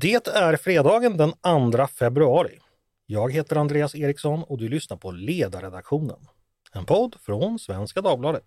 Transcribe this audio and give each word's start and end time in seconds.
Det 0.00 0.28
är 0.28 0.56
fredagen 0.56 1.16
den 1.16 1.32
2 1.72 1.86
februari. 1.86 2.58
Jag 3.06 3.32
heter 3.32 3.56
Andreas 3.56 3.94
Eriksson 3.94 4.42
och 4.42 4.58
du 4.58 4.68
lyssnar 4.68 4.96
på 4.96 5.10
Ledarredaktionen. 5.10 6.16
En 6.72 6.84
podd 6.84 7.16
från 7.20 7.58
Svenska 7.58 8.00
Dagbladet. 8.00 8.44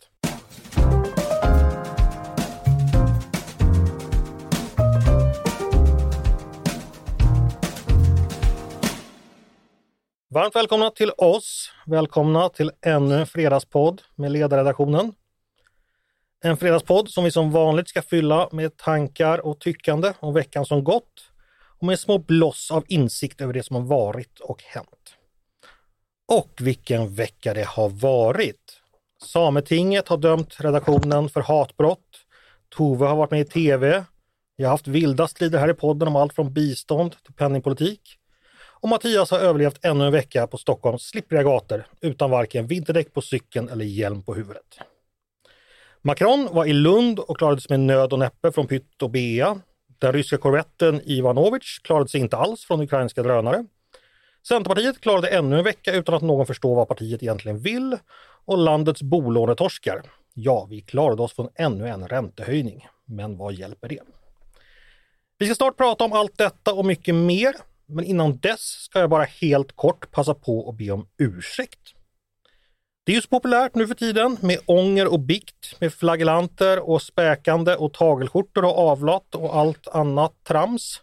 Varmt 10.29 10.55
välkomna 10.55 10.89
till 10.89 11.11
oss. 11.17 11.71
Välkomna 11.85 12.49
till 12.49 12.71
ännu 12.81 13.15
en 13.15 13.27
fredagspodd 13.27 14.01
med 14.15 14.31
Ledarredaktionen. 14.31 15.13
En 16.43 16.57
fredagspodd 16.57 17.09
som 17.09 17.23
vi 17.23 17.31
som 17.31 17.51
vanligt 17.51 17.89
ska 17.89 18.01
fylla 18.01 18.49
med 18.51 18.77
tankar 18.77 19.45
och 19.45 19.59
tyckande 19.59 20.13
om 20.19 20.33
veckan 20.33 20.65
som 20.65 20.83
gått 20.83 21.28
och 21.79 21.87
med 21.87 21.99
små 21.99 22.17
bloss 22.17 22.71
av 22.71 22.83
insikt 22.87 23.41
över 23.41 23.53
det 23.53 23.63
som 23.63 23.75
har 23.75 23.83
varit 23.83 24.39
och 24.39 24.63
hänt. 24.63 25.15
Och 26.27 26.51
vilken 26.59 27.15
vecka 27.15 27.53
det 27.53 27.65
har 27.65 27.89
varit! 27.89 28.81
Sametinget 29.23 30.07
har 30.07 30.17
dömt 30.17 30.55
redaktionen 30.59 31.29
för 31.29 31.41
hatbrott. 31.41 32.25
Tove 32.69 33.05
har 33.05 33.15
varit 33.15 33.31
med 33.31 33.41
i 33.41 33.45
tv. 33.45 34.03
Jag 34.55 34.67
har 34.67 34.71
haft 34.71 34.87
vilda 34.87 35.27
strider 35.27 35.59
här 35.59 35.69
i 35.69 35.73
podden 35.73 36.07
om 36.07 36.15
allt 36.15 36.33
från 36.33 36.53
bistånd 36.53 37.15
till 37.23 37.33
penningpolitik. 37.33 38.01
Och 38.81 38.89
Mattias 38.89 39.31
har 39.31 39.39
överlevt 39.39 39.85
ännu 39.85 40.05
en 40.05 40.11
vecka 40.11 40.47
på 40.47 40.57
Stockholms 40.57 41.03
slippriga 41.03 41.43
gator 41.43 41.87
utan 42.01 42.31
varken 42.31 42.67
vinterdäck 42.67 43.13
på 43.13 43.21
cykeln 43.21 43.69
eller 43.69 43.85
hjälm 43.85 44.23
på 44.23 44.33
huvudet. 44.33 44.79
Macron 46.01 46.49
var 46.51 46.65
i 46.65 46.73
Lund 46.73 47.19
och 47.19 47.37
klarade 47.37 47.61
sig 47.61 47.77
med 47.77 47.79
nöd 47.79 48.13
och 48.13 48.19
näppe 48.19 48.51
från 48.51 48.67
Pytt 48.67 49.01
och 49.01 49.09
Bea. 49.09 49.61
Den 49.99 50.13
ryska 50.13 50.37
korvetten 50.37 51.01
Ivanovic 51.05 51.79
klarade 51.83 52.09
sig 52.09 52.21
inte 52.21 52.37
alls 52.37 52.65
från 52.65 52.81
ukrainska 52.81 53.23
drönare. 53.23 53.65
Centerpartiet 54.47 55.01
klarade 55.01 55.27
ännu 55.27 55.57
en 55.57 55.63
vecka 55.63 55.93
utan 55.93 56.15
att 56.15 56.21
någon 56.21 56.45
förstår 56.45 56.75
vad 56.75 56.87
partiet 56.87 57.23
egentligen 57.23 57.59
vill. 57.59 57.97
Och 58.45 58.57
landets 58.57 59.01
bolånetorskar. 59.01 60.01
Ja, 60.33 60.67
vi 60.69 60.81
klarade 60.81 61.21
oss 61.21 61.33
från 61.33 61.49
ännu 61.55 61.87
en 61.87 62.07
räntehöjning. 62.07 62.87
Men 63.05 63.37
vad 63.37 63.53
hjälper 63.53 63.89
det? 63.89 63.99
Vi 65.37 65.45
ska 65.45 65.55
snart 65.55 65.77
prata 65.77 66.03
om 66.03 66.13
allt 66.13 66.37
detta 66.37 66.73
och 66.73 66.85
mycket 66.85 67.15
mer. 67.15 67.55
Men 67.85 68.05
innan 68.05 68.37
dess 68.37 68.61
ska 68.61 68.99
jag 68.99 69.09
bara 69.09 69.23
helt 69.23 69.75
kort 69.75 70.11
passa 70.11 70.33
på 70.33 70.69
att 70.69 70.77
be 70.77 70.91
om 70.91 71.07
ursäkt. 71.17 71.93
Det 73.09 73.13
är 73.13 73.15
ju 73.15 73.21
så 73.21 73.27
populärt 73.27 73.75
nu 73.75 73.87
för 73.87 73.95
tiden 73.95 74.37
med 74.41 74.59
ånger 74.65 75.13
och 75.13 75.19
bikt, 75.19 75.75
med 75.79 75.93
flagellanter 75.93 76.89
och 76.89 77.01
späkande 77.01 77.75
och 77.75 77.93
tagelskjortor 77.93 78.65
och 78.65 78.77
avlat 78.77 79.35
och 79.35 79.55
allt 79.55 79.87
annat 79.87 80.33
trams. 80.47 81.01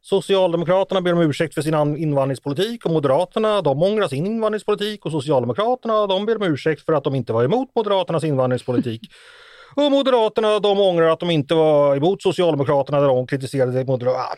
Socialdemokraterna 0.00 1.00
ber 1.00 1.12
om 1.12 1.20
ursäkt 1.20 1.54
för 1.54 1.62
sin 1.62 1.96
invandringspolitik 1.96 2.86
och 2.86 2.92
Moderaterna 2.92 3.62
de 3.62 3.82
ångrar 3.82 4.08
sin 4.08 4.26
invandringspolitik 4.26 5.06
och 5.06 5.12
Socialdemokraterna 5.12 6.06
de 6.06 6.26
ber 6.26 6.36
om 6.36 6.42
ursäkt 6.42 6.84
för 6.84 6.92
att 6.92 7.04
de 7.04 7.14
inte 7.14 7.32
var 7.32 7.44
emot 7.44 7.74
Moderaternas 7.74 8.24
invandringspolitik. 8.24 9.00
Och 9.76 9.90
Moderaterna 9.90 10.58
de 10.58 10.80
ångrar 10.80 11.06
att 11.06 11.20
de 11.20 11.30
inte 11.30 11.54
var 11.54 11.96
emot 11.96 12.22
Socialdemokraterna 12.22 13.00
när 13.00 13.08
de 13.08 13.26
kritiserade 13.26 13.84
Moderaterna. 13.84 14.36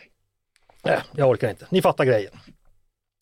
Nej, 0.84 1.00
jag 1.12 1.28
orkar 1.28 1.50
inte. 1.50 1.66
Ni 1.70 1.82
fattar 1.82 2.04
grejen. 2.04 2.32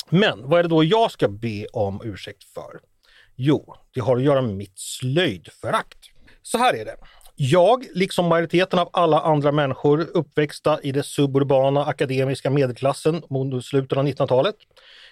Men 0.09 0.48
vad 0.48 0.59
är 0.59 0.62
det 0.62 0.69
då 0.69 0.84
jag 0.84 1.11
ska 1.11 1.29
be 1.29 1.67
om 1.73 2.01
ursäkt 2.05 2.45
för? 2.45 2.92
Jo, 3.36 3.75
det 3.94 4.00
har 4.00 4.16
att 4.16 4.22
göra 4.22 4.42
med 4.42 4.55
mitt 4.55 4.78
slöjdförakt. 4.78 5.98
Så 6.42 6.58
här 6.58 6.75
är 6.75 6.84
det. 6.84 6.97
Jag, 7.36 7.86
liksom 7.94 8.27
majoriteten 8.27 8.78
av 8.78 8.89
alla 8.92 9.20
andra 9.20 9.52
människor 9.52 10.00
uppväxta 10.14 10.80
i 10.83 10.92
det 10.92 11.02
suburbana 11.02 11.84
akademiska 11.84 12.50
medelklassen 12.50 13.22
mot 13.30 13.64
slutet 13.64 13.98
av 13.98 14.06
1900-talet, 14.06 14.56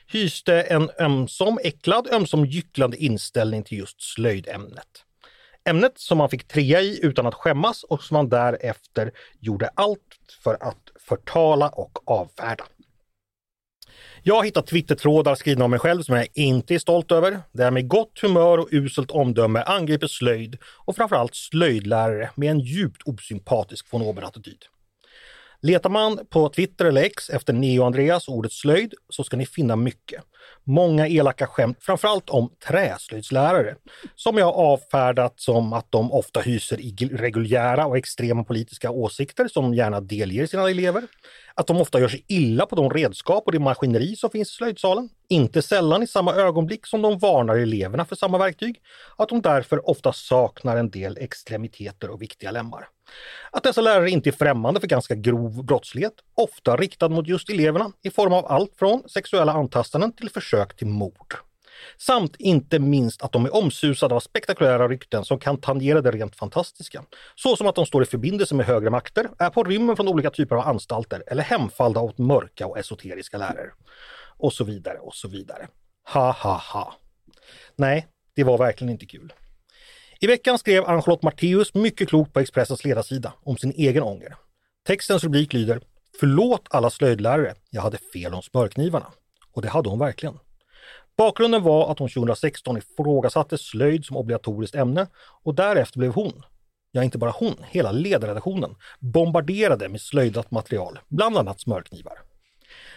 hyste 0.07 0.63
en 0.63 0.91
ömsom 1.01 1.59
äcklad, 1.65 2.09
ömsom 2.13 2.47
gycklande 2.47 2.97
inställning 2.97 3.63
till 3.63 3.79
just 3.79 4.03
slöjdämnet. 4.03 5.05
Ämnet 5.65 5.99
som 5.99 6.19
man 6.19 6.29
fick 6.29 6.49
trea 6.49 6.81
i 6.81 7.01
utan 7.03 7.27
att 7.27 7.35
skämmas 7.35 7.85
och 7.85 8.03
som 8.03 8.15
man 8.15 8.29
därefter 8.29 9.13
gjorde 9.41 9.71
allt 9.75 10.19
för 10.45 10.55
att 10.61 10.91
förtala 11.09 11.69
och 11.69 12.11
avfärda. 12.11 12.65
Jag 14.23 14.35
har 14.35 14.45
hittat 14.45 14.67
Twittertrådar 14.67 15.35
skrivna 15.35 15.65
av 15.65 15.71
mig 15.71 15.79
själv 15.79 16.03
som 16.03 16.17
jag 16.17 16.27
inte 16.35 16.75
är 16.75 16.79
stolt 16.79 17.13
över, 17.13 17.41
där 17.53 17.65
jag 17.65 17.73
med 17.73 17.89
gott 17.89 18.19
humör 18.23 18.59
och 18.59 18.69
uselt 18.71 19.11
omdöme 19.11 19.63
angriper 19.63 20.07
slöjd 20.07 20.59
och 20.65 20.97
framförallt 20.97 21.35
slöjdlärare 21.35 22.31
med 22.35 22.51
en 22.51 22.61
djupt 22.61 23.03
osympatisk 23.05 23.87
von 23.93 24.03
oben-attityd. 24.03 24.65
Letar 25.63 25.91
man 25.91 26.27
på 26.31 26.49
Twitter 26.49 26.85
eller 26.85 27.03
X 27.03 27.31
efter 27.31 27.53
Neo-Andreas 27.53 28.29
och 28.29 28.35
ordet 28.35 28.53
slöjd 28.53 28.95
så 29.09 29.25
ska 29.25 29.37
ni 29.37 29.47
finna 29.47 29.77
mycket. 29.77 30.23
Många 30.65 31.09
elaka 31.09 31.47
skämt, 31.47 31.79
framförallt 31.81 32.31
om 32.31 32.51
träslöjdslärare, 32.69 33.75
som 34.15 34.39
jag 34.39 34.55
avfärdat 34.55 35.41
som 35.41 35.73
att 35.73 35.87
de 35.91 36.13
ofta 36.13 36.41
hyser 36.41 36.77
reguljära 37.17 37.87
och 37.87 37.99
extrema 37.99 38.45
politiska 38.45 38.91
åsikter 38.91 39.49
som 39.49 39.75
gärna 39.75 40.01
delger 40.01 40.47
sina 40.47 40.71
elever. 40.71 41.03
Att 41.55 41.67
de 41.67 41.81
ofta 41.81 42.01
gör 42.01 42.09
sig 42.09 42.25
illa 42.29 42.67
på 42.67 42.77
de 42.77 42.91
redskap 42.91 43.47
och 43.47 43.53
det 43.53 43.59
maskineri 43.59 44.17
som 44.17 44.31
finns 44.31 44.51
i 44.51 44.55
slöjdsalen. 44.55 45.09
Inte 45.29 45.63
sällan 45.63 46.03
i 46.03 46.07
samma 46.07 46.35
ögonblick 46.35 46.87
som 46.87 47.03
de 47.03 47.19
varnar 47.19 47.57
eleverna 47.57 48.05
för 48.05 48.17
samma 48.17 48.39
verktyg. 48.39 48.81
Att 49.17 49.29
de 49.29 49.43
därför 49.43 49.91
ofta 49.91 50.13
saknar 50.13 50.77
en 50.77 50.91
del 50.91 51.19
extremiteter 51.21 52.11
och 52.11 52.23
viktiga 52.23 52.51
lemmar. 52.51 52.89
Att 53.51 53.63
dessa 53.63 53.81
lärare 53.81 54.11
inte 54.11 54.31
är 54.31 54.33
främmande 54.33 54.81
för 54.81 54.87
ganska 54.87 55.15
grov 55.15 55.65
brottslighet, 55.65 56.13
ofta 56.35 56.77
riktad 56.77 57.09
mot 57.09 57.27
just 57.27 57.51
eleverna 57.51 57.93
i 58.03 58.11
form 58.11 58.33
av 58.33 58.47
allt 58.47 58.77
från 58.79 59.09
sexuella 59.09 59.53
antastanden 59.53 60.13
till 60.13 60.30
försök 60.31 60.77
till 60.77 60.87
mord. 60.87 61.35
Samt 61.99 62.37
inte 62.37 62.79
minst 62.79 63.23
att 63.23 63.33
de 63.33 63.45
är 63.45 63.55
omsusade 63.55 64.15
av 64.15 64.21
spektakulära 64.21 64.89
rykten 64.89 65.25
som 65.25 65.39
kan 65.39 65.61
tangera 65.61 66.01
det 66.01 66.11
rent 66.11 66.37
fantastiska. 66.37 67.05
Så 67.35 67.57
som 67.57 67.67
att 67.67 67.75
de 67.75 67.87
står 67.87 68.03
i 68.03 68.07
förbindelse 68.07 68.55
med 68.55 68.67
högre 68.67 68.91
makter, 68.91 69.31
är 69.39 69.51
på 69.51 69.65
rymmen 69.65 69.97
från 69.97 70.09
olika 70.09 70.31
typer 70.31 70.57
av 70.57 70.69
anstalter 70.69 71.23
eller 71.27 71.43
hemfallda 71.43 72.01
åt 72.01 72.19
mörka 72.19 72.67
och 72.67 72.79
esoteriska 72.79 73.39
lärare. 73.39 73.71
Och 74.39 74.53
så 74.53 74.65
vidare 74.65 74.99
och 74.99 75.15
så 75.15 75.29
vidare. 75.29 75.69
Ha 76.13 76.33
ha 76.33 76.63
ha. 76.73 76.95
Nej, 77.77 78.07
det 78.35 78.45
var 78.45 78.59
verkligen 78.59 78.93
inte 78.93 79.07
kul. 79.07 79.33
I 80.21 80.27
veckan 80.27 80.59
skrev 80.59 80.85
Ann-Charlotte 80.85 81.23
Marteus 81.23 81.75
mycket 81.75 82.09
klokt 82.09 82.33
på 82.33 82.41
Expressens 82.41 82.85
ledarsida 82.85 83.33
om 83.43 83.57
sin 83.57 83.73
egen 83.77 84.03
ånger. 84.03 84.37
Textens 84.87 85.25
rubrik 85.25 85.53
lyder 85.53 85.81
Förlåt 86.21 86.67
alla 86.71 86.91
slöjdlärare, 86.91 87.55
jag 87.71 87.83
hade 87.83 87.99
fel 87.99 88.35
om 88.35 88.43
smörknivarna. 88.43 89.13
Och 89.53 89.63
det 89.63 89.69
hade 89.69 89.89
hon 89.89 89.99
verkligen. 89.99 90.39
Bakgrunden 91.17 91.63
var 91.63 91.93
att 91.93 91.99
hon 91.99 92.09
2016 92.09 92.77
ifrågasatte 92.77 93.59
slöjd 93.59 94.05
som 94.05 94.17
obligatoriskt 94.17 94.75
ämne 94.75 95.07
och 95.43 95.55
därefter 95.55 95.99
blev 95.99 96.13
hon, 96.13 96.43
ja 96.93 97.05
inte 97.05 97.19
bara 97.19 97.31
hon, 97.31 97.55
hela 97.71 97.93
ledarredaktionen 97.93 98.77
bombarderade 98.99 99.89
med 99.89 100.01
slöjdat 100.01 100.51
material, 100.51 100.99
bland 101.09 101.39
annat 101.39 101.61
smörknivar. 101.61 102.19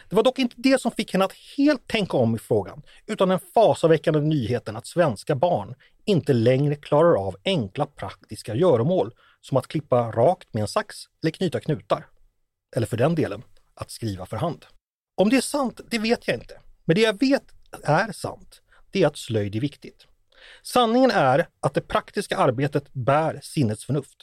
Det 0.09 0.15
var 0.15 0.23
dock 0.23 0.39
inte 0.39 0.55
det 0.57 0.81
som 0.81 0.91
fick 0.91 1.13
henne 1.13 1.25
att 1.25 1.33
helt 1.57 1.87
tänka 1.87 2.17
om 2.17 2.35
i 2.35 2.39
frågan, 2.39 2.81
utan 3.05 3.29
den 3.29 3.39
fasaväckande 3.53 4.19
nyheten 4.19 4.75
att 4.75 4.87
svenska 4.87 5.35
barn 5.35 5.75
inte 6.05 6.33
längre 6.33 6.75
klarar 6.75 7.27
av 7.27 7.35
enkla 7.45 7.85
praktiska 7.85 8.55
göromål 8.55 9.13
som 9.41 9.57
att 9.57 9.67
klippa 9.67 10.11
rakt 10.11 10.53
med 10.53 10.61
en 10.61 10.67
sax 10.67 10.95
eller 11.23 11.31
knyta 11.31 11.59
knutar. 11.59 12.07
Eller 12.75 12.87
för 12.87 12.97
den 12.97 13.15
delen, 13.15 13.43
att 13.75 13.91
skriva 13.91 14.25
för 14.25 14.37
hand. 14.37 14.65
Om 15.15 15.29
det 15.29 15.37
är 15.37 15.41
sant, 15.41 15.81
det 15.89 15.99
vet 15.99 16.27
jag 16.27 16.37
inte. 16.37 16.59
Men 16.85 16.95
det 16.95 17.01
jag 17.01 17.19
vet 17.19 17.43
är 17.83 18.11
sant, 18.11 18.61
det 18.91 19.03
är 19.03 19.07
att 19.07 19.17
slöjd 19.17 19.55
är 19.55 19.59
viktigt. 19.59 20.07
Sanningen 20.63 21.11
är 21.11 21.47
att 21.59 21.73
det 21.73 21.81
praktiska 21.81 22.37
arbetet 22.37 22.93
bär 22.93 23.39
sinnets 23.43 23.85
förnuft. 23.85 24.17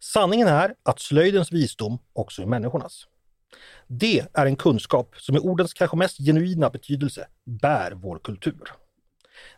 Sanningen 0.00 0.48
är 0.48 0.74
att 0.82 1.00
slöjdens 1.00 1.52
visdom 1.52 1.98
också 2.12 2.42
är 2.42 2.46
människornas. 2.46 3.06
Det 3.86 4.26
är 4.32 4.46
en 4.46 4.56
kunskap 4.56 5.14
som 5.18 5.36
i 5.36 5.38
ordens 5.38 5.74
kanske 5.74 5.96
mest 5.96 6.18
genuina 6.18 6.70
betydelse 6.70 7.26
bär 7.44 7.92
vår 7.92 8.18
kultur. 8.18 8.72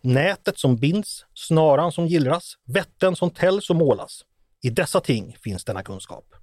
Nätet 0.00 0.58
som 0.58 0.76
binds, 0.76 1.25
snaran 1.35 1.93
som 1.93 2.06
gillras, 2.06 2.58
vätten 2.64 3.17
som 3.17 3.31
tälls 3.31 3.70
och 3.70 3.76
målas. 3.76 4.25
I 4.62 4.70
dessa 4.70 5.00
ting 5.00 5.37
finns 5.43 5.64
denna 5.64 5.82
kunskap. 5.82 6.35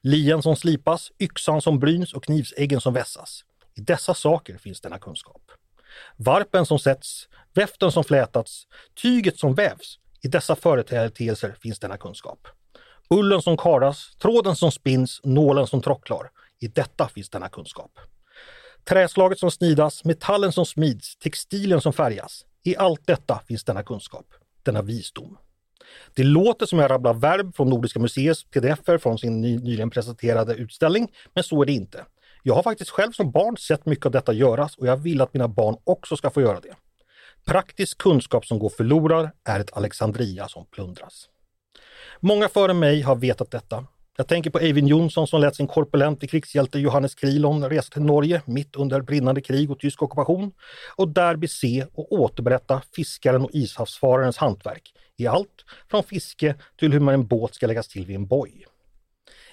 Lien 0.00 0.42
som 0.42 0.56
slipas, 0.56 1.12
yxan 1.18 1.62
som 1.62 1.78
bryns 1.78 2.12
och 2.12 2.24
knivsäggen 2.24 2.80
som 2.80 2.94
vässas. 2.94 3.44
I 3.74 3.80
dessa 3.80 4.14
saker 4.14 4.58
finns 4.58 4.80
denna 4.80 4.98
kunskap. 4.98 5.42
Varpen 6.16 6.66
som 6.66 6.78
sätts, 6.78 7.28
väften 7.54 7.92
som 7.92 8.04
flätats, 8.04 8.66
tyget 9.02 9.38
som 9.38 9.54
vävs. 9.54 9.98
I 10.22 10.28
dessa 10.28 10.56
företeelser 10.56 11.56
finns 11.60 11.78
denna 11.78 11.96
kunskap. 11.96 12.48
Ullen 13.10 13.42
som 13.42 13.56
karas, 13.56 14.16
tråden 14.22 14.56
som 14.56 14.72
spinns, 14.72 15.20
nålen 15.24 15.66
som 15.66 15.82
trocklar. 15.82 16.30
I 16.60 16.68
detta 16.68 17.08
finns 17.08 17.30
denna 17.30 17.48
kunskap. 17.48 17.90
Träslaget 18.84 19.38
som 19.38 19.50
snidas, 19.50 20.04
metallen 20.04 20.52
som 20.52 20.66
smids, 20.66 21.16
textilen 21.16 21.80
som 21.80 21.92
färgas. 21.92 22.44
I 22.62 22.76
allt 22.76 23.06
detta 23.06 23.40
finns 23.48 23.64
denna 23.64 23.82
kunskap, 23.82 24.26
denna 24.62 24.82
visdom. 24.82 25.38
Det 26.14 26.24
låter 26.24 26.66
som 26.66 26.78
jag 26.78 26.90
rabblar 26.90 27.14
verb 27.14 27.56
från 27.56 27.68
Nordiska 27.68 27.98
museets 27.98 28.44
pdf 28.44 29.02
från 29.02 29.18
sin 29.18 29.40
nyligen 29.40 29.90
presenterade 29.90 30.54
utställning, 30.54 31.12
men 31.34 31.44
så 31.44 31.62
är 31.62 31.66
det 31.66 31.72
inte. 31.72 32.04
Jag 32.42 32.54
har 32.54 32.62
faktiskt 32.62 32.90
själv 32.90 33.12
som 33.12 33.30
barn 33.30 33.56
sett 33.56 33.86
mycket 33.86 34.06
av 34.06 34.12
detta 34.12 34.32
göras 34.32 34.76
och 34.76 34.86
jag 34.86 34.96
vill 34.96 35.20
att 35.20 35.34
mina 35.34 35.48
barn 35.48 35.76
också 35.84 36.16
ska 36.16 36.30
få 36.30 36.40
göra 36.40 36.60
det. 36.60 36.74
Praktisk 37.44 37.98
kunskap 37.98 38.46
som 38.46 38.58
går 38.58 38.68
förlorad 38.68 39.30
är 39.44 39.60
ett 39.60 39.76
Alexandria 39.76 40.48
som 40.48 40.66
plundras. 40.66 41.28
Många 42.20 42.48
före 42.48 42.74
mig 42.74 43.00
har 43.00 43.16
vetat 43.16 43.50
detta. 43.50 43.86
Jag 44.16 44.28
tänker 44.28 44.50
på 44.50 44.58
Eivind 44.58 44.88
Johnson 44.88 45.26
som 45.26 45.40
lät 45.40 45.56
sin 45.56 45.66
korpulente 45.66 46.26
krigshjälte 46.26 46.78
Johannes 46.78 47.14
Krilon 47.14 47.68
resa 47.68 47.92
till 47.92 48.02
Norge 48.02 48.42
mitt 48.44 48.76
under 48.76 49.00
brinnande 49.00 49.40
krig 49.40 49.70
och 49.70 49.78
tysk 49.78 50.02
ockupation 50.02 50.52
och 50.96 51.08
där 51.08 51.36
bese 51.36 51.86
och 51.94 52.12
återberätta 52.12 52.82
fiskaren 52.94 53.42
och 53.42 53.50
ishavsfararens 53.52 54.36
hantverk 54.36 54.92
i 55.16 55.26
allt 55.26 55.64
från 55.90 56.02
fiske 56.02 56.54
till 56.78 56.92
hur 56.92 57.00
man 57.00 57.14
en 57.14 57.26
båt 57.26 57.54
ska 57.54 57.66
läggas 57.66 57.88
till 57.88 58.06
vid 58.06 58.16
en 58.16 58.26
boj. 58.26 58.66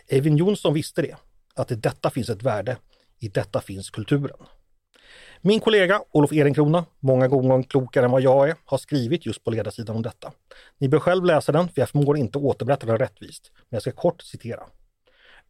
Eivind 0.08 0.40
Johnson 0.40 0.74
visste 0.74 1.02
det, 1.02 1.16
att 1.60 1.72
i 1.72 1.76
detta 1.76 2.10
finns 2.10 2.30
ett 2.30 2.44
värde, 2.44 2.78
i 3.20 3.28
detta 3.28 3.62
finns 3.62 3.90
kulturen. 3.90 4.38
Min 5.42 5.60
kollega 5.60 6.02
Olof 6.12 6.32
Ehrenkrona, 6.32 6.86
många 7.00 7.28
gånger 7.28 7.64
klokare 7.64 8.06
än 8.06 8.12
vad 8.12 8.22
jag 8.22 8.50
är, 8.50 8.56
har 8.66 8.78
skrivit 8.78 9.26
just 9.26 9.44
på 9.44 9.52
ledarsidan 9.52 9.96
om 9.96 10.02
detta. 10.02 10.32
Ni 10.78 10.90
bör 10.90 11.00
själv 11.00 11.26
läsa 11.26 11.52
den, 11.52 11.70
för 11.70 11.82
jag 11.82 11.90
förmår 11.90 12.18
inte 12.18 12.38
återberätta 12.38 12.86
den 12.86 12.98
rättvist, 12.98 13.52
men 13.56 13.76
jag 13.76 13.82
ska 13.82 13.92
kort 13.92 14.22
citera. 14.22 14.64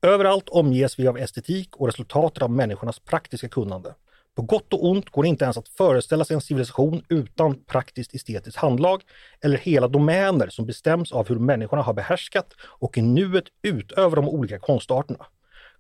Överallt 0.02 0.50
omges 0.50 1.00
vi 1.00 1.08
av 1.08 1.18
estetik 1.18 1.76
och 1.76 1.88
resultatet 1.88 2.44
av 2.44 2.52
människornas 2.52 3.00
praktiska 3.00 3.50
kunnande. 3.50 3.94
På 4.36 4.42
gott 4.42 4.74
och 4.74 4.86
ont 4.86 5.10
går 5.10 5.24
det 5.24 5.30
inte 5.30 5.44
ens 5.44 5.58
att 5.58 5.70
föreställa 5.70 6.26
sig 6.26 6.34
en 6.34 6.42
civilisation 6.42 7.04
utan 7.10 7.64
praktiskt 7.64 8.14
estetiskt 8.14 8.58
handlag 8.58 9.02
eller 9.42 9.58
hela 9.58 9.88
domäner 9.88 10.50
som 10.50 10.66
bestäms 10.66 11.12
av 11.12 11.28
hur 11.30 11.40
människorna 11.40 11.82
har 11.82 11.94
behärskat 11.94 12.54
och 12.62 12.98
i 12.98 13.02
nuet 13.02 13.44
utöver 13.62 14.16
de 14.16 14.30
olika 14.30 14.60
konstarterna. 14.60 15.26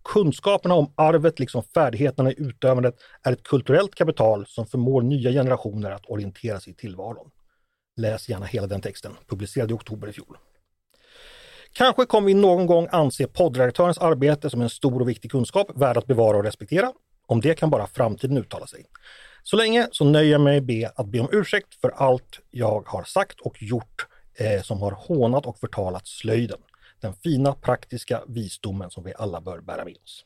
Kunskaperna 0.04 0.76
om 0.76 0.94
arvet 0.96 1.40
liksom 1.40 1.64
färdigheterna 1.64 2.32
i 2.32 2.36
utövandet 2.38 2.96
är 3.24 3.32
ett 3.32 3.44
kulturellt 3.44 3.96
kapital 3.96 4.46
som 4.48 4.66
förmår 4.66 5.02
nya 5.02 5.32
generationer 5.32 5.92
att 5.92 6.06
orientera 6.10 6.60
sig 6.60 6.74
i 6.74 6.76
tillvaron. 6.76 7.32
Läs 7.98 8.30
gärna 8.30 8.46
hela 8.46 8.68
den 8.68 8.82
texten, 8.82 9.12
publicerad 9.28 9.72
i 9.72 9.74
oktober 9.74 10.08
i 10.08 10.14
fjol. 10.14 10.38
Kanske 11.74 12.06
kommer 12.06 12.28
vi 12.28 12.34
någon 12.34 12.66
gång 12.66 12.88
anse 12.92 13.28
poddredaktörens 13.28 13.98
arbete 13.98 14.50
som 14.50 14.62
en 14.62 14.70
stor 14.70 15.02
och 15.02 15.10
viktig 15.10 15.32
kunskap 15.32 15.72
värd 15.76 15.98
att 15.98 16.08
bevara 16.08 16.38
och 16.38 16.44
respektera. 16.44 16.94
Om 17.28 17.42
det 17.42 17.54
kan 17.54 17.70
bara 17.70 17.88
framtiden 17.88 18.38
uttala 18.38 18.68
sig. 18.68 18.86
Så 19.44 19.58
länge 19.58 19.88
så 19.92 20.06
nöjer 20.06 20.32
jag 20.32 20.42
mig 20.42 20.62
med 20.62 20.90
att 20.96 21.08
be 21.08 21.20
om 21.20 21.30
ursäkt 21.32 21.82
för 21.82 21.90
allt 21.90 22.40
jag 22.52 22.88
har 22.88 23.04
sagt 23.04 23.40
och 23.40 23.64
gjort 23.64 24.08
eh, 24.36 24.62
som 24.62 24.82
har 24.82 24.92
hånat 24.92 25.46
och 25.46 25.60
förtalat 25.60 26.08
slöjden 26.08 26.60
den 27.02 27.14
fina 27.14 27.54
praktiska 27.54 28.24
visdomen 28.28 28.92
som 28.92 29.04
vi 29.04 29.14
alla 29.18 29.42
bör 29.42 29.62
bära 29.62 29.86
med 29.86 29.98
oss. 30.04 30.26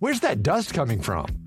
Where's 0.00 0.20
that 0.20 0.42
dust 0.42 0.74
coming 0.74 1.02
from? 1.02 1.41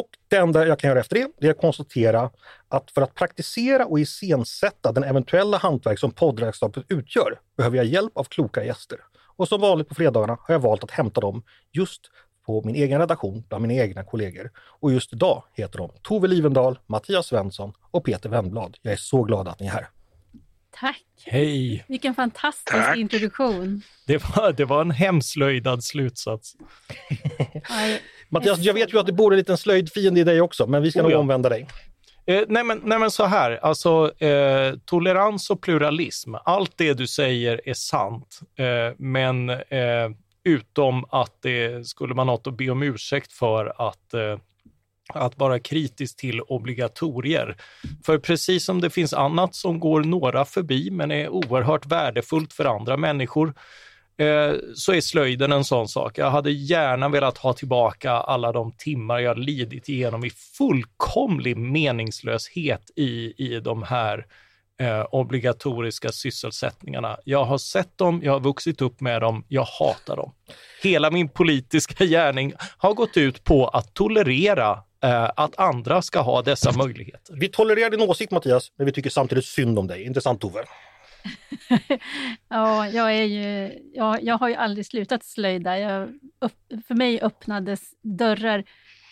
Och 0.00 0.08
det 0.28 0.36
enda 0.36 0.66
jag 0.66 0.78
kan 0.78 0.88
göra 0.88 1.00
efter 1.00 1.16
det, 1.16 1.28
det 1.40 1.46
är 1.46 1.50
att 1.50 1.60
konstatera 1.60 2.30
att 2.68 2.90
för 2.90 3.02
att 3.02 3.14
praktisera 3.14 3.86
och 3.86 4.00
iscensätta 4.00 4.92
den 4.92 5.04
eventuella 5.04 5.58
hantverk 5.58 5.98
som 5.98 6.10
poddredskapet 6.10 6.84
utgör 6.88 7.40
behöver 7.56 7.76
jag 7.76 7.86
hjälp 7.86 8.16
av 8.16 8.24
kloka 8.24 8.64
gäster. 8.64 8.98
Och 9.36 9.48
som 9.48 9.60
vanligt 9.60 9.88
på 9.88 9.94
fredagarna 9.94 10.38
har 10.40 10.54
jag 10.54 10.60
valt 10.60 10.84
att 10.84 10.90
hämta 10.90 11.20
dem 11.20 11.42
just 11.72 12.00
på 12.46 12.62
min 12.64 12.74
egen 12.74 12.98
redaktion 13.00 13.44
bland 13.48 13.62
mina 13.66 13.82
egna 13.82 14.04
kollegor. 14.04 14.50
Och 14.56 14.92
just 14.92 15.12
idag 15.12 15.44
heter 15.54 15.78
de 15.78 15.90
Tove 16.02 16.28
Livendal, 16.28 16.78
Mattias 16.86 17.26
Svensson 17.26 17.72
och 17.90 18.04
Peter 18.04 18.28
Wennblad. 18.28 18.76
Jag 18.82 18.92
är 18.92 18.96
så 18.96 19.22
glad 19.22 19.48
att 19.48 19.60
ni 19.60 19.66
är 19.66 19.70
här. 19.70 19.88
Tack! 20.74 21.04
Hej! 21.24 21.84
Vilken 21.88 22.14
fantastisk 22.14 22.86
Tack. 22.86 22.96
introduktion. 22.96 23.82
Det 24.06 24.16
var, 24.36 24.52
det 24.52 24.64
var 24.64 24.80
en 24.80 24.90
hemslöjdad 24.90 25.84
slutsats. 25.84 26.56
Mattias, 28.32 28.58
jag 28.58 28.74
vet 28.74 28.92
ju 28.94 28.98
att 28.98 29.06
det 29.06 29.12
bor 29.12 29.32
en 29.32 29.38
liten 29.38 29.56
slöjdfiende 29.56 30.20
i 30.20 30.24
dig 30.24 30.40
också, 30.40 30.66
men 30.66 30.82
vi 30.82 30.90
ska 30.90 31.00
Oh 31.00 31.02
nog 31.02 31.12
ja. 31.12 31.18
omvända 31.18 31.48
dig. 31.48 31.68
Eh, 32.26 32.42
nej, 32.48 32.64
men, 32.64 32.80
nej 32.84 32.98
men 32.98 33.10
så 33.10 33.24
här, 33.24 33.58
alltså 33.62 34.22
eh, 34.24 34.74
tolerans 34.84 35.50
och 35.50 35.60
pluralism, 35.60 36.34
allt 36.44 36.72
det 36.76 36.94
du 36.94 37.06
säger 37.06 37.60
är 37.64 37.74
sant, 37.74 38.40
eh, 38.58 38.94
men 38.98 39.50
eh, 39.50 40.10
utom 40.44 41.04
att 41.10 41.42
det 41.42 41.86
skulle 41.86 42.14
man 42.14 42.26
något 42.26 42.46
att 42.46 42.56
be 42.56 42.70
om 42.70 42.82
ursäkt 42.82 43.32
för 43.32 43.88
att 43.88 44.14
eh, 44.14 44.38
att 45.14 45.38
vara 45.38 45.58
kritisk 45.58 46.16
till 46.16 46.40
obligatorier. 46.40 47.56
För 48.06 48.18
precis 48.18 48.64
som 48.64 48.80
det 48.80 48.90
finns 48.90 49.12
annat 49.12 49.54
som 49.54 49.80
går 49.80 50.00
några 50.00 50.44
förbi 50.44 50.90
men 50.90 51.10
är 51.10 51.28
oerhört 51.28 51.86
värdefullt 51.86 52.52
för 52.52 52.64
andra 52.64 52.96
människor, 52.96 53.54
Eh, 54.16 54.54
så 54.74 54.92
är 54.92 55.00
slöjden 55.00 55.52
en 55.52 55.64
sån 55.64 55.88
sak. 55.88 56.18
Jag 56.18 56.30
hade 56.30 56.50
gärna 56.50 57.08
velat 57.08 57.38
ha 57.38 57.52
tillbaka 57.52 58.12
alla 58.12 58.52
de 58.52 58.72
timmar 58.72 59.18
jag 59.18 59.38
lidit 59.38 59.88
igenom 59.88 60.24
i 60.24 60.30
fullkomlig 60.30 61.56
meningslöshet 61.56 62.90
i, 62.96 63.34
i 63.36 63.60
de 63.60 63.82
här 63.82 64.26
eh, 64.80 65.06
obligatoriska 65.10 66.12
sysselsättningarna. 66.12 67.16
Jag 67.24 67.44
har 67.44 67.58
sett 67.58 67.98
dem, 67.98 68.20
jag 68.24 68.32
har 68.32 68.40
vuxit 68.40 68.80
upp 68.82 69.00
med 69.00 69.20
dem, 69.20 69.44
jag 69.48 69.66
hatar 69.78 70.16
dem. 70.16 70.32
Hela 70.82 71.10
min 71.10 71.28
politiska 71.28 72.04
gärning 72.04 72.52
har 72.78 72.94
gått 72.94 73.16
ut 73.16 73.44
på 73.44 73.68
att 73.68 73.94
tolerera 73.94 74.70
eh, 75.04 75.30
att 75.36 75.58
andra 75.58 76.02
ska 76.02 76.20
ha 76.20 76.42
dessa 76.42 76.72
möjligheter. 76.72 77.36
Vi 77.40 77.48
tolererar 77.48 77.90
din 77.90 78.02
åsikt 78.02 78.32
Mattias, 78.32 78.72
men 78.76 78.86
vi 78.86 78.92
tycker 78.92 79.10
samtidigt 79.10 79.44
synd 79.44 79.78
om 79.78 79.86
dig. 79.86 80.02
Intressant 80.02 80.40
Tove. 80.40 80.64
ja, 82.48 82.88
jag, 82.88 83.12
är 83.16 83.22
ju, 83.24 83.78
jag, 83.94 84.22
jag 84.22 84.38
har 84.38 84.48
ju 84.48 84.54
aldrig 84.54 84.86
slutat 84.86 85.24
slöjda. 85.24 85.78
Jag, 85.78 86.08
upp, 86.38 86.52
för 86.86 86.94
mig 86.94 87.20
öppnades 87.20 87.80
dörrar 88.02 88.64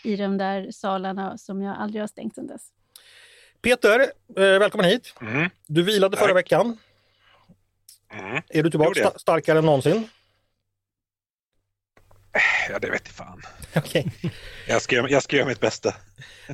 i 0.05 0.17
de 0.17 0.38
där 0.38 0.71
salarna 0.71 1.38
som 1.38 1.62
jag 1.62 1.76
aldrig 1.76 2.02
har 2.02 2.07
stängt 2.09 2.35
sedan 2.35 2.47
dess. 2.47 2.69
Peter, 3.62 4.00
eh, 4.37 4.59
välkommen 4.59 4.87
hit. 4.87 5.14
Mm. 5.21 5.50
Du 5.67 5.83
vilade 5.83 6.17
förra 6.17 6.26
Tack. 6.29 6.37
veckan. 6.37 6.79
Mm. 8.12 8.43
Är 8.49 8.62
du 8.62 8.71
tillbaka 8.71 9.00
sta- 9.00 9.19
starkare 9.19 9.59
än 9.59 9.64
någonsin? 9.67 10.09
Ja, 12.71 12.79
det 12.79 12.90
vet 12.90 13.02
jag 13.07 13.14
fan. 13.14 13.43
Okej. 13.76 14.12
Jag 14.69 14.83
ska, 14.83 14.97
göra- 14.97 15.09
jag 15.09 15.23
ska 15.23 15.37
göra 15.37 15.47
mitt 15.49 15.61
bästa. 15.61 15.95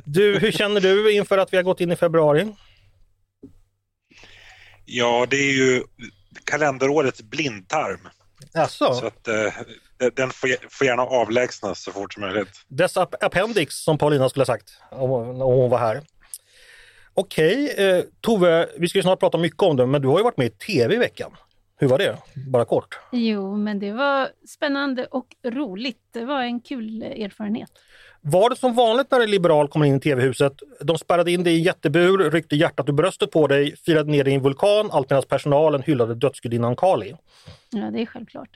Du, 0.05 0.39
hur 0.39 0.51
känner 0.51 0.81
du 0.81 1.13
inför 1.13 1.37
att 1.37 1.53
vi 1.53 1.57
har 1.57 1.63
gått 1.63 1.81
in 1.81 1.91
i 1.91 1.95
februari? 1.95 2.53
Ja, 4.89 5.25
det 5.29 5.35
är 5.37 5.53
ju 5.53 5.83
kalenderårets 6.43 7.21
blindtarm. 7.21 7.99
Alltså, 8.53 8.93
Så 8.93 9.05
att 9.07 9.27
eh, 9.27 9.53
den 10.13 10.29
får, 10.31 10.69
får 10.69 10.87
gärna 10.87 11.01
avlägsnas 11.03 11.83
så 11.83 11.91
fort 11.91 12.13
som 12.13 12.21
möjligt. 12.21 12.49
dess 12.67 12.97
ap- 12.97 13.15
appendix 13.21 13.75
som 13.75 13.97
Paulina 13.97 14.29
skulle 14.29 14.41
ha 14.41 14.45
sagt 14.45 14.71
om, 14.91 15.11
om 15.11 15.37
hon 15.41 15.69
var 15.69 15.77
här. 15.77 16.01
Okej, 17.13 17.73
eh, 17.77 18.03
Tove, 18.21 18.69
vi 18.77 18.87
ska 18.89 18.97
ju 18.99 19.03
snart 19.03 19.19
prata 19.19 19.37
mycket 19.37 19.61
om 19.63 19.75
det, 19.77 19.85
men 19.85 20.01
du 20.01 20.07
har 20.07 20.17
ju 20.17 20.23
varit 20.23 20.37
med 20.37 20.47
i 20.47 20.49
tv 20.49 20.95
i 20.95 20.97
veckan. 20.97 21.31
Hur 21.79 21.87
var 21.87 21.97
det? 21.97 22.17
Bara 22.51 22.65
kort. 22.65 22.99
Jo, 23.11 23.57
men 23.57 23.79
det 23.79 23.91
var 23.91 24.29
spännande 24.47 25.05
och 25.05 25.27
roligt. 25.45 25.99
Det 26.13 26.25
var 26.25 26.41
en 26.41 26.61
kul 26.61 27.03
erfarenhet. 27.03 27.69
Var 28.31 28.49
det 28.49 28.55
som 28.55 28.73
vanligt 28.75 29.11
när 29.11 29.19
en 29.19 29.31
liberal 29.31 29.67
kommer 29.67 29.85
in 29.85 29.95
i 29.95 29.99
tv-huset? 29.99 30.53
De 30.81 30.97
spärrade 30.97 31.31
in 31.31 31.43
dig 31.43 31.53
i 31.53 31.57
en 31.57 31.63
jättebur, 31.63 32.31
ryckte 32.31 32.55
hjärtat 32.55 32.89
ur 32.89 32.93
bröstet 32.93 33.31
på 33.31 33.47
dig, 33.47 33.75
firade 33.77 34.11
ner 34.11 34.23
dig 34.23 34.33
i 34.33 34.35
en 34.35 34.41
vulkan, 34.41 34.89
allt 34.91 35.09
medan 35.09 35.23
personalen 35.29 35.81
hyllade 35.81 36.15
dödsgudinnan 36.15 36.75
Kali. 36.75 37.15
Ja, 37.69 37.91
det 37.91 38.01
är 38.01 38.05
självklart. 38.05 38.49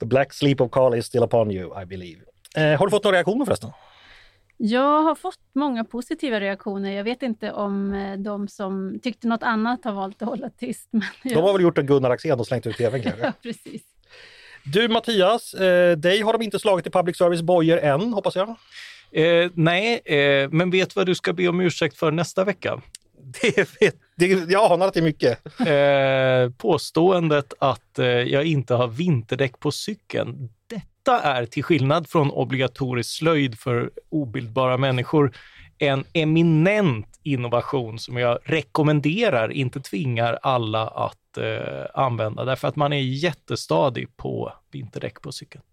The 0.00 0.06
black 0.06 0.32
sleep 0.32 0.60
of 0.60 0.70
Kali 0.70 0.98
is 0.98 1.06
still 1.06 1.22
upon 1.22 1.50
you, 1.50 1.82
I 1.82 1.86
believe. 1.86 2.20
Eh, 2.56 2.78
har 2.78 2.86
du 2.86 2.90
fått 2.90 3.04
några 3.04 3.16
reaktioner 3.16 3.44
förresten? 3.44 3.70
Jag 4.56 5.02
har 5.02 5.14
fått 5.14 5.38
många 5.54 5.84
positiva 5.84 6.40
reaktioner. 6.40 6.90
Jag 6.90 7.04
vet 7.04 7.22
inte 7.22 7.52
om 7.52 7.94
eh, 7.94 8.18
de 8.18 8.48
som 8.48 9.00
tyckte 9.02 9.28
något 9.28 9.42
annat 9.42 9.84
har 9.84 9.92
valt 9.92 10.22
att 10.22 10.28
hålla 10.28 10.50
tyst. 10.50 10.88
Men 10.90 11.02
De 11.24 11.34
har 11.34 11.52
väl 11.52 11.62
gjort 11.62 11.78
en 11.78 11.86
Gunnar 11.86 12.10
Axén 12.10 12.40
och 12.40 12.46
slängt 12.46 12.66
ut 12.66 12.76
tvn 12.76 13.02
kanske? 13.02 13.24
Ja, 13.24 13.32
precis. 13.42 13.82
Du 14.64 14.88
Mattias, 14.88 15.54
eh, 15.54 15.96
dig 15.96 16.20
har 16.22 16.32
de 16.32 16.42
inte 16.42 16.58
slagit 16.58 16.86
i 16.86 16.90
public 16.90 17.16
service 17.16 17.42
bojor 17.42 17.78
än, 17.78 18.12
hoppas 18.12 18.36
jag. 18.36 18.48
Eh, 19.12 19.50
nej, 19.54 20.00
eh, 20.04 20.48
men 20.50 20.70
vet 20.70 20.96
vad 20.96 21.06
du 21.06 21.14
ska 21.14 21.32
be 21.32 21.48
om 21.48 21.60
ursäkt 21.60 21.96
för 21.96 22.10
nästa 22.10 22.44
vecka? 22.44 22.82
Det 23.42 23.80
vet 23.80 23.96
Det, 24.16 24.26
jag 24.26 24.72
anar 24.72 24.86
att 24.86 24.94
det 24.94 25.00
är 25.00 25.04
mycket. 25.04 25.38
Eh, 25.60 26.56
påståendet 26.56 27.54
att 27.58 27.98
eh, 27.98 28.06
jag 28.06 28.44
inte 28.44 28.74
har 28.74 28.88
vinterdäck 28.88 29.60
på 29.60 29.70
cykeln. 29.70 30.48
Detta 30.66 31.20
är, 31.20 31.46
till 31.46 31.64
skillnad 31.64 32.08
från 32.08 32.30
obligatorisk 32.30 33.10
slöjd 33.18 33.58
för 33.58 33.90
obildbara 34.10 34.76
människor, 34.76 35.32
en 35.82 36.04
eminent 36.12 37.20
innovation 37.22 37.98
som 37.98 38.16
jag 38.16 38.38
rekommenderar, 38.44 39.52
inte 39.52 39.80
tvingar 39.80 40.38
alla 40.42 40.88
att 40.88 41.38
eh, 41.38 41.86
använda, 41.94 42.44
därför 42.44 42.68
att 42.68 42.76
man 42.76 42.92
är 42.92 43.00
jättestadig 43.00 44.16
på 44.16 44.52
vinterdäck 44.72 45.22
på 45.22 45.32
cykeln. 45.32 45.64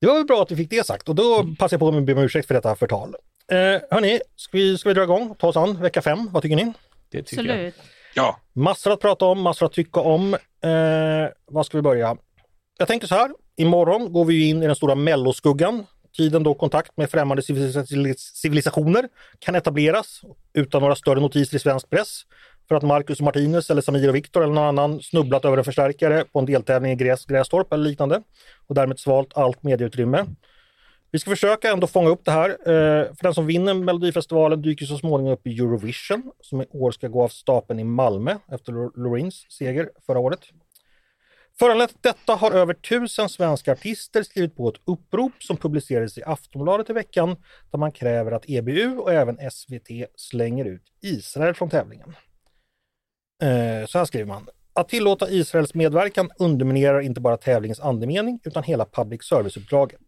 Det 0.00 0.06
var 0.06 0.14
väl 0.14 0.24
bra 0.24 0.42
att 0.42 0.50
vi 0.50 0.56
fick 0.56 0.70
det 0.70 0.86
sagt 0.86 1.08
och 1.08 1.14
då 1.14 1.46
passar 1.58 1.74
jag 1.74 1.80
på 1.80 1.88
att 1.88 2.04
be 2.04 2.12
om 2.12 2.18
ursäkt 2.18 2.46
för 2.46 2.54
detta 2.54 2.76
förtal. 2.76 3.14
Eh, 3.50 3.56
hörni, 3.90 4.20
ska 4.36 4.58
vi, 4.58 4.78
ska 4.78 4.88
vi 4.88 4.94
dra 4.94 5.02
igång? 5.02 5.34
Ta 5.38 5.48
oss 5.48 5.56
an 5.56 5.82
vecka 5.82 6.02
fem, 6.02 6.28
vad 6.32 6.42
tycker 6.42 6.56
ni? 6.56 6.72
Det 7.10 7.22
tycker 7.22 7.44
jag. 7.44 7.54
Absolut. 7.54 7.74
Ja, 8.14 8.40
Massor 8.52 8.92
att 8.92 9.00
prata 9.00 9.24
om, 9.24 9.40
massor 9.40 9.66
att 9.66 9.72
tycka 9.72 10.00
om. 10.00 10.34
Eh, 10.34 11.30
var 11.46 11.62
ska 11.62 11.78
vi 11.78 11.82
börja? 11.82 12.16
Jag 12.78 12.88
tänkte 12.88 13.08
så 13.08 13.14
här, 13.14 13.30
imorgon 13.56 14.12
går 14.12 14.24
vi 14.24 14.48
in 14.48 14.62
i 14.62 14.66
den 14.66 14.76
stora 14.76 14.94
melloskuggan. 14.94 15.86
Tiden 16.16 16.42
då 16.42 16.54
kontakt 16.54 16.96
med 16.96 17.10
främmande 17.10 17.42
civilisationer 18.16 19.08
kan 19.38 19.54
etableras 19.54 20.20
utan 20.54 20.82
några 20.82 20.94
större 20.94 21.20
notiser 21.20 21.56
i 21.56 21.60
svensk 21.60 21.90
press. 21.90 22.22
För 22.68 22.74
att 22.74 22.82
Marcus 22.82 23.18
och 23.18 23.24
Martinez 23.24 23.70
eller 23.70 23.82
Samir 23.82 24.08
och 24.08 24.14
Viktor 24.14 24.42
eller 24.42 24.54
någon 24.54 24.78
annan 24.78 25.00
snubblat 25.00 25.44
över 25.44 25.58
en 25.58 25.64
förstärkare 25.64 26.24
på 26.32 26.38
en 26.38 26.46
deltävling 26.46 26.92
i 26.92 26.96
Gräs, 26.96 27.26
Grästorp 27.26 27.72
eller 27.72 27.84
liknande 27.84 28.22
och 28.66 28.74
därmed 28.74 28.98
svalt 28.98 29.36
allt 29.36 29.62
medieutrymme. 29.62 30.26
Vi 31.10 31.18
ska 31.18 31.30
försöka 31.30 31.70
ändå 31.70 31.86
fånga 31.86 32.08
upp 32.08 32.24
det 32.24 32.30
här. 32.30 32.50
Eh, 32.50 33.04
för 33.14 33.22
den 33.22 33.34
som 33.34 33.46
vinner 33.46 33.74
Melodifestivalen 33.74 34.62
dyker 34.62 34.86
så 34.86 34.98
småningom 34.98 35.32
upp 35.32 35.46
i 35.46 35.58
Eurovision 35.58 36.32
som 36.40 36.62
i 36.62 36.66
år 36.70 36.90
ska 36.90 37.08
gå 37.08 37.22
av 37.22 37.28
stapeln 37.28 37.80
i 37.80 37.84
Malmö 37.84 38.36
efter 38.52 38.72
Lorins 38.72 38.96
Loreens 38.96 39.46
seger 39.48 39.90
förra 40.06 40.18
året. 40.18 40.40
Föranlett 41.58 41.94
detta 42.00 42.34
har 42.34 42.50
över 42.50 42.74
tusen 42.74 43.28
svenska 43.28 43.72
artister 43.72 44.22
skrivit 44.22 44.56
på 44.56 44.68
ett 44.68 44.80
upprop 44.84 45.32
som 45.42 45.56
publicerades 45.56 46.18
i 46.18 46.22
Aftonbladet 46.22 46.90
i 46.90 46.92
veckan 46.92 47.36
där 47.70 47.78
man 47.78 47.92
kräver 47.92 48.32
att 48.32 48.50
EBU 48.50 48.96
och 48.96 49.12
även 49.12 49.50
SVT 49.50 49.88
slänger 50.16 50.64
ut 50.64 50.82
Israel 51.02 51.54
från 51.54 51.70
tävlingen. 51.70 52.14
Eh, 53.42 53.86
så 53.86 53.98
här 53.98 54.04
skriver 54.04 54.26
man. 54.26 54.48
Att 54.74 54.88
tillåta 54.88 55.30
Israels 55.30 55.74
medverkan 55.74 56.30
underminerar 56.38 57.00
inte 57.00 57.20
bara 57.20 57.36
tävlingens 57.36 57.80
andemening 57.80 58.40
utan 58.44 58.62
hela 58.62 58.84
public 58.84 59.22
service-uppdraget. 59.22 60.00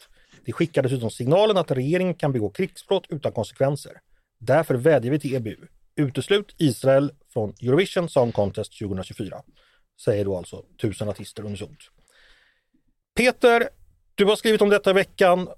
Det 0.44 0.52
skickar 0.52 0.82
dessutom 0.82 1.10
signalen 1.10 1.56
att 1.56 1.70
regeringen 1.70 2.14
kan 2.14 2.32
begå 2.32 2.50
krigsbrott 2.50 3.06
utan 3.08 3.32
konsekvenser. 3.32 3.92
Därför 4.38 4.74
vädjar 4.74 5.10
vi 5.10 5.18
till 5.18 5.34
EBU. 5.34 5.56
Uteslut 5.96 6.54
Israel 6.58 7.12
från 7.32 7.54
Eurovision 7.62 8.08
Song 8.08 8.32
Contest 8.32 8.78
2024. 8.78 9.42
Säger 10.00 10.24
då 10.24 10.36
alltså 10.36 10.62
tusen 10.80 11.08
artister 11.08 11.44
unisont. 11.46 11.78
Peter, 13.16 13.68
du 14.14 14.24
har 14.24 14.36
skrivit 14.36 14.62
om 14.62 14.68
detta 14.70 14.90
i 14.90 14.92
veckan 14.92 15.48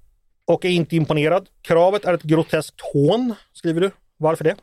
och 0.45 0.65
är 0.65 0.69
inte 0.71 0.97
imponerad. 0.97 1.49
Kravet 1.63 2.05
är 2.05 2.15
ett 2.15 2.23
groteskt 2.23 2.81
hån, 2.81 3.35
skriver 3.53 3.81
du. 3.81 3.91
Varför 4.17 4.45
det? 4.45 4.57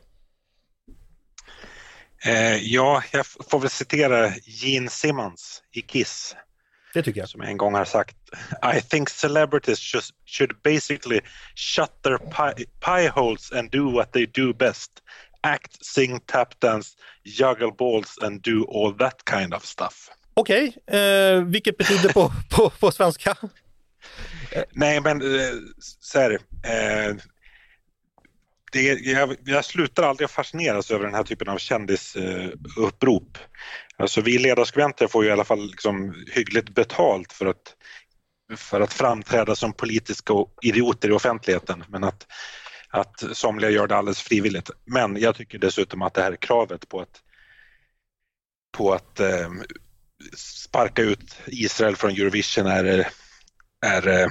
eh, 2.26 2.56
ja, 2.56 3.02
jag 3.12 3.26
får 3.26 3.60
väl 3.60 3.70
citera 3.70 4.32
Gene 4.44 4.90
Simmons 4.90 5.62
i 5.72 5.82
Kiss 5.82 6.36
Det 6.94 7.02
tycker 7.02 7.20
jag. 7.20 7.28
som 7.28 7.40
en 7.40 7.56
gång 7.56 7.74
har 7.74 7.84
sagt 7.84 8.16
I 8.76 8.80
think 8.80 9.08
celebrities 9.10 9.78
should, 9.78 10.04
should 10.26 10.62
basically 10.62 11.20
shut 11.54 12.02
their 12.02 12.18
pie, 12.18 12.64
pie 12.80 13.08
holes 13.08 13.52
and 13.52 13.70
do 13.70 13.90
what 13.92 14.12
they 14.12 14.26
do 14.26 14.52
best. 14.54 14.90
Act, 15.44 15.84
sing, 15.84 16.20
tap 16.26 16.60
dance, 16.60 16.96
juggle 17.24 17.72
balls 17.78 18.18
and 18.22 18.42
do 18.42 18.64
all 18.64 18.96
that 18.98 19.22
kind 19.30 19.54
of 19.54 19.64
stuff. 19.64 20.10
Okej, 20.34 20.76
eh, 20.86 21.42
vilket 21.44 21.78
betyder 21.78 22.12
på, 22.12 22.32
på, 22.50 22.70
på 22.70 22.90
svenska? 22.90 23.36
Nej, 24.72 25.00
men 25.00 25.22
eh, 25.22 25.54
så 25.78 26.18
här, 26.18 26.30
eh, 26.64 27.16
det, 28.72 28.82
jag, 28.82 29.36
jag 29.44 29.64
slutar 29.64 30.02
aldrig 30.02 30.30
fascineras 30.30 30.90
över 30.90 31.04
den 31.04 31.14
här 31.14 31.22
typen 31.22 31.48
av 31.48 31.58
kändisupprop. 31.58 33.38
Alltså 33.96 34.20
vi 34.20 34.38
ledarskribenter 34.38 35.06
får 35.06 35.24
ju 35.24 35.30
i 35.30 35.32
alla 35.32 35.44
fall 35.44 35.66
liksom 35.66 36.24
hyggligt 36.32 36.74
betalt 36.74 37.32
för 37.32 37.46
att, 37.46 37.76
för 38.56 38.80
att 38.80 38.92
framträda 38.92 39.54
som 39.54 39.72
politiska 39.72 40.34
idioter 40.62 41.08
i 41.08 41.12
offentligheten. 41.12 41.84
Men 41.88 42.04
att, 42.04 42.26
att 42.94 43.24
somliga 43.32 43.70
gör 43.70 43.86
det 43.86 43.96
alldeles 43.96 44.22
frivilligt. 44.22 44.70
Men 44.84 45.16
jag 45.20 45.36
tycker 45.36 45.58
dessutom 45.58 46.02
att 46.02 46.14
det 46.14 46.22
här 46.22 46.36
kravet 46.36 46.88
på 46.88 47.00
att, 47.00 47.22
på 48.76 48.92
att 48.92 49.20
eh, 49.20 49.50
sparka 50.36 51.02
ut 51.02 51.36
Israel 51.46 51.96
från 51.96 52.10
Eurovision 52.10 52.66
är, 52.66 53.08
är 53.86 54.08
eh, 54.08 54.28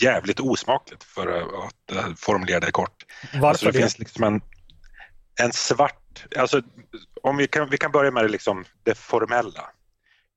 jävligt 0.00 0.40
osmakligt 0.40 1.04
för 1.04 1.26
att 1.66 1.92
eh, 1.92 2.14
formulera 2.16 2.60
det 2.60 2.70
kort. 2.70 3.04
Varför 3.32 3.46
Alltså 3.46 3.66
det, 3.66 3.72
det? 3.72 3.78
finns 3.78 3.98
liksom 3.98 4.24
en, 4.24 4.40
en 5.40 5.52
svart, 5.52 6.26
alltså 6.36 6.62
om 7.22 7.36
vi 7.36 7.46
kan, 7.46 7.70
vi 7.70 7.78
kan 7.78 7.92
börja 7.92 8.10
med 8.10 8.24
det, 8.24 8.28
liksom, 8.28 8.64
det 8.82 8.94
formella. 8.94 9.70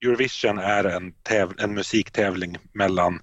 Eurovision 0.06 0.58
är 0.58 0.84
en, 0.84 1.12
täv, 1.12 1.54
en 1.58 1.74
musiktävling 1.74 2.58
mellan 2.74 3.22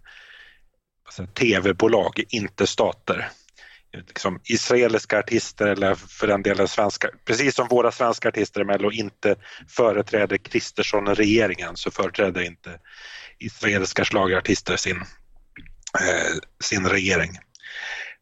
alltså, 1.05 1.27
tv-bolag, 1.27 2.25
inte 2.29 2.67
stater. 2.67 3.31
Liksom, 3.97 4.41
israeliska 4.45 5.19
artister 5.19 5.67
eller 5.67 5.95
för 5.95 6.27
den 6.27 6.43
delen 6.43 6.69
svenska, 6.69 7.09
precis 7.25 7.55
som 7.55 7.69
våra 7.69 7.93
svenska 7.93 8.29
artister 8.29 8.61
i 8.61 8.65
Mello 8.65 8.93
inte 8.93 9.37
företräder 9.69 10.37
Kristersson-regeringen 10.37 11.77
så 11.77 11.91
företräder 11.91 12.41
inte 12.41 12.81
israeliska 13.39 14.05
schlagerartister 14.05 14.77
sin, 14.77 14.97
eh, 16.01 16.37
sin 16.65 16.89
regering. 16.89 17.39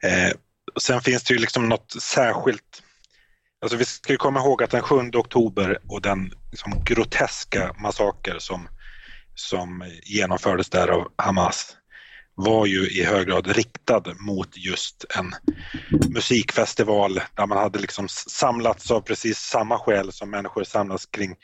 Eh, 0.04 0.32
sen 0.80 1.00
finns 1.00 1.22
det 1.24 1.34
ju 1.34 1.40
liksom 1.40 1.68
något 1.68 2.02
särskilt 2.02 2.82
Alltså 3.62 3.76
vi 3.76 3.84
ska 3.84 4.16
komma 4.16 4.40
ihåg 4.40 4.62
att 4.62 4.70
den 4.70 4.82
7 4.82 5.10
oktober 5.14 5.78
och 5.88 6.02
den 6.02 6.32
liksom 6.50 6.84
groteska 6.84 7.74
massaker 7.78 8.36
som, 8.38 8.68
som 9.34 9.84
genomfördes 10.04 10.70
där 10.70 10.88
av 10.88 11.12
Hamas 11.16 11.76
var 12.34 12.66
ju 12.66 12.88
i 12.88 13.04
hög 13.04 13.26
grad 13.26 13.46
riktad 13.46 14.02
mot 14.18 14.56
just 14.56 15.04
en 15.18 15.34
musikfestival 16.10 17.20
där 17.34 17.46
man 17.46 17.58
hade 17.58 17.78
liksom 17.78 18.08
samlats 18.08 18.90
av 18.90 19.00
precis 19.00 19.38
samma 19.38 19.78
skäl 19.78 20.12
som 20.12 20.30
människor 20.30 20.64
samlas 20.64 21.06
kring 21.06 21.34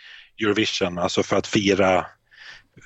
Eurovision, 0.41 0.99
alltså 0.99 1.23
för 1.23 1.37
att 1.37 1.47
fira, 1.47 2.07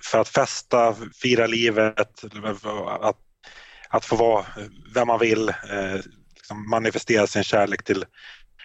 för 0.04 0.20
att 0.20 0.28
festa, 0.28 0.96
fira 1.22 1.46
livet, 1.46 1.98
att, 1.98 3.16
att 3.88 4.04
få 4.04 4.16
vara 4.16 4.46
vem 4.94 5.06
man 5.06 5.18
vill, 5.18 5.48
eh, 5.48 6.00
liksom 6.34 6.70
manifestera 6.70 7.26
sin 7.26 7.44
kärlek 7.44 7.84
till 7.84 8.04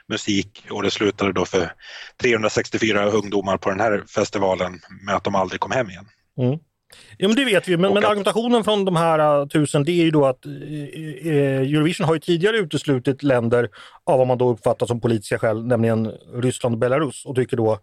musik 0.07 0.65
och 0.69 0.83
det 0.83 0.91
slutade 0.91 1.33
då 1.33 1.45
för 1.45 1.73
364 2.21 3.05
ungdomar 3.05 3.57
på 3.57 3.69
den 3.69 3.79
här 3.79 4.03
festivalen 4.07 4.79
med 5.05 5.15
att 5.15 5.23
de 5.23 5.35
aldrig 5.35 5.59
kom 5.59 5.71
hem 5.71 5.89
igen. 5.89 6.07
Mm. 6.37 6.59
Ja, 7.17 7.27
men 7.27 7.35
det 7.37 7.45
vet 7.45 7.67
vi, 7.67 7.77
men, 7.77 7.93
men 7.93 8.03
att- 8.03 8.09
argumentationen 8.09 8.63
från 8.63 8.85
de 8.85 8.95
här 8.95 9.41
uh, 9.41 9.47
tusen 9.47 9.83
det 9.83 9.91
är 9.91 10.03
ju 10.03 10.11
då 10.11 10.25
att 10.25 10.45
eh, 10.45 10.51
Eurovision 11.61 12.07
har 12.07 12.13
ju 12.13 12.19
tidigare 12.19 12.57
uteslutit 12.57 13.23
länder 13.23 13.69
av 14.03 14.17
vad 14.17 14.27
man 14.27 14.37
då 14.37 14.49
uppfattar 14.49 14.85
som 14.85 15.01
politiska 15.01 15.39
skäl, 15.39 15.65
nämligen 15.65 16.11
Ryssland 16.33 16.75
och 16.75 16.79
Belarus. 16.79 17.25
Och 17.25 17.35
tycker 17.35 17.57
då, 17.57 17.79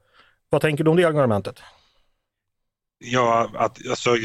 vad 0.50 0.60
tänker 0.60 0.84
du 0.84 0.90
om 0.90 0.96
det 0.96 1.04
argumentet? 1.04 1.60
Ja, 2.98 3.50
att 3.54 3.88
alltså, 3.90 4.16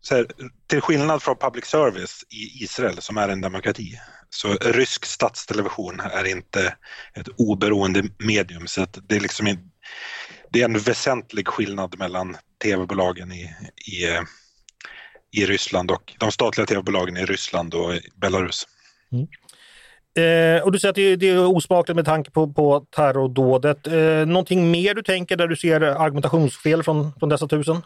så 0.00 0.14
här, 0.14 0.26
till 0.66 0.80
skillnad 0.80 1.22
från 1.22 1.36
public 1.36 1.64
service 1.64 2.24
i 2.30 2.64
Israel 2.64 2.96
som 2.98 3.16
är 3.16 3.28
en 3.28 3.40
demokrati 3.40 3.98
så 4.34 4.54
rysk 4.54 5.04
statstelevision 5.04 6.00
är 6.00 6.24
inte 6.24 6.76
ett 7.14 7.28
oberoende 7.36 8.04
medium. 8.18 8.66
Så 8.66 8.82
att 8.82 8.98
det 9.08 9.16
är 9.16 9.20
liksom 9.20 9.46
en, 9.46 9.58
det 10.52 10.60
är 10.60 10.64
en 10.64 10.78
väsentlig 10.78 11.48
skillnad 11.48 11.98
mellan 11.98 12.36
tv-bolagen 12.62 13.32
i, 13.32 13.54
i, 13.86 14.08
eh, 14.08 14.22
i 15.30 15.46
Ryssland 15.46 15.90
och 15.90 16.14
de 16.18 16.32
statliga 16.32 16.66
tv-bolagen 16.66 17.16
i 17.16 17.24
Ryssland 17.24 17.74
och 17.74 17.92
Belarus. 18.14 18.66
Eh, 20.16 20.62
och 20.62 20.72
du 20.72 20.78
säger 20.78 20.90
att 20.90 20.96
det, 20.96 21.16
det 21.16 21.28
är 21.28 21.46
osmakligt 21.46 21.96
med 21.96 22.04
tanke 22.04 22.30
på, 22.30 22.52
på 22.52 22.86
terrordådet. 22.96 23.86
Eh, 23.86 24.26
någonting 24.26 24.70
mer 24.70 24.94
du 24.94 25.02
tänker 25.02 25.36
där 25.36 25.48
du 25.48 25.56
ser 25.56 25.80
argumentationsfel 25.80 26.82
från, 26.82 27.12
från 27.18 27.28
dessa 27.28 27.48
tusen? 27.48 27.82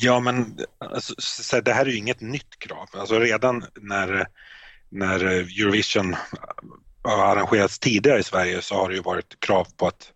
Ja, 0.00 0.20
men 0.20 0.58
alltså, 0.78 1.60
det 1.60 1.72
här 1.72 1.86
är 1.86 1.90
ju 1.90 1.96
inget 1.96 2.20
nytt 2.20 2.58
krav. 2.58 2.88
Alltså 2.92 3.18
redan 3.18 3.64
när, 3.80 4.26
när 4.88 5.24
Eurovision 5.24 6.16
har 7.02 7.36
arrangerats 7.36 7.78
tidigare 7.78 8.18
i 8.18 8.22
Sverige 8.22 8.62
så 8.62 8.74
har 8.74 8.88
det 8.88 8.94
ju 8.94 9.02
varit 9.02 9.40
krav 9.40 9.66
på 9.76 9.86
att, 9.86 10.12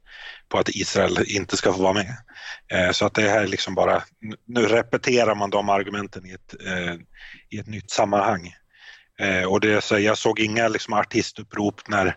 på 0.52 0.59
att 0.59 0.68
Israel 0.68 1.18
inte 1.26 1.56
ska 1.56 1.73
få 1.73 1.82
vara 1.82 1.92
med. 1.92 2.16
Eh, 2.73 2.90
så 2.90 3.06
att 3.06 3.14
det 3.14 3.28
här 3.28 3.42
är 3.42 3.47
liksom 3.47 3.75
bara, 3.75 4.02
nu 4.47 4.66
repeterar 4.66 5.35
man 5.35 5.50
de 5.50 5.68
argumenten 5.68 6.26
i 6.26 6.32
ett, 6.32 6.54
eh, 6.66 6.94
i 7.50 7.59
ett 7.59 7.66
nytt 7.66 7.90
sammanhang. 7.90 8.54
Eh, 9.21 9.44
och 9.44 9.61
det, 9.61 9.85
så 9.85 9.99
jag 9.99 10.18
såg 10.18 10.40
inga 10.40 10.68
liksom, 10.68 10.94
artistupprop 10.94 11.88
när, 11.88 12.16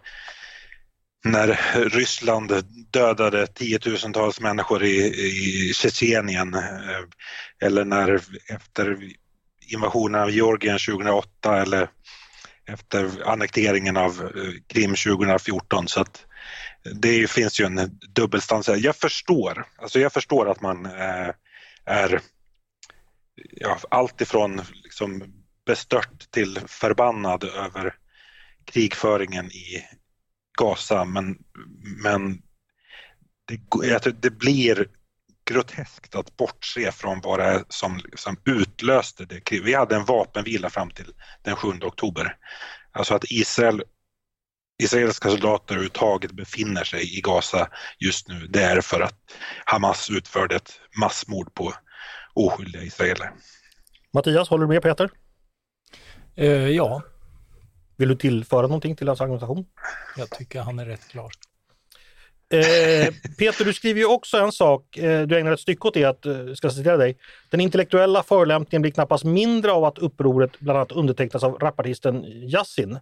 när 1.25 1.59
Ryssland 1.89 2.51
dödade 2.91 3.47
tiotusentals 3.47 4.39
människor 4.39 4.83
i, 4.83 5.05
i 5.69 5.73
Tjetjenien 5.73 6.55
eller 7.61 7.85
när 7.85 8.21
efter 8.49 8.97
invasionen 9.67 10.21
av 10.21 10.31
Georgien 10.31 10.79
2008 10.79 11.61
eller 11.61 11.89
efter 12.67 13.29
annekteringen 13.29 13.97
av 13.97 14.31
Krim 14.67 14.95
2014 14.95 15.87
så 15.87 16.01
att 16.01 16.25
det 16.93 17.31
finns 17.31 17.59
ju 17.59 17.65
en 17.65 17.99
dubbelstans. 18.15 18.67
Jag 18.67 18.95
förstår, 18.95 19.65
alltså 19.77 19.99
jag 19.99 20.13
förstår 20.13 20.51
att 20.51 20.61
man 20.61 20.85
är, 20.85 21.35
är 21.85 22.21
ja, 23.51 23.79
allt 23.89 24.21
ifrån 24.21 24.61
liksom 24.83 25.23
bestört 25.65 26.31
till 26.31 26.59
förbannad 26.67 27.43
över 27.43 27.95
krigföringen 28.65 29.45
i 29.45 29.85
Gaza 30.57 31.05
men, 31.05 31.37
men 32.03 32.41
det, 33.47 34.21
det 34.21 34.29
blir 34.29 34.87
groteskt 35.45 36.15
att 36.15 36.37
bortse 36.37 36.91
från 36.91 37.21
vad 37.21 37.39
det 37.39 37.45
är 37.45 37.63
som, 37.69 38.01
som 38.15 38.37
utlöste 38.45 39.25
det. 39.25 39.51
Vi 39.51 39.73
hade 39.73 39.95
en 39.95 40.05
vapenvila 40.05 40.69
fram 40.69 40.89
till 40.89 41.13
den 41.43 41.55
7 41.55 41.67
oktober. 41.67 42.37
Alltså 42.91 43.15
att 43.15 43.25
Israel, 43.29 43.83
israeliska 44.83 45.29
soldater 45.29 45.75
överhuvudtaget 45.75 46.31
befinner 46.31 46.83
sig 46.83 47.17
i 47.17 47.21
Gaza 47.21 47.69
just 47.99 48.27
nu, 48.27 48.47
det 48.47 48.61
är 48.61 48.81
för 48.81 49.01
att 49.01 49.19
Hamas 49.65 50.09
utförde 50.09 50.55
ett 50.55 50.71
massmord 50.99 51.53
på 51.53 51.73
oskyldiga 52.33 52.83
israeler. 52.83 53.31
Mattias, 54.13 54.49
håller 54.49 54.65
du 54.65 54.73
med 54.73 54.83
Peter? 54.83 55.09
Eh, 56.35 56.69
ja. 56.69 57.01
Vill 57.97 58.09
du 58.09 58.15
tillföra 58.15 58.61
någonting 58.61 58.95
till 58.95 59.07
hans 59.07 59.21
argumentation? 59.21 59.65
Jag 60.17 60.29
tycker 60.29 60.61
han 60.61 60.79
är 60.79 60.85
rätt 60.85 61.07
klar. 61.07 61.31
Eh, 62.49 63.13
Peter, 63.37 63.65
du 63.65 63.73
skriver 63.73 63.99
ju 63.99 64.05
också 64.05 64.37
en 64.37 64.51
sak, 64.51 64.97
eh, 64.97 65.27
du 65.27 65.39
ägnar 65.39 65.51
ett 65.51 65.59
stycke 65.59 65.87
åt 65.87 65.93
det, 65.93 66.03
att, 66.03 66.25
eh, 66.25 66.53
ska 66.55 66.69
citera 66.69 66.97
dig. 66.97 67.17
Den 67.49 67.59
intellektuella 67.59 68.23
förolämpningen 68.23 68.81
blir 68.81 68.91
knappast 68.91 69.23
mindre 69.23 69.71
av 69.71 69.85
att 69.85 69.97
upproret 69.97 70.59
bland 70.59 70.77
annat 70.77 70.91
undertecknas 70.91 71.43
av 71.43 71.59
rapartisten 71.59 72.23
Yassin. 72.25 72.99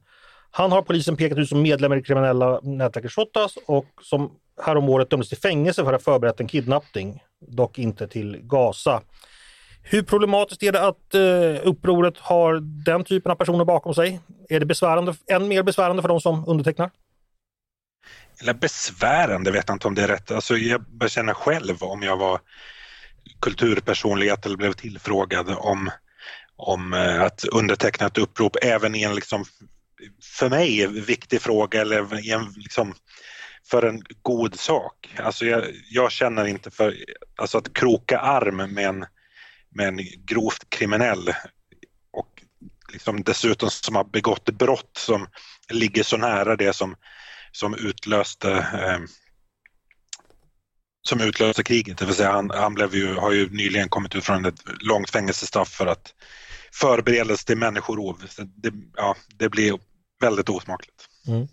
Han 0.56 0.72
har 0.72 0.82
polisen 0.82 1.18
pekat 1.18 1.38
ut 1.38 1.50
som 1.50 1.62
medlem 1.62 1.94
i 1.94 1.96
det 1.96 2.02
kriminella 2.02 2.60
nätverket 2.64 3.12
Shottaz 3.12 3.58
och 3.66 3.86
som 4.02 4.32
häromåret 4.66 5.10
dömdes 5.10 5.30
till 5.30 5.38
fängelse 5.38 5.84
för 5.84 5.94
att 5.94 6.06
ha 6.06 6.14
förberett 6.14 6.40
en 6.40 6.48
kidnappning, 6.48 7.24
dock 7.48 7.80
inte 7.80 8.08
till 8.08 8.40
Gaza. 8.42 9.02
Hur 9.84 10.04
problematiskt 10.04 10.64
är 10.64 10.72
det 10.72 10.88
att 10.88 11.14
eh, 11.14 11.68
upproret 11.68 12.18
har 12.18 12.60
den 12.86 13.04
typen 13.04 13.32
av 13.32 13.36
personer 13.36 13.66
bakom 13.66 13.94
sig? 13.94 14.20
Är 14.50 14.60
det 14.60 14.66
besvärande, 14.66 15.16
än 15.28 15.48
mer 15.48 15.64
besvärande 15.64 16.02
för 16.02 16.10
de 16.10 16.22
som 16.22 16.48
undertecknar? 16.48 16.92
Eller 18.42 18.54
besvärande 18.54 19.52
vet 19.52 19.64
jag 19.68 19.76
inte 19.76 19.88
om 19.88 19.96
det 19.96 20.04
är 20.04 20.08
rätt. 20.08 20.32
Alltså 20.32 20.58
jag 20.58 20.82
känner 21.08 21.34
själv 21.34 21.84
om 21.84 22.04
jag 22.04 22.18
var 22.18 22.40
kulturpersonlighet 23.42 24.46
eller 24.46 24.58
blev 24.58 24.74
tillfrågad 24.74 25.56
om, 25.58 25.90
om 26.56 26.94
eh, 26.94 27.22
att 27.22 27.46
underteckna 27.46 28.08
ett 28.08 28.18
upprop 28.18 28.58
även 28.62 28.96
i 28.96 29.04
en 29.04 29.16
liksom, 29.16 29.46
för 30.24 30.50
mig 30.50 30.88
viktig 30.88 31.42
fråga 31.42 31.82
eller 31.82 32.30
en, 32.32 32.54
liksom, 32.56 32.96
för 33.70 33.84
en 33.84 34.02
god 34.22 34.60
sak. 34.60 35.16
Alltså 35.18 35.46
jag, 35.46 35.64
jag 35.90 36.12
känner 36.12 36.46
inte 36.46 36.72
för 36.72 36.98
alltså 37.36 37.58
att 37.58 37.74
kroka 37.74 38.20
arm 38.20 38.58
med 38.58 38.86
en, 38.86 39.06
med 39.76 39.88
en 39.88 40.00
grovt 40.26 40.70
kriminell 40.70 41.34
och 42.14 42.44
liksom 42.94 43.24
dessutom 43.24 43.70
som 43.70 43.96
har 43.96 44.04
begått 44.04 44.50
brott 44.50 44.98
som 44.98 45.28
ligger 45.70 46.04
så 46.04 46.18
nära 46.18 46.56
det 46.56 46.74
som 46.74 46.96
som 47.52 47.76
utlöste 47.76 48.52
eh, 48.52 49.00
som 51.08 51.22
utlöste 51.22 51.64
kriget, 51.64 51.98
det 51.98 52.06
vill 52.06 52.16
säga 52.16 52.32
han, 52.32 52.50
han 52.50 52.74
blev 52.74 52.96
ju, 52.96 53.14
har 53.14 53.32
ju 53.32 53.50
nyligen 53.50 53.90
kommit 53.90 54.16
ut 54.16 54.24
från 54.24 54.46
ett 54.46 54.64
långt 54.80 55.10
fängelsestraff 55.10 55.70
för 55.70 55.88
att 55.88 56.14
förberedelse 56.74 57.46
till 57.46 57.58
människorov. 57.58 58.24
Det, 58.38 58.74
ja, 58.96 59.16
det 59.38 59.50
blir 59.50 59.80
väldigt 60.24 60.50
osmakligt. 60.50 61.10
Mm. 61.28 61.48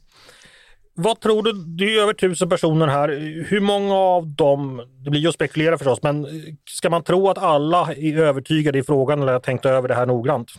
Vad 0.95 1.21
tror 1.21 1.43
du, 1.43 1.53
det 1.53 1.85
är 1.85 2.03
över 2.03 2.13
tusen 2.13 2.49
personer 2.49 2.87
här, 2.87 3.09
hur 3.49 3.61
många 3.61 3.95
av 3.95 4.27
dem, 4.27 4.83
det 5.05 5.11
blir 5.11 5.21
ju 5.21 5.29
att 5.29 5.35
spekulera 5.35 5.79
förstås, 5.79 6.03
men 6.03 6.27
ska 6.71 6.91
man 6.91 7.05
tro 7.05 7.29
att 7.29 7.39
alla 7.39 7.93
är 7.93 8.19
övertygade 8.19 8.79
i 8.79 8.83
frågan 8.83 9.23
eller 9.23 9.33
har 9.33 9.41
tänkt 9.41 9.67
över 9.67 9.89
det 9.89 9.95
här 9.95 10.07
noggrant? 10.07 10.51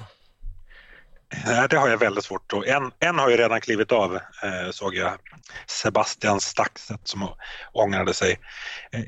Nej, 1.45 1.67
det 1.69 1.77
har 1.77 1.89
jag 1.89 1.97
väldigt 1.97 2.23
svårt 2.23 2.53
att... 2.53 2.65
En, 2.65 2.91
en 2.99 3.19
har 3.19 3.29
ju 3.29 3.37
redan 3.37 3.61
klivit 3.61 3.91
av, 3.91 4.15
eh, 4.15 4.71
såg 4.71 4.95
jag. 4.95 5.11
Sebastian 5.67 6.39
Staxet 6.39 7.01
som 7.03 7.27
ångrade 7.71 8.13
sig. 8.13 8.39
Eh, 8.91 9.01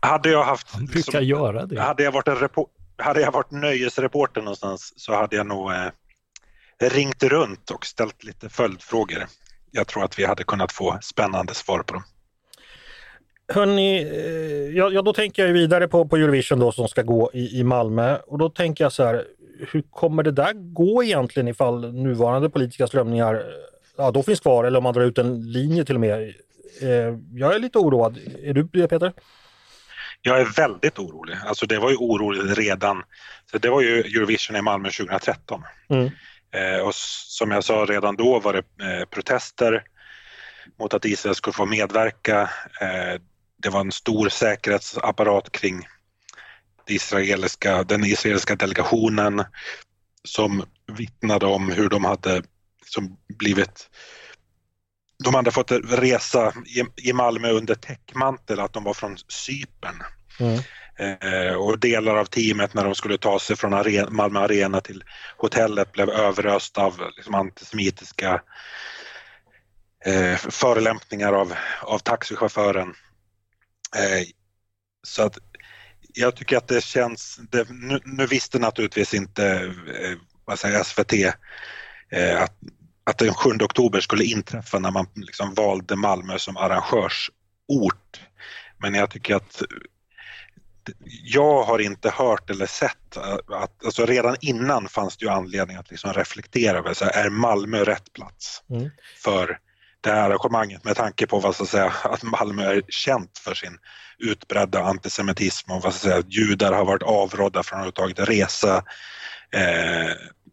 hade 0.00 0.30
jag 0.30 0.44
haft... 0.44 0.70
Han 0.70 0.84
brukar 0.84 0.96
liksom, 0.96 1.24
göra 1.24 1.66
det. 1.66 1.80
Hade 1.80 2.02
jag 2.02 2.12
varit 2.12 2.28
en 2.28 2.48
hade 2.98 3.20
jag 3.20 3.32
varit 3.32 3.50
nöjesreporter 3.50 4.40
någonstans 4.40 4.92
så 4.96 5.14
hade 5.14 5.36
jag 5.36 5.46
nog 5.46 5.72
eh, 5.72 5.88
ringt 6.88 7.22
runt 7.22 7.70
och 7.70 7.86
ställt 7.86 8.24
lite 8.24 8.48
följdfrågor. 8.48 9.26
Jag 9.70 9.86
tror 9.86 10.04
att 10.04 10.18
vi 10.18 10.24
hade 10.24 10.44
kunnat 10.44 10.72
få 10.72 10.98
spännande 11.02 11.54
svar 11.54 11.82
på 11.82 11.94
dem. 11.94 12.02
Hörni, 13.48 14.02
eh, 14.02 14.76
ja, 14.76 15.02
då 15.02 15.12
tänker 15.12 15.46
jag 15.46 15.52
vidare 15.52 15.88
på, 15.88 16.08
på 16.08 16.16
Eurovision 16.16 16.58
då 16.58 16.72
som 16.72 16.88
ska 16.88 17.02
gå 17.02 17.30
i, 17.34 17.60
i 17.60 17.64
Malmö 17.64 18.16
och 18.26 18.38
då 18.38 18.48
tänker 18.48 18.84
jag 18.84 18.92
så 18.92 19.04
här, 19.04 19.24
hur 19.72 19.82
kommer 19.90 20.22
det 20.22 20.32
där 20.32 20.52
gå 20.54 21.04
egentligen 21.04 21.48
ifall 21.48 21.92
nuvarande 21.92 22.50
politiska 22.50 22.86
strömningar 22.86 23.42
ja, 23.96 24.10
då 24.10 24.22
finns 24.22 24.40
kvar 24.40 24.64
eller 24.64 24.78
om 24.78 24.84
man 24.84 24.94
drar 24.94 25.02
ut 25.02 25.18
en 25.18 25.52
linje 25.52 25.84
till 25.84 25.94
och 25.94 26.00
med? 26.00 26.34
Eh, 26.80 27.18
jag 27.32 27.54
är 27.54 27.58
lite 27.58 27.78
oroad. 27.78 28.18
Är 28.42 28.52
du 28.52 28.62
det 28.62 28.88
Peter? 28.88 29.12
Jag 30.22 30.40
är 30.40 30.44
väldigt 30.56 30.98
orolig. 30.98 31.36
Alltså 31.46 31.66
det 31.66 31.78
var 31.78 31.90
ju 31.90 31.96
oroligt 31.96 32.58
redan. 32.58 33.02
Så 33.50 33.58
det 33.58 33.70
var 33.70 33.80
ju 33.80 34.00
Eurovision 34.00 34.56
i 34.56 34.62
Malmö 34.62 34.90
2013. 34.90 35.62
Mm. 35.88 36.10
Eh, 36.54 36.78
och 36.78 36.94
som 36.94 37.50
jag 37.50 37.64
sa 37.64 37.74
redan 37.74 38.16
då 38.16 38.40
var 38.40 38.52
det 38.52 38.84
eh, 38.86 39.04
protester 39.04 39.84
mot 40.78 40.94
att 40.94 41.04
Israel 41.04 41.34
skulle 41.34 41.54
få 41.54 41.66
medverka. 41.66 42.40
Eh, 42.80 43.20
det 43.62 43.68
var 43.68 43.80
en 43.80 43.92
stor 43.92 44.28
säkerhetsapparat 44.28 45.52
kring 45.52 45.86
israeliska, 46.86 47.82
den 47.82 48.04
israeliska 48.04 48.56
delegationen 48.56 49.44
som 50.24 50.64
vittnade 50.92 51.46
om 51.46 51.72
hur 51.72 51.88
de 51.88 52.04
hade 52.04 52.42
som 52.86 53.16
blivit 53.38 53.90
de 55.24 55.34
hade 55.34 55.50
fått 55.50 55.72
resa 55.84 56.52
i, 56.66 57.08
i 57.08 57.12
Malmö 57.12 57.50
under 57.50 57.74
täckmantel 57.74 58.60
att 58.60 58.72
de 58.72 58.84
var 58.84 58.94
från 58.94 59.16
Cypern. 59.28 60.02
Mm. 60.40 60.62
Eh, 61.02 61.54
och 61.54 61.78
delar 61.78 62.16
av 62.16 62.24
teamet 62.24 62.74
när 62.74 62.84
de 62.84 62.94
skulle 62.94 63.18
ta 63.18 63.38
sig 63.38 63.56
från 63.56 63.74
arena, 63.74 64.10
Malmö 64.10 64.40
Arena 64.40 64.80
till 64.80 65.04
hotellet 65.36 65.92
blev 65.92 66.10
överöst 66.10 66.78
av 66.78 67.02
liksom, 67.16 67.34
antisemitiska 67.34 68.42
eh, 70.04 70.36
förolämpningar 70.36 71.32
av, 71.32 71.54
av 71.82 71.98
taxichauffören. 71.98 72.94
Eh, 73.96 74.26
så 75.02 75.22
att 75.22 75.38
jag 76.14 76.36
tycker 76.36 76.56
att 76.56 76.68
det 76.68 76.84
känns, 76.84 77.40
det, 77.50 77.70
nu, 77.70 78.00
nu, 78.04 78.26
visste 78.26 78.58
naturligtvis 78.58 79.14
inte 79.14 79.46
eh, 80.00 80.18
vad 80.44 80.58
säger 80.58 80.82
SVT 80.82 81.12
eh, 82.10 82.42
att, 82.42 82.54
att 83.04 83.18
den 83.18 83.34
7 83.34 83.50
oktober 83.50 84.00
skulle 84.00 84.24
inträffa 84.24 84.78
när 84.78 84.90
man 84.90 85.06
liksom 85.14 85.54
valde 85.54 85.96
Malmö 85.96 86.38
som 86.38 86.56
arrangörsort. 86.56 88.20
Men 88.78 88.94
jag 88.94 89.10
tycker 89.10 89.34
att 89.34 89.62
jag 91.24 91.62
har 91.62 91.78
inte 91.78 92.10
hört 92.10 92.50
eller 92.50 92.66
sett 92.66 93.16
att, 93.16 93.84
alltså 93.84 94.06
redan 94.06 94.36
innan 94.40 94.88
fanns 94.88 95.16
det 95.16 95.24
ju 95.24 95.30
anledning 95.30 95.76
att 95.76 95.90
liksom 95.90 96.12
reflektera 96.12 96.78
över, 96.78 96.94
så 96.94 97.04
här, 97.04 97.24
är 97.24 97.30
Malmö 97.30 97.84
rätt 97.84 98.12
plats 98.12 98.62
mm. 98.70 98.90
för 99.22 99.58
det 100.00 100.10
här 100.10 100.30
arrangemanget 100.30 100.84
med 100.84 100.96
tanke 100.96 101.26
på 101.26 101.38
vad 101.38 101.56
så 101.56 101.62
att, 101.62 101.68
säga, 101.68 101.92
att 102.04 102.22
Malmö 102.22 102.62
är 102.62 102.82
känt 102.88 103.38
för 103.38 103.54
sin 103.54 103.78
utbredda 104.18 104.82
antisemitism 104.82 105.70
och 105.70 105.82
vad 105.82 105.94
så 105.94 106.08
att 106.08 106.12
säga, 106.12 106.22
judar 106.28 106.72
har 106.72 106.84
varit 106.84 107.02
avrådda 107.02 107.62
från 107.62 107.80
att 107.80 107.98
överhuvudtaget 107.98 108.28
resa 108.28 108.76
eh, 109.50 110.12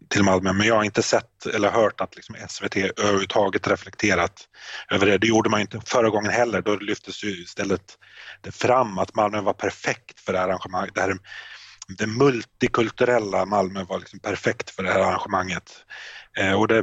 till 0.10 0.24
Malmö. 0.24 0.54
Men 0.54 0.68
jag 0.68 0.76
har 0.76 0.84
inte 0.84 1.02
sett 1.02 1.46
eller 1.46 1.72
hört 1.72 2.02
att 2.02 2.16
liksom 2.16 2.36
SVT 2.50 2.76
överhuvudtaget 2.76 3.68
reflekterat 3.68 4.48
över 4.92 5.06
det. 5.06 5.18
Det 5.18 5.28
gjorde 5.28 5.50
man 5.50 5.62
inte 5.62 5.82
förra 5.86 6.10
gången 6.10 6.32
heller. 6.32 6.62
Då 6.62 6.76
lyftes 6.76 7.24
ju 7.24 7.30
istället 7.30 7.98
det 8.42 8.52
fram 8.52 8.98
att 8.98 9.16
Malmö 9.16 9.42
var 9.42 9.54
perfekt 9.54 10.20
för 10.20 10.34
det 10.34 10.40
här 10.40 10.48
arrangemanget. 10.48 10.96
Det, 10.96 11.02
här, 11.02 11.18
det 11.98 12.08
multikulturella 12.08 13.46
Malmö 13.46 13.84
var 13.84 14.00
liksom 14.00 14.20
perfekt 14.20 14.70
för 14.70 14.84
det 14.84 14.92
här 14.92 15.00
arrangemanget. 15.00 15.86
Eh, 16.38 16.54
och 16.54 16.68
det 16.68 16.82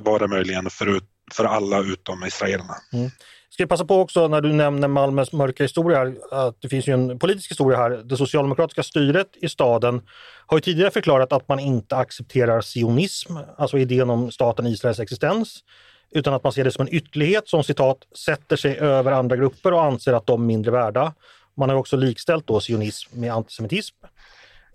var 0.00 0.18
det 0.18 0.28
möjligen 0.28 0.70
förut 0.70 1.10
för 1.32 1.44
alla 1.44 1.80
utom 1.80 2.24
israelerna. 2.24 2.74
Mm. 2.92 3.10
Ska 3.54 3.62
jag 3.62 3.70
passa 3.70 3.84
på 3.84 4.00
också 4.00 4.28
när 4.28 4.40
du 4.40 4.52
nämner 4.52 4.88
Malmös 4.88 5.32
mörka 5.32 5.64
historia 5.64 6.12
att 6.30 6.56
det 6.60 6.68
finns 6.68 6.88
ju 6.88 6.92
en 6.92 7.18
politisk 7.18 7.50
historia 7.50 7.78
här. 7.78 7.90
Det 7.90 8.16
socialdemokratiska 8.16 8.82
styret 8.82 9.28
i 9.42 9.48
staden 9.48 10.02
har 10.46 10.56
ju 10.56 10.60
tidigare 10.60 10.90
förklarat 10.90 11.32
att 11.32 11.48
man 11.48 11.60
inte 11.60 11.96
accepterar 11.96 12.62
sionism, 12.62 13.36
alltså 13.56 13.78
idén 13.78 14.10
om 14.10 14.30
staten 14.30 14.66
Israels 14.66 15.00
existens. 15.00 15.64
utan 16.10 16.34
att 16.34 16.44
man 16.44 16.52
ser 16.52 16.64
det 16.64 16.70
som 16.70 16.86
en 16.86 16.94
ytterlighet 16.94 17.48
som 17.48 17.64
citat 17.64 17.98
sätter 18.24 18.56
sig 18.56 18.78
över 18.78 19.12
andra 19.12 19.36
grupper 19.36 19.72
och 19.72 19.84
anser 19.84 20.12
att 20.12 20.26
de 20.26 20.42
är 20.42 20.46
mindre 20.46 20.72
värda. 20.72 21.14
Man 21.56 21.68
har 21.68 21.76
också 21.76 21.96
likställt 21.96 22.46
då 22.46 22.60
sionism 22.60 23.20
med 23.20 23.32
antisemitism. 23.32 23.96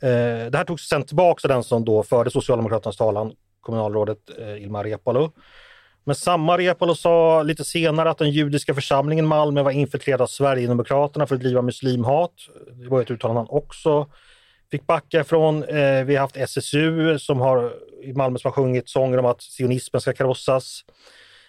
Eh, 0.02 0.52
det 0.52 0.58
här 0.58 0.66
togs 0.66 0.90
sen 0.90 1.04
tillbaka 1.04 1.48
av 1.48 1.50
den 1.50 1.64
som 1.64 1.86
då 1.86 2.04
förde 2.04 2.32
Socialdemokraternas 2.32 2.98
talan, 2.98 3.34
kommunalrådet 3.62 4.18
eh, 4.40 4.64
Ilmar 4.64 4.84
Reepalu. 4.84 5.30
Men 6.04 6.16
samma 6.16 6.58
Reepalu 6.58 6.96
sa 6.96 7.44
lite 7.44 7.64
senare 7.64 8.10
att 8.10 8.18
den 8.18 8.32
judiska 8.32 8.74
församlingen 8.74 9.26
i 9.26 9.28
Malmö 9.28 9.62
var 9.62 9.72
infiltrerad 9.72 10.22
av 10.22 10.28
Sverigedemokraterna 10.28 11.28
för 11.28 11.36
att 11.36 11.42
driva 11.42 11.62
muslimhat. 11.62 12.32
Det 12.74 12.88
var 12.88 13.02
ett 13.02 13.12
uttalande 13.12 13.40
han 13.40 13.48
också 13.50 14.08
fick 14.72 14.88
backa 14.88 15.20
ifrån. 15.20 15.64
Eh, 15.64 16.04
vi 16.04 16.16
har 16.16 16.22
haft 16.22 16.38
SSU 16.38 17.20
som 17.20 17.40
har, 17.40 17.74
i 18.04 18.14
Malmö 18.14 18.40
som 18.40 18.50
har 18.50 18.56
sjungit 18.56 18.90
sånger 18.90 19.18
om 19.18 19.26
att 19.26 19.42
sionismen 19.42 20.02
ska 20.02 20.14
krossas. 20.14 20.86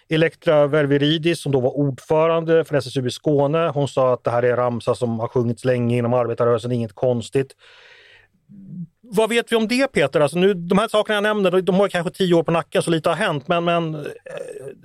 Elektra 0.09 0.67
Verviridis, 0.67 1.41
som 1.41 1.51
då 1.51 1.59
var 1.59 1.77
ordförande 1.77 2.65
för 2.65 2.75
SSU 2.75 3.07
i 3.07 3.11
Skåne, 3.11 3.71
hon 3.73 3.87
sa 3.87 4.13
att 4.13 4.23
det 4.23 4.31
här 4.31 4.43
är 4.43 4.55
ramsa 4.55 4.95
som 4.95 5.19
har 5.19 5.27
sjungits 5.27 5.65
länge 5.65 5.97
inom 5.97 6.13
arbetarrörelsen, 6.13 6.71
inget 6.71 6.93
konstigt. 6.93 7.55
Vad 9.13 9.29
vet 9.29 9.51
vi 9.51 9.55
om 9.55 9.67
det 9.67 9.91
Peter? 9.91 10.19
Alltså 10.19 10.37
nu, 10.37 10.53
de 10.53 10.77
här 10.77 10.87
sakerna 10.87 11.15
jag 11.15 11.23
nämner, 11.23 11.61
de 11.61 11.75
har 11.75 11.87
kanske 11.87 12.11
tio 12.11 12.33
år 12.33 12.43
på 12.43 12.51
nacken 12.51 12.83
så 12.83 12.91
lite 12.91 13.09
har 13.09 13.15
hänt, 13.15 13.47
men, 13.47 13.63
men 13.63 13.95
eh, 13.95 14.01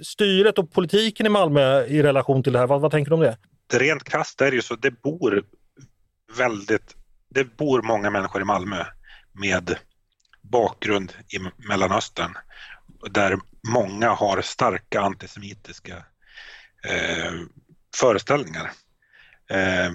styret 0.02 0.58
och 0.58 0.72
politiken 0.72 1.26
i 1.26 1.28
Malmö 1.28 1.84
i 1.84 2.02
relation 2.02 2.42
till 2.42 2.52
det 2.52 2.58
här, 2.58 2.66
vad, 2.66 2.80
vad 2.80 2.90
tänker 2.90 3.10
du 3.10 3.14
om 3.14 3.20
det? 3.20 3.36
det 3.66 3.78
rent 3.78 4.04
krasst 4.04 4.40
är 4.40 4.50
det 4.50 4.56
ju 4.56 4.62
så, 4.62 4.76
det 4.76 4.90
bor 4.90 5.42
väldigt, 6.38 6.96
det 7.34 7.56
bor 7.56 7.82
många 7.82 8.10
människor 8.10 8.42
i 8.42 8.44
Malmö 8.44 8.84
med 9.32 9.76
bakgrund 10.42 11.12
i 11.28 11.66
Mellanöstern 11.68 12.34
där 13.10 13.38
många 13.68 14.10
har 14.10 14.42
starka 14.42 15.00
antisemitiska 15.00 15.96
eh, 16.88 17.32
föreställningar. 17.96 18.70
Eh, 19.50 19.92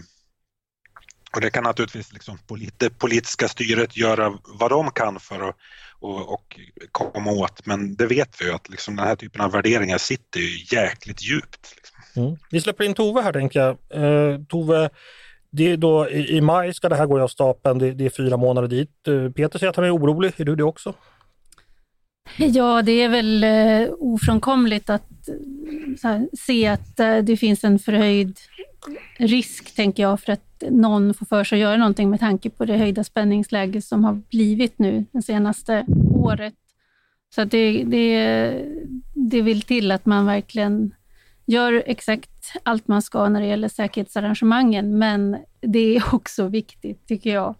och 1.35 1.41
det 1.41 1.49
kan 1.49 1.63
naturligtvis 1.63 2.13
liksom 2.13 2.37
det 2.77 2.89
politiska 2.89 3.47
styret 3.47 3.97
göra 3.97 4.33
vad 4.59 4.71
de 4.71 4.91
kan 4.91 5.19
för 5.19 5.49
att 5.49 5.55
och, 6.01 6.33
och 6.33 6.59
komma 6.91 7.31
åt, 7.31 7.65
men 7.65 7.95
det 7.95 8.05
vet 8.05 8.41
vi 8.41 8.45
ju 8.45 8.53
att 8.53 8.69
liksom 8.69 8.95
den 8.95 9.07
här 9.07 9.15
typen 9.15 9.41
av 9.41 9.51
värderingar 9.51 9.97
sitter 9.97 10.39
ju 10.39 10.77
jäkligt 10.77 11.23
djupt. 11.23 11.75
Liksom. 11.75 12.23
Mm. 12.23 12.37
Vi 12.51 12.61
släpper 12.61 12.83
in 12.83 12.93
Tove 12.93 13.21
här 13.21 13.33
tänker 13.33 13.59
jag. 13.59 13.69
Eh, 13.69 14.39
Tove, 14.49 14.89
det 15.49 15.71
är 15.71 15.77
då, 15.77 16.09
i, 16.09 16.37
i, 16.37 16.41
maj 16.41 16.73
ska 16.73 16.89
det 16.89 16.95
här 16.95 17.05
gå 17.05 17.21
av 17.21 17.27
stapeln, 17.27 17.79
det, 17.79 17.91
det, 17.91 18.05
är 18.05 18.09
fyra 18.09 18.37
månader 18.37 18.67
dit. 18.67 19.07
Eh, 19.07 19.29
Peter 19.31 19.59
säger 19.59 19.69
att 19.69 19.75
han 19.75 19.85
är 19.85 19.95
orolig, 19.95 20.33
är 20.37 20.45
du 20.45 20.55
det 20.55 20.63
också? 20.63 20.93
Ja, 22.37 22.81
det 22.81 22.91
är 22.91 23.09
väl 23.09 23.43
eh, 23.43 23.93
ofrånkomligt 23.99 24.89
att 24.89 25.27
eh, 25.27 25.35
här, 26.03 26.29
se 26.33 26.67
att 26.67 26.99
eh, 26.99 27.17
det 27.17 27.37
finns 27.37 27.63
en 27.63 27.79
förhöjd 27.79 28.39
risk, 29.17 29.75
tänker 29.75 30.03
jag, 30.03 30.19
för 30.19 30.33
att 30.33 30.63
någon 30.69 31.13
får 31.13 31.25
för 31.25 31.43
sig 31.43 31.55
att 31.55 31.61
göra 31.61 31.77
någonting 31.77 32.09
med 32.09 32.19
tanke 32.19 32.49
på 32.49 32.65
det 32.65 32.77
höjda 32.77 33.03
spänningsläge 33.03 33.81
som 33.81 34.03
har 34.03 34.13
blivit 34.13 34.79
nu 34.79 35.05
det 35.11 35.21
senaste 35.21 35.85
året. 36.15 36.53
Så 37.35 37.43
det, 37.43 37.83
det, 37.83 38.65
det 39.13 39.41
vill 39.41 39.61
till 39.61 39.91
att 39.91 40.05
man 40.05 40.25
verkligen 40.25 40.93
gör 41.45 41.83
exakt 41.85 42.53
allt 42.63 42.87
man 42.87 43.01
ska 43.01 43.29
när 43.29 43.41
det 43.41 43.47
gäller 43.47 43.67
säkerhetsarrangemangen, 43.67 44.97
men 44.97 45.37
det 45.61 45.95
är 45.95 46.03
också 46.15 46.47
viktigt, 46.47 47.07
tycker 47.07 47.33
jag, 47.33 47.55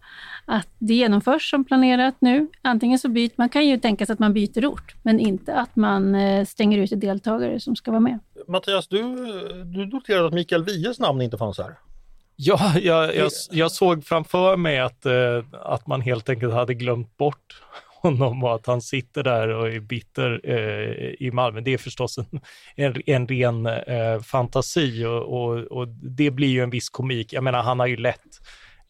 att 0.46 0.68
det 0.78 0.94
genomförs 0.94 1.50
som 1.50 1.64
planerat 1.64 2.14
nu. 2.18 2.46
Antingen 2.62 2.98
så 2.98 3.08
byter 3.08 3.32
man, 3.36 3.48
kan 3.48 3.66
ju 3.66 3.78
tänka 3.78 4.06
sig 4.06 4.12
att 4.12 4.18
man 4.18 4.32
byter 4.32 4.66
ort, 4.66 4.94
men 5.02 5.20
inte 5.20 5.54
att 5.54 5.76
man 5.76 6.14
eh, 6.14 6.44
stänger 6.44 6.78
ut 6.78 7.00
deltagare 7.00 7.60
som 7.60 7.76
ska 7.76 7.90
vara 7.90 8.00
med. 8.00 8.18
Mattias, 8.48 8.88
du, 8.88 9.02
du 9.64 9.86
noterade 9.86 10.26
att 10.26 10.34
Mikael 10.34 10.64
Wiehes 10.64 10.98
namn 10.98 11.20
inte 11.20 11.38
fanns 11.38 11.58
här. 11.58 11.74
Ja, 12.36 12.72
jag, 12.82 13.16
jag, 13.16 13.30
jag, 13.50 13.72
såg 13.72 14.04
framför 14.04 14.56
mig 14.56 14.80
att, 14.80 15.06
eh, 15.06 15.44
att 15.52 15.86
man 15.86 16.00
helt 16.00 16.28
enkelt 16.28 16.52
hade 16.52 16.74
glömt 16.74 17.16
bort 17.16 17.62
honom 18.02 18.44
och 18.44 18.54
att 18.54 18.66
han 18.66 18.82
sitter 18.82 19.22
där 19.22 19.48
och 19.48 19.68
är 19.68 19.80
bitter 19.80 20.40
eh, 20.44 21.26
i 21.26 21.30
Malmö. 21.32 21.60
Det 21.60 21.74
är 21.74 21.78
förstås 21.78 22.18
en, 22.18 22.40
en, 22.76 23.02
en 23.06 23.28
ren 23.28 23.66
eh, 23.66 24.20
fantasi 24.20 25.04
och, 25.04 25.22
och, 25.22 25.58
och, 25.58 25.88
det 25.88 26.30
blir 26.30 26.48
ju 26.48 26.62
en 26.62 26.70
viss 26.70 26.88
komik. 26.88 27.32
Jag 27.32 27.44
menar, 27.44 27.62
han 27.62 27.80
har 27.80 27.86
ju 27.86 27.96
lett 27.96 28.40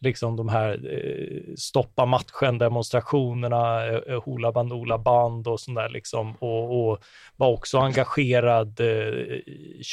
liksom 0.03 0.35
de 0.35 0.49
här 0.49 0.93
eh, 0.93 1.55
stoppa 1.55 2.05
matchen 2.05 2.57
demonstrationerna, 2.57 3.85
eh, 3.87 4.01
eh, 4.07 4.23
Hoola 4.23 4.51
Bandoola 4.51 4.97
band 4.97 5.47
och 5.47 5.59
sånt 5.59 5.75
där 5.75 5.89
liksom 5.89 6.35
och, 6.35 6.89
och 6.89 7.03
var 7.35 7.47
också 7.47 7.77
engagerad 7.77 8.79
eh, 8.79 9.39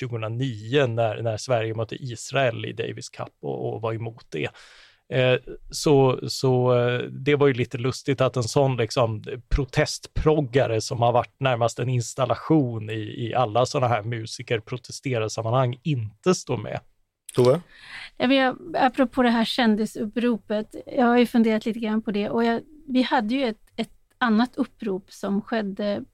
2009 0.00 0.86
när, 0.86 1.22
när 1.22 1.36
Sverige 1.36 1.74
mötte 1.74 1.94
Israel 1.94 2.64
i 2.64 2.72
Davis 2.72 3.08
Cup 3.08 3.28
och, 3.40 3.74
och 3.74 3.80
var 3.80 3.92
emot 3.92 4.26
det. 4.30 4.48
Eh, 5.10 5.38
så, 5.70 6.20
så 6.28 6.78
eh, 6.78 6.98
det 6.98 7.36
var 7.36 7.46
ju 7.46 7.54
lite 7.54 7.78
lustigt 7.78 8.20
att 8.20 8.36
en 8.36 8.42
sån 8.42 8.76
liksom 8.76 9.24
protestproggare 9.48 10.80
som 10.80 11.02
har 11.02 11.12
varit 11.12 11.40
närmast 11.40 11.78
en 11.78 11.88
installation 11.88 12.90
i, 12.90 13.26
i 13.26 13.34
alla 13.34 13.66
sådana 13.66 13.88
här 13.88 14.02
musiker 14.02 14.60
protestera-sammanhang 14.60 15.80
inte 15.82 16.34
står 16.34 16.56
med. 16.56 16.80
Tove? 17.34 17.60
Jag, 18.16 18.56
apropå 18.74 19.22
det 19.22 19.30
här 19.30 19.44
kändisuppropet, 19.44 20.74
jag 20.86 21.06
har 21.06 21.18
ju 21.18 21.26
funderat 21.26 21.66
lite 21.66 21.80
grann 21.80 22.02
på 22.02 22.10
det 22.10 22.30
och 22.30 22.44
jag, 22.44 22.60
vi 22.88 23.02
hade 23.02 23.34
ju 23.34 23.44
ett, 23.44 23.60
ett 23.76 23.92
annat 24.18 24.56
upprop 24.56 25.12
som 25.12 25.42
skedde 25.42 26.04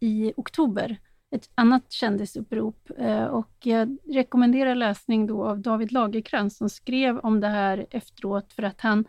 i 0.00 0.32
oktober 0.36 0.96
ett 1.34 1.50
annat 1.54 1.92
kändisupprop 1.92 2.90
eh, 2.98 3.24
och 3.24 3.50
jag 3.62 3.96
rekommenderar 4.04 4.74
läsning 4.74 5.26
då 5.26 5.44
av 5.44 5.60
David 5.60 5.92
Lagerkrans 5.92 6.56
som 6.56 6.68
skrev 6.70 7.18
om 7.18 7.40
det 7.40 7.48
här 7.48 7.86
efteråt 7.90 8.52
för 8.52 8.62
att 8.62 8.80
han 8.80 9.04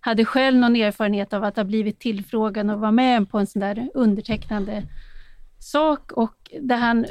hade 0.00 0.24
själv 0.24 0.58
någon 0.58 0.76
erfarenhet 0.76 1.32
av 1.32 1.44
att 1.44 1.56
ha 1.56 1.64
blivit 1.64 1.98
tillfrågad 1.98 2.70
och 2.70 2.80
vara 2.80 2.92
med 2.92 3.30
på 3.30 3.38
en 3.38 3.46
sån 3.46 3.60
där 3.60 3.90
undertecknande 3.94 4.82
sak 5.58 6.12
och 6.12 6.50
där 6.60 6.76
han 6.76 7.06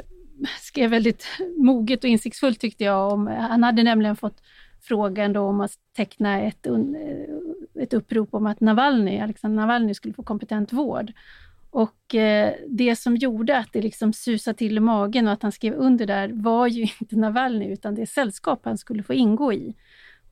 skrev 0.60 0.90
väldigt 0.90 1.26
moget 1.56 2.04
och 2.04 2.10
insiktsfullt 2.10 2.60
tyckte 2.60 2.84
jag 2.84 3.12
om, 3.12 3.26
han 3.26 3.64
hade 3.64 3.82
nämligen 3.82 4.16
fått 4.16 4.42
frågan 4.80 5.32
då 5.32 5.40
om 5.40 5.60
att 5.60 5.72
teckna 5.96 6.42
ett, 6.42 6.66
ett 7.80 7.94
upprop 7.94 8.34
om 8.34 8.46
att 8.46 8.60
Navalny, 8.60 9.20
Alexander 9.20 9.56
Navalny 9.56 9.94
skulle 9.94 10.14
få 10.14 10.22
kompetent 10.22 10.72
vård. 10.72 11.12
Och 11.70 12.14
eh, 12.14 12.54
det 12.68 12.96
som 12.96 13.16
gjorde 13.16 13.58
att 13.58 13.68
det 13.72 13.82
liksom 13.82 14.12
susade 14.12 14.58
till 14.58 14.76
i 14.76 14.80
magen 14.80 15.26
och 15.26 15.32
att 15.32 15.42
han 15.42 15.52
skrev 15.52 15.74
under 15.74 16.06
där 16.06 16.30
var 16.34 16.66
ju 16.66 16.82
inte 17.00 17.16
Navalny 17.16 17.72
utan 17.72 17.94
det 17.94 18.06
sällskap 18.06 18.60
han 18.64 18.78
skulle 18.78 19.02
få 19.02 19.14
ingå 19.14 19.52
i. 19.52 19.74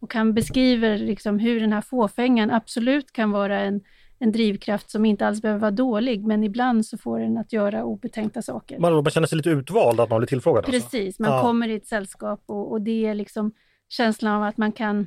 Och 0.01 0.15
han 0.15 0.35
beskriver 0.35 0.99
liksom 0.99 1.39
hur 1.39 1.61
den 1.61 1.73
här 1.73 1.81
fåfängan 1.81 2.51
absolut 2.51 3.13
kan 3.13 3.31
vara 3.31 3.61
en, 3.61 3.81
en 4.19 4.33
drivkraft 4.33 4.91
som 4.91 5.05
inte 5.05 5.27
alls 5.27 5.43
behöver 5.43 5.61
vara 5.61 5.71
dålig, 5.71 6.25
men 6.25 6.45
ibland 6.45 6.87
så 6.87 6.99
får 6.99 7.19
den 7.19 7.39
att 7.39 7.53
göra 7.53 7.85
obetänkta 7.85 8.43
saker. 8.43 8.79
Man, 8.79 8.93
man 8.93 9.05
känner 9.05 9.27
sig 9.27 9.37
lite 9.37 9.51
utvald, 9.51 10.01
att 10.01 10.11
man 10.11 10.19
blir 10.19 10.29
tillfrågad? 10.29 10.65
Alltså? 10.65 10.81
Precis, 10.81 11.07
alltså. 11.07 11.23
man 11.23 11.33
ja. 11.33 11.43
kommer 11.43 11.69
i 11.69 11.75
ett 11.75 11.87
sällskap 11.87 12.43
och, 12.47 12.73
och 12.73 12.81
det 12.81 13.07
är 13.07 13.15
liksom 13.15 13.53
känslan 13.89 14.33
av 14.33 14.43
att 14.43 14.57
man 14.57 14.73
kan 14.73 15.07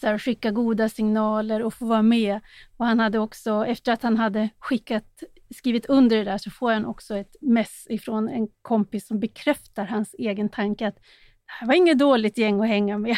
så 0.00 0.06
här, 0.06 0.18
skicka 0.18 0.50
goda 0.50 0.88
signaler 0.88 1.62
och 1.62 1.74
få 1.74 1.86
vara 1.86 2.02
med. 2.02 2.40
Och 2.76 2.86
han 2.86 3.00
hade 3.00 3.18
också, 3.18 3.66
efter 3.66 3.92
att 3.92 4.02
han 4.02 4.16
hade 4.16 4.48
skickat 4.58 5.22
skrivit 5.50 5.86
under 5.86 6.16
det 6.16 6.24
där 6.24 6.38
så 6.38 6.50
får 6.50 6.72
han 6.72 6.86
också 6.86 7.16
ett 7.16 7.36
mess 7.40 7.86
ifrån 7.90 8.28
en 8.28 8.48
kompis 8.62 9.06
som 9.06 9.20
bekräftar 9.20 9.84
hans 9.84 10.14
egen 10.18 10.48
tanke 10.48 10.86
att 10.88 10.94
det 10.94 11.52
här 11.60 11.66
var 11.66 11.74
inget 11.74 11.98
dåligt 11.98 12.38
gäng 12.38 12.60
att 12.60 12.68
hänga 12.68 12.98
med. 12.98 13.16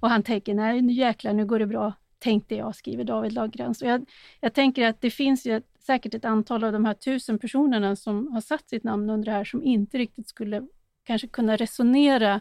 Och 0.00 0.10
han 0.10 0.22
tänker, 0.22 0.54
nej 0.54 0.82
nu 0.82 0.92
jäklar, 0.92 1.32
nu 1.32 1.46
går 1.46 1.58
det 1.58 1.66
bra, 1.66 1.92
tänkte 2.18 2.54
jag, 2.54 2.76
skriver 2.76 3.04
David 3.04 3.32
Lagercrantz. 3.32 3.82
Jag, 3.82 4.06
jag 4.40 4.54
tänker 4.54 4.86
att 4.86 5.00
det 5.00 5.10
finns 5.10 5.46
ju 5.46 5.62
säkert 5.86 6.14
ett 6.14 6.24
antal 6.24 6.64
av 6.64 6.72
de 6.72 6.84
här 6.84 6.94
tusen 6.94 7.38
personerna 7.38 7.96
som 7.96 8.32
har 8.32 8.40
satt 8.40 8.68
sitt 8.68 8.84
namn 8.84 9.10
under 9.10 9.26
det 9.26 9.32
här 9.32 9.44
som 9.44 9.62
inte 9.62 9.98
riktigt 9.98 10.28
skulle 10.28 10.62
kanske 11.04 11.28
kunna 11.28 11.56
resonera 11.56 12.40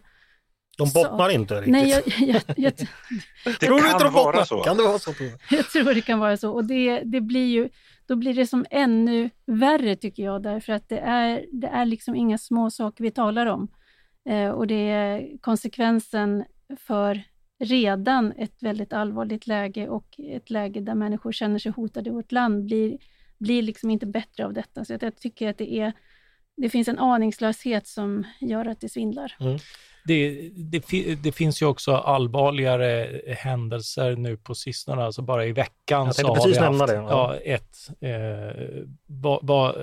de 0.78 0.90
bottnar 0.94 1.30
så. 1.30 1.36
inte 1.36 1.56
riktigt. 1.56 1.72
Nej, 1.72 1.90
jag, 1.90 2.04
jag, 2.30 2.42
jag, 2.58 2.74
det 3.46 3.66
tror 3.66 3.80
kan 3.80 4.00
de 4.00 4.14
vara 4.14 4.46
så. 4.46 4.64
Kan 4.64 4.78
det 4.78 4.84
vara 4.84 5.00
så? 5.00 5.14
Jag 5.50 5.70
tror 5.70 5.94
det 5.94 6.02
kan 6.02 6.20
vara 6.20 6.38
så. 6.38 6.52
Och 6.52 6.66
det, 6.66 7.02
det 7.06 7.22
blir 7.22 7.48
ju, 7.48 7.70
då 8.10 8.16
blir 8.16 8.34
det 8.34 8.48
som 8.48 8.66
ännu 8.70 9.30
värre 9.46 9.96
tycker 9.96 10.24
jag, 10.24 10.44
därför 10.44 10.74
att 10.74 10.90
det 10.90 11.00
är, 11.00 11.46
det 11.52 11.68
är 11.68 11.86
liksom 11.86 12.16
inga 12.16 12.38
små 12.38 12.70
saker 12.70 13.04
vi 13.04 13.12
talar 13.12 13.46
om. 13.46 13.68
Eh, 14.30 14.50
och 14.50 14.68
det 14.68 14.90
är 14.90 15.38
konsekvensen 15.42 16.46
för 16.78 17.24
redan 17.60 18.32
ett 18.32 18.64
väldigt 18.64 18.94
allvarligt 18.94 19.48
läge 19.48 19.90
och 19.90 20.20
ett 20.20 20.50
läge 20.50 20.80
där 20.80 20.96
människor 20.96 21.32
känner 21.32 21.60
sig 21.60 21.72
hotade 21.72 22.10
i 22.10 22.14
vårt 22.14 22.32
land 22.32 22.66
blir, 22.66 22.98
blir 23.38 23.62
liksom 23.62 23.90
inte 23.90 24.06
bättre 24.06 24.46
av 24.46 24.54
detta. 24.54 24.86
Så 24.86 24.98
jag 25.02 25.18
tycker 25.18 25.50
att 25.50 25.58
det 25.58 25.74
är 25.74 25.94
det 26.62 26.70
finns 26.70 26.88
en 26.88 27.00
aningslöshet 27.00 27.88
som 27.88 28.24
gör 28.40 28.66
att 28.66 28.82
det 28.82 28.90
svindlar. 28.90 29.36
Mm. 29.40 29.60
Det, 30.06 30.50
det, 30.56 31.16
det, 31.16 31.32
finns 31.32 31.62
ju 31.62 31.66
också 31.66 31.96
allvarligare 31.96 33.22
händelser 33.28 34.16
nu 34.16 34.38
på 34.38 34.56
sistone, 34.56 35.04
alltså 35.04 35.22
bara 35.22 35.46
i 35.46 35.52
veckan 35.52 36.06
Jag 36.06 36.16
så 36.16 36.28
har 36.28 36.48
vi 36.48 36.58
haft 36.58 36.88
det, 36.88 36.94
ja. 36.94 37.08
ja, 37.10 37.36
ett, 37.36 37.78
eh, 38.02 38.84
va, 39.08 39.40
va, 39.42 39.76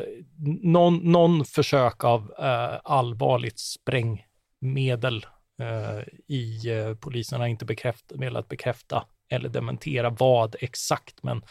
någon, 0.63 0.97
någon 0.97 1.45
försök 1.45 2.05
av 2.05 2.33
eh, 2.39 2.79
allvarligt 2.85 3.59
sprängmedel 3.59 5.27
eh, 5.61 6.13
i 6.27 6.71
eh, 6.71 6.95
polisen 6.95 7.41
har 7.41 7.47
inte 7.47 7.65
bekräft, 7.65 8.13
velat 8.15 8.49
bekräfta 8.49 9.05
eller 9.29 9.49
dementera 9.49 10.11
vad 10.11 10.57
exakt, 10.61 11.23
men 11.23 11.43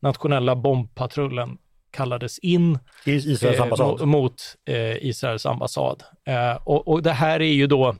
nationella 0.00 0.56
bombpatrullen 0.56 1.58
kallades 1.94 2.38
in 2.38 2.78
Israels 3.04 3.42
eh, 3.56 3.62
ambassad. 3.62 4.08
mot 4.08 4.34
eh, 4.68 5.06
Israels 5.06 5.46
ambassad. 5.46 6.02
Eh, 6.26 6.56
och, 6.64 6.88
och 6.88 7.02
det 7.02 7.10
här 7.12 7.40
är 7.42 7.52
ju 7.52 7.66
då, 7.66 7.96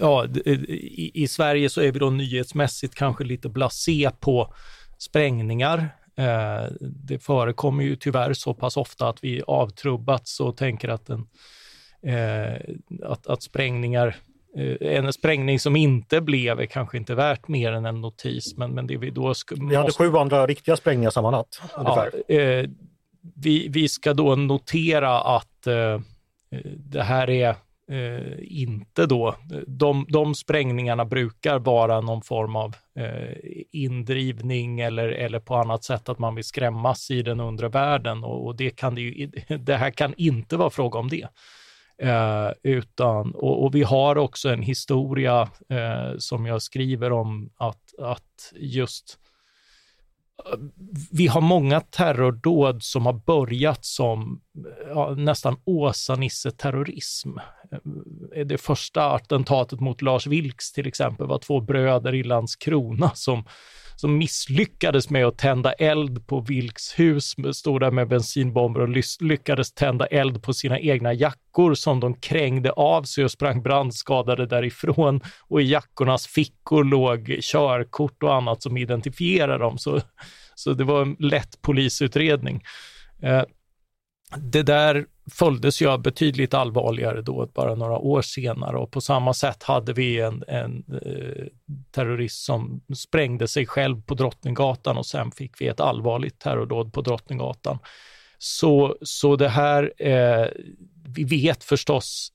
ja, 0.00 0.26
d- 0.28 0.40
i, 0.50 1.10
i 1.22 1.28
Sverige 1.28 1.68
så 1.68 1.80
är 1.80 1.92
vi 1.92 1.98
då 1.98 2.10
nyhetsmässigt 2.10 2.94
kanske 2.94 3.24
lite 3.24 3.48
blasé 3.48 4.10
på 4.20 4.54
sprängningar. 4.98 5.78
Eh, 6.18 6.72
det 6.80 7.18
förekommer 7.18 7.84
ju 7.84 7.96
tyvärr 7.96 8.32
så 8.32 8.54
pass 8.54 8.76
ofta 8.76 9.08
att 9.08 9.18
vi 9.24 9.42
avtrubbats 9.46 10.40
och 10.40 10.56
tänker 10.56 10.88
att, 10.88 11.08
en, 11.08 11.26
eh, 12.06 12.60
att, 13.04 13.26
att 13.26 13.42
sprängningar 13.42 14.16
eh, 14.58 14.96
en 14.96 15.12
sprängning 15.12 15.60
som 15.60 15.76
inte 15.76 16.20
blev 16.20 16.60
är 16.60 16.66
kanske 16.66 16.96
inte 16.96 17.14
värt 17.14 17.48
mer 17.48 17.72
än 17.72 17.84
en 17.86 18.00
notis, 18.00 18.56
men, 18.56 18.74
men 18.74 18.86
det 18.86 18.96
vi 18.96 19.10
då 19.10 19.34
Vi 19.56 19.74
hade 19.76 19.88
måste- 19.88 20.04
sju 20.04 20.16
andra 20.16 20.46
riktiga 20.46 20.76
sprängningar 20.76 21.10
samma 21.10 21.30
natt. 21.30 21.60
Ungefär. 21.76 22.10
Ja, 22.28 22.34
eh, 22.34 22.66
vi, 23.34 23.68
vi 23.68 23.88
ska 23.88 24.14
då 24.14 24.36
notera 24.36 25.20
att 25.20 25.66
eh, 25.66 26.00
det 26.76 27.02
här 27.02 27.30
är 27.30 27.48
eh, 27.90 28.38
inte 28.40 29.06
då, 29.06 29.36
de, 29.66 30.06
de 30.08 30.34
sprängningarna 30.34 31.04
brukar 31.04 31.58
vara 31.58 32.00
någon 32.00 32.22
form 32.22 32.56
av 32.56 32.76
eh, 32.98 33.36
indrivning 33.72 34.80
eller, 34.80 35.08
eller 35.08 35.40
på 35.40 35.56
annat 35.56 35.84
sätt 35.84 36.08
att 36.08 36.18
man 36.18 36.34
vill 36.34 36.44
skrämmas 36.44 37.10
i 37.10 37.22
den 37.22 37.40
undre 37.40 37.68
världen 37.68 38.24
och, 38.24 38.46
och 38.46 38.56
det, 38.56 38.70
kan 38.70 38.94
det, 38.94 39.00
ju, 39.00 39.30
det 39.58 39.76
här 39.76 39.90
kan 39.90 40.14
inte 40.16 40.56
vara 40.56 40.70
fråga 40.70 40.98
om 40.98 41.08
det. 41.08 41.28
Eh, 41.98 42.50
utan, 42.62 43.34
och, 43.34 43.64
och 43.64 43.74
vi 43.74 43.82
har 43.82 44.18
också 44.18 44.48
en 44.48 44.62
historia 44.62 45.48
eh, 45.68 46.18
som 46.18 46.46
jag 46.46 46.62
skriver 46.62 47.12
om 47.12 47.50
att, 47.56 47.98
att 47.98 48.52
just 48.54 49.18
vi 51.10 51.26
har 51.26 51.40
många 51.40 51.80
terrordåd 51.80 52.82
som 52.82 53.06
har 53.06 53.12
börjat 53.12 53.84
som 53.84 54.40
ja, 54.88 55.14
nästan 55.14 55.56
Åsa-Nisse-terrorism. 55.64 57.38
Eh, 58.34 58.46
det 58.46 58.58
första 58.58 59.10
attentatet 59.10 59.80
mot 59.80 60.02
Lars 60.02 60.26
Vilks 60.26 60.72
till 60.72 60.86
exempel 60.86 61.26
var 61.26 61.38
två 61.38 61.60
bröder 61.60 62.14
i 62.14 62.22
Landskrona 62.22 63.10
som, 63.14 63.44
som 63.96 64.18
misslyckades 64.18 65.10
med 65.10 65.26
att 65.26 65.38
tända 65.38 65.72
eld 65.72 66.26
på 66.26 66.40
Vilks 66.40 66.98
hus, 66.98 67.34
stod 67.52 67.80
där 67.80 67.90
med 67.90 68.08
bensinbomber 68.08 68.80
och 68.80 68.88
lyckades 69.20 69.72
tända 69.72 70.06
eld 70.06 70.42
på 70.42 70.54
sina 70.54 70.80
egna 70.80 71.12
jackor 71.12 71.74
som 71.74 72.00
de 72.00 72.14
krängde 72.14 72.70
av 72.70 73.02
sig 73.02 73.24
och 73.24 73.30
sprang 73.30 73.62
brandskadade 73.62 74.46
därifrån. 74.46 75.20
Och 75.48 75.62
i 75.62 75.64
jackornas 75.64 76.26
fickor 76.26 76.84
låg 76.84 77.38
körkort 77.42 78.22
och 78.22 78.34
annat 78.34 78.62
som 78.62 78.76
identifierade 78.76 79.58
dem. 79.58 79.78
Så, 79.78 80.00
så 80.54 80.72
det 80.72 80.84
var 80.84 81.02
en 81.02 81.16
lätt 81.18 81.62
polisutredning. 81.62 82.62
Eh, 83.22 83.42
det 84.36 84.62
där 84.62 85.06
följdes 85.32 85.82
ju 85.82 85.88
av 85.88 86.02
betydligt 86.02 86.54
allvarligare 86.54 87.22
då, 87.22 87.46
bara 87.54 87.74
några 87.74 87.98
år 87.98 88.22
senare 88.22 88.76
och 88.76 88.90
på 88.90 89.00
samma 89.00 89.34
sätt 89.34 89.62
hade 89.62 89.92
vi 89.92 90.20
en, 90.20 90.44
en 90.48 90.84
eh, 91.02 91.46
terrorist 91.90 92.44
som 92.44 92.80
sprängde 92.96 93.48
sig 93.48 93.66
själv 93.66 94.02
på 94.02 94.14
Drottninggatan 94.14 94.98
och 94.98 95.06
sen 95.06 95.30
fick 95.30 95.60
vi 95.60 95.68
ett 95.68 95.80
allvarligt 95.80 96.38
terrordåd 96.38 96.92
på 96.92 97.00
Drottninggatan. 97.00 97.78
Så, 98.38 98.96
så 99.02 99.36
det 99.36 99.48
här, 99.48 99.92
eh, 99.98 100.46
vi 101.08 101.24
vet 101.24 101.64
förstås 101.64 102.32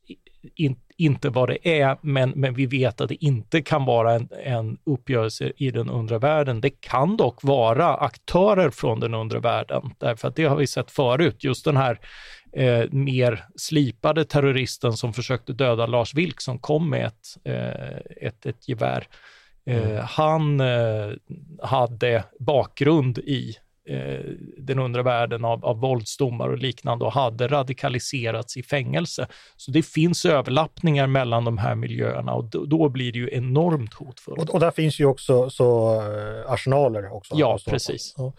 in, 0.56 0.76
inte 1.04 1.30
vad 1.30 1.50
det 1.50 1.82
är, 1.82 1.98
men, 2.02 2.30
men 2.30 2.54
vi 2.54 2.66
vet 2.66 3.02
att 3.02 3.10
det 3.10 3.26
inte 3.26 3.62
kan 3.62 3.86
vara 3.86 4.14
en, 4.14 4.30
en 4.46 4.78
uppgörelse 4.84 5.52
i 5.58 5.72
den 5.72 5.90
undre 5.90 6.20
världen. 6.20 6.62
Det 6.62 6.70
kan 6.70 7.18
dock 7.18 7.44
vara 7.44 7.96
aktörer 7.96 8.70
från 8.70 9.00
den 9.00 9.14
undre 9.14 9.40
världen, 9.40 9.94
därför 9.98 10.28
att 10.28 10.36
det 10.36 10.44
har 10.44 10.56
vi 10.56 10.68
sett 10.68 10.92
förut. 10.92 11.44
Just 11.44 11.66
den 11.66 11.78
här 11.78 12.00
eh, 12.54 12.84
mer 12.92 13.46
slipade 13.56 14.26
terroristen 14.26 14.94
som 14.94 15.14
försökte 15.14 15.54
döda 15.54 15.86
Lars 15.86 16.14
Vilk 16.14 16.42
som 16.42 16.60
kom 16.60 16.90
med 16.90 17.06
ett, 17.06 17.38
eh, 17.44 18.28
ett, 18.28 18.46
ett 18.46 18.70
gevär. 18.70 19.08
Eh, 19.66 20.00
Han 20.04 20.60
eh, 20.60 21.12
hade 21.64 22.24
bakgrund 22.40 23.18
i 23.18 23.56
den 24.58 24.80
undre 24.80 25.04
världen 25.04 25.46
av, 25.46 25.66
av 25.66 25.80
våldsdomar 25.80 26.50
och 26.50 26.58
liknande 26.58 27.06
och 27.06 27.14
hade 27.14 27.48
radikaliserats 27.48 28.58
i 28.58 28.64
fängelse. 28.64 29.28
Så 29.58 29.72
det 29.72 29.84
finns 29.84 30.26
överlappningar 30.26 31.08
mellan 31.08 31.46
de 31.46 31.58
här 31.58 31.76
miljöerna 31.76 32.34
och 32.34 32.44
då, 32.46 32.66
då 32.66 32.90
blir 32.90 33.12
det 33.12 33.20
ju 33.20 33.30
enormt 33.32 33.94
hotfullt. 33.94 34.40
Och, 34.42 34.54
och 34.54 34.60
där 34.60 34.72
finns 34.72 35.00
ju 35.00 35.06
också 35.06 35.50
så, 35.50 35.96
eh, 35.96 36.52
arsenaler 36.52 37.14
också. 37.14 37.36
Ja, 37.38 37.58
Så- 37.58 37.72
precis. 37.72 38.14
Ja. 38.18 38.34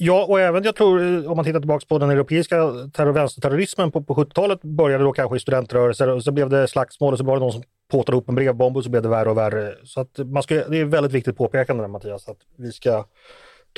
Ja, 0.00 0.24
och 0.28 0.40
även 0.40 0.64
jag 0.64 0.74
tror 0.76 1.00
eh, 1.02 1.30
om 1.30 1.36
man 1.36 1.44
tittar 1.44 1.60
tillbaka 1.60 1.86
på 1.88 1.98
den 1.98 2.10
europeiska 2.10 2.56
terror 2.94 3.12
vänsterterrorismen 3.12 3.90
på, 3.90 4.02
på 4.02 4.14
70-talet 4.14 4.62
började 4.62 5.04
då 5.04 5.12
kanske 5.12 5.36
i 5.36 5.40
studentrörelser 5.40 6.08
och 6.08 6.24
så 6.24 6.32
blev 6.32 6.48
det 6.50 6.68
slagsmål 6.68 7.12
och 7.12 7.18
så 7.18 7.24
var 7.24 7.34
det 7.36 7.40
någon 7.40 7.52
som 7.52 7.62
påtade 7.90 8.18
upp 8.18 8.28
en 8.28 8.34
brevbomb 8.34 8.76
och 8.76 8.84
så 8.84 8.90
blev 8.90 9.02
det 9.02 9.08
värre 9.08 9.30
och 9.30 9.36
värre. 9.36 9.74
Så 9.84 10.00
att 10.00 10.18
man 10.18 10.42
ska, 10.42 10.54
det 10.54 10.78
är 10.78 10.84
väldigt 10.84 11.12
viktigt 11.12 11.36
påpekande 11.36 11.82
där 11.82 11.88
Mattias, 11.88 12.28
att 12.28 12.38
vi 12.58 12.72
ska 12.72 13.04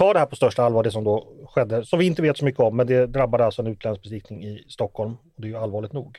ta 0.01 0.13
det 0.13 0.19
här 0.19 0.27
på 0.27 0.37
största 0.37 0.63
allvar, 0.63 0.83
det 0.83 0.91
som 0.91 1.05
då 1.05 1.47
skedde, 1.47 1.85
som 1.85 1.99
vi 1.99 2.07
inte 2.07 2.23
vet 2.23 2.39
så 2.39 2.45
mycket 2.45 2.61
om, 2.61 2.77
men 2.77 2.87
det 2.87 3.07
drabbade 3.07 3.45
alltså 3.45 3.63
en 3.63 3.69
utländsk 3.69 4.03
besiktning 4.03 4.45
i 4.45 4.65
Stockholm 4.69 5.13
och 5.13 5.43
det 5.43 5.47
är 5.47 5.51
ju 5.51 5.57
allvarligt 5.57 5.93
nog. 5.93 6.19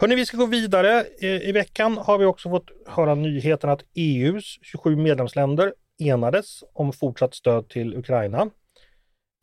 Hörni, 0.00 0.14
vi 0.14 0.26
ska 0.26 0.36
gå 0.36 0.46
vidare. 0.46 1.04
I, 1.20 1.26
I 1.26 1.52
veckan 1.52 1.98
har 1.98 2.18
vi 2.18 2.24
också 2.24 2.50
fått 2.50 2.70
höra 2.86 3.14
nyheten 3.14 3.70
att 3.70 3.84
EUs 3.94 4.58
27 4.62 4.96
medlemsländer 4.96 5.74
enades 5.98 6.64
om 6.72 6.92
fortsatt 6.92 7.34
stöd 7.34 7.68
till 7.68 7.96
Ukraina. 7.96 8.50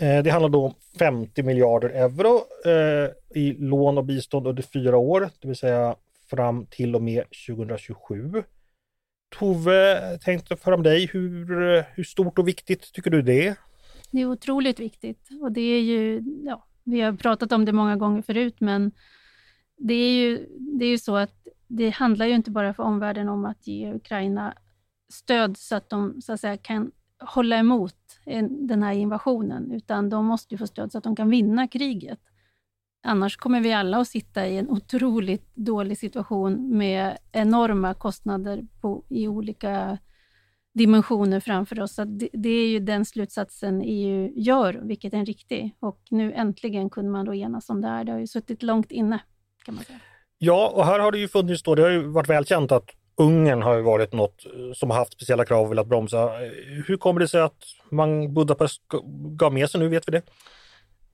Eh, 0.01 0.23
Det 0.23 0.29
handlar 0.29 0.49
då 0.49 0.65
om 0.65 0.73
50 0.99 1.43
miljarder 1.43 1.89
euro 1.89 2.41
eh, 2.65 3.09
i 3.41 3.53
lån 3.53 3.97
och 3.97 4.05
bistånd 4.05 4.47
under 4.47 4.63
fyra 4.63 4.97
år, 4.97 5.29
det 5.41 5.47
vill 5.47 5.57
säga 5.57 5.95
fram 6.29 6.65
till 6.65 6.95
och 6.95 7.01
med 7.01 7.23
2027. 7.47 8.43
Tove, 9.39 10.17
tänkte 10.17 10.55
fråga 10.55 10.77
om 10.77 10.83
dig, 10.83 11.07
hur, 11.07 11.45
hur 11.95 12.03
stort 12.03 12.39
och 12.39 12.47
viktigt 12.47 12.93
tycker 12.93 13.11
du 13.11 13.21
det 13.21 13.47
är? 13.47 13.55
Det 14.11 14.21
är 14.21 14.25
otroligt 14.25 14.79
viktigt 14.79 15.29
och 15.41 15.51
det 15.51 15.61
är 15.61 15.81
ju, 15.81 16.23
ja, 16.45 16.65
vi 16.83 17.01
har 17.01 17.13
pratat 17.13 17.51
om 17.51 17.65
det 17.65 17.71
många 17.73 17.95
gånger 17.95 18.21
förut, 18.21 18.55
men 18.59 18.91
det 19.77 19.93
är 19.93 20.11
ju, 20.11 20.47
det 20.59 20.85
är 20.85 20.89
ju 20.89 20.97
så 20.97 21.15
att 21.15 21.47
det 21.67 21.89
handlar 21.89 22.25
ju 22.25 22.35
inte 22.35 22.51
bara 22.51 22.73
för 22.73 22.83
omvärlden 22.83 23.29
om 23.29 23.45
att 23.45 23.67
ge 23.67 23.93
Ukraina 23.93 24.53
stöd 25.13 25.57
så 25.57 25.75
att 25.75 25.89
de 25.89 26.21
så 26.21 26.33
att 26.33 26.39
säga, 26.39 26.57
kan 26.57 26.91
hålla 27.19 27.57
emot 27.57 27.95
den 28.49 28.83
här 28.83 28.93
invasionen, 28.93 29.71
utan 29.71 30.09
de 30.09 30.25
måste 30.25 30.53
ju 30.53 30.57
få 30.57 30.67
stöd 30.67 30.91
så 30.91 30.97
att 30.97 31.03
de 31.03 31.15
kan 31.15 31.29
vinna 31.29 31.67
kriget. 31.67 32.19
Annars 33.03 33.37
kommer 33.37 33.61
vi 33.61 33.73
alla 33.73 33.97
att 33.97 34.07
sitta 34.07 34.47
i 34.47 34.57
en 34.57 34.69
otroligt 34.69 35.55
dålig 35.55 35.97
situation 35.97 36.77
med 36.77 37.17
enorma 37.31 37.93
kostnader 37.93 38.61
på, 38.81 39.03
i 39.09 39.27
olika 39.27 39.97
dimensioner 40.73 41.39
framför 41.39 41.79
oss. 41.79 41.93
Så 41.93 42.05
det, 42.05 42.29
det 42.33 42.49
är 42.49 42.67
ju 42.67 42.79
den 42.79 43.05
slutsatsen 43.05 43.81
EU 43.85 44.31
gör, 44.35 44.73
vilket 44.83 45.13
är 45.13 45.17
en 45.17 45.25
riktig. 45.25 45.75
Och 45.79 45.99
nu 46.09 46.33
äntligen 46.33 46.89
kunde 46.89 47.11
man 47.11 47.25
då 47.25 47.35
enas 47.35 47.69
om 47.69 47.81
det 47.81 47.87
här. 47.87 48.03
Det 48.03 48.11
har 48.11 48.19
ju 48.19 48.27
suttit 48.27 48.63
långt 48.63 48.91
inne, 48.91 49.19
kan 49.65 49.75
man 49.75 49.83
säga. 49.83 49.99
Ja, 50.37 50.71
och 50.75 50.85
här 50.85 50.99
har 50.99 51.11
det 51.11 51.17
ju 51.17 51.27
funnits 51.27 51.63
då, 51.63 51.75
det 51.75 51.81
har 51.81 51.89
ju 51.89 52.07
varit 52.07 52.29
välkänt 52.29 52.71
att 52.71 52.89
Ungern 53.15 53.61
har 53.61 53.75
ju 53.75 53.81
varit 53.81 54.13
något 54.13 54.45
som 54.75 54.89
har 54.89 54.97
haft 54.97 55.13
speciella 55.13 55.45
krav 55.45 55.65
och 55.65 55.71
velat 55.71 55.87
bromsa. 55.87 56.29
Hur 56.87 56.97
kommer 56.97 57.19
det 57.19 57.27
sig 57.27 57.41
att 57.41 57.63
man 57.91 58.33
Budapest 58.33 58.81
gav 59.37 59.53
med 59.53 59.69
sig 59.69 59.79
nu, 59.79 59.87
vet 59.87 60.07
vi 60.07 60.11
det? 60.11 60.21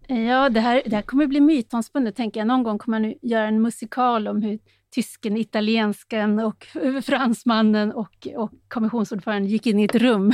Ja, 0.07 0.49
det 0.49 0.59
här, 0.59 0.81
det 0.85 0.95
här 0.95 1.01
kommer 1.01 1.27
bli 1.27 1.41
mytomspunnet, 1.41 2.15
tänker 2.15 2.39
jag. 2.39 2.47
Någon 2.47 2.63
gång 2.63 2.77
kommer 2.77 2.99
man 2.99 3.13
göra 3.21 3.47
en 3.47 3.61
musikal 3.61 4.27
om 4.27 4.41
hur 4.41 4.59
tysken, 4.95 5.37
italienskan 5.37 6.39
och 6.39 6.67
fransmannen 7.03 7.91
och, 7.91 8.27
och 8.35 8.51
kommissionsordföranden 8.67 9.51
gick 9.51 9.67
in 9.67 9.79
i 9.79 9.83
ett 9.83 9.95
rum. 9.95 10.33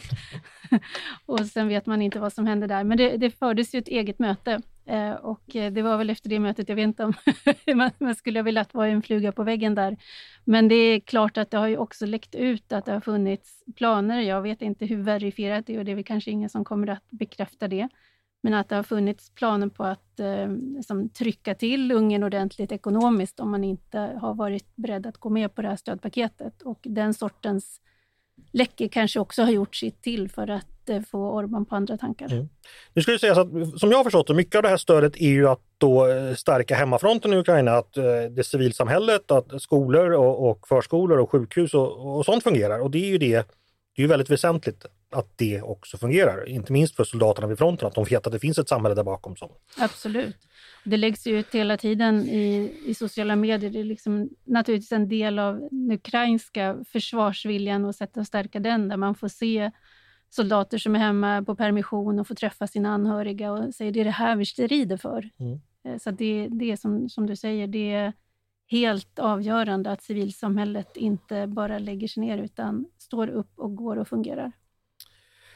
och 1.26 1.40
sen 1.46 1.68
vet 1.68 1.86
man 1.86 2.02
inte 2.02 2.20
vad 2.20 2.32
som 2.32 2.46
hände 2.46 2.66
där. 2.66 2.84
Men 2.84 2.98
det, 2.98 3.16
det 3.16 3.30
fördes 3.30 3.74
ju 3.74 3.78
ett 3.78 3.88
eget 3.88 4.18
möte 4.18 4.60
eh, 4.86 5.12
och 5.12 5.56
eh, 5.56 5.72
det 5.72 5.82
var 5.82 5.96
väl 5.96 6.10
efter 6.10 6.28
det 6.28 6.38
mötet, 6.38 6.68
jag 6.68 6.76
vet 6.76 6.84
inte 6.84 7.04
om 7.04 7.14
man, 7.74 7.90
man 7.98 8.14
skulle 8.14 8.38
ha 8.38 8.44
velat 8.44 8.74
vara 8.74 8.88
en 8.88 9.02
fluga 9.02 9.32
på 9.32 9.42
väggen 9.42 9.74
där. 9.74 9.96
Men 10.44 10.68
det 10.68 10.74
är 10.74 11.00
klart 11.00 11.38
att 11.38 11.50
det 11.50 11.58
har 11.58 11.68
ju 11.68 11.76
också 11.76 12.06
läckt 12.06 12.34
ut 12.34 12.72
att 12.72 12.84
det 12.84 12.92
har 12.92 13.00
funnits 13.00 13.64
planer. 13.76 14.20
Jag 14.20 14.42
vet 14.42 14.62
inte 14.62 14.86
hur 14.86 15.02
verifierat 15.02 15.66
det 15.66 15.74
är 15.74 15.78
och 15.78 15.84
det 15.84 15.90
är 15.90 15.96
väl 15.96 16.04
kanske 16.04 16.30
ingen 16.30 16.48
som 16.48 16.64
kommer 16.64 16.88
att 16.88 17.10
bekräfta 17.10 17.68
det. 17.68 17.88
Men 18.42 18.54
att 18.54 18.68
det 18.68 18.76
har 18.76 18.82
funnits 18.82 19.30
planer 19.30 19.68
på 19.68 19.84
att 19.84 20.20
eh, 20.20 20.48
liksom, 20.76 21.08
trycka 21.08 21.54
till 21.54 21.92
Ungern 21.92 22.22
ordentligt 22.22 22.72
ekonomiskt 22.72 23.40
om 23.40 23.50
man 23.50 23.64
inte 23.64 23.98
har 23.98 24.34
varit 24.34 24.76
beredd 24.76 25.06
att 25.06 25.16
gå 25.16 25.30
med 25.30 25.54
på 25.54 25.62
det 25.62 25.68
här 25.68 25.76
stödpaketet. 25.76 26.62
Och 26.62 26.78
den 26.82 27.14
sortens 27.14 27.80
läckor 28.52 28.88
kanske 28.88 29.20
också 29.20 29.42
har 29.42 29.50
gjort 29.50 29.74
sitt 29.74 30.02
till 30.02 30.30
för 30.30 30.50
att 30.50 30.88
eh, 30.88 31.02
få 31.02 31.30
Orban 31.30 31.66
på 31.66 31.76
andra 31.76 31.96
tankar. 31.98 32.32
Mm. 32.32 32.48
Nu 32.94 33.02
ska 33.02 33.12
det 33.12 33.18
sägas 33.18 33.38
att 33.38 33.80
som 33.80 33.90
jag 33.90 33.96
har 33.96 34.04
förstått 34.04 34.26
det, 34.26 34.34
mycket 34.34 34.56
av 34.56 34.62
det 34.62 34.68
här 34.68 34.76
stödet 34.76 35.16
är 35.16 35.28
ju 35.28 35.48
att 35.48 35.62
då 35.78 36.06
eh, 36.06 36.34
stärka 36.34 36.74
hemmafronten 36.74 37.32
i 37.32 37.36
Ukraina, 37.36 37.72
att 37.72 37.96
eh, 37.96 38.04
det 38.30 38.44
civilsamhället, 38.44 39.30
att 39.30 39.62
skolor 39.62 40.10
och, 40.12 40.50
och 40.50 40.68
förskolor 40.68 41.18
och 41.18 41.30
sjukhus 41.30 41.74
och, 41.74 42.18
och 42.18 42.24
sånt 42.24 42.42
fungerar. 42.42 42.80
Och 42.80 42.90
det 42.90 42.98
är 42.98 43.08
ju 43.08 43.18
det, 43.18 43.48
det 43.96 44.02
är 44.02 44.06
väldigt 44.06 44.30
väsentligt 44.30 44.86
att 45.10 45.38
det 45.38 45.62
också 45.62 45.98
fungerar. 45.98 46.48
Inte 46.48 46.72
minst 46.72 46.96
för 46.96 47.04
soldaterna 47.04 47.46
vid 47.46 47.58
fronten, 47.58 47.88
att 47.88 47.94
de 47.94 48.04
vet 48.04 48.26
att 48.26 48.32
det 48.32 48.38
finns 48.38 48.58
ett 48.58 48.68
samhälle 48.68 48.94
där 48.94 49.04
bakom. 49.04 49.36
Som... 49.36 49.50
Absolut. 49.78 50.36
Det 50.84 50.96
läggs 50.96 51.26
ut 51.26 51.54
hela 51.54 51.76
tiden 51.76 52.28
i, 52.28 52.74
i 52.86 52.94
sociala 52.94 53.36
medier. 53.36 53.70
Det 53.70 53.80
är 53.80 53.84
liksom 53.84 54.28
naturligtvis 54.44 54.92
en 54.92 55.08
del 55.08 55.38
av 55.38 55.68
den 55.70 55.92
ukrainska 55.92 56.84
försvarsviljan 56.92 57.84
och 57.84 57.94
sätt 57.94 58.16
att 58.16 58.26
stärka 58.26 58.60
den, 58.60 58.88
där 58.88 58.96
man 58.96 59.14
får 59.14 59.28
se 59.28 59.70
soldater 60.30 60.78
som 60.78 60.94
är 60.94 60.98
hemma 60.98 61.42
på 61.42 61.56
permission 61.56 62.18
och 62.18 62.28
får 62.28 62.34
träffa 62.34 62.66
sina 62.66 62.94
anhöriga 62.94 63.52
och 63.52 63.74
säger 63.74 63.92
det 63.92 64.00
är 64.00 64.04
det 64.04 64.10
här 64.10 64.36
vi 64.36 64.46
strider 64.46 64.96
för. 64.96 65.30
Mm. 65.38 65.60
Eh, 65.84 65.98
så 65.98 66.10
det, 66.10 66.48
det 66.50 66.70
är 66.72 66.76
som, 66.76 67.08
som 67.08 67.26
du 67.26 67.36
säger, 67.36 67.66
det 67.66 67.92
är 67.92 68.12
helt 68.66 69.18
avgörande 69.18 69.90
att 69.90 70.02
civilsamhället 70.02 70.96
inte 70.96 71.46
bara 71.46 71.78
lägger 71.78 72.08
sig 72.08 72.20
ner 72.20 72.38
utan 72.38 72.86
står 72.98 73.28
upp 73.28 73.58
och 73.58 73.76
går 73.76 73.96
och 73.96 74.08
fungerar. 74.08 74.52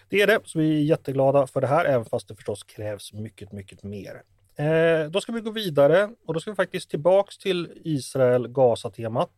Det 0.09 0.23
är 0.23 0.27
det, 0.27 0.41
så 0.45 0.59
vi 0.59 0.77
är 0.77 0.83
jätteglada 0.83 1.47
för 1.47 1.61
det 1.61 1.67
här, 1.67 1.85
även 1.85 2.05
fast 2.05 2.29
det 2.29 2.35
förstås 2.35 2.63
krävs 2.63 3.13
mycket, 3.13 3.53
mycket 3.53 3.83
mer. 3.83 4.23
Eh, 4.57 5.11
då 5.11 5.21
ska 5.21 5.33
vi 5.33 5.41
gå 5.41 5.51
vidare 5.51 6.11
och 6.27 6.35
då 6.35 6.41
ska 6.41 6.51
vi 6.51 6.55
faktiskt 6.55 6.91
tillbaks 6.91 7.39
till 7.39 7.73
Israel-Gaza-temat. 7.85 9.31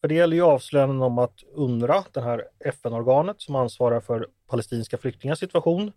För 0.00 0.08
det 0.08 0.14
gäller 0.14 0.36
ju 0.36 0.42
avslöjanden 0.42 1.02
om 1.02 1.18
att 1.18 1.44
UNRWA, 1.54 2.04
det 2.12 2.20
här 2.20 2.44
FN-organet 2.64 3.40
som 3.40 3.54
ansvarar 3.54 4.00
för 4.00 4.28
palestinska 4.46 4.98
flyktingars 4.98 5.38
situation, 5.38 5.92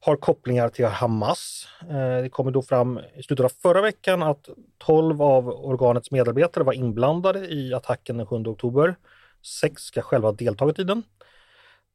har 0.00 0.16
kopplingar 0.16 0.68
till 0.68 0.86
Hamas. 0.86 1.68
Eh, 1.80 2.22
det 2.22 2.28
kommer 2.30 2.50
då 2.50 2.62
fram 2.62 3.00
i 3.16 3.22
slutet 3.22 3.44
av 3.44 3.52
förra 3.62 3.80
veckan 3.80 4.22
att 4.22 4.48
12 4.78 5.22
av 5.22 5.48
organets 5.48 6.10
medarbetare 6.10 6.64
var 6.64 6.72
inblandade 6.72 7.38
i 7.38 7.74
attacken 7.74 8.16
den 8.16 8.26
7 8.26 8.36
oktober. 8.36 8.96
Sex 9.60 9.82
ska 9.82 10.02
själva 10.02 10.28
ha 10.28 10.32
deltagit 10.32 10.78
i 10.78 10.84
den. 10.84 11.02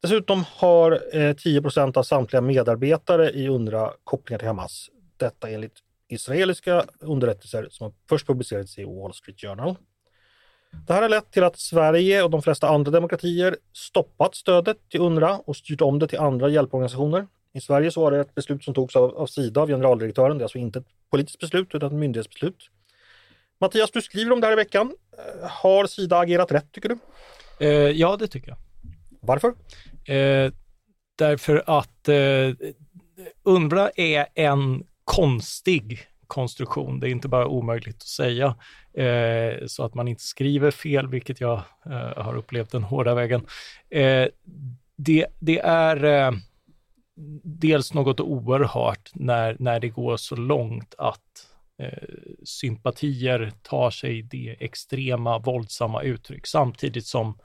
Dessutom 0.02 0.46
har 0.56 1.18
eh, 1.18 1.36
10 1.36 1.62
procent 1.62 1.98
av 1.98 2.04
samtliga 2.04 2.42
medarbetare 2.42 3.30
i 3.30 3.48
UNRWA 3.48 3.94
kopplingar 4.04 4.40
till 4.40 4.48
Hamas. 4.48 4.90
Detta 5.18 5.50
enligt 5.50 5.80
israeliska 6.08 6.86
underrättelser 7.00 7.68
som 7.72 7.94
först 8.10 8.28
publicerades 8.28 8.78
i 8.78 8.84
Wall 8.84 9.14
Street 9.14 9.42
Journal. 9.42 9.76
Det 10.88 10.94
här 10.94 11.02
har 11.02 11.10
lett 11.10 11.32
till 11.32 11.44
att 11.44 11.60
Sverige 11.60 12.24
och 12.24 12.30
de 12.30 12.42
flesta 12.42 12.70
andra 12.70 12.92
demokratier 12.92 13.58
stoppat 13.74 14.36
stödet 14.36 14.90
till 14.90 15.02
UNRWA 15.02 15.42
och 15.46 15.56
styrt 15.56 15.82
om 15.82 16.00
det 16.00 16.08
till 16.08 16.20
andra 16.20 16.50
hjälporganisationer. 16.50 17.28
I 17.54 17.62
Sverige 17.62 17.92
så 17.92 18.02
var 18.02 18.12
det 18.12 18.20
ett 18.20 18.36
beslut 18.36 18.64
som 18.64 18.74
togs 18.74 18.96
av, 18.96 19.18
av 19.18 19.28
Sida, 19.28 19.62
av 19.62 19.68
generaldirektören. 19.68 20.38
Det 20.38 20.42
är 20.42 20.46
alltså 20.46 20.58
inte 20.58 20.80
ett 20.80 20.88
politiskt 21.12 21.40
beslut 21.40 21.76
utan 21.76 21.88
ett 21.88 21.96
myndighetsbeslut. 21.96 22.70
Mattias, 23.62 23.92
du 23.92 24.02
skriver 24.02 24.32
om 24.32 24.42
det 24.42 24.48
här 24.48 24.54
i 24.54 24.56
veckan. 24.56 24.94
Eh, 25.18 25.50
har 25.50 25.86
Sida 25.86 26.18
agerat 26.18 26.52
rätt 26.52 26.72
tycker 26.72 26.90
du? 26.90 26.98
Eh, 27.60 27.70
ja, 27.72 28.18
det 28.20 28.28
tycker 28.28 28.50
jag. 28.50 28.58
Varför? 29.20 29.48
Eh, 30.06 30.52
därför 31.16 31.64
att 31.66 32.08
eh, 32.08 32.70
UNRWA 33.44 33.90
är 33.96 34.26
en 34.36 34.84
konstig 35.04 36.00
konstruktion. 36.28 37.00
Det 37.00 37.10
är 37.10 37.12
inte 37.12 37.28
bara 37.28 37.48
omöjligt 37.48 37.96
att 37.96 38.04
säga 38.04 38.56
eh, 38.94 39.66
så 39.68 39.84
att 39.84 39.94
man 39.94 40.08
inte 40.08 40.24
skriver 40.24 40.72
fel, 40.72 41.08
vilket 41.08 41.42
jag 41.42 41.62
eh, 41.86 42.24
har 42.24 42.36
upplevt 42.36 42.72
den 42.72 42.84
hårda 42.84 43.16
vägen. 43.16 43.46
Eh, 43.90 44.28
det, 44.96 45.26
det, 45.40 45.60
är 45.60 46.04
eh, 46.04 46.32
dels 47.44 47.94
något 47.94 48.20
oerhört 48.20 49.12
när, 49.14 49.56
när 49.60 49.80
det 49.80 49.90
går 49.90 50.18
så 50.18 50.36
långt 50.36 50.96
att 50.98 51.48
eh, 51.82 52.10
sympatier 52.44 53.52
tar 53.62 53.90
sig 53.90 54.22
det 54.22 54.56
extrema 54.60 55.40
våldsamma 55.40 56.02
uttryck 56.02 56.48
samtidigt 56.48 57.06
som 57.06 57.38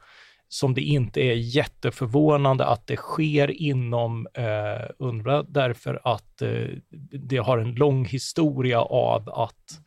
som 0.48 0.74
det 0.74 0.80
inte 0.80 1.20
är 1.20 1.34
jätteförvånande 1.34 2.64
att 2.64 2.86
det 2.86 2.96
sker 2.96 3.50
inom 3.62 4.26
eh, 4.34 4.90
UNRWA 4.98 5.42
därför 5.42 6.00
att 6.04 6.42
eh, 6.42 6.68
det 7.10 7.36
har 7.36 7.58
en 7.58 7.74
lång 7.74 8.04
historia 8.04 8.80
av 8.80 9.30
att 9.30 9.80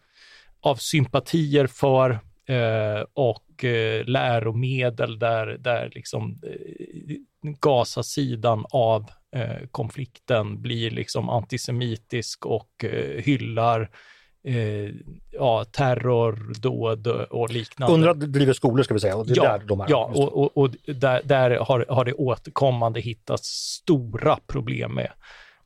av 0.61 0.75
sympatier 0.75 1.67
för 1.67 2.11
eh, 2.47 3.05
och 3.13 3.63
eh, 3.63 4.05
läromedel 4.05 5.19
där, 5.19 5.47
där 5.47 5.91
liksom 5.95 6.39
eh, 6.43 7.15
Gaza-sidan 7.59 8.65
av 8.69 9.05
eh, 9.35 9.67
konflikten 9.71 10.61
blir 10.61 10.91
liksom 10.91 11.29
antisemitisk 11.29 12.45
och 12.45 12.83
eh, 12.83 13.21
hyllar 13.23 13.89
eh, 14.47 14.91
ja, 15.31 15.65
terrordåd 15.71 17.07
och 17.07 17.49
liknande. 17.49 17.93
Undrar 17.93 18.13
driver 18.13 18.53
skolor 18.53 18.83
ska 18.83 18.93
vi 18.93 18.99
säga. 18.99 19.15
Och 19.15 19.27
det 19.27 19.33
är 19.33 19.35
ja, 19.35 19.57
där 19.57 19.65
de 19.65 19.81
är. 19.81 19.85
Ja, 19.89 20.11
och, 20.13 20.37
och, 20.37 20.57
och, 20.57 20.69
där, 20.85 21.21
där 21.23 21.59
har, 21.59 21.85
har 21.89 22.05
det 22.05 22.13
återkommande 22.13 22.99
hittats 22.99 23.49
stora 23.49 24.37
problem 24.47 24.95
med 24.95 25.09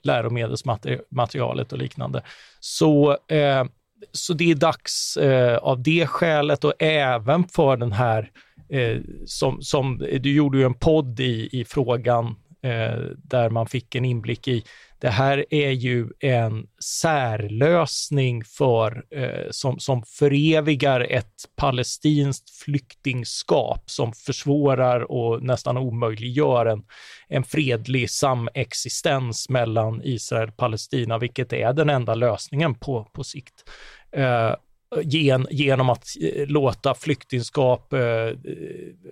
läromedelsmaterialet 0.04 1.74
och 1.74 1.78
liknande. 1.78 2.24
Så, 2.60 3.18
eh, 3.28 3.66
så 4.12 4.34
det 4.34 4.52
är 4.52 4.56
dags 4.56 5.18
eh, 5.18 5.58
av 5.58 5.84
det 5.84 6.08
skälet 6.08 6.64
och 6.64 6.74
även 6.80 7.48
för 7.48 7.78
den 7.78 7.92
här, 7.92 8.32
eh, 8.70 8.98
som, 9.26 9.62
som 9.62 9.98
du 9.98 10.34
gjorde 10.34 10.58
ju 10.58 10.64
en 10.64 10.74
podd 10.74 11.20
i, 11.20 11.50
i 11.52 11.66
frågan 11.66 12.26
eh, 12.62 13.00
där 13.18 13.50
man 13.50 13.68
fick 13.68 13.96
en 13.96 14.06
inblick 14.06 14.48
i 14.48 14.64
det 15.02 15.10
här 15.10 15.46
är 15.50 15.72
ju 15.72 16.08
en 16.20 16.68
särlösning 16.84 18.44
för, 18.44 19.04
eh, 19.12 19.48
som, 19.52 19.80
som 19.80 20.04
förevigar 20.04 21.02
ett 21.02 21.34
palestinskt 21.56 22.50
flyktingskap 22.50 23.90
som 23.90 24.14
försvårar 24.14 25.12
och 25.12 25.44
nästan 25.44 25.78
omöjliggör 25.78 26.66
en, 26.66 26.84
en 27.28 27.44
fredlig 27.44 28.10
samexistens 28.10 29.50
mellan 29.50 30.02
Israel 30.04 30.50
och 30.50 30.58
Palestina, 30.58 31.18
vilket 31.18 31.54
är 31.54 31.74
den 31.74 31.90
enda 31.90 32.16
lösningen 32.16 32.76
på, 32.76 33.04
på 33.14 33.24
sikt. 33.24 33.70
Eh, 34.12 34.56
gen, 35.04 35.48
genom 35.52 35.90
att 35.90 36.06
eh, 36.22 36.48
låta 36.48 36.94
flyktingskap 36.94 37.94
eh, 37.94 38.00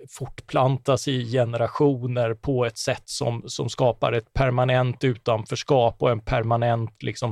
fortplantas 0.08 1.08
i 1.08 1.32
generationer 1.32 2.34
på 2.34 2.66
ett 2.66 2.78
sätt 2.78 3.02
som, 3.04 3.42
som 3.46 3.68
skapar 3.68 4.12
ett 4.12 4.32
permanent 4.32 5.04
utanförskap 5.04 5.96
och 5.98 6.10
en 6.10 6.20
permanent 6.20 7.02
liksom, 7.02 7.30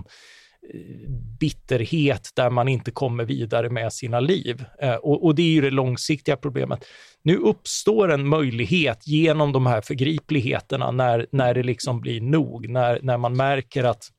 eh, 0.74 1.11
bitterhet 1.40 2.30
där 2.34 2.50
man 2.50 2.68
inte 2.68 2.90
kommer 2.90 3.24
vidare 3.24 3.70
med 3.70 3.92
sina 3.92 4.20
liv. 4.20 4.64
Eh, 4.82 4.94
och, 4.94 5.24
och, 5.24 5.34
det 5.34 5.42
är 5.42 5.52
ju 5.52 5.61
det 5.61 5.70
långsiktiga 5.70 6.37
problemet. 6.37 6.84
Nu 7.22 7.37
uppstår 7.37 8.12
en 8.12 8.28
möjlighet 8.28 9.06
genom 9.06 9.52
de 9.52 9.66
här 9.66 9.80
förgripligheterna 9.80 10.90
när, 10.90 11.26
när 11.32 11.54
det 11.54 11.62
liksom 11.62 12.00
blir 12.00 12.20
nog, 12.20 12.68
när, 12.68 12.98
när 13.02 13.18
man 13.18 13.37
märker 13.37 13.84
att 13.84 14.12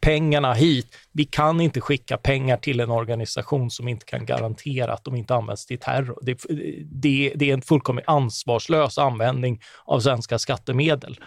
pengarna 0.00 0.54
hit. 0.54 0.86
Vi 1.12 1.24
kan 1.24 1.60
inte 1.60 1.80
skicka 1.80 2.16
pengar 2.16 2.56
till 2.56 2.80
en 2.80 2.90
organisation 2.90 3.70
som 3.70 3.88
inte 3.88 4.06
kan 4.06 4.26
garantera 4.26 4.92
att 4.92 5.04
de 5.04 5.16
inte 5.16 5.34
används 5.34 5.66
till 5.66 5.78
terror. 5.78 6.18
Det, 6.22 6.38
det, 6.84 7.32
det 7.36 7.50
är 7.50 7.54
en 7.54 7.62
fullkomligt 7.62 8.08
ansvarslös 8.08 8.98
användning 8.98 9.60
av 9.84 10.00
svenska 10.00 10.38
skattemedel. 10.38 11.18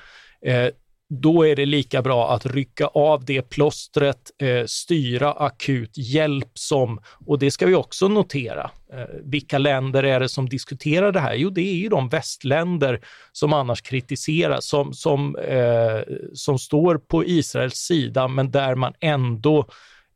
Eh, 0.45 0.67
då 1.13 1.47
är 1.47 1.55
det 1.55 1.65
lika 1.65 2.01
bra 2.01 2.33
att 2.33 2.45
rycka 2.45 2.87
av 2.87 3.25
det 3.25 3.41
plåstret, 3.41 4.31
eh, 4.41 4.65
styra 4.65 5.33
akut 5.33 5.97
hjälp 5.97 6.49
som, 6.53 7.01
och 7.25 7.39
det 7.39 7.51
ska 7.51 7.65
vi 7.65 7.75
också 7.75 8.07
notera, 8.07 8.71
eh, 8.93 9.05
vilka 9.23 9.57
länder 9.57 10.03
är 10.03 10.19
det 10.19 10.29
som 10.29 10.49
diskuterar 10.49 11.11
det 11.11 11.19
här? 11.19 11.33
Jo, 11.33 11.49
det 11.49 11.61
är 11.61 11.75
ju 11.75 11.89
de 11.89 12.09
västländer 12.09 13.01
som 13.31 13.53
annars 13.53 13.81
kritiseras, 13.81 14.65
som, 14.65 14.93
som, 14.93 15.35
eh, 15.35 16.01
som 16.33 16.59
står 16.59 16.97
på 16.97 17.25
Israels 17.25 17.75
sida, 17.75 18.27
men 18.27 18.51
där 18.51 18.75
man 18.75 18.93
ändå 18.99 19.65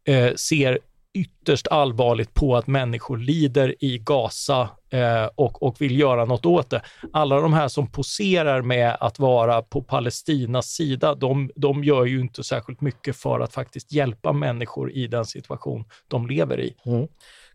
eh, 0.08 0.34
ser 0.34 0.80
ytterst 1.16 1.68
allvarligt 1.68 2.34
på 2.34 2.56
att 2.56 2.68
människor 2.68 3.18
lider 3.18 3.76
i 3.80 3.98
Gaza 3.98 4.70
eh, 4.90 5.30
och, 5.36 5.64
och 5.64 5.82
vill 5.82 6.00
göra 6.00 6.26
något 6.26 6.46
åt 6.46 6.70
det. 6.70 6.82
Alla 7.14 7.42
de 7.42 7.54
här 7.54 7.68
som 7.68 7.92
poserar 7.92 8.62
med 8.62 8.98
att 9.00 9.20
vara 9.20 9.62
på 9.62 9.82
Palestinas 9.82 10.68
sida, 10.68 11.16
de, 11.16 11.52
de 11.56 11.84
gör 11.84 12.06
ju 12.06 12.20
inte 12.20 12.44
särskilt 12.44 12.82
mycket 12.82 13.16
för 13.16 13.40
att 13.40 13.54
faktiskt 13.54 13.92
hjälpa 13.92 14.34
människor 14.34 14.92
i 14.92 15.08
den 15.08 15.26
situation 15.26 15.86
de 16.08 16.28
lever 16.28 16.60
i. 16.60 16.76
Mm. 16.86 17.08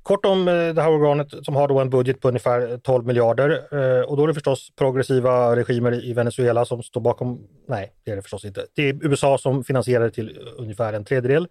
Kort 0.02 0.26
om 0.26 0.48
eh, 0.48 0.54
det 0.54 0.82
här 0.82 0.90
organet 0.90 1.28
som 1.42 1.56
har 1.56 1.68
då 1.68 1.80
en 1.80 1.90
budget 1.90 2.20
på 2.20 2.28
ungefär 2.28 2.78
12 2.78 3.06
miljarder 3.06 3.50
eh, 3.50 4.04
och 4.04 4.16
då 4.16 4.22
är 4.22 4.26
det 4.28 4.34
förstås 4.34 4.72
progressiva 4.76 5.56
regimer 5.56 6.04
i 6.04 6.12
Venezuela 6.12 6.64
som 6.64 6.82
står 6.82 7.00
bakom, 7.00 7.40
nej 7.68 7.92
det 8.04 8.10
är 8.10 8.16
det 8.16 8.22
förstås 8.22 8.44
inte. 8.44 8.66
Det 8.74 8.88
är 8.88 9.06
USA 9.06 9.38
som 9.38 9.64
finansierar 9.64 10.04
det 10.04 10.10
till 10.10 10.38
ungefär 10.56 10.92
en 10.92 11.04
tredjedel. 11.04 11.48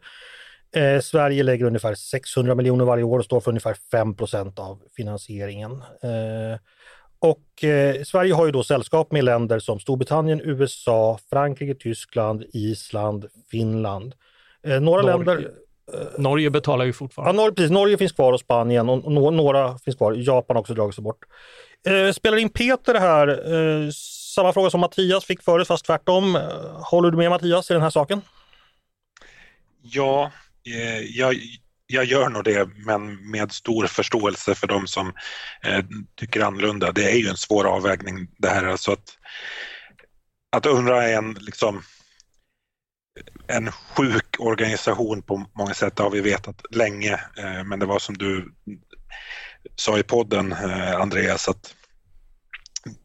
Eh, 0.76 1.02
Sverige 1.02 1.44
lägger 1.44 1.66
ungefär 1.66 1.96
600 1.96 2.56
miljoner 2.56 2.86
varje 2.86 3.04
år 3.04 3.20
och 3.20 3.26
står 3.26 3.40
för 3.40 3.52
ungefär 3.52 3.76
5% 3.92 4.60
av 4.60 4.80
finansieringen. 4.96 5.72
Eh, 6.04 6.60
och 7.20 7.64
eh, 7.64 8.04
Sverige 8.04 8.34
har 8.34 8.46
ju 8.46 8.52
då 8.52 8.64
sällskap 8.64 9.12
med 9.12 9.24
länder 9.24 9.60
som 9.60 9.80
Storbritannien, 9.80 10.42
USA, 10.44 11.20
Frankrike, 11.30 11.76
Tyskland, 11.76 12.44
Island, 12.54 13.26
Finland. 13.52 14.14
Eh, 14.64 14.80
några 14.82 15.02
Norge. 15.02 15.18
länder... 15.18 15.52
Norge 16.18 16.50
betalar 16.50 16.86
ju 16.86 16.90
Ja, 16.92 16.94
fortfarande. 16.94 17.42
Norge, 17.42 17.56
precis, 17.56 17.72
Norge 17.72 17.98
finns 17.98 18.12
kvar 18.12 18.34
och 18.34 18.40
Spanien 18.40 18.90
och 18.90 19.12
nå- 19.12 19.32
några 19.32 19.78
finns 19.78 19.98
kvar. 19.98 20.14
Japan 20.18 20.56
har 20.56 20.62
också 20.62 20.74
dragit 20.74 20.96
sig 20.96 21.04
bort. 21.04 21.18
Eh, 21.88 22.12
spelar 22.14 22.38
in 22.38 22.50
Peter 22.50 22.96
här, 22.96 23.28
eh, 23.28 23.90
samma 24.36 24.54
fråga 24.54 24.70
som 24.70 24.80
Mattias 24.80 25.26
fick 25.26 25.42
förut 25.44 25.68
fast 25.68 25.86
tvärtom. 25.86 26.36
Eh, 26.36 26.42
Håller 26.92 27.12
du 27.12 27.18
med 27.18 27.30
Mattias 27.30 27.70
i 27.72 27.74
den 27.74 27.82
här 27.84 27.90
saken? 27.90 28.22
Ja, 29.82 30.24
eh, 30.24 30.30
Eh, 30.76 31.00
jag, 31.00 31.36
jag 31.88 32.06
gör 32.06 32.30
nog 32.30 32.44
det, 32.44 32.70
men 32.86 33.32
med 33.32 33.52
stor 33.52 33.88
förståelse 33.88 34.56
för 34.56 34.68
de 34.68 34.88
som 34.88 35.14
eh, 35.64 35.86
tycker 36.16 36.42
annorlunda. 36.42 36.92
Det 36.92 37.12
är 37.12 37.16
ju 37.16 37.28
en 37.28 37.38
svår 37.38 37.66
avvägning 37.66 38.28
det 38.38 38.50
här. 38.50 38.66
Alltså 38.66 38.92
att, 38.92 39.18
att 40.52 40.66
UNRWA 40.66 41.04
är 41.04 41.18
en, 41.18 41.34
liksom, 41.34 41.84
en 43.48 43.72
sjuk 43.72 44.36
organisation 44.40 45.22
på 45.22 45.46
många 45.56 45.74
sätt, 45.74 45.96
det 45.96 46.04
har 46.04 46.10
vi 46.10 46.22
vetat 46.22 46.62
länge. 46.72 47.14
Eh, 47.14 47.64
men 47.64 47.80
det 47.80 47.86
var 47.86 48.00
som 48.00 48.18
du 48.18 48.54
sa 49.76 50.00
i 50.00 50.04
podden, 50.04 50.52
eh, 50.52 50.96
Andreas, 50.96 51.48
att 51.48 51.76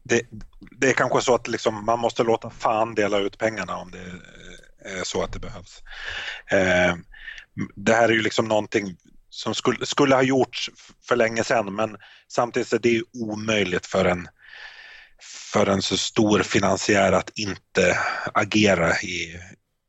det, 0.03 0.21
det 0.79 0.89
är 0.89 0.93
kanske 0.93 1.21
så 1.21 1.35
att 1.35 1.47
liksom, 1.47 1.85
man 1.85 1.99
måste 1.99 2.23
låta 2.23 2.49
fan 2.49 2.95
dela 2.95 3.17
ut 3.17 3.37
pengarna 3.37 3.77
om 3.77 3.91
det 3.91 4.05
eh, 4.85 4.99
är 4.99 5.03
så 5.03 5.23
att 5.23 5.33
det 5.33 5.39
behövs. 5.39 5.83
Eh, 6.51 6.95
det 7.75 7.93
här 7.93 8.09
är 8.09 8.13
ju 8.13 8.21
liksom 8.21 8.47
någonting 8.47 8.97
som 9.29 9.55
skulle, 9.55 9.85
skulle 9.85 10.15
ha 10.15 10.21
gjorts 10.21 10.69
för 11.07 11.15
länge 11.15 11.43
sedan 11.43 11.75
men 11.75 11.97
samtidigt 12.27 12.73
är 12.73 12.79
det 12.79 12.89
ju 12.89 13.03
omöjligt 13.13 13.85
för 13.85 14.05
en, 14.05 14.27
för 15.51 15.67
en 15.67 15.81
så 15.81 15.97
stor 15.97 16.39
finansiär 16.39 17.11
att 17.11 17.31
inte 17.35 17.97
agera 18.33 18.99
i, 18.99 19.39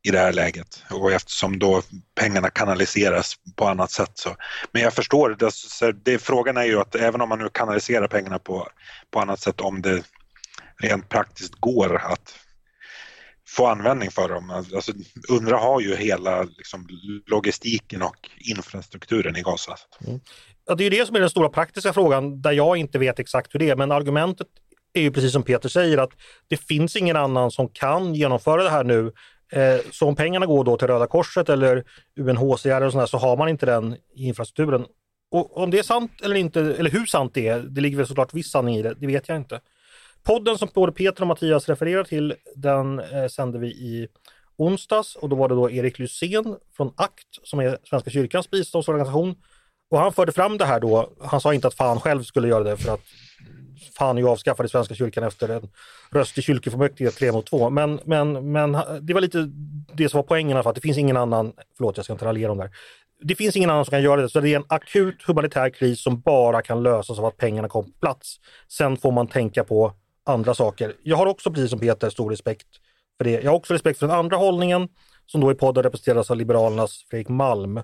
i 0.03 0.11
det 0.11 0.19
här 0.19 0.33
läget 0.33 0.83
och 0.89 1.11
eftersom 1.11 1.59
då 1.59 1.81
pengarna 2.15 2.49
kanaliseras 2.49 3.35
på 3.55 3.67
annat 3.67 3.91
sätt 3.91 4.11
så. 4.13 4.35
Men 4.71 4.81
jag 4.81 4.93
förstår, 4.93 5.35
det, 5.39 5.51
så 5.53 5.91
det, 5.91 6.19
frågan 6.19 6.57
är 6.57 6.63
ju 6.63 6.79
att 6.79 6.95
även 6.95 7.21
om 7.21 7.29
man 7.29 7.39
nu 7.39 7.49
kanaliserar 7.53 8.07
pengarna 8.07 8.39
på, 8.39 8.67
på 9.11 9.19
annat 9.19 9.39
sätt 9.39 9.61
om 9.61 9.81
det 9.81 10.03
rent 10.77 11.09
praktiskt 11.09 11.55
går 11.55 11.95
att 11.95 12.35
få 13.47 13.67
användning 13.67 14.11
för 14.11 14.29
dem. 14.29 14.49
Alltså, 14.49 14.75
alltså, 14.75 14.91
UNRWA 15.29 15.57
har 15.57 15.81
ju 15.81 15.95
hela 15.95 16.43
liksom, 16.43 16.87
logistiken 17.27 18.01
och 18.01 18.29
infrastrukturen 18.37 19.35
i 19.35 19.41
Gaza. 19.41 19.75
Mm. 20.07 20.19
Ja, 20.65 20.75
det 20.75 20.83
är 20.83 20.91
ju 20.91 20.97
det 20.97 21.05
som 21.05 21.15
är 21.15 21.19
den 21.19 21.29
stora 21.29 21.49
praktiska 21.49 21.93
frågan 21.93 22.41
där 22.41 22.51
jag 22.51 22.77
inte 22.77 22.99
vet 22.99 23.19
exakt 23.19 23.55
hur 23.55 23.59
det 23.59 23.69
är. 23.69 23.75
Men 23.75 23.91
argumentet 23.91 24.47
är 24.93 25.01
ju 25.01 25.11
precis 25.11 25.31
som 25.31 25.43
Peter 25.43 25.69
säger 25.69 25.97
att 25.97 26.11
det 26.47 26.57
finns 26.57 26.95
ingen 26.95 27.15
annan 27.15 27.51
som 27.51 27.69
kan 27.69 28.15
genomföra 28.15 28.63
det 28.63 28.69
här 28.69 28.83
nu. 28.83 29.11
Eh, 29.51 29.79
så 29.91 30.07
om 30.07 30.15
pengarna 30.15 30.45
går 30.45 30.63
då 30.63 30.77
till 30.77 30.87
Röda 30.87 31.07
Korset 31.07 31.49
eller 31.49 31.83
UNHCR 32.19 32.81
och 32.81 32.91
sådär, 32.91 33.05
så 33.05 33.17
har 33.17 33.37
man 33.37 33.49
inte 33.49 33.65
den 33.65 33.95
infrastrukturen. 34.15 34.85
Och 35.31 35.57
om 35.57 35.71
det 35.71 35.79
är 35.79 35.83
sant 35.83 36.11
eller 36.23 36.35
inte, 36.35 36.59
eller 36.59 36.89
hur 36.89 37.05
sant 37.05 37.33
det 37.33 37.47
är, 37.47 37.59
det 37.59 37.81
ligger 37.81 37.97
väl 37.97 38.07
såklart 38.07 38.33
viss 38.33 38.51
sanning 38.51 38.75
i 38.75 38.81
det, 38.81 38.93
det 38.99 39.07
vet 39.07 39.27
jag 39.27 39.37
inte. 39.37 39.59
Podden 40.23 40.57
som 40.57 40.69
både 40.73 40.91
Peter 40.91 41.21
och 41.21 41.27
Mattias 41.27 41.69
refererar 41.69 42.03
till, 42.03 42.35
den 42.55 42.99
eh, 42.99 43.27
sände 43.27 43.59
vi 43.59 43.67
i 43.67 44.07
onsdags 44.57 45.15
och 45.15 45.29
då 45.29 45.35
var 45.35 45.49
det 45.49 45.55
då 45.55 45.71
Erik 45.71 45.99
Lysén 45.99 46.57
från 46.77 46.93
ACT 46.95 47.39
som 47.43 47.59
är 47.59 47.77
Svenska 47.83 48.09
kyrkans 48.09 48.51
biståndsorganisation. 48.51 49.35
Och 49.89 49.99
han 49.99 50.13
förde 50.13 50.31
fram 50.31 50.57
det 50.57 50.65
här 50.65 50.79
då, 50.79 51.09
han 51.21 51.41
sa 51.41 51.53
inte 51.53 51.67
att 51.67 51.73
fan 51.73 51.99
själv 51.99 52.23
skulle 52.23 52.47
göra 52.47 52.63
det 52.63 52.77
för 52.77 52.93
att 52.93 53.01
fan 53.97 54.17
är 54.17 54.21
ju 54.21 54.27
avskaffad 54.27 54.65
i 54.65 54.69
Svenska 54.69 54.95
kyrkan 54.95 55.23
efter 55.23 55.49
en 55.49 55.69
röst 56.11 56.37
i 56.37 56.41
kyrkofullmäktige 56.41 57.11
3 57.11 57.31
mot 57.31 57.45
2. 57.45 57.69
Men, 57.69 57.99
men, 58.05 58.51
men 58.51 58.71
det 59.01 59.13
var 59.13 59.21
lite 59.21 59.51
det 59.93 60.09
som 60.09 60.17
var 60.17 60.23
poängen 60.23 60.49
i 60.49 60.53
alla 60.53 60.63
fall, 60.63 60.69
att 60.69 60.75
det 60.75 60.81
finns 60.81 60.97
ingen 60.97 61.17
annan, 61.17 61.53
förlåt 61.77 61.97
jag 61.97 62.03
ska 62.03 62.13
inte 62.13 62.25
raljera 62.25 62.51
om 62.51 62.57
det 62.57 62.63
här. 62.63 62.71
Det 63.21 63.35
finns 63.35 63.55
ingen 63.55 63.69
annan 63.69 63.85
som 63.85 63.91
kan 63.91 64.01
göra 64.01 64.21
det, 64.21 64.29
så 64.29 64.39
det 64.39 64.49
är 64.49 64.55
en 64.55 64.65
akut 64.67 65.23
humanitär 65.23 65.69
kris 65.69 66.01
som 66.01 66.21
bara 66.21 66.61
kan 66.61 66.83
lösas 66.83 67.19
av 67.19 67.25
att 67.25 67.37
pengarna 67.37 67.69
kommer 67.69 67.89
på 67.89 67.99
plats. 67.99 68.39
Sen 68.67 68.97
får 68.97 69.11
man 69.11 69.27
tänka 69.27 69.63
på 69.63 69.93
andra 70.27 70.53
saker. 70.53 70.95
Jag 71.03 71.17
har 71.17 71.25
också, 71.25 71.51
precis 71.51 71.69
som 71.69 71.79
Peter, 71.79 72.09
stor 72.09 72.29
respekt 72.29 72.67
för 73.17 73.23
det. 73.23 73.31
Jag 73.31 73.51
har 73.51 73.57
också 73.57 73.73
respekt 73.73 73.99
för 73.99 74.07
den 74.07 74.15
andra 74.15 74.37
hållningen 74.37 74.89
som 75.25 75.41
då 75.41 75.51
i 75.51 75.55
podden 75.55 75.83
representeras 75.83 76.31
av 76.31 76.37
Liberalernas 76.37 77.05
Fredrik 77.09 77.29
Malm 77.29 77.79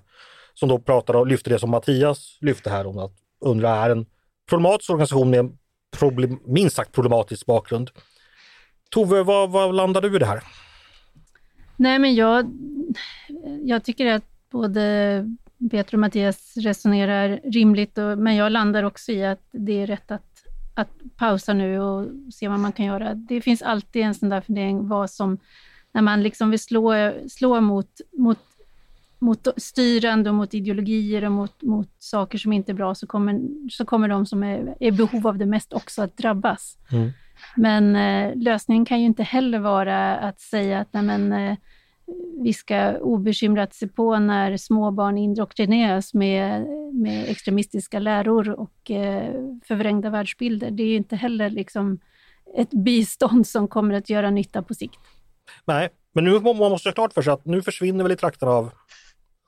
som 0.54 0.68
då 0.68 0.78
pratar 0.78 1.16
och 1.16 1.26
lyfter 1.26 1.50
det 1.50 1.58
som 1.58 1.70
Mattias 1.70 2.38
lyfte 2.40 2.70
här 2.70 2.86
om 2.86 2.98
att 2.98 3.12
UNRWA 3.40 3.84
är 3.84 3.90
en 3.90 4.06
problematisk 4.48 4.90
organisation 4.90 5.30
med 5.30 5.40
en 5.40 5.58
problem, 5.98 6.40
minst 6.46 6.76
sagt 6.76 6.92
problematisk 6.92 7.46
bakgrund. 7.46 7.90
Tove, 8.90 9.22
vad, 9.22 9.50
vad 9.50 9.74
landar 9.74 10.00
du 10.00 10.16
i 10.16 10.18
det 10.18 10.26
här? 10.26 10.42
Nej, 11.76 11.98
men 11.98 12.14
jag, 12.14 12.50
jag 13.62 13.84
tycker 13.84 14.06
att 14.06 14.50
både 14.50 15.36
Peter 15.70 15.94
och 15.94 16.00
Mattias 16.00 16.56
resonerar 16.56 17.40
rimligt, 17.44 17.98
och, 17.98 18.18
men 18.18 18.36
jag 18.36 18.52
landar 18.52 18.82
också 18.82 19.12
i 19.12 19.24
att 19.24 19.42
det 19.52 19.82
är 19.82 19.86
rätt 19.86 20.10
att, 20.10 20.33
att 20.74 20.90
pausa 21.16 21.52
nu 21.52 21.80
och 21.80 22.08
se 22.32 22.48
vad 22.48 22.60
man 22.60 22.72
kan 22.72 22.86
göra. 22.86 23.14
Det 23.14 23.40
finns 23.40 23.62
alltid 23.62 24.02
en 24.02 24.14
sån 24.14 24.28
där 24.28 24.40
fundering 24.40 24.88
vad 24.88 25.10
som, 25.10 25.38
när 25.92 26.02
man 26.02 26.22
liksom 26.22 26.50
vill 26.50 26.58
slå, 26.58 27.12
slå 27.28 27.60
mot, 27.60 28.00
mot, 28.12 28.38
mot 29.18 29.48
styrande 29.56 30.30
och 30.30 30.36
mot 30.36 30.54
ideologier 30.54 31.24
och 31.24 31.32
mot, 31.32 31.62
mot 31.62 31.90
saker 31.98 32.38
som 32.38 32.52
inte 32.52 32.72
är 32.72 32.74
bra, 32.74 32.94
så 32.94 33.06
kommer, 33.06 33.40
så 33.70 33.84
kommer 33.84 34.08
de 34.08 34.26
som 34.26 34.42
är 34.42 34.76
i 34.80 34.90
behov 34.90 35.26
av 35.26 35.38
det 35.38 35.46
mest 35.46 35.72
också 35.72 36.02
att 36.02 36.16
drabbas. 36.16 36.78
Mm. 36.92 37.10
Men 37.56 37.96
eh, 37.96 38.36
lösningen 38.36 38.84
kan 38.84 39.00
ju 39.00 39.06
inte 39.06 39.22
heller 39.22 39.58
vara 39.58 40.16
att 40.16 40.40
säga 40.40 40.80
att 40.80 40.92
nej, 40.92 41.02
men, 41.02 41.32
eh, 41.32 41.56
vi 42.42 42.52
ska 42.52 42.98
obekymrat 42.98 43.74
se 43.74 43.88
på 43.88 44.18
när 44.18 44.56
småbarn 44.56 45.18
indoktrineras 45.18 46.14
med, 46.14 46.66
med 46.94 47.28
extremistiska 47.28 47.98
läror 47.98 48.50
och 48.50 48.90
eh, 48.90 49.34
förvrängda 49.64 50.10
världsbilder. 50.10 50.70
Det 50.70 50.82
är 50.82 50.86
ju 50.86 50.96
inte 50.96 51.16
heller 51.16 51.50
liksom 51.50 51.98
ett 52.56 52.70
bistånd 52.70 53.46
som 53.46 53.68
kommer 53.68 53.94
att 53.94 54.10
göra 54.10 54.30
nytta 54.30 54.62
på 54.62 54.74
sikt. 54.74 55.00
Nej, 55.64 55.88
men 56.12 56.24
nu 56.24 56.40
man 56.40 56.56
måste 56.56 56.88
ha 56.88 56.94
klart 56.94 57.12
för 57.12 57.22
sig 57.22 57.32
att 57.32 57.44
nu 57.44 57.62
försvinner 57.62 58.02
väl 58.02 58.12
i 58.12 58.16
trakten 58.16 58.48
av 58.48 58.70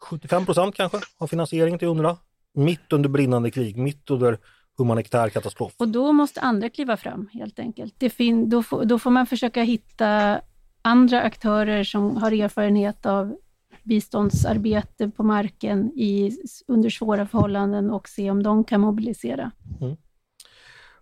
75 0.03 0.47
procent 0.47 0.75
kanske 0.75 0.99
av 1.19 1.27
finansieringen 1.27 1.79
till 1.79 1.89
UNRWA. 1.89 2.17
Mitt 2.55 2.93
under 2.93 3.09
brinnande 3.09 3.51
krig, 3.51 3.77
mitt 3.77 4.11
under 4.11 4.39
humanitär 4.79 5.29
katastrof. 5.29 5.73
Och 5.77 5.89
då 5.89 6.13
måste 6.13 6.41
andra 6.41 6.71
kliva 6.71 6.97
fram 6.97 7.29
helt 7.33 7.59
enkelt. 7.59 7.95
Det 7.99 8.11
fin- 8.11 8.51
då, 8.51 8.63
då 8.85 8.99
får 8.99 9.11
man 9.11 9.27
försöka 9.27 9.63
hitta 9.63 10.41
andra 10.87 11.23
aktörer 11.23 11.85
som 11.85 12.17
har 12.17 12.33
erfarenhet 12.33 13.07
av 13.07 13.37
biståndsarbete 13.83 15.09
på 15.09 15.23
marken 15.23 15.93
i, 15.97 16.39
under 16.69 16.91
svåra 16.91 17.27
förhållanden 17.27 17.91
och 17.91 18.09
se 18.09 18.31
om 18.31 18.43
de 18.43 18.65
kan 18.65 18.81
mobilisera. 18.81 19.51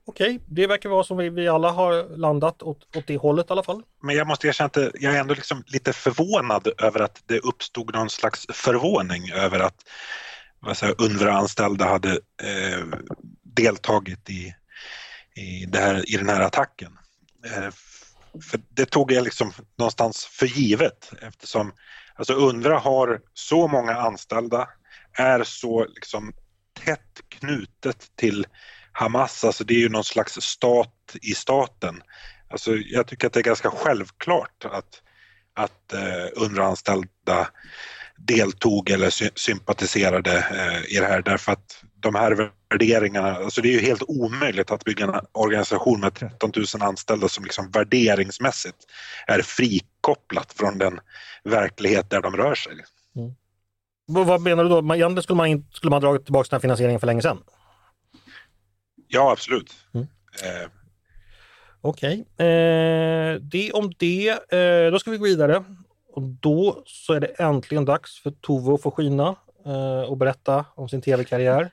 Okej, 0.06 0.40
det 0.46 0.66
verkar 0.66 0.88
vara 0.88 1.04
som 1.04 1.16
vi, 1.16 1.28
vi 1.28 1.48
alla 1.48 1.70
har 1.70 2.16
landat 2.16 2.62
åt, 2.62 2.96
åt 2.96 3.06
det 3.06 3.16
hållet 3.16 3.46
i 3.50 3.52
alla 3.52 3.62
fall. 3.62 3.82
Men 4.02 4.16
jag 4.16 4.26
måste 4.26 4.48
erkänna 4.48 4.66
att 4.66 4.76
jag 4.76 5.14
är 5.14 5.20
ändå 5.20 5.34
liksom 5.34 5.62
lite 5.66 5.92
förvånad 5.92 6.68
över 6.78 7.00
att 7.00 7.22
det 7.26 7.38
uppstod 7.38 7.94
någon 7.94 8.10
slags 8.10 8.46
förvåning 8.52 9.30
över 9.30 9.60
att 9.60 9.84
UNRWA-anställda 10.98 11.84
hade 11.84 12.10
eh, 12.42 12.84
deltagit 13.42 14.30
i, 14.30 14.54
i, 15.34 15.66
det 15.66 15.78
här, 15.78 16.14
i 16.14 16.16
den 16.16 16.28
här 16.28 16.40
attacken. 16.40 16.98
För 18.42 18.60
det 18.68 18.86
tog 18.86 19.12
jag 19.12 19.24
liksom 19.24 19.52
någonstans 19.78 20.24
för 20.24 20.46
givet 20.46 21.12
eftersom 21.22 21.72
alltså 22.14 22.34
UNRWA 22.34 22.78
har 22.78 23.20
så 23.34 23.68
många 23.68 23.96
anställda, 23.96 24.68
är 25.12 25.44
så 25.44 25.84
liksom 25.84 26.32
tätt 26.84 27.20
knutet 27.28 28.16
till 28.16 28.46
Hamas, 28.92 29.44
alltså 29.44 29.64
det 29.64 29.74
är 29.74 29.78
ju 29.78 29.88
någon 29.88 30.04
slags 30.04 30.32
stat 30.40 31.16
i 31.22 31.34
staten. 31.34 32.02
Alltså 32.50 32.76
jag 32.76 33.06
tycker 33.06 33.26
att 33.26 33.32
det 33.32 33.40
är 33.40 33.44
ganska 33.44 33.70
självklart 33.70 34.64
att, 34.64 35.02
att 35.54 35.92
eh, 35.92 36.42
UNRWA-anställda 36.42 37.48
deltog 38.16 38.90
eller 38.90 39.10
sy 39.10 39.30
sympatiserade 39.34 40.36
eh, 40.38 40.96
i 40.96 41.00
det 41.00 41.06
här 41.06 41.22
därför 41.22 41.52
att 41.52 41.84
de 42.04 42.14
här 42.14 42.50
värderingarna, 42.70 43.34
alltså 43.34 43.60
det 43.60 43.68
är 43.68 43.72
ju 43.72 43.80
helt 43.80 44.02
omöjligt 44.08 44.70
att 44.70 44.84
bygga 44.84 45.04
en 45.04 45.14
organisation 45.32 46.00
med 46.00 46.14
13 46.14 46.52
000 46.56 46.64
anställda 46.80 47.28
som 47.28 47.44
liksom 47.44 47.70
värderingsmässigt 47.70 48.76
är 49.26 49.42
frikopplat 49.42 50.52
från 50.52 50.78
den 50.78 51.00
verklighet 51.44 52.10
där 52.10 52.20
de 52.22 52.36
rör 52.36 52.54
sig. 52.54 52.72
Vad, 54.06 54.26
vad 54.26 54.40
menar 54.40 54.64
du 54.64 54.68
då? 54.70 54.94
Egentligen 54.94 55.22
skulle 55.22 55.36
man, 55.36 55.46
in- 55.46 55.66
skulle 55.72 55.90
man 55.90 56.00
dragit 56.00 56.24
tillbaka 56.24 56.46
den 56.50 56.56
här 56.56 56.60
finansieringen 56.60 57.00
för 57.00 57.06
länge 57.06 57.22
sedan? 57.22 57.38
Ja, 59.08 59.32
absolut. 59.32 59.74
Mm. 59.94 60.06
Eh, 60.42 60.70
Okej, 61.80 62.24
eh, 62.36 63.34
det 63.40 63.72
om 63.72 63.92
det. 63.98 64.52
Eh, 64.52 64.92
då 64.92 64.98
ska 64.98 65.10
vi 65.10 65.16
gå 65.18 65.24
vidare. 65.24 65.64
Och 66.12 66.22
då 66.22 66.82
så 66.86 67.12
är 67.12 67.20
det 67.20 67.26
äntligen 67.26 67.84
dags 67.84 68.20
för 68.22 68.30
Tove 68.30 68.74
att 68.74 68.82
få 68.82 68.90
skina 68.90 69.36
eh, 69.66 70.10
och 70.10 70.16
berätta 70.16 70.64
om 70.74 70.88
sin 70.88 71.02
tv-karriär. 71.02 71.70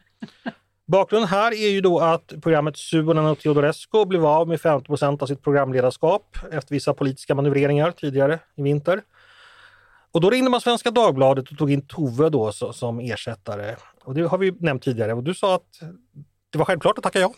Bakgrunden 0.88 1.30
här 1.30 1.52
är 1.52 1.70
ju 1.70 1.82
då 1.82 2.00
att 2.00 2.34
programmet 2.42 2.78
Suonen 2.78 3.26
och 3.26 3.40
Teodorescu 3.40 4.06
blev 4.06 4.26
av 4.26 4.48
med 4.48 4.62
50 4.62 4.86
procent 4.86 5.22
av 5.22 5.28
sitt 5.28 5.44
programledarskap 5.44 6.38
efter 6.52 6.76
vissa 6.76 6.94
politiska 6.94 7.36
manövreringar 7.36 7.92
tidigare 7.92 8.40
i 8.56 8.62
vinter. 8.62 9.02
Och 10.12 10.22
då 10.22 10.30
ringde 10.30 10.50
man 10.50 10.62
Svenska 10.62 10.92
Dagbladet 10.92 11.52
och 11.52 11.58
tog 11.58 11.72
in 11.72 11.88
Tove 11.88 12.30
då 12.30 12.52
så, 12.52 12.74
som 12.74 13.00
ersättare. 13.00 13.76
Och 14.04 14.14
det 14.14 14.22
har 14.22 14.38
vi 14.38 14.52
nämnt 14.60 14.84
tidigare 14.84 15.14
och 15.14 15.24
du 15.24 15.34
sa 15.34 15.56
att 15.56 15.80
det 16.50 16.58
var 16.58 16.66
självklart 16.66 16.98
att 16.98 17.04
tacka 17.04 17.20
ja. 17.20 17.34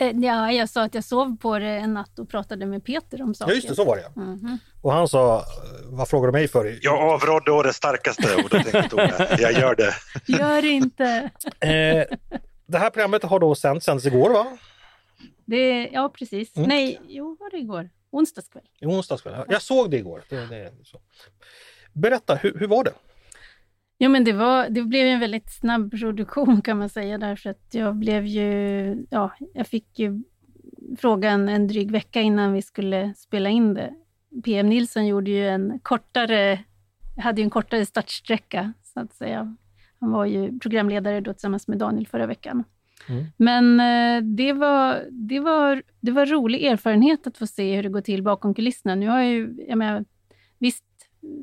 Eh, 0.00 0.10
Ja, 0.16 0.52
jag 0.52 0.68
sa 0.68 0.82
att 0.82 0.94
jag 0.94 1.04
sov 1.04 1.36
på 1.36 1.58
det 1.58 1.66
en 1.68 1.94
natt 1.94 2.18
och 2.18 2.28
pratade 2.28 2.66
med 2.66 2.84
Peter 2.84 3.22
om 3.22 3.34
saker. 3.34 3.52
Ja 3.52 3.54
just 3.56 3.68
det, 3.68 3.74
så 3.74 3.84
var 3.84 3.96
det. 3.96 4.20
Mhm. 4.20 4.58
Och 4.82 4.92
han 4.92 5.08
sa, 5.08 5.36
"Eh, 5.38 5.42
vad 5.84 6.08
frågar 6.08 6.26
du 6.26 6.32
mig 6.32 6.48
för? 6.48 6.78
jag 6.82 7.00
avrådde 7.12 7.50
å 7.52 7.62
det 7.62 7.72
starkaste 7.72 8.34
och 8.36 8.42
då 8.42 8.48
tänkte 8.48 8.82
Tove, 8.88 9.36
jag 9.40 9.52
gör 9.52 9.74
det. 9.74 9.94
Gör 10.26 10.64
inte! 10.64 11.30
Eh, 11.60 12.16
det 12.66 12.78
här 12.78 12.90
programmet 12.90 13.22
har 13.22 13.38
då 13.40 13.54
sänts, 13.54 13.86
sänds 13.86 14.06
igår 14.06 14.30
va? 14.30 14.56
Det, 15.44 15.88
ja, 15.92 16.08
precis. 16.18 16.56
Mm. 16.56 16.68
Nej, 16.68 17.00
jo, 17.08 17.36
var 17.40 17.50
det 17.50 17.56
igår? 17.58 17.90
Onsdagskväll. 18.10 18.62
I 18.80 18.86
onsdags 18.86 19.22
kväll. 19.22 19.44
Jag 19.48 19.62
såg 19.62 19.90
det 19.90 19.96
igår. 19.96 20.22
Det, 20.28 20.46
det. 20.46 20.72
Berätta, 21.92 22.34
hur, 22.34 22.58
hur 22.58 22.66
var 22.66 22.84
det? 22.84 22.92
Jo, 23.98 24.10
men 24.10 24.24
det, 24.24 24.32
var, 24.32 24.68
det 24.70 24.82
blev 24.82 25.06
en 25.06 25.20
väldigt 25.20 25.50
snabb 25.50 25.90
produktion 25.90 26.62
kan 26.62 26.78
man 26.78 26.88
säga, 26.88 27.18
därför 27.18 27.50
att 27.50 27.68
jag 27.70 27.96
blev 27.96 28.26
ju, 28.26 29.06
ja, 29.10 29.32
jag 29.54 29.66
fick 29.66 29.98
ju 29.98 30.22
frågan 30.98 31.48
en 31.48 31.66
dryg 31.66 31.90
vecka 31.90 32.20
innan 32.20 32.52
vi 32.52 32.62
skulle 32.62 33.14
spela 33.14 33.48
in 33.48 33.74
det. 33.74 33.94
PM 34.44 34.68
Nilsson 34.68 35.06
gjorde 35.06 35.30
ju 35.30 35.48
en 35.48 35.78
kortare, 35.82 36.64
hade 37.22 37.40
ju 37.40 37.44
en 37.44 37.50
kortare 37.50 37.86
startsträcka, 37.86 38.72
så 38.82 39.00
att 39.00 39.12
säga. 39.12 39.56
Han 40.00 40.10
var 40.10 40.24
ju 40.24 40.58
programledare 40.58 41.20
då 41.20 41.32
tillsammans 41.32 41.68
med 41.68 41.78
Daniel 41.78 42.06
förra 42.06 42.26
veckan. 42.26 42.64
Mm. 43.08 43.24
Men 43.36 43.80
eh, 43.80 44.28
det 44.36 44.52
var, 44.52 45.02
det, 45.10 45.40
var, 45.40 45.82
det 46.00 46.10
var 46.10 46.26
rolig 46.26 46.64
erfarenhet 46.64 47.26
att 47.26 47.38
få 47.38 47.46
se 47.46 47.76
hur 47.76 47.82
det 47.82 47.88
går 47.88 48.00
till 48.00 48.22
bakom 48.22 48.54
kulisserna. 48.54 48.94
Nu 48.94 49.08
har 49.08 49.18
jag 49.18 49.30
ju, 49.30 49.64
jag 49.68 49.78
menar, 49.78 50.04
visst, 50.58 50.84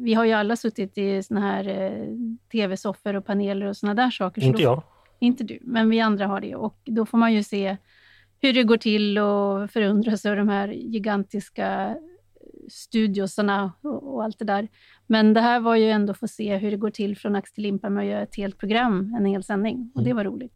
vi 0.02 0.14
har 0.14 0.26
ju 0.26 0.32
alla 0.32 0.56
suttit 0.56 0.98
i 0.98 1.24
såna 1.24 1.40
här 1.42 1.68
eh, 1.68 2.08
tv-soffor 2.52 3.16
och 3.16 3.26
paneler 3.26 3.66
och 3.66 3.78
såna 3.78 3.94
där 3.94 4.12
saker. 4.12 4.42
Inte 4.42 4.58
då- 4.58 4.64
jag. 4.64 4.84
Inte 5.20 5.44
du, 5.44 5.60
men 5.62 5.90
vi 5.90 6.00
andra 6.00 6.28
har 6.28 6.42
det. 6.42 6.56
Och 6.56 6.76
då 6.86 7.06
får 7.06 7.18
man 7.18 7.34
ju 7.34 7.44
se 7.44 7.78
hur 8.40 8.54
det 8.54 8.64
går 8.64 8.78
till 8.78 9.18
och 9.18 9.72
förundras 9.72 10.26
över 10.26 10.38
de 10.38 10.50
här 10.50 10.68
gigantiska 10.68 11.96
studiosarna 12.70 13.72
och, 13.82 14.14
och 14.16 14.24
allt 14.24 14.40
det 14.40 14.46
där. 14.46 14.68
Men 15.08 15.34
det 15.34 15.42
här 15.42 15.60
var 15.60 15.76
ju 15.76 15.90
ändå 15.92 16.12
att 16.12 16.20
få 16.20 16.28
se 16.28 16.58
hur 16.58 16.72
det 16.72 16.78
går 16.78 16.90
till 16.90 17.18
från 17.18 17.36
ax 17.36 17.54
till 17.54 17.64
limpa 17.64 17.90
med 17.90 18.02
att 18.04 18.10
göra 18.10 18.22
ett 18.22 18.36
helt 18.36 18.58
program, 18.58 19.16
en 19.20 19.26
hel 19.26 19.44
sändning. 19.44 19.92
Och 19.96 20.04
det 20.04 20.14
var 20.14 20.24
roligt. 20.24 20.54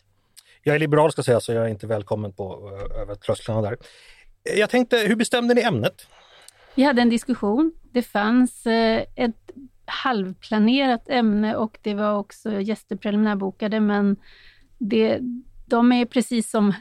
Jag 0.63 0.75
är 0.75 0.79
liberal 0.79 1.11
ska 1.11 1.23
säga 1.23 1.39
så 1.39 1.51
jag 1.53 1.65
är 1.65 1.69
inte 1.69 1.87
välkommen 1.87 2.33
på 2.33 2.71
eh, 2.95 3.01
över 3.01 3.15
trösklarna 3.15 3.61
där. 3.61 3.77
Eh, 4.51 4.59
Jag 4.59 4.69
tänkte, 4.69 4.97
hur 4.97 5.15
bestämde 5.15 5.53
ni 5.53 5.61
ämnet? 5.61 6.07
Vi 6.75 6.83
hade 6.83 7.01
en 7.01 7.09
diskussion. 7.09 7.71
Det 7.91 8.01
fanns 8.01 8.67
eh, 8.67 9.03
ett 9.15 9.51
halvplanerat 9.85 11.09
ämne 11.09 11.55
och 11.55 11.77
det 11.81 11.93
var 11.93 12.17
också 12.17 12.61
gäster 12.61 12.95
preliminärbokade, 12.95 13.79
men 13.79 14.15
det, 14.77 15.19
de 15.65 15.91
är 15.91 16.05
precis 16.05 16.49
som 16.49 16.73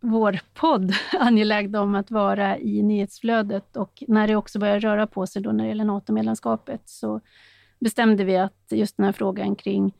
vår 0.00 0.40
podd 0.54 0.92
angelägna 1.12 1.80
om 1.80 1.94
att 1.94 2.10
vara 2.10 2.58
i 2.58 2.82
nyhetsflödet 2.82 3.76
och 3.76 4.02
när 4.08 4.28
det 4.28 4.36
också 4.36 4.58
börjar 4.58 4.80
röra 4.80 5.06
på 5.06 5.26
sig 5.26 5.42
då 5.42 5.52
när 5.52 5.64
det 5.64 5.68
gäller 5.68 5.84
NATO-medlemskapet 5.84 6.82
så 6.84 7.20
bestämde 7.80 8.24
vi 8.24 8.36
att 8.36 8.66
just 8.70 8.96
den 8.96 9.04
här 9.04 9.12
frågan 9.12 9.56
kring 9.56 9.94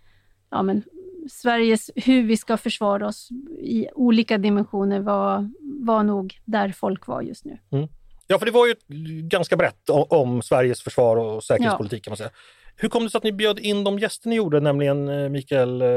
ja, 0.51 0.63
men 0.63 0.83
Sveriges, 1.31 1.91
hur 1.97 2.23
vi 2.23 2.37
ska 2.37 2.57
försvara 2.57 3.07
oss 3.07 3.29
i 3.59 3.87
olika 3.95 4.39
dimensioner 4.39 5.01
var, 5.01 5.51
var 5.61 6.03
nog 6.03 6.41
där 6.45 6.73
folk 6.73 7.07
var 7.07 7.23
just 7.23 7.45
nu. 7.45 7.59
Mm. 7.71 7.89
Ja, 8.27 8.39
för 8.39 8.47
det 8.47 8.53
var 8.53 8.67
ju 8.67 8.75
ganska 9.23 9.57
brett 9.57 9.91
o- 9.91 10.07
om 10.11 10.43
Sveriges 10.43 10.83
försvar 10.83 11.17
och 11.17 11.45
säkerhetspolitik 11.45 12.05
kan 12.05 12.11
man 12.11 12.17
säga. 12.17 12.31
Hur 12.77 12.89
kom 12.89 13.05
det 13.05 13.11
sig 13.11 13.19
att 13.19 13.25
ni 13.25 13.33
bjöd 13.33 13.59
in 13.59 13.85
de 13.85 13.99
gäster 13.99 14.29
ni 14.29 14.37
gjorde, 14.37 14.61
nämligen 14.61 15.09
eh, 15.09 15.29
Mikael 15.29 15.83
eh, 15.83 15.89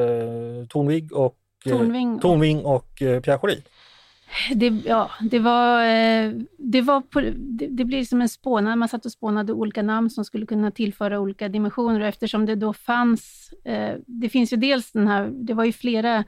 Tornvig 0.69 1.13
och 1.13 1.37
eh, 1.65 1.71
Tornving. 1.71 2.19
Tornving 2.19 2.65
och 2.65 3.01
eh, 3.01 3.21
Pierre 3.21 3.39
Schori? 3.39 3.63
Det, 4.55 4.67
ja, 4.85 5.11
det 5.21 5.39
var, 5.39 5.83
eh, 5.85 6.31
det 6.57 6.81
var 6.81 7.01
på, 7.01 7.21
det, 7.35 7.67
det 7.67 7.85
blir 7.85 8.05
som 8.05 8.21
en 8.21 8.29
spånad. 8.29 8.77
Man 8.77 8.87
satt 8.87 9.05
och 9.05 9.11
spånade 9.11 9.53
olika 9.53 9.81
namn 9.81 10.09
som 10.09 10.25
skulle 10.25 10.45
kunna 10.45 10.71
tillföra 10.71 11.19
olika 11.19 11.49
dimensioner 11.49 11.99
och 12.01 12.07
eftersom 12.07 12.45
det 12.45 12.55
då 12.55 12.73
fanns, 12.73 13.49
det 14.05 14.29
finns 14.29 14.53
ju 14.53 14.57
dels 14.57 14.91
den 14.91 15.07
här, 15.07 15.29
det 15.33 15.53
var 15.53 15.63
ju 15.65 15.71
flera, 15.73 16.23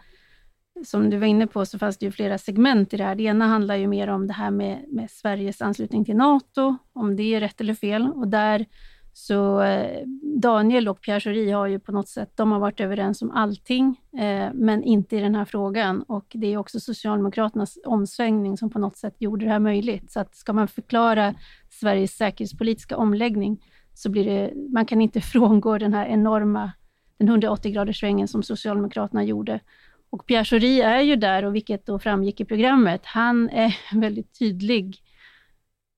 som 0.85 1.09
du 1.09 1.17
var 1.17 1.27
inne 1.27 1.47
på 1.47 1.65
så 1.65 1.79
fanns 1.79 1.97
det 1.97 2.05
ju 2.05 2.11
flera 2.11 2.37
segment 2.37 2.93
i 2.93 2.97
det 2.97 3.03
här. 3.03 3.15
Det 3.15 3.23
ena 3.23 3.47
handlar 3.47 3.75
ju 3.75 3.87
mer 3.87 4.07
om 4.07 4.27
det 4.27 4.33
här 4.33 4.51
med, 4.51 4.85
med 4.87 5.11
Sveriges 5.11 5.61
anslutning 5.61 6.05
till 6.05 6.15
NATO, 6.15 6.77
om 6.93 7.15
det 7.15 7.35
är 7.35 7.39
rätt 7.39 7.61
eller 7.61 7.73
fel 7.73 8.11
och 8.15 8.27
där 8.27 8.65
så 9.13 9.61
eh, 9.61 10.07
Daniel 10.41 10.87
och 10.87 11.01
Pierre 11.01 11.19
Schori 11.19 11.51
har 11.51 11.67
ju 11.67 11.79
på 11.79 11.91
något 11.91 12.07
sätt, 12.07 12.31
de 12.35 12.51
har 12.51 12.59
varit 12.59 12.79
överens 12.79 13.21
om 13.21 13.31
allting, 13.31 14.01
eh, 14.13 14.53
men 14.53 14.83
inte 14.83 15.17
i 15.17 15.19
den 15.19 15.35
här 15.35 15.45
frågan. 15.45 16.01
Och 16.01 16.25
det 16.29 16.53
är 16.53 16.57
också 16.57 16.79
Socialdemokraternas 16.79 17.77
omsvängning 17.85 18.57
som 18.57 18.69
på 18.69 18.79
något 18.79 18.97
sätt 18.97 19.15
gjorde 19.17 19.45
det 19.45 19.51
här 19.51 19.59
möjligt. 19.59 20.11
Så 20.11 20.19
att 20.19 20.35
ska 20.35 20.53
man 20.53 20.67
förklara 20.67 21.35
Sveriges 21.69 22.17
säkerhetspolitiska 22.17 22.97
omläggning 22.97 23.63
så 23.93 24.09
blir 24.09 24.25
det, 24.25 24.53
man 24.73 24.85
kan 24.85 25.01
inte 25.01 25.21
frångå 25.33 25.77
den 25.77 25.93
här 25.93 26.05
enorma, 26.05 26.71
den 27.17 27.29
180-graders 27.29 27.99
svängen 27.99 28.27
som 28.27 28.43
Socialdemokraterna 28.43 29.23
gjorde. 29.23 29.59
Och 30.09 30.25
Pierre 30.25 30.45
Schori 30.45 30.81
är 30.81 31.01
ju 31.01 31.15
där, 31.15 31.45
och 31.45 31.55
vilket 31.55 31.85
då 31.85 31.99
framgick 31.99 32.39
i 32.41 32.45
programmet, 32.45 33.01
han 33.05 33.49
är 33.49 33.77
väldigt 33.99 34.39
tydlig 34.39 34.97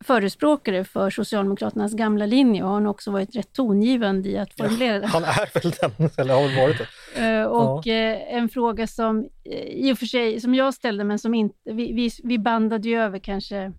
förespråkare 0.04 0.84
för 0.84 1.10
Socialdemokraternas 1.10 1.94
gamla 1.94 2.26
linje 2.26 2.64
och 2.64 2.70
har 2.70 2.80
nog 2.80 2.92
också 2.92 3.12
varit 3.12 3.36
rätt 3.36 3.54
tongivande 3.54 4.30
i 4.30 4.38
att 4.38 4.54
formulera 4.54 5.00
det. 5.00 5.08
Han 5.08 5.24
är 5.24 5.62
väl 5.62 5.72
den, 5.82 6.10
eller 6.18 6.34
har 6.34 6.48
väl 6.48 6.58
varit 6.58 6.78
det. 7.16 7.22
Eh, 7.26 7.44
Och 7.46 7.88
eh, 7.88 8.36
en 8.36 8.50
fråga 8.50 8.88
som 8.88 9.30
eh, 9.44 9.54
i 9.68 9.94
och 9.94 9.98
för 9.98 10.06
sig, 10.06 10.40
som 10.42 10.56
jag 10.56 10.74
ställde, 10.74 11.04
men 11.04 11.20
som 11.20 11.34
inte, 11.34 11.74
vi, 11.74 11.94
vi, 11.94 12.10
vi 12.24 12.40
bandade 12.40 12.90
ju 12.90 13.02
över 13.02 13.20
kanske, 13.20 13.72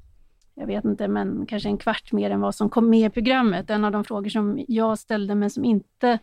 jag 0.54 0.66
vet 0.66 0.84
inte, 0.84 1.08
men 1.08 1.46
kanske 1.46 1.68
en 1.68 1.78
kvart 1.78 2.12
mer 2.12 2.30
än 2.30 2.40
vad 2.40 2.54
som 2.54 2.70
kom 2.70 2.90
med 2.90 3.06
i 3.06 3.10
programmet. 3.10 3.70
En 3.70 3.84
av 3.84 3.92
de 3.92 4.04
frågor 4.04 4.30
som 4.30 4.64
jag 4.68 4.98
ställde, 4.98 5.34
men 5.34 5.50
som 5.50 5.64
inte 5.64 6.18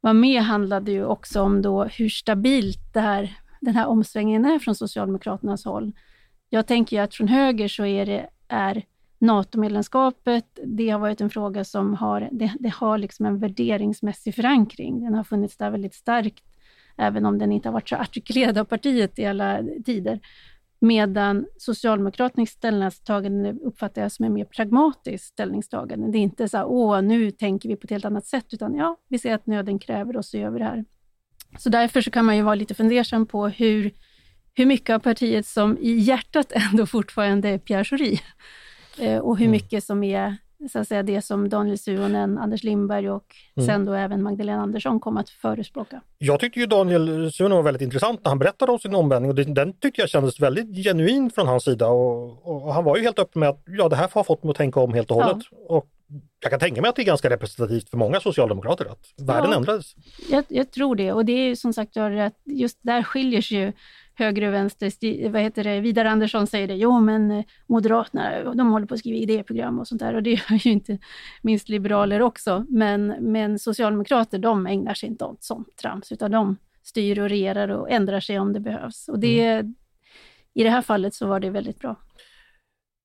var 0.00 0.12
med, 0.12 0.42
handlade 0.42 0.92
ju 0.92 1.04
också 1.04 1.40
om 1.42 1.62
då 1.62 1.84
hur 1.84 2.08
stabilt 2.08 2.94
det 2.94 3.00
här, 3.00 3.38
den 3.60 3.74
här 3.74 3.86
omsvängningen 3.86 4.44
är 4.44 4.58
från 4.58 4.74
Socialdemokraternas 4.74 5.64
håll. 5.64 5.92
Jag 6.48 6.66
tänker 6.66 6.96
ju 6.96 7.02
att 7.02 7.14
från 7.14 7.28
höger 7.28 7.68
så 7.68 7.84
är 7.84 8.06
det, 8.06 8.28
är 8.48 8.84
NATO-medlemskapet, 9.18 10.58
det 10.64 10.90
har 10.90 10.98
varit 10.98 11.20
en 11.20 11.30
fråga 11.30 11.64
som 11.64 11.94
har, 11.94 12.28
det, 12.32 12.52
det 12.60 12.68
har 12.68 12.98
liksom 12.98 13.26
en 13.26 13.38
värderingsmässig 13.38 14.34
förankring. 14.34 15.04
Den 15.04 15.14
har 15.14 15.24
funnits 15.24 15.56
där 15.56 15.70
väldigt 15.70 15.94
starkt, 15.94 16.44
även 16.96 17.26
om 17.26 17.38
den 17.38 17.52
inte 17.52 17.68
har 17.68 17.72
varit 17.72 17.88
så 17.88 17.96
artikulerad 17.96 18.58
av 18.58 18.64
partiet 18.64 19.18
i 19.18 19.26
alla 19.26 19.62
tider. 19.86 20.20
Medan 20.82 21.46
Socialdemokraternas 21.58 22.50
ställningstagande 22.50 23.52
uppfattar 23.52 24.02
jag 24.02 24.12
som 24.12 24.24
en 24.24 24.32
mer 24.32 24.44
pragmatiskt 24.44 25.26
ställningstagande. 25.26 26.12
Det 26.12 26.18
är 26.18 26.20
inte 26.20 26.48
så 26.48 26.56
här, 26.56 26.66
åh, 26.66 27.02
nu 27.02 27.30
tänker 27.30 27.68
vi 27.68 27.76
på 27.76 27.84
ett 27.84 27.90
helt 27.90 28.04
annat 28.04 28.26
sätt, 28.26 28.46
utan 28.50 28.74
ja, 28.74 28.96
vi 29.08 29.18
ser 29.18 29.34
att 29.34 29.46
nöden 29.46 29.78
kräver 29.78 30.16
och 30.16 30.24
så 30.24 30.38
gör 30.38 30.50
vi 30.50 30.58
det 30.58 30.64
här. 30.64 30.84
Så 31.58 31.68
därför 31.68 32.00
så 32.00 32.10
kan 32.10 32.24
man 32.24 32.36
ju 32.36 32.42
vara 32.42 32.54
lite 32.54 32.74
fundersam 32.74 33.26
på 33.26 33.48
hur, 33.48 33.90
hur 34.54 34.66
mycket 34.66 34.94
av 34.94 34.98
partiet 34.98 35.46
som 35.46 35.78
i 35.78 35.92
hjärtat 35.92 36.52
ändå 36.70 36.86
fortfarande 36.86 37.48
är 37.48 37.58
Pierre 37.58 37.84
Schori. 37.84 38.20
Eh, 38.98 39.18
och 39.18 39.38
hur 39.38 39.48
mycket 39.48 39.84
som 39.84 40.02
är 40.02 40.36
så 40.72 40.78
att 40.78 40.88
säga, 40.88 41.02
det 41.02 41.22
som 41.22 41.48
Daniel 41.48 41.78
Suhonen, 41.78 42.38
Anders 42.38 42.62
Lindberg 42.62 43.10
och 43.10 43.34
sen 43.66 43.84
då 43.84 43.92
även 43.94 44.22
Magdalena 44.22 44.62
Andersson 44.62 45.00
kom 45.00 45.16
att 45.16 45.30
förespråka. 45.30 46.00
Jag 46.18 46.40
tyckte 46.40 46.60
ju 46.60 46.66
Daniel 46.66 47.32
Suhonen 47.32 47.56
var 47.56 47.62
väldigt 47.62 47.82
intressant 47.82 48.20
när 48.24 48.28
han 48.28 48.38
berättade 48.38 48.72
om 48.72 48.78
sin 48.78 48.94
omvändning 48.94 49.30
och 49.30 49.34
det, 49.34 49.44
den 49.44 49.72
tyckte 49.72 50.00
jag 50.00 50.10
kändes 50.10 50.40
väldigt 50.40 50.84
genuin 50.84 51.30
från 51.30 51.46
hans 51.46 51.64
sida 51.64 51.88
och, 51.88 52.46
och, 52.46 52.74
han 52.74 52.84
var 52.84 52.96
ju 52.96 53.02
helt 53.02 53.18
öppen 53.18 53.40
med 53.40 53.48
att 53.48 53.62
ja, 53.66 53.88
det 53.88 53.96
här 53.96 54.08
har 54.12 54.24
fått 54.24 54.42
mig 54.44 54.50
att 54.50 54.56
tänka 54.56 54.80
om 54.80 54.94
helt 54.94 55.10
och 55.10 55.16
Ja. 55.16 55.24
hållet. 55.24 55.44
Och 55.68 55.86
jag 56.40 56.50
kan 56.50 56.60
tänka 56.60 56.80
mig 56.80 56.88
att 56.88 56.96
det 56.96 57.02
är 57.02 57.06
ganska 57.06 57.30
representativt 57.30 57.90
för 57.90 57.96
många 57.96 58.20
socialdemokrater 58.20 58.84
att 58.84 59.14
världen 59.28 59.50
Ja. 59.50 59.56
ändrades. 59.56 59.94
Jag, 60.30 60.44
jag 60.48 60.70
tror 60.70 60.96
det 60.96 61.12
och 61.12 61.24
det 61.24 61.32
är 61.32 61.48
ju 61.48 61.56
som 61.56 61.72
sagt 61.72 61.96
att 61.96 62.34
just 62.44 62.78
där 62.82 63.02
skiljer 63.02 63.40
sig 63.40 63.58
ju 63.58 63.72
höger 64.20 64.48
och 64.48 64.54
vänster, 64.54 65.28
vad 65.28 65.42
heter 65.42 65.64
det, 65.64 65.80
Vidar 65.80 66.04
Andersson 66.04 66.46
säger 66.46 66.68
det, 66.68 66.74
jo 66.74 67.00
men 67.00 67.30
eh, 67.30 67.44
Moderaterna, 67.66 68.54
de 68.54 68.72
håller 68.72 68.86
på 68.86 68.94
att 68.94 69.00
skriva 69.00 69.18
idéprogram 69.18 69.78
och 69.78 69.88
sånt 69.88 70.00
där 70.00 70.14
och 70.14 70.22
det 70.22 70.30
gör 70.50 70.66
ju 70.66 70.70
inte 70.70 70.98
minst 71.42 71.68
liberaler 71.68 72.22
också. 72.22 72.66
Men, 72.68 73.06
men 73.06 73.58
Socialdemokrater, 73.58 74.38
de 74.38 74.66
ägnar 74.66 74.94
sig 74.94 75.08
inte 75.08 75.24
åt 75.24 75.44
sånt 75.44 75.76
trams, 75.76 76.12
utan 76.12 76.30
de 76.30 76.56
styr 76.82 77.18
och 77.18 77.28
regerar 77.28 77.68
och 77.68 77.90
ändrar 77.90 78.20
sig 78.20 78.38
om 78.38 78.52
det 78.52 78.60
behövs. 78.60 79.08
Och 79.08 79.18
det, 79.18 79.64
i 80.54 80.62
det 80.62 80.70
här 80.70 80.82
fallet 80.82 81.14
så 81.14 81.26
var 81.26 81.40
det 81.40 81.50
väldigt 81.50 81.78
bra. 81.78 81.96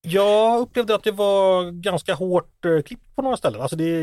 Jag 0.07 0.59
upplevde 0.59 0.95
att 0.95 1.03
det 1.03 1.11
var 1.11 1.71
ganska 1.71 2.13
hårt 2.13 2.65
eh, 2.65 2.81
klippt 2.81 3.15
på 3.15 3.21
några 3.21 3.37
ställen. 3.37 3.61
Alltså 3.61 3.75
det, 3.75 4.01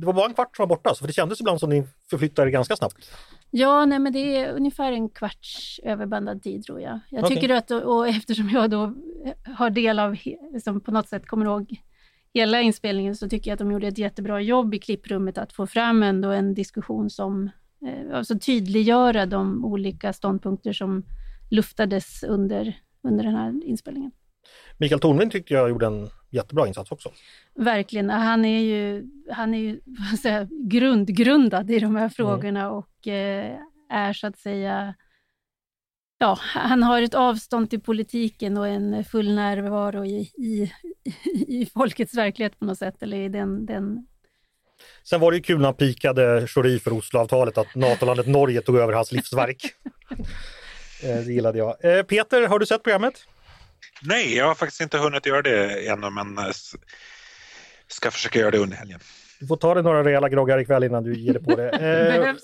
det 0.00 0.06
var 0.06 0.12
bara 0.12 0.26
en 0.26 0.34
kvart 0.34 0.56
som 0.56 0.62
var 0.62 0.76
borta, 0.76 0.94
så 0.94 0.96
för 0.96 1.06
det 1.06 1.12
kändes 1.12 1.40
ibland 1.40 1.60
som 1.60 1.70
ni 1.70 1.84
förflyttade 2.10 2.50
ganska 2.50 2.76
snabbt. 2.76 3.10
Ja, 3.50 3.84
nej, 3.84 3.98
men 3.98 4.12
det 4.12 4.36
är 4.36 4.52
ungefär 4.52 4.92
en 4.92 5.08
kvarts 5.08 5.80
överbandad 5.84 6.42
tid 6.42 6.64
tror 6.64 6.80
jag. 6.80 7.00
Jag 7.10 7.22
tycker 7.28 7.48
att, 7.50 7.70
och 7.70 8.08
eftersom 8.08 8.50
jag 8.50 8.70
då 8.70 8.94
har 9.56 9.70
del 9.70 9.98
av, 9.98 10.14
he- 10.14 10.58
som 10.60 10.80
på 10.80 10.90
något 10.90 11.08
sätt 11.08 11.26
kommer 11.26 11.46
ihåg 11.46 11.76
hela 12.34 12.60
inspelningen, 12.60 13.16
så 13.16 13.28
tycker 13.28 13.50
jag 13.50 13.54
att 13.54 13.58
de 13.58 13.72
gjorde 13.72 13.86
ett 13.86 13.98
jättebra 13.98 14.40
jobb 14.40 14.74
i 14.74 14.78
klipprummet 14.78 15.38
att 15.38 15.52
få 15.52 15.66
fram 15.66 16.02
ändå 16.02 16.30
en 16.30 16.54
diskussion 16.54 17.10
som, 17.10 17.50
eh, 17.86 18.16
alltså 18.16 18.38
tydliggöra 18.38 19.26
de 19.26 19.64
olika 19.64 20.12
ståndpunkter 20.12 20.72
som 20.72 21.02
luftades 21.50 22.22
under, 22.22 22.78
under 23.02 23.24
den 23.24 23.34
här 23.34 23.64
inspelningen. 23.64 24.10
Mikael 24.78 25.00
Tornving 25.00 25.30
tyckte 25.30 25.54
jag 25.54 25.68
gjorde 25.68 25.86
en 25.86 26.10
jättebra 26.30 26.66
insats 26.66 26.92
också. 26.92 27.12
Verkligen. 27.54 28.10
Han 28.10 28.44
är 28.44 28.60
ju, 28.60 29.04
han 29.30 29.54
är 29.54 29.58
ju 29.58 29.80
säga, 30.22 30.48
grundgrundad 30.50 31.70
i 31.70 31.78
de 31.78 31.96
här 31.96 32.08
frågorna 32.08 32.70
och 32.70 33.08
eh, 33.08 33.58
är 33.90 34.12
så 34.12 34.26
att 34.26 34.38
säga... 34.38 34.94
Ja, 36.18 36.38
han 36.40 36.82
har 36.82 37.02
ett 37.02 37.14
avstånd 37.14 37.70
till 37.70 37.80
politiken 37.80 38.56
och 38.56 38.68
en 38.68 39.04
full 39.04 39.34
närvaro 39.34 40.04
i, 40.04 40.18
i, 40.38 40.72
i 41.48 41.70
folkets 41.74 42.14
verklighet 42.14 42.58
på 42.58 42.64
något 42.64 42.78
sätt. 42.78 43.02
Eller 43.02 43.16
i 43.16 43.28
den, 43.28 43.66
den... 43.66 44.06
Sen 45.02 45.20
var 45.20 45.30
det 45.30 45.36
ju 45.36 45.42
kul 45.42 45.58
när 45.58 45.64
han 45.64 45.74
pikade 45.74 46.46
Schori 46.46 46.78
för 46.78 46.92
Osloavtalet 46.92 47.58
att 47.58 47.74
NATO-landet 47.74 48.26
Norge 48.26 48.60
tog 48.60 48.76
över 48.76 48.92
hans 48.92 49.12
livsverk. 49.12 49.62
Eh, 51.04 51.16
det 51.16 51.32
gillade 51.32 51.58
jag. 51.58 51.84
Eh, 51.84 52.02
Peter, 52.02 52.48
har 52.48 52.58
du 52.58 52.66
sett 52.66 52.82
programmet? 52.82 53.14
Nej, 54.02 54.36
jag 54.36 54.46
har 54.46 54.54
faktiskt 54.54 54.80
inte 54.80 54.98
hunnit 54.98 55.26
göra 55.26 55.42
det 55.42 55.88
ännu 55.88 56.10
men 56.10 56.38
eh, 56.38 56.52
ska 57.88 58.10
försöka 58.10 58.38
göra 58.38 58.50
det 58.50 58.58
under 58.58 58.76
helgen. 58.76 59.00
Du 59.40 59.46
får 59.46 59.56
ta 59.56 59.74
dig 59.74 59.82
några 59.82 60.04
rejäla 60.04 60.28
groggar 60.28 60.58
ikväll 60.58 60.84
innan 60.84 61.04
du 61.04 61.16
ger 61.16 61.32
dig 61.32 61.42
på 61.42 61.56
det. 61.56 61.70
Eh? 61.76 62.34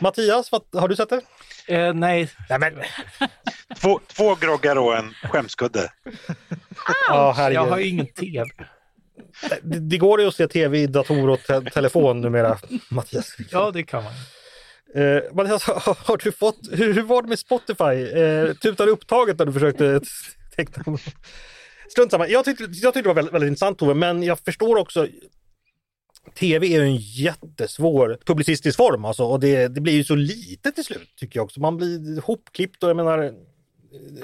Mattias, 0.02 0.52
vad, 0.52 0.62
har 0.72 0.88
du 0.88 0.96
sett 0.96 1.08
det? 1.08 1.20
Eh, 1.66 1.94
nej, 1.94 2.30
Nej, 2.48 2.58
men, 2.58 2.74
Två, 3.80 4.00
två 4.06 4.34
groggar 4.34 4.76
och 4.76 4.96
en 4.96 5.14
skämskudde. 5.22 5.92
ja, 7.08 7.50
jag 7.52 7.66
har 7.66 7.78
ju 7.78 7.86
ingen 7.86 8.06
tv. 8.06 8.50
det, 9.62 9.78
det 9.80 9.98
går 9.98 10.20
ju 10.20 10.28
att 10.28 10.34
se 10.34 10.48
tv 10.48 10.78
i 10.78 10.86
dator 10.86 11.28
och 11.28 11.40
te 11.40 11.60
telefon 11.60 12.20
numera, 12.20 12.58
Mattias. 12.88 13.36
Ja, 13.50 13.70
det 13.70 13.82
kan 13.82 14.04
man. 14.04 14.12
Eh, 14.94 15.22
men 15.32 15.52
alltså, 15.52 15.72
har 16.06 16.16
du 16.16 16.32
fått, 16.32 16.58
hur, 16.72 16.92
hur 16.92 17.02
var 17.02 17.22
det 17.22 17.28
med 17.28 17.38
Spotify? 17.38 18.18
Eh, 18.20 18.54
tutade 18.54 18.90
upptaget 18.90 19.38
när 19.38 19.46
du 19.46 19.52
försökte 19.52 20.00
teckna? 20.56 20.98
Strunt 21.90 22.10
samma. 22.10 22.28
Jag 22.28 22.44
tyckte, 22.44 22.64
jag 22.64 22.94
tyckte 22.94 23.02
det 23.02 23.08
var 23.08 23.14
väldigt, 23.14 23.34
väldigt 23.34 23.48
intressant 23.48 23.78
Tove, 23.78 23.94
men 23.94 24.22
jag 24.22 24.38
förstår 24.38 24.76
också 24.76 25.06
Tv 26.34 26.66
är 26.66 26.82
ju 26.82 26.86
en 26.86 26.96
jättesvår 26.96 28.18
publicistisk 28.24 28.76
form 28.76 29.04
alltså, 29.04 29.24
och 29.24 29.40
det, 29.40 29.68
det 29.68 29.80
blir 29.80 29.92
ju 29.92 30.04
så 30.04 30.14
lite 30.14 30.72
till 30.72 30.84
slut 30.84 31.16
tycker 31.16 31.38
jag 31.38 31.44
också. 31.44 31.60
Man 31.60 31.76
blir 31.76 32.20
hopklippt 32.20 32.82
och 32.82 32.88
jag 32.88 32.96
menar, 32.96 33.24
eh, 33.24 33.32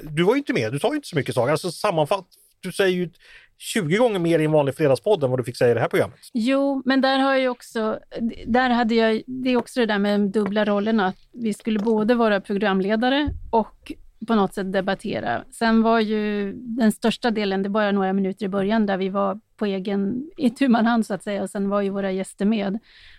du 0.02 0.22
var 0.22 0.34
ju 0.34 0.38
inte 0.38 0.52
med, 0.52 0.72
du 0.72 0.78
sa 0.78 0.90
ju 0.90 0.96
inte 0.96 1.08
så 1.08 1.16
mycket 1.16 1.34
saker. 1.34 1.52
Alltså 1.52 1.70
sammanfatt, 1.70 2.26
du 2.60 2.72
säger 2.72 2.96
ju 2.96 3.10
20 3.58 3.96
gånger 3.96 4.18
mer 4.18 4.38
i 4.38 4.44
en 4.44 4.52
vanlig 4.52 4.74
fredagspodd 4.74 5.24
än 5.24 5.30
vad 5.30 5.38
du 5.38 5.44
fick 5.44 5.56
säga 5.56 5.70
i 5.70 5.74
det 5.74 5.80
här 5.80 5.88
programmet. 5.88 6.18
Jo, 6.32 6.82
men 6.84 7.00
där 7.00 7.18
har 7.18 7.34
jag 7.34 7.52
också, 7.52 7.98
där 8.46 8.70
hade 8.70 8.94
jag, 8.94 9.22
det 9.26 9.50
är 9.50 9.56
också 9.56 9.80
det 9.80 9.86
där 9.86 9.98
med 9.98 10.20
de 10.20 10.30
dubbla 10.30 10.64
rollerna, 10.64 11.06
att 11.06 11.18
vi 11.32 11.54
skulle 11.54 11.78
både 11.78 12.14
vara 12.14 12.40
programledare 12.40 13.28
och 13.50 13.92
på 14.26 14.34
något 14.34 14.54
sätt 14.54 14.72
debattera. 14.72 15.44
Sen 15.50 15.82
var 15.82 16.00
ju 16.00 16.52
den 16.52 16.92
största 16.92 17.30
delen, 17.30 17.62
det 17.62 17.68
var 17.68 17.80
bara 17.80 17.92
några 17.92 18.12
minuter 18.12 18.46
i 18.46 18.48
början, 18.48 18.86
där 18.86 18.96
vi 18.96 19.08
var 19.08 19.40
på 19.56 19.66
egen, 19.66 20.30
i 20.36 20.50
tu 20.50 20.68
man 20.68 20.86
hand 20.86 21.06
så 21.06 21.14
att 21.14 21.22
säga, 21.22 21.42
och 21.42 21.50
sen 21.50 21.68
var 21.68 21.80
ju 21.80 21.90
våra 21.90 22.12
gäster 22.12 22.44
med. 22.44 22.78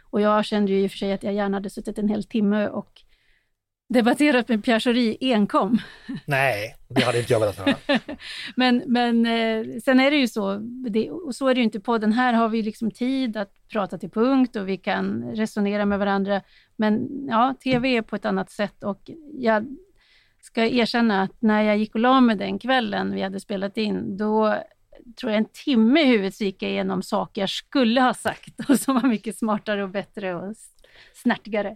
Och 0.10 0.22
jag 0.22 0.46
kände 0.46 0.72
ju 0.72 0.84
i 0.84 0.88
och 0.88 0.92
för 0.92 0.98
sig 0.98 1.14
att 1.14 1.24
jag 1.24 1.34
gärna 1.34 1.58
hade 1.58 1.70
suttit 1.70 1.98
en 1.98 2.10
hel 2.10 2.24
timme 2.24 2.68
och 2.68 3.02
debatterat 3.88 4.50
med 4.50 4.64
Pierre 4.64 4.80
Schori 4.80 5.18
enkom. 5.22 5.80
Nej, 6.26 6.76
det 6.88 7.02
hade 7.02 7.20
inte 7.20 7.34
jag 7.34 7.40
velat 7.40 7.58
höra. 7.58 7.76
Men, 8.56 8.84
men 8.88 9.26
eh, 9.26 9.80
sen 9.84 10.00
är 10.00 10.12
det 10.12 10.18
ju 10.18 10.28
så, 10.28 10.58
det, 10.90 11.12
och 11.12 11.36
så 11.36 11.48
är 11.48 11.54
det 11.54 11.60
ju 11.60 11.64
inte 11.64 11.80
på 11.80 11.98
den 11.98 12.14
här 12.14 12.34
har 12.34 12.50
vi 12.50 12.62
liksom 12.62 12.92
tid 12.92 13.38
att 13.38 13.52
prata 13.72 13.98
till 13.98 14.10
punkt 14.10 14.56
och 14.56 14.70
vi 14.70 14.78
kan 14.78 15.24
resonera 15.36 15.86
med 15.86 16.00
varandra. 16.00 16.42
Men 16.76 17.08
ja, 17.30 17.56
tv 17.64 17.98
är 17.98 18.02
på 18.02 18.16
ett 18.16 18.26
annat 18.26 18.52
sätt 18.52 18.84
och 18.84 19.12
jag 19.34 19.66
ska 20.42 20.66
erkänna 20.66 21.22
att 21.22 21.42
när 21.42 21.62
jag 21.62 21.78
gick 21.78 21.96
och 21.96 22.02
la 22.02 22.22
mig 22.22 22.36
den 22.36 22.60
kvällen 22.60 23.16
vi 23.16 23.22
hade 23.22 23.40
spelat 23.40 23.78
in, 23.78 24.18
då 24.18 24.56
tror 25.20 25.32
jag 25.32 25.38
en 25.38 25.50
timme 25.66 26.02
i 26.02 26.06
huvudet 26.06 26.36
så 26.36 26.44
gick 26.44 26.64
jag 26.64 26.72
igenom 26.72 27.04
saker 27.04 27.42
jag 27.42 27.50
skulle 27.50 28.02
ha 28.02 28.14
sagt 28.14 28.60
och 28.70 28.80
som 28.80 28.96
var 28.96 29.10
mycket 29.10 29.38
smartare 29.38 29.84
och 29.84 29.90
bättre 29.90 30.36
och 30.36 30.56
snärtigare. 31.14 31.76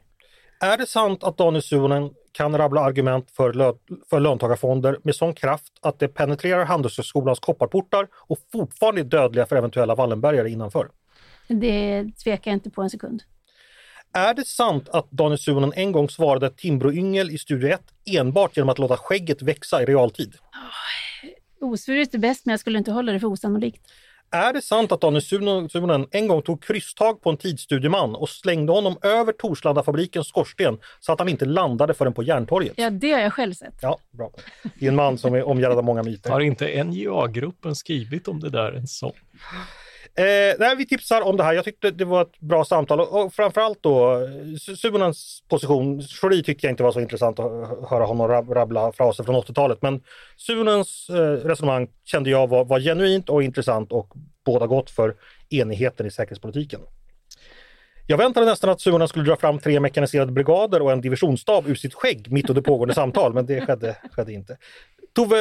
Är 0.64 0.78
det 0.78 0.88
sant 0.88 1.24
att 1.24 1.38
Daniel 1.38 1.64
Suhonen 1.64 2.10
kan 2.32 2.58
rabbla 2.58 2.82
argument 2.82 3.32
för, 3.32 3.54
lö- 3.54 3.78
för 4.10 4.20
löntagarfonder 4.20 4.98
med 5.04 5.16
sån 5.16 5.34
kraft 5.34 5.74
att 5.82 6.00
det 6.00 6.08
penetrerar 6.08 6.66
Handelshögskolans 6.66 7.40
kopparportar 7.40 8.08
och 8.14 8.38
fortfarande 8.52 9.02
är 9.02 9.06
dödliga 9.06 9.46
för 9.46 9.56
eventuella 9.56 9.96
Wallenbergare 9.96 10.50
innanför? 10.50 10.90
Det 11.48 12.06
tvekar 12.24 12.52
jag 12.52 12.56
inte 12.56 12.70
på 12.70 12.82
en 12.82 12.90
sekund. 12.90 13.24
Är 14.14 14.34
det 14.34 14.48
sant 14.48 14.90
att 14.90 15.12
Daniel 15.12 15.40
Suhonen 15.40 15.74
en 15.76 15.92
gång 15.92 16.10
svarade 16.10 16.50
Timbro-Yngel 16.50 17.32
i 17.32 17.38
Studio 17.38 17.70
1 17.70 17.82
enbart 18.06 18.58
genom 18.58 18.70
att 18.70 18.80
låta 18.80 18.98
skägget 18.98 19.42
växa 19.42 19.82
i 19.84 19.86
realtid? 19.86 20.34
Osvuret 21.62 22.14
är 22.14 22.18
bäst, 22.20 22.46
men 22.46 22.52
jag 22.54 22.60
skulle 22.60 22.78
inte 22.78 22.92
hålla 22.92 23.12
det 23.12 23.20
för 23.20 23.28
osannolikt. 23.28 23.92
Är 24.34 24.54
det 24.54 24.62
sant 24.62 24.92
att 24.92 25.02
Daniel 25.02 25.22
Suhonen 25.22 26.08
en 26.12 26.28
gång 26.28 26.42
tog 26.42 26.64
krysstag 26.64 27.22
på 27.22 27.30
en 27.30 27.38
tidsstudieman 27.38 28.16
och 28.16 28.30
slängde 28.30 28.72
honom 28.72 28.98
över 29.02 29.34
Torslandafabrikens 29.34 30.28
skorsten 30.28 30.78
så 31.00 31.12
att 31.14 31.20
han 31.20 31.30
inte 31.30 31.46
landade 31.46 31.94
förrän 31.94 32.14
på 32.14 32.24
Järntorget? 32.24 32.74
Ja, 32.76 32.90
det 32.90 33.12
har 33.12 33.20
jag 33.20 33.34
själv 33.34 33.54
sett. 33.54 33.74
Ja, 33.82 33.98
bra. 34.12 34.32
Det 34.80 34.86
är 34.86 34.90
en 34.90 34.96
man 34.96 35.18
som 35.18 35.34
är 35.34 35.48
omgärdad 35.48 35.78
av 35.78 35.84
många 35.84 36.04
myter. 36.04 36.32
Har 36.32 36.40
inte 36.40 36.84
NJA-gruppen 36.84 37.76
skrivit 37.76 38.28
om 38.28 38.40
det 38.40 38.50
där 38.50 38.72
en 38.72 38.88
sång? 38.88 39.14
Eh, 40.16 40.56
nej, 40.60 40.76
vi 40.78 40.86
tipsar 40.86 41.22
om 41.22 41.38
det 41.38 41.44
här. 41.44 41.54
Jag 41.54 41.66
tyckte 41.66 41.92
det 41.92 42.06
var 42.06 42.22
ett 42.22 42.40
bra 42.40 42.66
samtal 42.66 43.00
och, 43.00 43.22
och 43.26 43.34
framförallt 43.34 43.84
då 43.84 44.12
eh, 44.14 44.18
Su- 44.58 44.76
Suhonens 44.76 45.44
position. 45.50 46.02
Schori 46.02 46.44
tyckte 46.44 46.66
jag 46.68 46.72
inte 46.74 46.84
var 46.84 46.92
så 46.92 47.00
intressant 47.02 47.40
att 47.40 47.90
höra 47.90 48.06
honom 48.06 48.28
rabbla 48.28 48.92
fraser 48.92 49.24
från 49.24 49.36
80-talet. 49.36 49.82
Men 49.82 50.02
Suhonens 50.38 51.10
eh, 51.10 51.16
resonemang 51.48 51.88
kände 52.06 52.30
jag 52.30 52.48
var, 52.48 52.66
var 52.66 52.80
genuint 52.80 53.30
och 53.30 53.44
intressant 53.44 53.92
och 53.92 54.14
båda 54.46 54.68
gott 54.68 54.90
för 54.90 55.16
enigheten 55.50 56.06
i 56.06 56.12
säkerhetspolitiken. 56.12 56.80
Jag 58.08 58.18
väntade 58.18 58.46
nästan 58.46 58.70
att 58.70 58.82
Suhonen 58.82 59.08
skulle 59.08 59.26
dra 59.26 59.36
fram 59.36 59.60
tre 59.60 59.80
mekaniserade 59.80 60.32
brigader 60.32 60.82
och 60.82 60.92
en 60.92 61.02
divisionsstab 61.02 61.68
ur 61.68 61.76
sitt 61.76 61.94
skägg 61.94 62.32
mitt 62.32 62.50
under 62.50 62.62
pågående 62.62 62.94
samtal, 62.94 63.34
men 63.34 63.46
det 63.46 63.66
skedde, 63.66 63.98
skedde 64.12 64.34
inte. 64.34 64.58
Tove, 65.16 65.38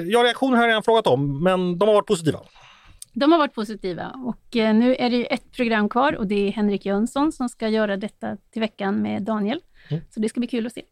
ja 0.00 0.24
reaktioner 0.24 0.56
har 0.56 0.62
jag 0.64 0.68
redan 0.68 0.82
frågat 0.82 1.06
om, 1.06 1.42
men 1.44 1.78
de 1.78 1.88
har 1.88 1.94
varit 1.94 2.06
positiva. 2.06 2.40
De 3.12 3.32
har 3.32 3.38
varit 3.38 3.54
positiva 3.54 4.14
och 4.24 4.56
eh, 4.56 4.74
nu 4.74 4.94
är 4.94 5.10
det 5.10 5.16
ju 5.16 5.24
ett 5.24 5.52
program 5.52 5.88
kvar 5.88 6.16
och 6.16 6.26
det 6.26 6.48
är 6.48 6.52
Henrik 6.52 6.86
Jönsson 6.86 7.32
som 7.32 7.48
ska 7.48 7.68
göra 7.68 7.96
detta 7.96 8.36
till 8.52 8.60
veckan 8.60 9.02
med 9.02 9.22
Daniel. 9.22 9.60
Mm. 9.88 10.02
Så 10.10 10.20
det 10.20 10.28
ska 10.28 10.40
bli 10.40 10.46
kul 10.46 10.66
att 10.66 10.72
se. 10.72 10.82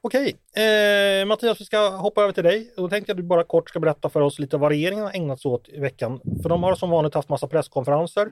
Okej, 0.00 0.36
eh, 0.56 1.26
Mattias 1.26 1.60
vi 1.60 1.64
ska 1.64 1.88
hoppa 1.88 2.22
över 2.22 2.32
till 2.32 2.44
dig. 2.44 2.72
Och 2.76 2.82
då 2.82 2.88
tänkte 2.88 3.10
jag 3.10 3.14
att 3.14 3.22
du 3.22 3.28
bara 3.28 3.44
kort 3.44 3.68
ska 3.68 3.80
berätta 3.80 4.08
för 4.08 4.20
oss 4.20 4.38
lite 4.38 4.56
vad 4.56 4.70
regeringen 4.70 5.04
har 5.04 5.12
ägnat 5.12 5.40
sig 5.40 5.48
åt 5.48 5.68
i 5.68 5.80
veckan. 5.80 6.20
För 6.42 6.48
de 6.48 6.62
har 6.62 6.74
som 6.74 6.90
vanligt 6.90 7.14
haft 7.14 7.28
massa 7.28 7.46
presskonferenser. 7.46 8.28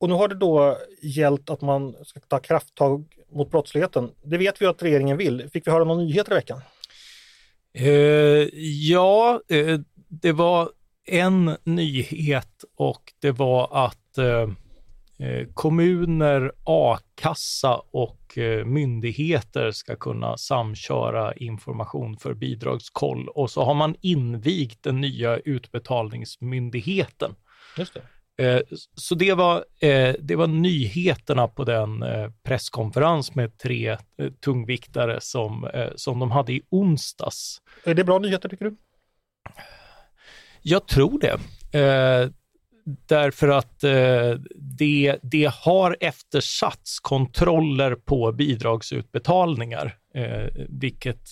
Och 0.00 0.08
nu 0.08 0.14
har 0.14 0.28
det 0.28 0.34
då 0.34 0.78
gällt 1.02 1.50
att 1.50 1.60
man 1.60 1.94
ska 2.04 2.20
ta 2.20 2.38
krafttag 2.38 3.04
mot 3.32 3.50
brottsligheten. 3.50 4.10
Det 4.22 4.38
vet 4.38 4.62
vi 4.62 4.66
att 4.66 4.82
regeringen 4.82 5.16
vill. 5.16 5.50
Fick 5.52 5.66
vi 5.66 5.70
höra 5.70 5.84
några 5.84 6.02
nyheter 6.02 6.32
i 6.32 6.34
veckan? 6.34 6.60
Eh, 7.72 8.48
ja, 8.90 9.40
eh, 9.48 9.80
det 10.08 10.32
var 10.32 10.70
en 11.08 11.56
nyhet 11.64 12.64
och 12.76 13.12
det 13.20 13.32
var 13.32 13.86
att 13.86 14.18
eh, 14.18 14.48
eh, 15.28 15.46
kommuner, 15.54 16.52
a-kassa 16.64 17.80
och 17.90 18.38
eh, 18.38 18.64
myndigheter 18.64 19.70
ska 19.70 19.96
kunna 19.96 20.36
samköra 20.36 21.34
information 21.34 22.16
för 22.16 22.34
bidragskoll 22.34 23.28
och 23.28 23.50
så 23.50 23.64
har 23.64 23.74
man 23.74 23.94
invigt 24.00 24.82
den 24.82 25.00
nya 25.00 25.36
utbetalningsmyndigheten. 25.36 27.34
Just 27.76 27.96
Eh, 28.40 28.60
så 28.94 29.14
det 29.14 29.34
var, 29.34 29.64
det 30.18 30.36
var 30.36 30.46
nyheterna 30.46 31.48
på 31.48 31.64
den 31.64 32.04
presskonferens 32.42 33.34
med 33.34 33.58
tre 33.58 33.96
tungviktare 34.40 35.20
som, 35.20 35.70
som 35.96 36.18
de 36.18 36.30
hade 36.30 36.52
i 36.52 36.62
onsdags. 36.70 37.62
Är 37.84 37.94
det 37.94 38.04
bra 38.04 38.18
nyheter 38.18 38.48
tycker 38.48 38.64
du? 38.64 38.76
Jag 40.68 40.88
tror 40.88 41.18
det. 41.20 41.38
Eh, 41.78 42.30
därför 43.08 43.48
att 43.48 43.84
eh, 43.84 44.34
det, 44.54 45.18
det 45.22 45.52
har 45.54 45.96
eftersatts 46.00 47.00
kontroller 47.00 47.94
på 47.94 48.32
bidragsutbetalningar, 48.32 49.96
eh, 50.14 50.46
vilket 50.68 51.28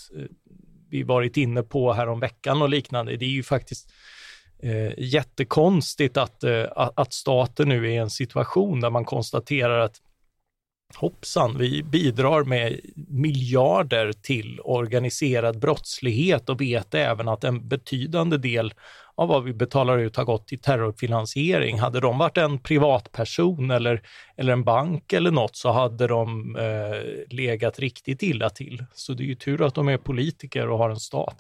vi 0.91 1.03
varit 1.03 1.37
inne 1.37 1.63
på 1.63 1.93
här 1.93 2.09
om 2.09 2.21
veckan 2.21 2.63
och 2.63 2.69
liknande. 2.69 3.17
Det 3.17 3.25
är 3.25 3.31
ju 3.31 3.43
faktiskt 3.43 3.93
eh, 4.63 4.99
jättekonstigt 4.99 6.17
att, 6.17 6.45
eh, 6.45 6.65
att 6.77 7.13
staten 7.13 7.69
nu 7.69 7.87
är 7.87 7.91
i 7.91 7.97
en 7.97 8.11
situation 8.11 8.81
där 8.81 8.91
man 8.91 9.05
konstaterar 9.05 9.79
att 9.79 9.97
hoppsan, 10.95 11.59
vi 11.59 11.83
bidrar 11.83 12.45
med 12.45 12.81
miljarder 13.09 14.13
till 14.13 14.61
organiserad 14.65 15.59
brottslighet 15.59 16.49
och 16.49 16.61
vet 16.61 16.95
även 16.95 17.29
att 17.29 17.45
en 17.45 17.69
betydande 17.69 18.37
del 18.39 18.75
av 19.15 19.29
vad 19.29 19.45
vi 19.45 19.53
betalar 19.53 19.99
ut 19.99 20.17
har 20.17 20.25
gått 20.25 20.49
till 20.49 20.59
terrorfinansiering. 20.59 21.79
Hade 21.79 22.01
de 22.01 22.19
varit 22.19 22.39
en 22.39 22.59
privatperson 22.59 23.71
eller, 23.71 24.03
eller 24.37 24.53
en 24.53 24.65
bank 24.65 25.13
eller 25.13 25.31
något 25.31 25.57
så 25.57 25.71
hade 25.71 26.07
de 26.07 26.57
eh, 26.57 27.35
legat 27.37 27.79
riktigt 27.79 28.23
illa 28.23 28.51
till. 28.51 28.85
Så 28.95 29.13
det 29.13 29.23
är 29.23 29.27
ju 29.27 29.35
tur 29.35 29.67
att 29.67 29.75
de 29.75 29.89
är 29.89 29.99
politiker 29.99 30.69
och 30.69 30.79
har 30.79 30.91
en 30.91 31.01
stat. 31.01 31.37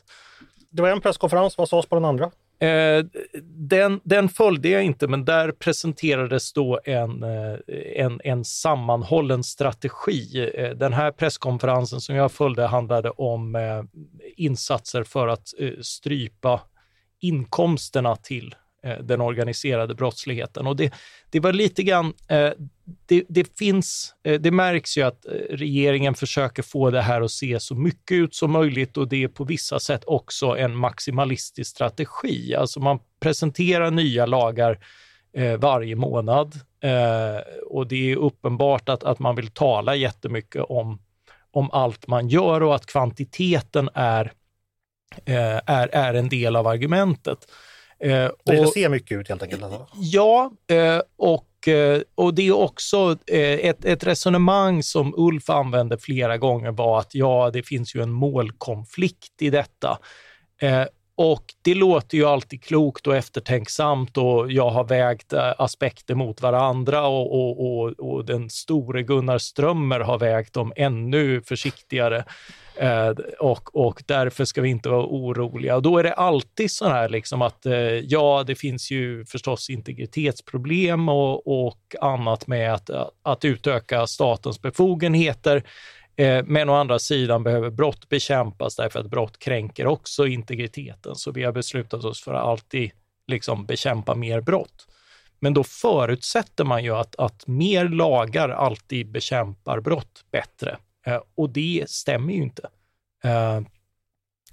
Det 0.71 0.83
var 0.83 0.89
en 0.89 1.01
presskonferens, 1.01 1.59
vad 1.59 1.69
sades 1.69 1.87
på 1.87 1.95
den 1.95 2.05
andra? 2.05 2.31
Eh, 2.59 3.05
den, 3.43 4.01
den 4.05 4.29
följde 4.29 4.69
jag 4.69 4.85
inte, 4.85 5.09
men 5.09 5.25
där 5.25 5.53
presenterades 5.53 6.53
då 6.53 6.81
en, 6.85 7.23
eh, 7.23 7.59
en, 7.97 8.21
en 8.25 8.45
sammanhållen 8.45 9.45
strategi. 9.45 10.51
Eh, 10.55 10.71
den 10.71 10.93
här 10.93 11.13
presskonferensen 11.13 12.01
som 12.01 12.15
jag 12.17 12.33
följde 12.33 12.67
handlade 12.67 13.11
om 13.11 13.55
eh, 13.55 13.83
insatser 14.37 15.05
för 15.05 15.29
att 15.29 15.49
strypa 15.81 16.61
inkomsterna 17.21 18.17
till 18.17 18.55
Eh, 18.87 18.99
den 18.99 19.21
organiserade 19.21 19.95
brottsligheten. 19.95 20.67
Och 20.67 20.77
det, 20.77 20.95
det 21.31 21.41
var 21.41 21.53
lite 21.53 21.83
grann, 21.83 22.13
eh, 22.29 22.51
det, 23.07 23.25
det, 23.29 23.59
finns, 23.59 24.15
eh, 24.25 24.41
det 24.41 24.51
märks 24.51 24.99
ju 24.99 25.03
att 25.03 25.27
regeringen 25.51 26.15
försöker 26.15 26.63
få 26.63 26.91
det 26.91 27.03
här 27.03 27.21
att 27.21 27.31
se 27.31 27.61
så 27.61 27.75
mycket 27.75 28.15
ut 28.15 28.35
som 28.35 28.51
möjligt 28.51 28.97
och 28.97 29.09
det 29.09 29.23
är 29.23 29.29
på 29.29 29.45
vissa 29.45 29.81
sätt 29.81 30.03
också 30.07 30.57
en 30.57 30.77
maximalistisk 30.77 31.71
strategi. 31.71 32.55
Alltså 32.55 32.81
man 32.81 32.99
presenterar 33.21 33.91
nya 33.91 34.27
lagar 34.27 34.79
varje 35.59 35.97
månad 35.97 36.61
och 37.67 37.87
det 37.87 38.13
är 38.13 38.17
uppenbart 38.17 38.89
att, 38.89 39.05
att 39.05 39.19
man 39.19 39.37
vill 39.37 39.49
tala 39.49 39.95
jättemycket 39.95 40.63
om, 40.63 40.99
om 41.51 41.71
allt 41.73 42.07
man 42.07 42.29
gör 42.29 42.63
och 42.63 42.75
att 42.75 42.87
kvantiteten 42.87 43.89
är, 43.95 44.33
är, 45.25 45.89
är 45.93 46.15
en 46.15 46.29
del 46.29 46.57
av 46.57 46.67
argumentet. 46.67 47.39
Eh, 48.01 48.31
det 48.45 48.61
och, 48.61 48.69
ser 48.73 48.89
mycket 48.89 49.19
ut 49.19 49.29
helt 49.29 49.43
enkelt? 49.43 49.63
Alltså. 49.63 49.87
Ja, 49.95 50.53
eh, 50.67 51.01
och, 51.17 51.69
eh, 51.69 52.01
och 52.15 52.35
det 52.35 52.47
är 52.47 52.57
också 52.57 53.19
eh, 53.27 53.69
ett, 53.69 53.85
ett 53.85 54.05
resonemang 54.05 54.83
som 54.83 55.15
Ulf 55.17 55.51
använde 55.51 55.99
flera 55.99 56.37
gånger 56.37 56.71
var 56.71 56.99
att 56.99 57.15
ja, 57.15 57.51
det 57.53 57.63
finns 57.63 57.95
ju 57.95 58.03
en 58.03 58.13
målkonflikt 58.13 59.43
i 59.43 59.51
detta. 59.51 59.99
Eh, 60.61 60.85
och 61.19 61.45
det 61.63 61.75
låter 61.75 62.19
ju 62.19 62.25
alltid 62.25 62.65
klokt 62.65 63.07
och 63.07 63.17
eftertänksamt 63.17 64.17
och 64.17 64.53
jag 64.53 64.71
har 64.71 64.85
vägt 64.85 65.33
aspekter 65.33 66.15
mot 66.15 66.43
varandra 66.43 67.07
och, 67.07 67.35
och, 67.35 67.81
och, 67.81 67.93
och 67.93 68.25
den 68.25 68.51
store 68.51 69.03
Gunnar 69.03 69.39
Strömmer 69.39 70.01
har 70.01 70.19
vägt 70.19 70.53
dem 70.53 70.73
ännu 70.77 71.43
försiktigare. 71.43 72.25
Eh, 72.77 73.11
och, 73.39 73.77
och 73.77 74.03
därför 74.07 74.45
ska 74.45 74.63
vi 74.63 74.69
inte 74.69 74.89
vara 74.89 75.07
oroliga. 75.07 75.77
Och 75.77 75.83
då 75.83 75.99
är 75.99 76.03
det 76.03 76.13
alltid 76.13 76.71
så 76.71 76.89
här 76.89 77.09
liksom 77.09 77.43
att 77.43 77.67
eh, 77.67 77.75
ja, 77.83 78.45
det 78.47 78.55
finns 78.55 78.91
ju 78.91 79.25
förstås 79.25 79.71
integritetsproblem 79.71 81.09
och, 81.09 81.67
och 81.69 81.97
annat 82.01 82.47
med 82.47 82.75
att, 82.75 82.91
att 83.23 83.45
utöka 83.45 84.07
statens 84.07 84.63
befogenheter. 84.63 85.63
Eh, 86.17 86.45
men 86.47 86.69
å 86.69 86.75
andra 86.75 86.99
sidan 86.99 87.43
behöver 87.43 87.71
brott 87.71 88.09
bekämpas 88.09 88.77
därför 88.77 89.01
att 89.01 89.11
brott 89.11 89.39
kränker 89.39 89.87
också 89.87 90.27
integriteten. 90.27 91.15
Så 91.15 91.33
vi 91.33 91.45
har 91.45 91.53
beslutat 91.53 92.05
oss 92.05 92.23
för 92.23 92.35
att 92.35 92.45
alltid 92.45 92.91
liksom 93.27 93.67
bekämpa 93.67 94.15
mer 94.15 94.41
brott. 94.41 94.87
Men 95.41 95.55
då 95.55 95.65
förutsätter 95.65 96.65
man 96.65 96.85
ju 96.85 96.95
att, 96.95 97.17
att 97.17 97.47
mer 97.47 97.89
lagar 97.89 98.49
alltid 98.49 99.11
bekämpar 99.11 99.81
brott 99.81 100.25
bättre. 100.33 100.77
Eh, 101.07 101.21
och 101.37 101.51
det 101.51 101.85
stämmer 101.89 102.33
ju 102.33 102.43
inte. 102.43 102.69
Eh, 103.25 103.61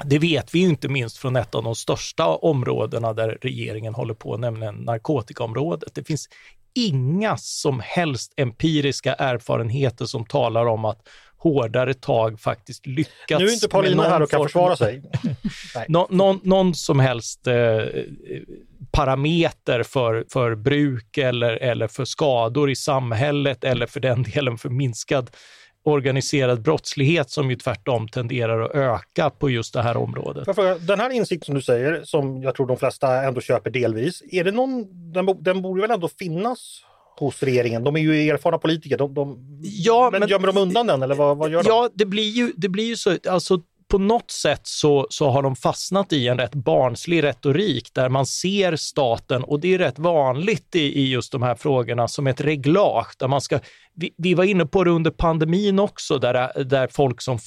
det 0.04 0.20
vet 0.20 0.56
vi 0.56 0.60
ju 0.60 0.70
inte 0.70 0.88
minst 0.88 1.18
från 1.18 1.36
ett 1.36 1.56
av 1.56 1.64
de 1.64 1.76
största 1.76 2.28
områdena 2.28 3.14
där 3.14 3.38
regeringen 3.41 3.93
håller 3.93 4.14
på, 4.14 4.38
nämligen 4.38 4.76
narkotikaområdet. 4.76 5.95
Det 5.95 6.04
finns 6.04 6.30
inga 6.76 7.38
som 7.38 7.80
helst 7.80 8.34
empiriska 8.38 9.14
erfarenheter 9.14 10.06
som 10.06 10.26
talar 10.26 10.66
om 10.66 10.86
att 10.86 11.08
hårdare 11.38 11.93
tag 11.93 12.39
faktiskt 12.39 12.86
lyckats. 12.86 13.39
Nu 13.39 13.47
är 13.47 13.54
inte 13.54 13.68
Paulina 13.68 14.04
här 14.04 14.22
och 14.22 14.30
kan 14.30 14.43
försvara 14.43 14.76
sig. 14.76 15.04
Nå, 15.88 16.08
någon, 16.10 16.39
någon, 16.43 16.76
som 16.76 16.99
helst 16.99 17.47
eh, 17.47 17.86
parameter 18.91 19.84
för, 19.84 20.26
för 20.30 20.56
bruk 20.56 21.18
eller, 21.18 21.54
eller 21.54 21.88
för 21.88 22.06
skador 22.06 22.72
i 22.72 22.76
samhället 22.76 23.64
eller 23.64 23.86
för 23.86 23.99
den 23.99 24.24
delen 24.24 24.58
för 24.58 24.70
minskad 24.70 25.32
organiserad 25.84 26.62
brottslighet 26.62 27.30
som 27.30 27.50
ju 27.50 27.56
tvärtom 27.56 28.08
tenderar 28.08 28.62
att 28.62 28.76
öka 28.76 29.30
på 29.30 29.50
just 29.50 29.74
det 29.74 29.82
här 29.82 29.98
området. 29.98 30.48
Den 30.88 31.00
här 31.00 31.10
insikten 31.10 31.46
som 31.46 31.56
du 31.56 31.62
säger, 31.62 32.02
som 32.04 32.44
jag 32.44 32.56
tror 32.56 32.68
de 32.68 32.78
flesta 32.78 33.24
ändå 33.24 33.42
köper 33.42 33.70
delvis, 33.70 34.24
är 34.32 34.44
det 34.44 34.52
någon, 34.52 34.86
den, 35.14 35.44
den 35.44 35.62
borde 35.62 35.82
väl 35.82 35.92
ändå 35.92 36.10
finnas 36.20 36.82
hos 37.20 37.44
regeringen? 37.44 37.84
De 37.84 37.96
är 37.96 38.00
ju 38.00 38.30
erfarna 38.30 38.58
politiker. 38.58 38.98
De, 38.98 39.14
de, 39.14 39.38
ja, 39.64 40.10
men, 40.12 40.20
men 40.20 40.30
gömmer 40.30 40.48
de 40.48 40.58
undan 40.58 40.88
den 40.88 41.04
eller 41.04 41.16
vad, 41.16 41.38
vad 41.38 41.52
gör 41.52 41.64
de? 41.64 41.70
Ja, 41.70 41.90
det 41.94 42.06
blir 42.06 42.30
ju, 42.30 42.54
det 42.56 42.70
blir 42.70 42.86
ju 42.86 42.96
så. 42.96 43.18
Alltså, 43.30 43.62
på 43.94 43.98
något 43.98 44.32
sätt 44.32 44.62
så, 44.64 45.08
så 45.10 45.30
har 45.30 45.42
de 45.42 45.56
fastnat 45.56 46.14
i 46.14 46.28
en 46.28 46.38
rätt 46.38 46.56
barnslig 46.56 47.24
retorik 47.24 47.94
där 47.94 48.10
man 48.10 48.26
ser 48.26 48.76
staten, 48.76 49.44
och 49.44 49.60
det 49.60 49.74
är 49.74 49.78
rätt 49.78 50.00
vanligt 50.00 50.76
i, 50.76 51.00
i 51.00 51.12
just 51.12 51.32
de 51.32 51.44
här 51.44 51.56
frågorna, 51.56 52.08
som 52.08 52.28
ett 52.28 52.42
reglage 52.42 53.16
där 53.20 53.28
man 53.28 53.42
ska 53.42 53.60
vi, 53.96 54.14
vi, 54.18 54.34
var 54.34 54.44
inne 54.44 54.66
på 54.66 54.84
det 54.84 54.91
under 54.91 55.12
pandemin 55.12 55.80
också, 55.80 56.18
där, 56.18 56.64
där 56.64 56.88
folk 56.91 57.22
som 57.22 57.39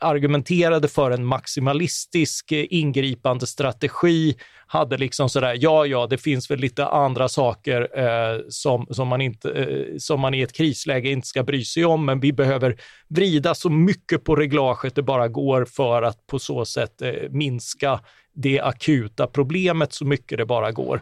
argumenterade 0.00 0.88
för 0.88 1.10
en 1.10 1.24
maximalistisk 1.24 2.52
eh, 2.52 2.66
ingripande 2.70 3.46
strategi 3.46 4.36
hade 4.66 4.96
liksom 4.98 5.28
sådär, 5.28 5.56
ja, 5.60 5.86
ja, 5.86 6.06
det 6.06 6.18
finns 6.18 6.50
väl 6.50 6.58
lite 6.58 6.86
andra 6.86 7.28
saker 7.28 7.98
eh, 7.98 8.40
som, 8.48 8.86
som, 8.90 9.08
man 9.08 9.20
inte, 9.20 9.50
eh, 9.50 9.96
som 9.98 10.20
man 10.20 10.34
i 10.34 10.40
ett 10.40 10.52
krisläge 10.52 11.10
inte 11.10 11.28
ska 11.28 11.42
bry 11.42 11.64
sig 11.64 11.84
om, 11.84 12.04
men 12.04 12.20
vi 12.20 12.32
behöver 12.32 12.76
vrida 13.08 13.54
så 13.54 13.70
mycket 13.70 14.24
på 14.24 14.36
reglaget 14.36 14.94
det 14.94 15.02
bara 15.02 15.28
går 15.28 15.64
för 15.64 16.02
att 16.02 16.26
på 16.26 16.38
så 16.38 16.64
sätt 16.64 17.02
eh, 17.02 17.12
minska 17.30 18.00
det 18.34 18.60
akuta 18.60 19.26
problemet 19.26 19.92
så 19.92 20.04
mycket 20.04 20.38
det 20.38 20.46
bara 20.46 20.72
går. 20.72 21.00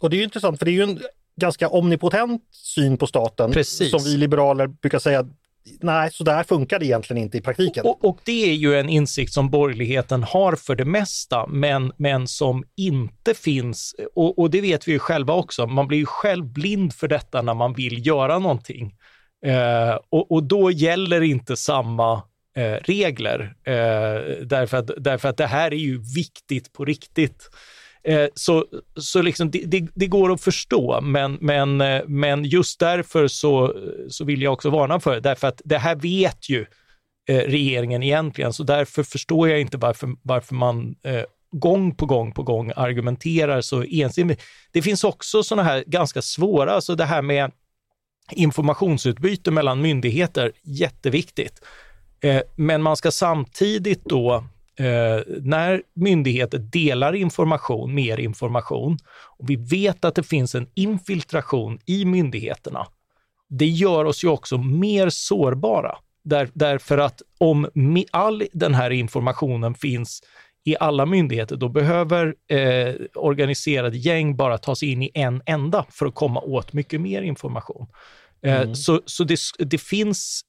Och 0.00 0.10
det 0.10 0.16
är 0.16 0.18
ju 0.18 0.24
intressant, 0.24 0.58
för 0.58 0.64
det 0.64 0.70
är 0.70 0.72
ju 0.72 0.82
en 0.82 1.00
ganska 1.36 1.68
omnipotent 1.68 2.42
syn 2.50 2.96
på 2.96 3.06
staten 3.06 3.52
Precis. 3.52 3.90
som 3.90 4.04
vi 4.04 4.16
liberaler 4.16 4.66
brukar 4.66 4.98
säga 4.98 5.26
nej, 5.80 6.10
så 6.12 6.24
där 6.24 6.42
funkar 6.42 6.78
det 6.78 6.86
egentligen 6.86 7.22
inte 7.22 7.38
i 7.38 7.40
praktiken. 7.40 7.86
Och, 7.86 8.04
och, 8.04 8.18
det 8.24 8.50
är 8.50 8.54
ju 8.54 8.78
en 8.78 8.88
insikt 8.88 9.32
som 9.32 9.50
borgerligheten 9.50 10.22
har 10.22 10.56
för 10.56 10.74
det 10.74 10.84
mesta, 10.84 11.46
men, 11.46 11.92
men 11.96 12.28
som 12.28 12.64
inte 12.76 13.34
finns, 13.34 13.94
och, 14.14 14.38
och 14.38 14.50
det 14.50 14.60
vet 14.60 14.88
vi 14.88 14.92
ju 14.92 14.98
själva 14.98 15.34
också, 15.34 15.66
man 15.66 15.88
blir 15.88 15.98
ju 15.98 16.06
själv 16.06 16.44
blind 16.44 16.94
för 16.94 17.08
detta 17.08 17.42
när 17.42 17.54
man 17.54 17.74
vill 17.74 18.06
göra 18.06 18.38
någonting. 18.38 18.94
Eh, 19.46 19.98
och, 20.08 20.32
och 20.32 20.42
då 20.42 20.70
gäller 20.70 21.20
inte 21.20 21.56
samma 21.56 22.22
eh, 22.56 22.72
regler, 22.84 23.54
eh, 23.64 24.44
därför, 24.46 24.76
att, 24.76 24.90
därför 24.96 25.28
att 25.28 25.36
det 25.36 25.46
här 25.46 25.72
är 25.72 25.78
ju 25.78 26.02
viktigt 26.14 26.72
på 26.72 26.84
riktigt. 26.84 27.50
Eh, 28.04 28.26
så 28.34 28.66
så 28.96 29.22
liksom 29.22 29.50
det, 29.50 29.62
det, 29.66 29.88
det, 29.94 30.06
går 30.06 30.32
att 30.32 30.40
förstå, 30.40 31.00
men, 31.00 31.38
men, 31.40 31.80
eh, 31.80 32.02
men 32.06 32.44
just 32.44 32.80
därför 32.80 33.28
så, 33.28 33.74
så 34.08 34.24
vill 34.24 34.42
jag 34.42 34.52
också 34.52 34.70
varna 34.70 35.00
för 35.00 35.14
det, 35.14 35.20
därför 35.20 35.48
att 35.48 35.62
det 35.64 35.78
här 35.78 35.96
vet 35.96 36.48
ju 36.48 36.66
eh, 37.28 37.36
regeringen 37.36 38.02
egentligen, 38.02 38.52
så 38.52 38.62
därför 38.62 39.02
förstår 39.02 39.48
jag 39.48 39.60
inte 39.60 39.76
varför, 39.76 40.08
varför 40.22 40.54
man 40.54 40.94
eh, 41.02 41.22
gång 41.50 41.94
på 41.94 42.06
gång 42.06 42.32
på 42.32 42.42
gång 42.42 42.72
argumenterar 42.76 43.60
så 43.60 43.82
ensidigt. 43.82 44.42
Det 44.72 44.82
finns 44.82 45.04
också 45.04 45.42
sådana 45.42 45.62
här 45.62 45.84
ganska 45.86 46.22
svåra, 46.22 46.72
alltså 46.72 46.94
det 46.94 47.04
här 47.04 47.22
med 47.22 47.50
informationsutbyte 48.32 49.50
mellan 49.50 49.80
myndigheter, 49.80 50.52
jätteviktigt. 50.62 51.60
Eh, 52.20 52.42
men 52.54 52.82
man 52.82 52.96
ska 52.96 53.10
samtidigt 53.10 54.04
då 54.04 54.44
Eh, 54.76 55.20
när 55.42 55.82
myndigheter 55.94 56.58
delar 56.58 57.14
information, 57.14 57.94
mer 57.94 58.20
information, 58.20 58.98
och 59.38 59.50
vi 59.50 59.56
vet 59.56 60.04
att 60.04 60.14
det 60.14 60.22
finns 60.22 60.54
en 60.54 60.66
infiltration 60.74 61.78
i 61.86 62.04
myndigheterna, 62.04 62.86
det 63.48 63.66
gör 63.66 64.04
oss 64.04 64.24
ju 64.24 64.28
också 64.28 64.58
mer 64.58 65.08
sårbara. 65.08 65.98
Där, 66.24 66.48
därför 66.52 66.98
att 66.98 67.22
om 67.38 67.68
all 68.10 68.42
den 68.52 68.74
här 68.74 68.90
informationen 68.90 69.74
finns 69.74 70.22
i 70.64 70.76
alla 70.80 71.06
myndigheter, 71.06 71.56
då 71.56 71.68
behöver 71.68 72.34
eh, 72.48 72.94
organiserade 73.14 73.96
gäng 73.96 74.36
bara 74.36 74.58
ta 74.58 74.76
sig 74.76 74.92
in 74.92 75.02
i 75.02 75.10
en 75.14 75.42
enda 75.46 75.86
för 75.90 76.06
att 76.06 76.14
komma 76.14 76.40
åt 76.40 76.72
mycket 76.72 77.00
mer 77.00 77.22
information. 77.22 77.86
Eh, 78.42 78.60
mm. 78.60 78.74
Så, 78.74 79.00
så 79.06 79.24
det, 79.24 79.38
det 79.58 79.78
finns, 79.78 80.42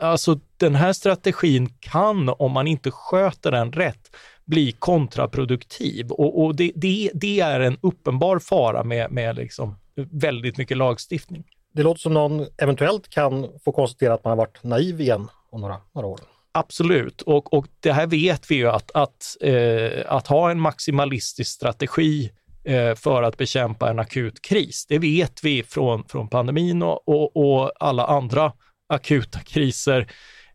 alltså 0.00 0.40
den 0.56 0.74
här 0.74 0.92
strategin 0.92 1.68
kan, 1.80 2.28
om 2.28 2.52
man 2.52 2.66
inte 2.66 2.90
sköter 2.90 3.50
den 3.50 3.72
rätt, 3.72 4.16
bli 4.44 4.72
kontraproduktiv. 4.72 6.10
Och, 6.10 6.44
och 6.44 6.56
det, 6.56 6.72
det, 6.74 7.10
det, 7.14 7.40
är 7.40 7.60
en 7.60 7.78
uppenbar 7.80 8.38
fara 8.38 8.84
med, 8.84 9.12
med 9.12 9.36
liksom 9.36 9.76
väldigt 10.10 10.58
mycket 10.58 10.76
lagstiftning. 10.76 11.44
Det 11.74 11.82
låter 11.82 12.00
som 12.00 12.14
någon 12.14 12.46
eventuellt 12.58 13.08
kan 13.08 13.48
få 13.64 13.72
konstatera 13.72 14.14
att 14.14 14.24
man 14.24 14.30
har 14.30 14.36
varit 14.36 14.62
naiv 14.62 15.00
igen 15.00 15.28
om 15.50 15.60
några, 15.60 15.76
några 15.94 16.06
år. 16.08 16.20
Absolut, 16.52 17.22
och, 17.22 17.54
och 17.54 17.66
det 17.80 17.92
här 17.92 18.06
vet 18.06 18.50
vi 18.50 18.54
ju 18.54 18.68
att, 18.68 18.90
att, 18.94 19.36
eh, 19.40 20.04
att 20.06 20.26
ha 20.26 20.50
en 20.50 20.60
maximalistisk 20.60 21.50
strategi 21.50 22.30
eh, 22.64 22.94
för 22.94 23.22
att 23.22 23.36
bekämpa 23.36 23.90
en 23.90 23.98
akut 23.98 24.42
kris, 24.42 24.86
det 24.88 24.98
vet 24.98 25.44
vi 25.44 25.62
från, 25.62 26.04
från 26.04 26.28
pandemin 26.28 26.82
och, 26.82 27.08
och, 27.08 27.36
och 27.36 27.72
alla 27.80 28.06
andra 28.06 28.52
akuta 28.90 29.38
kriser 29.38 30.12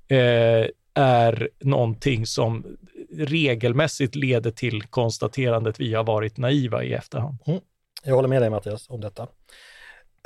eh, 0.08 0.68
är 0.94 1.50
någonting 1.60 2.26
som 2.26 2.78
regelmässigt 3.18 4.16
leder 4.16 4.52
till 4.52 4.84
konstaterandet 4.84 5.80
vi 5.80 5.94
har 5.94 6.04
varit 6.04 6.38
naiva 6.38 6.84
i 6.84 6.94
efterhand. 6.94 7.38
Mm. 7.46 7.60
Jag 8.04 8.16
håller 8.16 8.30
med 8.30 8.42
dig 8.42 8.50
Mattias 8.50 8.90
om 8.90 9.02
detta. 9.02 9.24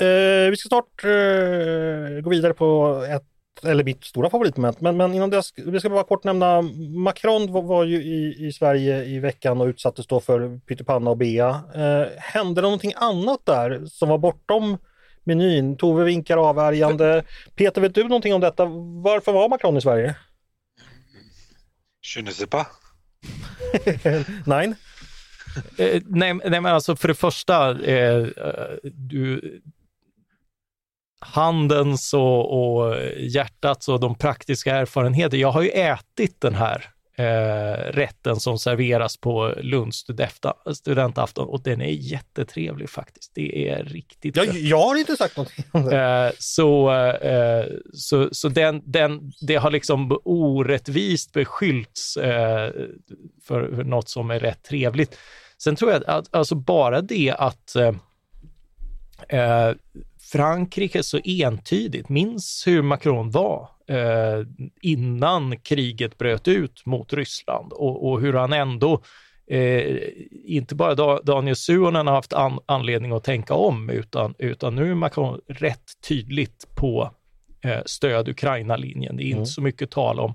Eh, 0.02 0.50
vi 0.50 0.56
ska 0.58 0.68
snart 0.68 1.04
eh, 1.04 2.22
gå 2.22 2.30
vidare 2.30 2.54
på 2.54 3.04
ett 3.10 3.24
eller 3.64 3.84
mitt 3.84 4.04
stora 4.04 4.30
favoritmoment. 4.30 4.82
Men, 4.82 4.98
men 4.98 5.14
innan 5.14 5.30
dess, 5.30 5.54
vi 5.56 5.80
ska 5.80 5.90
bara 5.90 6.04
kort 6.04 6.24
nämna 6.24 6.62
Macron 7.04 7.52
var, 7.52 7.62
var 7.62 7.84
ju 7.84 8.04
i, 8.04 8.48
i 8.48 8.52
Sverige 8.52 9.04
i 9.04 9.20
veckan 9.20 9.62
och 9.62 9.68
utsattes 9.68 10.08
då 10.08 10.20
för 10.20 10.60
pyttipanna 10.60 11.10
och 11.10 11.18
bea. 11.18 11.50
Eh, 11.76 12.08
hände 12.18 12.62
det 12.62 12.66
någonting 12.66 12.94
annat 12.96 13.46
där 13.46 13.86
som 13.86 14.10
var 14.10 14.18
bortom 14.18 14.78
menyn? 15.30 15.78
Tove 15.78 16.04
vinkar 16.04 16.38
avvärjande. 16.38 17.24
Peter, 17.56 17.82
vet 17.82 17.96
du 17.96 18.04
någonting 18.04 18.34
om 18.34 18.42
detta? 18.42 18.66
Varför 19.04 19.32
var 19.32 19.50
Macron 19.50 19.78
i 19.78 19.82
Sverige? 19.82 20.16
Je 22.16 22.22
ne 22.22 22.32
sais 22.32 22.50
pas. 22.50 22.68
nej. 24.46 24.74
Eh, 25.78 26.02
nej, 26.06 26.34
nej, 26.34 26.62
men 26.62 26.66
alltså 26.66 26.96
för 26.96 27.08
det 27.08 27.16
första, 27.16 27.84
eh, 27.84 28.28
du, 28.84 29.62
handens 31.20 32.14
och, 32.14 32.80
och 32.80 32.96
hjärtats 33.18 33.90
och 33.90 34.00
de 34.00 34.16
praktiska 34.16 34.76
erfarenheter. 34.76 35.38
Jag 35.38 35.52
har 35.52 35.62
ju 35.62 35.70
ätit 35.70 36.42
den 36.42 36.56
här 36.56 36.90
eh, 37.20 37.92
rätten 37.92 38.40
som 38.40 38.60
serveras 38.60 39.18
på 39.18 39.54
Lunds 39.58 40.06
studentafton 40.74 41.48
och 41.48 41.64
den 41.64 41.82
är 41.82 41.92
jättetrevlig 41.92 42.90
faktiskt. 42.90 43.32
Det 43.36 43.70
är 43.70 43.84
riktigt 43.84 44.36
jag, 44.36 44.48
jag 44.48 44.82
har 44.82 44.96
inte 44.96 45.16
sagt 45.16 45.38
någonting 45.38 45.66
om 45.72 45.86
det. 45.86 45.98
Eh, 45.98 46.32
så 46.40 46.92
eh, 47.06 47.66
så, 47.94 48.30
så 48.32 48.50
den, 48.50 48.82
den, 48.86 49.32
det 49.42 49.56
har 49.56 49.72
liksom 49.72 50.20
orättvist 50.24 51.34
beskyllts 51.34 52.18
eh, 52.18 52.72
för, 53.44 53.76
för 53.76 53.84
något 53.84 54.10
som 54.10 54.32
är 54.32 54.40
rätt 54.40 54.64
trevligt. 54.64 55.18
Sen 55.58 55.76
tror 55.76 55.92
jag 55.92 56.04
att 56.08 56.36
alltså 56.36 56.56
bara 56.56 57.02
det 57.02 57.36
att 57.38 57.76
eh, 57.76 57.94
eh, 59.40 59.74
Frankrike 60.32 61.04
så 61.04 61.20
entydigt, 61.24 62.10
minns 62.10 62.64
hur 62.68 62.82
Macron 62.82 63.32
var 63.32 63.70
eh, 63.88 64.46
innan 64.82 65.60
kriget 65.60 66.18
bröt 66.18 66.48
ut 66.48 66.86
mot 66.86 67.14
Ryssland 67.14 67.74
och, 67.74 68.10
och 68.10 68.22
hur 68.22 68.34
han 68.34 68.54
ändå 68.54 69.02
Eh, 69.52 69.98
inte 70.32 70.76
bara 70.76 70.96
da, 70.96 71.22
Daniel 71.24 71.56
Suonen 71.56 72.08
har 72.08 72.14
haft 72.14 72.34
an, 72.34 72.60
anledning 72.66 73.12
att 73.12 73.24
tänka 73.24 73.54
om, 73.54 73.90
utan, 73.90 74.36
utan 74.38 74.76
nu 74.76 74.92
är 74.92 74.96
Macron 74.96 75.42
rätt 75.48 76.02
tydligt 76.08 76.68
på 76.76 77.12
eh, 77.64 77.80
stöd 77.86 78.30
Ukraina-linjen. 78.30 79.18
Det 79.18 79.24
är 79.24 79.26
mm. 79.26 79.40
inte 79.40 79.52
så 79.52 79.62
mycket 79.62 79.92
tal 79.92 80.20
om, 80.20 80.34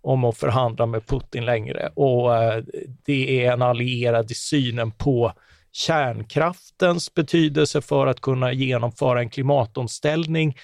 om 0.00 0.24
att 0.24 0.38
förhandla 0.38 0.86
med 0.86 1.06
Putin 1.06 1.44
längre 1.44 1.90
och 1.94 2.36
eh, 2.36 2.64
det 3.04 3.44
är 3.44 3.52
en 3.52 3.62
allierad 3.62 4.30
i 4.30 4.34
synen 4.34 4.90
på 4.90 5.32
kärnkraftens 5.76 7.14
betydelse 7.14 7.80
för 7.80 8.06
att 8.06 8.20
kunna 8.20 8.52
genomföra 8.52 9.20
en 9.20 9.30
klimatomställning. 9.30 10.56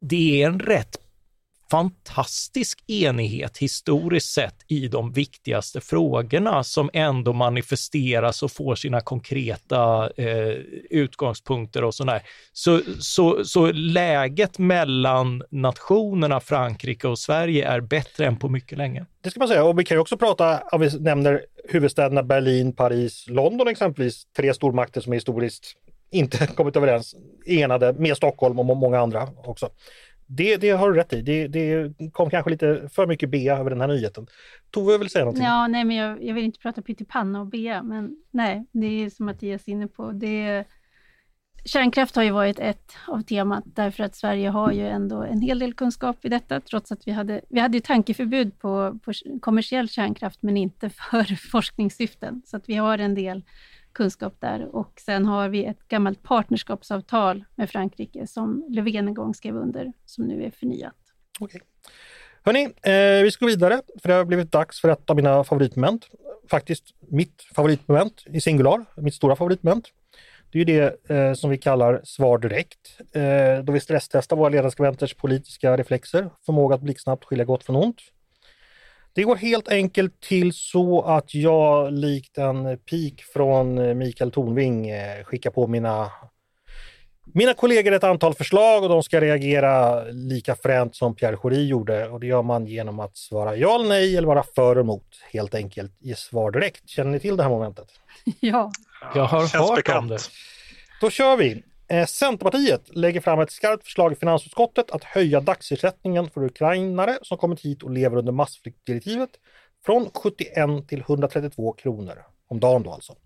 Det 0.00 0.42
är 0.42 0.46
en 0.46 0.60
rätt 0.60 0.96
fantastisk 1.72 2.84
enighet 2.86 3.58
historiskt 3.58 4.32
sett 4.32 4.54
i 4.68 4.88
de 4.88 5.12
viktigaste 5.12 5.80
frågorna 5.80 6.64
som 6.64 6.90
ändå 6.92 7.32
manifesteras 7.32 8.42
och 8.42 8.52
får 8.52 8.74
sina 8.74 9.00
konkreta 9.00 10.10
eh, 10.16 10.48
utgångspunkter 10.90 11.84
och 11.84 11.94
sådär. 11.94 12.22
Så, 12.52 12.80
så, 13.00 13.44
så 13.44 13.72
läget 13.72 14.58
mellan 14.58 15.42
nationerna 15.50 16.40
Frankrike 16.40 17.08
och 17.08 17.18
Sverige 17.18 17.68
är 17.68 17.80
bättre 17.80 18.26
än 18.26 18.36
på 18.36 18.48
mycket 18.48 18.78
länge. 18.78 19.06
Det 19.20 19.30
ska 19.30 19.40
man 19.40 19.48
säga 19.48 19.64
och 19.64 19.78
vi 19.78 19.84
kan 19.84 19.96
ju 19.96 20.00
också 20.00 20.16
prata, 20.16 20.60
om 20.72 20.80
vi 20.80 20.98
nämner 20.98 21.42
huvudstäderna 21.68 22.22
Berlin, 22.22 22.72
Paris, 22.72 23.24
London 23.28 23.68
exempelvis, 23.68 24.26
tre 24.36 24.54
stormakter 24.54 25.00
som 25.00 25.12
historiskt 25.12 25.76
inte 26.10 26.46
kommit 26.56 26.76
överens, 26.76 27.14
enade 27.46 27.92
med 27.92 28.16
Stockholm 28.16 28.58
och 28.58 28.76
många 28.76 29.00
andra 29.00 29.28
också. 29.44 29.70
Det, 30.26 30.56
det 30.56 30.70
har 30.70 30.90
du 30.90 30.96
rätt 30.96 31.12
i. 31.12 31.22
Det, 31.22 31.48
det 31.48 31.92
kom 32.12 32.30
kanske 32.30 32.50
lite 32.50 32.88
för 32.92 33.06
mycket 33.06 33.30
bea 33.30 33.58
över 33.58 33.70
den 33.70 33.80
här 33.80 33.88
nyheten. 33.88 34.26
Tove 34.70 34.98
vill 34.98 35.10
säga 35.10 35.24
någonting? 35.24 35.44
Ja, 35.44 35.66
nej, 35.66 35.84
men 35.84 35.96
jag, 35.96 36.24
jag 36.24 36.34
vill 36.34 36.44
inte 36.44 36.58
prata 36.58 36.82
pyttipanna 36.82 37.40
och 37.40 37.46
bea, 37.46 37.82
men 37.82 38.16
nej, 38.30 38.66
det 38.72 38.86
är 38.86 39.10
som 39.10 39.26
Mattias 39.26 39.68
är 39.68 39.72
inne 39.72 39.88
på. 39.88 40.12
Det, 40.12 40.64
kärnkraft 41.64 42.16
har 42.16 42.22
ju 42.22 42.30
varit 42.30 42.58
ett 42.58 42.92
av 43.08 43.22
temat 43.22 43.64
därför 43.66 44.04
att 44.04 44.16
Sverige 44.16 44.48
har 44.48 44.72
ju 44.72 44.88
ändå 44.88 45.22
en 45.22 45.40
hel 45.40 45.58
del 45.58 45.74
kunskap 45.74 46.24
i 46.24 46.28
detta, 46.28 46.60
trots 46.60 46.92
att 46.92 47.06
vi 47.06 47.12
hade, 47.12 47.40
vi 47.48 47.60
hade 47.60 47.76
ju 47.76 47.80
tankeförbud 47.80 48.58
på, 48.58 48.98
på 49.04 49.12
kommersiell 49.40 49.88
kärnkraft, 49.88 50.42
men 50.42 50.56
inte 50.56 50.90
för 50.90 51.36
forskningssyften. 51.50 52.42
Så 52.46 52.56
att 52.56 52.68
vi 52.68 52.74
har 52.74 52.98
en 52.98 53.14
del 53.14 53.44
kunskap 53.92 54.34
där. 54.40 54.76
Och 54.76 54.92
sen 55.00 55.26
har 55.26 55.48
vi 55.48 55.64
ett 55.64 55.88
gammalt 55.88 56.22
partnerskapsavtal 56.22 57.44
med 57.54 57.70
Frankrike 57.70 58.26
som 58.26 58.64
Löfven 58.68 59.08
en 59.08 59.14
gång 59.14 59.34
skrev 59.34 59.56
under, 59.56 59.92
som 60.06 60.24
nu 60.24 60.44
är 60.44 60.50
förnyat. 60.50 60.94
Okay. 61.40 61.60
Hörni, 62.44 62.64
eh, 62.64 63.22
vi 63.22 63.30
ska 63.30 63.44
gå 63.44 63.50
vidare 63.50 63.82
för 64.02 64.08
det 64.08 64.14
har 64.14 64.24
blivit 64.24 64.52
dags 64.52 64.80
för 64.80 64.88
ett 64.88 65.10
av 65.10 65.16
mina 65.16 65.44
favoritmoment. 65.44 66.08
Faktiskt 66.50 66.84
mitt 67.08 67.42
favoritmoment 67.54 68.24
i 68.26 68.40
singular, 68.40 68.84
mitt 68.96 69.14
stora 69.14 69.36
favoritmoment. 69.36 69.88
Det 70.52 70.58
är 70.58 70.64
ju 70.64 70.64
det 70.64 71.10
eh, 71.10 71.34
som 71.34 71.50
vi 71.50 71.58
kallar 71.58 72.00
svar 72.04 72.38
direkt, 72.38 73.00
eh, 73.12 73.64
då 73.64 73.72
vi 73.72 73.80
stresstestar 73.80 74.36
våra 74.36 74.48
ledarskribenters 74.48 75.14
politiska 75.14 75.76
reflexer, 75.76 76.30
förmåga 76.46 76.74
att 76.74 76.82
blixtsnabbt 76.82 77.24
skilja 77.24 77.44
gott 77.44 77.64
från 77.64 77.76
ont. 77.76 77.98
Det 79.14 79.22
går 79.22 79.36
helt 79.36 79.68
enkelt 79.68 80.20
till 80.20 80.52
så 80.52 81.02
att 81.02 81.34
jag 81.34 81.92
likt 81.92 82.38
en 82.38 82.78
pik 82.78 83.22
från 83.22 83.98
Mikael 83.98 84.30
Tornving 84.30 84.90
eh, 84.90 85.24
skickar 85.24 85.50
på 85.50 85.66
mina 85.66 86.10
mina 87.34 87.54
kollegor 87.54 87.92
ett 87.92 88.04
antal 88.04 88.34
förslag 88.34 88.82
och 88.82 88.88
de 88.88 89.02
ska 89.02 89.20
reagera 89.20 90.04
lika 90.04 90.56
fränt 90.56 90.96
som 90.96 91.14
Pierre 91.14 91.36
Schori 91.36 91.66
gjorde 91.66 92.08
och 92.08 92.20
det 92.20 92.26
gör 92.26 92.42
man 92.42 92.66
genom 92.66 93.00
att 93.00 93.16
svara 93.16 93.56
ja 93.56 93.74
eller 93.74 93.88
nej 93.88 94.16
eller 94.16 94.28
vara 94.28 94.42
för 94.54 94.72
eller 94.72 94.80
emot 94.80 95.06
helt 95.32 95.54
enkelt 95.54 95.92
i 96.00 96.14
svar 96.14 96.50
direkt. 96.50 96.88
Känner 96.88 97.10
ni 97.10 97.20
till 97.20 97.36
det 97.36 97.42
här 97.42 97.50
momentet? 97.50 97.88
Ja. 98.40 98.70
Jag 99.14 99.24
har 99.24 99.76
hört 99.76 99.88
om 99.88 100.08
det. 100.08 100.18
Då 101.00 101.10
kör 101.10 101.36
vi! 101.36 101.62
Eh, 101.92 102.06
Centerpartiet 102.06 102.96
lägger 102.96 103.20
fram 103.20 103.40
ett 103.40 103.50
skarpt 103.50 103.84
förslag 103.84 104.12
i 104.12 104.16
finansutskottet 104.16 104.90
att 104.90 105.04
höja 105.04 105.40
dagsersättningen 105.40 106.30
för 106.30 106.44
ukrainare 106.44 107.18
som 107.22 107.38
kommit 107.38 107.60
hit 107.60 107.82
och 107.82 107.90
lever 107.90 108.16
under 108.16 108.32
massflyktdirektivet 108.32 109.30
från 109.86 110.10
71 110.14 110.88
till 110.88 111.00
132 111.00 111.72
kronor 111.72 112.18
om 112.48 112.60
dagen 112.60 112.82
då 112.82 112.92
alltså. 112.92 113.16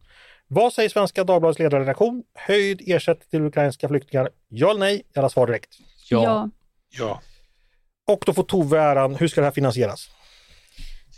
Vad 0.49 0.73
säger 0.73 0.89
Svenska 0.89 1.25
Dagbladets 1.25 1.59
ledarredaktion? 1.59 2.23
Höjd 2.35 2.83
ersättning 2.87 3.29
till 3.31 3.45
ukrainska 3.45 3.89
flyktingar? 3.89 4.31
Ja 4.49 4.71
eller 4.71 4.81
nej? 4.81 5.03
Alla 5.17 5.29
svar 5.29 5.47
direkt. 5.47 5.79
Ja. 6.11 6.23
ja. 6.23 6.51
ja. 6.99 7.21
Och 8.15 8.23
då 8.27 8.33
får 8.33 8.43
Tove 8.43 8.81
äran. 8.81 9.15
Hur 9.15 9.29
ska 9.29 9.41
det 9.41 9.47
här 9.47 9.53
finansieras? 9.53 10.09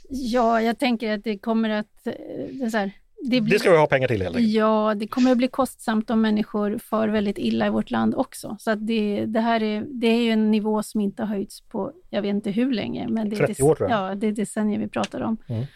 Ja, 0.09 0.63
jag 0.63 0.79
tänker 0.79 1.15
att 1.15 1.25
det 1.25 1.39
kommer 1.39 1.71
att... 1.71 2.07
Eh, 2.07 2.13
det, 2.53 2.71
så 2.71 2.79
här, 2.79 2.93
det, 3.23 3.41
blir, 3.41 3.53
det 3.53 3.59
ska 3.59 3.71
vi 3.71 3.77
ha 3.77 3.87
pengar 3.87 4.09
till 4.09 4.23
helt 4.23 4.37
enkelt. 4.37 4.55
Ja, 4.55 4.95
det 4.97 5.07
kommer 5.07 5.31
att 5.33 5.39
bli 5.39 5.49
kostsamt 5.49 6.11
om 6.11 6.21
människor 6.21 6.79
far 6.79 7.09
väldigt 7.09 7.39
illa 7.39 7.67
i 7.67 7.71
vårt 7.71 7.91
land 7.91 8.15
också. 8.15 8.57
Så 8.61 8.75
det, 8.75 9.25
det 9.27 9.41
här 9.41 9.63
är, 9.63 9.85
det 9.89 10.07
är 10.07 10.23
ju 10.23 10.31
en 10.31 10.51
nivå 10.51 10.83
som 10.83 11.01
inte 11.01 11.23
har 11.23 11.29
höjts 11.29 11.61
på, 11.61 11.93
jag 12.11 12.23
vet 12.23 12.31
inte 12.31 12.51
hur 12.51 12.73
länge. 12.73 13.09
Men 13.09 13.31
det 13.31 13.37
30 13.37 13.63
år 13.63 13.75
tror 13.75 13.91
jag. 13.91 14.11
Ja, 14.11 14.15
det 14.15 14.27
är 14.27 14.33
decennier 14.33 14.79
vi 14.79 14.89
pratar 14.89 15.21
om. 15.21 15.37
Mm. 15.49 15.67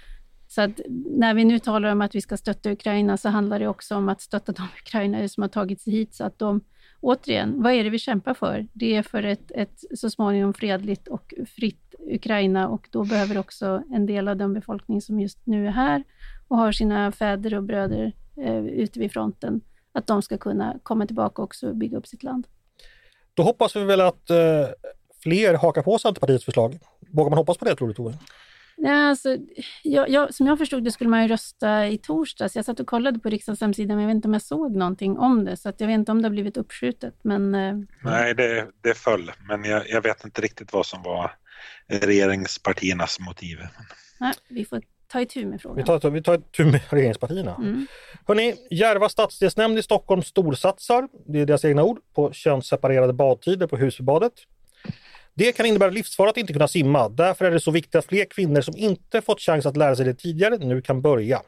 Så 0.49 0.63
att 0.63 0.81
när 1.11 1.35
vi 1.35 1.45
nu 1.45 1.59
talar 1.59 1.93
om 1.93 2.01
att 2.01 2.15
vi 2.15 2.21
ska 2.21 2.37
stötta 2.37 2.73
Ukraina 2.73 3.17
så 3.17 3.29
handlar 3.29 3.59
det 3.59 3.69
också 3.69 3.97
om 3.97 4.09
att 4.09 4.21
stötta 4.21 4.53
de 4.53 4.63
ukrainare 4.83 5.29
som 5.29 5.43
har 5.43 5.49
tagit 5.49 5.81
sig 5.81 5.93
hit 5.93 6.15
så 6.15 6.25
att 6.25 6.39
de 6.39 6.61
återigen, 7.01 7.63
vad 7.63 7.73
är 7.73 7.85
det 7.85 7.91
vi 7.91 7.99
kämpar 7.99 8.35
för? 8.35 8.67
Det 8.73 8.97
är 8.97 9.03
för 9.03 9.23
ett, 9.23 9.51
ett 9.55 9.85
så 9.95 10.11
småningom 10.11 10.55
fredligt 10.55 11.09
och 11.09 11.35
fritt 11.57 11.95
Ukraina 12.11 12.69
och 12.69 12.89
då 12.91 13.05
behöver 13.05 13.39
också 13.39 13.83
en 13.91 14.07
del 14.07 14.29
av 14.29 14.37
den 14.37 14.55
befolkning 14.55 15.01
som 15.01 15.21
just 15.21 15.47
nu 15.47 15.67
är 15.67 15.71
här 15.71 16.05
och 16.53 16.59
har 16.59 16.73
sina 16.73 17.13
fäder 17.13 17.55
och 17.55 17.63
bröder 17.63 18.13
eh, 18.37 18.65
ute 18.67 18.99
vid 18.99 19.13
fronten, 19.13 19.61
att 19.93 20.07
de 20.07 20.23
ska 20.23 20.39
kunna 20.39 20.77
komma 20.83 21.07
tillbaka 21.07 21.43
också 21.43 21.69
och 21.69 21.77
bygga 21.77 21.99
upp 21.99 22.07
sitt 22.07 22.23
land. 22.23 22.47
Då 23.35 23.43
hoppas 23.43 23.77
vi 23.77 23.85
väl 23.85 24.01
att 24.01 24.31
eh, 24.31 24.67
fler 25.23 25.55
hakar 25.55 25.83
på 25.83 25.99
Centerpartiets 25.99 26.45
förslag. 26.45 26.79
Vågar 27.13 27.31
man 27.31 27.39
hoppas 27.39 27.59
på 27.59 27.65
det 27.65 27.77
tror 27.77 27.89
du 27.89 27.95
Tove? 27.95 28.15
Ja, 28.77 29.09
alltså, 29.09 29.37
jag, 29.83 30.09
jag, 30.09 30.35
som 30.35 30.47
jag 30.47 30.59
förstod 30.59 30.85
det 30.85 30.91
skulle 30.91 31.11
man 31.11 31.23
ju 31.23 31.29
rösta 31.29 31.89
i 31.89 31.99
torsdags. 31.99 32.57
Jag 32.57 32.65
satt 32.65 32.81
och 32.81 32.87
kollade 32.87 33.19
på 33.19 33.29
riksdagens 33.29 33.61
hemsida, 33.61 33.95
men 33.95 34.03
jag 34.03 34.09
vet 34.09 34.15
inte 34.15 34.29
om 34.29 34.33
jag 34.33 34.43
såg 34.43 34.77
någonting 34.77 35.19
om 35.19 35.45
det. 35.45 35.57
Så 35.57 35.69
att 35.69 35.81
jag 35.81 35.87
vet 35.87 35.95
inte 35.95 36.13
om 36.13 36.23
det 36.23 36.29
har 36.29 36.33
blivit 36.33 36.57
uppskjutet. 36.57 37.15
Men, 37.23 37.55
eh, 37.55 37.75
Nej, 38.03 38.35
det, 38.35 38.67
det 38.81 38.95
föll, 38.95 39.33
men 39.49 39.65
jag, 39.65 39.89
jag 39.89 40.03
vet 40.03 40.25
inte 40.25 40.41
riktigt 40.41 40.73
vad 40.73 40.87
som 40.87 41.03
var 41.03 41.33
regeringspartiernas 41.89 43.21
motiv. 43.21 43.59
nej, 44.21 44.35
vi 44.49 44.65
får 44.65 44.83
ta 45.13 45.21
itu 45.21 45.47
med 45.47 45.63
frågan. 45.63 45.77
Vi 45.77 46.01
tar, 46.01 46.11
vi 46.11 46.23
tar 46.23 46.35
ett 46.35 46.53
tur 46.53 46.65
med 46.65 46.81
regeringspartierna. 46.89 47.55
Mm. 47.55 47.87
Hörrni, 48.27 48.55
Järva 48.71 49.09
stadsdelsnämnd 49.09 49.79
i 49.79 49.83
Stockholm 49.83 50.23
storsatsar, 50.23 51.09
det 51.27 51.41
är 51.41 51.47
deras 51.47 51.65
egna 51.65 51.83
ord, 51.83 51.99
på 52.15 52.33
könsseparerade 52.33 53.13
badtider 53.13 53.67
på 53.67 53.77
Husbybadet. 53.77 54.33
Det 55.35 55.53
kan 55.53 55.67
innebära 55.67 55.91
livsfara 55.91 56.31
att 56.31 56.37
inte 56.37 56.53
kunna 56.53 56.69
simma. 56.69 57.09
Därför 57.09 57.45
är 57.45 57.51
det 57.51 57.61
så 57.61 57.71
viktigt 57.71 57.95
att 57.95 58.05
fler 58.05 58.25
kvinnor 58.25 58.61
som 58.61 58.77
inte 58.77 59.21
fått 59.21 59.41
chans 59.41 59.67
att 59.67 59.77
lära 59.77 59.97
sig 59.97 60.05
det 60.05 60.15
tidigare 60.15 60.57
nu 60.57 60.83
kan 60.83 61.03
börja. 61.03 61.43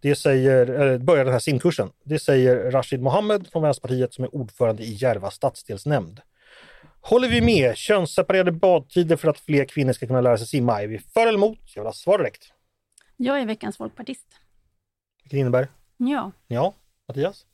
Det 0.00 0.14
säger, 0.14 0.66
eller 0.66 0.98
börja 0.98 1.24
den 1.24 1.32
här 1.32 1.40
simkursen. 1.40 1.90
Det 2.04 2.18
säger 2.18 2.70
Rashid 2.70 3.02
Mohammed 3.02 3.46
från 3.52 3.62
Vänsterpartiet 3.62 4.14
som 4.14 4.24
är 4.24 4.34
ordförande 4.34 4.82
i 4.82 4.94
Järva 4.94 5.30
stadsdelsnämnd. 5.30 6.20
Håller 7.00 7.28
vi 7.28 7.40
med? 7.40 7.76
Könsseparerade 7.76 8.52
badtider 8.52 9.16
för 9.16 9.28
att 9.28 9.38
fler 9.38 9.64
kvinnor 9.64 9.92
ska 9.92 10.06
kunna 10.06 10.20
lära 10.20 10.38
sig 10.38 10.46
simma. 10.46 10.82
Är 10.82 10.86
vi 10.86 10.98
för 10.98 11.26
eller 11.26 11.38
emot? 11.38 11.58
Jag 11.74 11.82
vill 11.82 11.86
ha 11.86 11.92
svar 11.92 12.18
direkt. 12.18 12.53
Jag 13.16 13.40
är 13.40 13.46
veckans 13.46 13.76
folkpartist. 13.76 14.26
Vilket 15.22 15.38
innebär? 15.38 15.68
Ja, 15.96 16.32
Ja, 16.48 16.74
Mattias? 17.08 17.46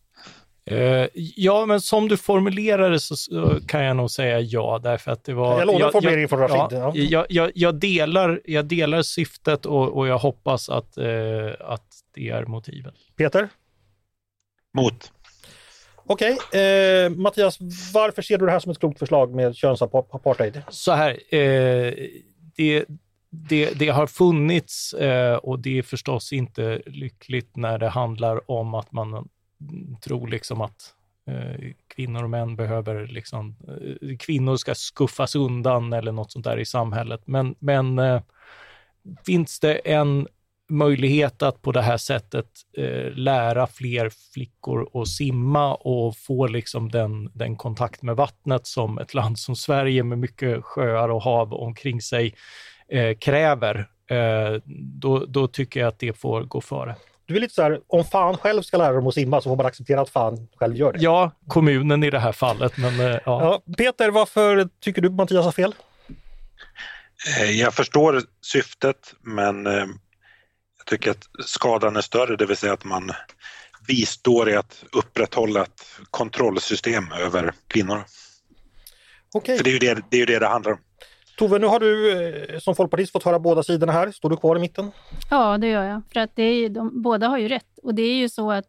Eh, 0.65 1.07
ja, 1.15 1.67
men 1.67 1.81
som 1.81 2.09
du 2.09 2.17
formulerar 2.17 2.91
det 2.91 3.01
så, 3.01 3.17
så 3.17 3.61
kan 3.67 3.85
jag 3.85 3.97
nog 3.97 4.11
säga 4.11 4.41
ja, 4.41 4.81
därför 4.83 5.11
att 5.11 5.25
det 5.25 5.35
var... 5.35 5.59
Jag 5.59 5.67
lånar 5.67 5.91
formuleringen 5.91 6.29
från 6.29 6.41
Rashid, 6.41 6.79
Ja, 6.79 6.93
ja. 6.95 6.95
jag, 6.95 7.27
jag, 7.29 7.53
jag, 7.55 7.75
delar, 7.75 8.41
jag 8.45 8.65
delar 8.65 9.03
syftet 9.03 9.67
och, 9.67 9.89
och 9.89 10.09
jag 10.09 10.19
hoppas 10.19 10.69
att, 10.69 10.97
eh, 10.97 11.07
att 11.61 11.87
det 12.15 12.29
är 12.29 12.45
motivet. 12.47 12.95
Peter? 13.17 13.49
Mot. 14.73 15.13
Okej, 15.97 16.39
eh, 16.61 17.11
Mattias, 17.11 17.59
varför 17.95 18.23
ser 18.23 18.39
du 18.39 18.47
det 18.47 18.53
här 18.53 18.59
som 18.59 18.73
ett 18.73 18.79
klokt 18.79 18.99
förslag 18.99 19.35
med 19.35 19.57
könsapartheid? 19.57 20.63
Så 20.69 20.93
här, 20.93 21.35
eh, 21.35 21.95
det, 22.57 22.85
det, 23.31 23.79
det 23.79 23.89
har 23.89 24.07
funnits 24.07 24.93
eh, 24.93 25.37
och 25.37 25.59
det 25.59 25.79
är 25.79 25.83
förstås 25.83 26.33
inte 26.33 26.83
lyckligt 26.87 27.57
när 27.57 27.79
det 27.79 27.89
handlar 27.89 28.51
om 28.51 28.75
att 28.75 28.93
man 28.93 29.09
mm, 29.13 29.97
tror 30.01 30.29
liksom 30.29 30.61
att 30.61 30.95
eh, 31.27 31.73
kvinnor 31.95 32.25
och 32.25 32.31
män 32.31 32.57
behöver, 32.57 33.07
liksom, 33.07 33.57
eh, 33.69 34.17
kvinnor 34.17 34.57
ska 34.57 34.75
skuffas 34.75 35.37
undan 35.37 35.93
eller 35.93 36.13
något 36.13 36.33
sånt 36.33 36.45
där 36.45 36.59
i 36.59 36.65
samhället. 36.65 37.21
Men, 37.25 37.55
men 37.59 37.99
eh, 37.99 38.23
finns 39.27 39.61
det 39.61 39.75
en 39.75 40.27
möjlighet 40.71 41.43
att 41.43 41.63
på 41.63 41.73
det 41.73 41.83
här 41.83 41.97
sättet 41.97 42.47
eh, 42.77 43.13
lära 43.13 43.67
fler 43.67 44.11
flickor 44.33 45.01
att 45.01 45.09
simma 45.09 45.75
och 45.75 46.17
få 46.17 46.47
liksom 46.47 46.91
den, 46.91 47.31
den 47.35 47.57
kontakt 47.57 48.03
med 48.03 48.17
vattnet 48.17 48.67
som 48.67 48.99
ett 48.99 49.15
land 49.15 49.39
som 49.39 49.57
Sverige 49.57 50.03
med 50.03 50.19
mycket 50.19 50.65
sjöar 50.65 51.09
och 51.09 51.23
hav 51.23 51.55
omkring 51.55 52.01
sig 52.03 52.35
eh, 52.91 53.17
kräver, 53.19 53.89
eh, 54.11 54.63
då, 55.01 55.25
då 55.29 55.49
tycker 55.49 55.81
jag 55.81 55.89
att 55.89 55.99
det 55.99 56.13
får 56.13 56.43
gå 56.43 56.61
före. 56.61 56.97
Du 57.27 57.37
är 57.37 57.41
lite 57.41 57.55
så 57.55 57.63
här, 57.63 57.81
om 57.87 58.05
fan 58.05 58.37
själv 58.37 58.63
ska 58.63 58.77
lära 58.77 58.93
dem 58.93 59.07
att 59.07 59.15
simma 59.15 59.41
så 59.41 59.49
får 59.51 59.57
man 59.57 59.67
acceptera 59.67 60.01
att 60.01 60.11
fan 60.11 60.49
själv 60.57 60.77
gör 60.77 60.93
det. 60.93 60.99
Ja, 60.99 61.31
kommunen 61.47 62.05
i 62.05 62.11
det 62.11 62.19
här 62.19 62.33
fallet, 62.33 62.77
men 62.77 63.01
eh, 63.01 63.07
ja. 63.07 63.21
Ja, 63.25 63.63
Peter, 63.79 64.11
varför 64.11 64.69
tycker 64.81 65.03
du 65.03 65.11
Mattias 65.11 65.45
har 65.45 65.53
fel? 65.53 65.75
Eh, 67.41 67.51
Jag 67.51 67.75
förstår 67.75 68.23
syftet, 68.41 69.15
men 69.21 69.67
eh, 69.67 69.73
jag 70.79 70.87
tycker 70.87 71.11
att 71.11 71.29
skadan 71.45 71.97
är 71.97 72.01
större, 72.01 72.37
det 72.37 72.47
vill 72.47 72.57
säga 72.57 72.73
att 72.73 72.85
man 72.85 73.11
bistår 73.87 74.51
i 74.51 74.57
att 74.57 74.85
upprätthålla 74.93 75.63
ett 75.63 75.87
kontrollsystem 76.11 77.13
över 77.13 77.53
kvinnor. 77.67 78.05
Okej, 79.35 79.57
För 79.57 79.65
det 79.65 79.71
är 79.71 79.73
ju 79.73 79.79
det 79.79 80.03
det, 80.11 80.17
är 80.17 80.21
ju 80.21 80.27
det, 80.27 80.39
det 80.39 80.47
handlar 80.47 80.73
om. 80.73 80.79
Tove, 81.41 81.59
nu 81.59 81.67
har 81.67 81.81
du 81.81 82.13
eh, 82.13 82.59
som 82.59 82.75
folkpartist 82.75 83.13
fått 83.13 83.25
höra 83.25 83.39
båda 83.39 83.63
sidorna 83.63 83.93
här. 83.93 84.11
Står 84.11 84.31
du 84.31 84.37
kvar 84.37 84.57
i 84.57 84.61
mitten? 84.61 84.91
ja 85.31 85.59
det 85.59 85.67
gör 85.67 85.85
jag. 85.85 86.03
För 86.13 86.21
att 86.21 86.37
det 86.37 86.43
är 86.43 86.55
ju, 86.55 86.69
de, 86.69 87.03
båda 87.03 87.29
har 87.29 87.39
ju 87.39 87.49
rätt. 87.49 87.79
Och 87.83 87.95
det 87.95 88.03
är 88.03 88.15
ju 88.15 88.29
så 88.29 88.51
att, 88.51 88.67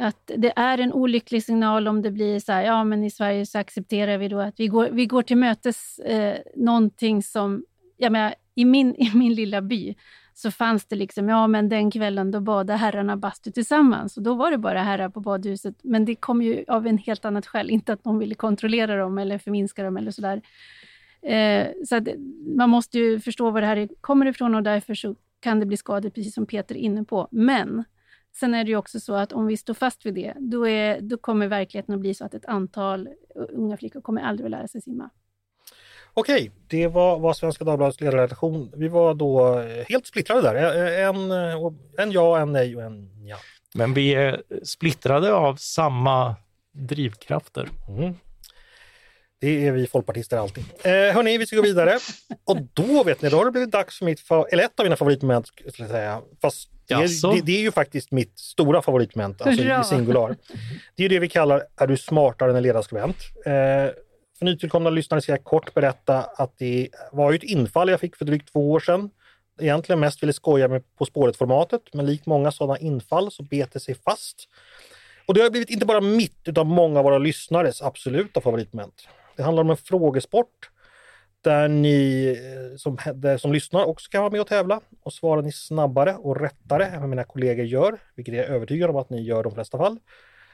att 0.00 0.30
det 0.36 0.52
är 0.56 0.78
en 0.78 0.92
olycklig 0.92 1.44
signal 1.44 1.88
om 1.88 2.02
det 2.02 2.10
blir 2.10 2.40
så 2.40 2.52
här, 2.52 2.62
ja 2.62 2.84
men 2.84 3.04
i 3.04 3.10
Sverige 3.10 3.46
så 3.46 3.58
accepterar 3.58 4.18
vi 4.18 4.28
då 4.28 4.40
att 4.40 4.54
vi 4.56 4.66
går, 4.66 4.88
vi 4.92 5.06
går 5.06 5.22
till 5.22 5.36
mötes 5.36 5.98
eh, 5.98 6.38
någonting 6.56 7.22
som, 7.22 7.64
jag 7.96 8.12
menar, 8.12 8.34
i 8.54 8.64
min, 8.64 8.94
i 8.94 9.10
min 9.14 9.34
lilla 9.34 9.62
by 9.62 9.94
så 10.34 10.50
fanns 10.50 10.86
det 10.86 10.96
liksom, 10.96 11.28
ja 11.28 11.46
men 11.46 11.68
den 11.68 11.90
kvällen 11.90 12.30
då 12.30 12.40
badade 12.40 12.78
herrarna 12.78 13.16
bastu 13.16 13.50
tillsammans 13.50 14.16
och 14.16 14.22
då 14.22 14.34
var 14.34 14.50
det 14.50 14.58
bara 14.58 14.82
herrar 14.82 15.08
på 15.08 15.20
badhuset. 15.20 15.74
Men 15.82 16.04
det 16.04 16.14
kom 16.14 16.42
ju 16.42 16.64
av 16.68 16.86
en 16.86 16.98
helt 16.98 17.24
annat 17.24 17.46
skäl, 17.46 17.70
inte 17.70 17.92
att 17.92 18.04
någon 18.04 18.18
ville 18.18 18.34
kontrollera 18.34 18.96
dem 18.96 19.18
eller 19.18 19.38
förminska 19.38 19.82
dem 19.82 19.96
eller 19.96 20.10
sådär. 20.10 20.42
Eh, 21.26 21.66
så 21.86 21.96
att 21.96 22.08
man 22.56 22.70
måste 22.70 22.98
ju 22.98 23.20
förstå 23.20 23.50
var 23.50 23.60
det 23.60 23.66
här 23.66 23.88
kommer 24.00 24.26
ifrån 24.26 24.54
och 24.54 24.62
därför 24.62 24.94
så 24.94 25.14
kan 25.40 25.60
det 25.60 25.66
bli 25.66 25.76
skador, 25.76 26.10
precis 26.10 26.34
som 26.34 26.46
Peter 26.46 26.74
är 26.74 26.78
inne 26.78 27.04
på. 27.04 27.28
Men 27.30 27.84
sen 28.36 28.54
är 28.54 28.64
det 28.64 28.70
ju 28.70 28.76
också 28.76 29.00
så 29.00 29.14
att 29.14 29.32
om 29.32 29.46
vi 29.46 29.56
står 29.56 29.74
fast 29.74 30.06
vid 30.06 30.14
det, 30.14 30.34
då, 30.38 30.68
är, 30.68 31.00
då 31.00 31.16
kommer 31.16 31.46
verkligheten 31.46 31.94
att 31.94 32.00
bli 32.00 32.14
så 32.14 32.24
att 32.24 32.34
ett 32.34 32.44
antal 32.46 33.08
unga 33.34 33.76
flickor 33.76 34.00
kommer 34.00 34.22
aldrig 34.22 34.44
att 34.44 34.50
lära 34.50 34.68
sig 34.68 34.82
simma. 34.82 35.10
Okej, 36.16 36.50
det 36.68 36.86
var, 36.88 37.18
var 37.18 37.32
Svenska 37.32 37.64
Dagbladets 37.64 38.00
ledarredaktion. 38.00 38.72
Vi 38.76 38.88
var 38.88 39.14
då 39.14 39.58
eh, 39.60 39.84
helt 39.88 40.06
splittrade 40.06 40.42
där. 40.42 40.54
Eh, 40.54 41.08
En, 41.08 41.30
eh, 41.30 41.64
och- 41.64 41.74
en 41.98 42.12
ja, 42.12 42.38
en 42.40 42.52
nej 42.52 42.76
och 42.76 42.82
en 42.82 43.26
ja. 43.26 43.36
Men 43.74 43.94
vi 43.94 44.14
är 44.14 44.42
splittrade 44.62 45.34
av 45.34 45.56
samma 45.56 46.36
drivkrafter. 46.72 47.68
Mm. 47.88 48.14
Det 49.44 49.66
är 49.66 49.72
vi 49.72 49.86
folkpartister 49.86 50.36
alltid. 50.36 50.64
Eh, 50.82 50.92
hörni, 50.92 51.38
vi 51.38 51.46
ska 51.46 51.56
gå 51.56 51.62
vidare. 51.62 51.98
Och 52.44 52.58
då 52.74 53.04
vet 53.04 53.22
ni, 53.22 53.28
då 53.28 53.36
har 53.36 53.44
det 53.44 53.50
blivit 53.50 53.70
dags 53.70 53.98
för 53.98 54.04
mitt, 54.04 54.20
eller 54.52 54.64
ett 54.64 54.80
av 54.80 54.86
mina 54.86 54.96
favoritmoment, 54.96 55.46
skulle 55.46 55.72
jag 55.78 55.90
säga. 55.90 56.20
Fast 56.42 56.70
det 56.88 56.94
det, 56.94 57.40
det 57.44 57.52
är 57.52 57.60
ju 57.60 57.72
faktiskt 57.72 58.10
mitt 58.10 58.38
stora 58.38 58.82
favoritmoment, 58.82 59.42
alltså 59.42 59.62
Hurra! 59.62 59.80
i 59.80 59.84
singular. 59.84 60.36
Det 60.96 61.04
är 61.04 61.08
det 61.08 61.18
vi 61.18 61.28
kallar 61.28 61.62
Är 61.76 61.86
du 61.86 61.96
smartare 61.96 62.50
än 62.50 62.56
en 62.56 62.62
ledarskribent? 62.62 63.16
Eh, 63.46 63.52
för 64.38 64.44
nytillkomna 64.44 64.90
lyssnare 64.90 65.20
ska 65.20 65.32
jag 65.32 65.44
kort 65.44 65.74
berätta 65.74 66.18
att 66.22 66.58
det 66.58 66.88
var 67.12 67.32
ju 67.32 67.36
ett 67.36 67.42
infall 67.42 67.88
jag 67.88 68.00
fick 68.00 68.16
för 68.16 68.24
drygt 68.24 68.52
två 68.52 68.72
år 68.72 68.80
sedan. 68.80 69.10
Egentligen 69.60 70.00
mest 70.00 70.22
ville 70.22 70.32
skoja 70.32 70.68
med 70.68 70.82
På 70.98 71.06
spåret-formatet, 71.06 71.82
men 71.92 72.06
likt 72.06 72.26
många 72.26 72.52
sådana 72.52 72.78
infall 72.78 73.30
så 73.30 73.42
bet 73.42 73.72
det 73.72 73.80
sig 73.80 73.94
fast. 73.94 74.48
Och 75.26 75.34
det 75.34 75.40
har 75.42 75.50
blivit 75.50 75.70
inte 75.70 75.86
bara 75.86 76.00
mitt 76.00 76.40
utan 76.44 76.66
många 76.66 76.98
av 76.98 77.04
våra 77.04 77.18
lyssnares 77.18 77.82
absoluta 77.82 78.40
favoritmoment. 78.40 79.08
Det 79.36 79.42
handlar 79.42 79.62
om 79.62 79.70
en 79.70 79.76
frågesport 79.76 80.70
där 81.44 81.68
ni 81.68 82.26
eh, 82.26 82.76
som, 82.76 82.98
där, 83.14 83.36
som 83.36 83.52
lyssnar 83.52 83.84
också 83.84 84.10
kan 84.10 84.22
vara 84.22 84.32
med 84.32 84.40
och 84.40 84.46
tävla 84.46 84.80
och 85.02 85.12
svarar 85.12 85.42
ni 85.42 85.52
snabbare 85.52 86.14
och 86.14 86.40
rättare 86.40 86.84
än 86.84 87.00
vad 87.00 87.10
mina 87.10 87.24
kollegor 87.24 87.64
gör, 87.64 87.98
vilket 88.14 88.34
jag 88.34 88.44
är 88.44 88.50
övertygad 88.50 88.90
om 88.90 88.96
att 88.96 89.10
ni 89.10 89.22
gör 89.22 89.40
i 89.40 89.42
de 89.42 89.54
flesta 89.54 89.78
fall. 89.78 89.98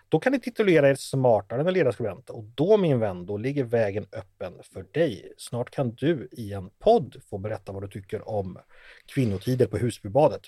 Då 0.08 0.20
kan 0.20 0.32
ni 0.32 0.40
titulera 0.40 0.90
er 0.90 0.94
smartare 0.94 1.60
än 1.60 1.66
en 1.66 1.74
ledarskribent 1.74 2.30
och 2.30 2.44
då 2.44 2.76
min 2.76 2.98
vän, 2.98 3.26
då 3.26 3.36
ligger 3.36 3.64
vägen 3.64 4.06
öppen 4.12 4.52
för 4.72 4.84
dig. 4.92 5.32
Snart 5.36 5.70
kan 5.70 5.94
du 5.94 6.28
i 6.32 6.52
en 6.52 6.70
podd 6.78 7.16
få 7.30 7.38
berätta 7.38 7.72
vad 7.72 7.82
du 7.82 7.88
tycker 7.88 8.28
om 8.28 8.58
kvinnotider 9.14 9.66
på 9.66 9.78
Husbybadet. 9.78 10.40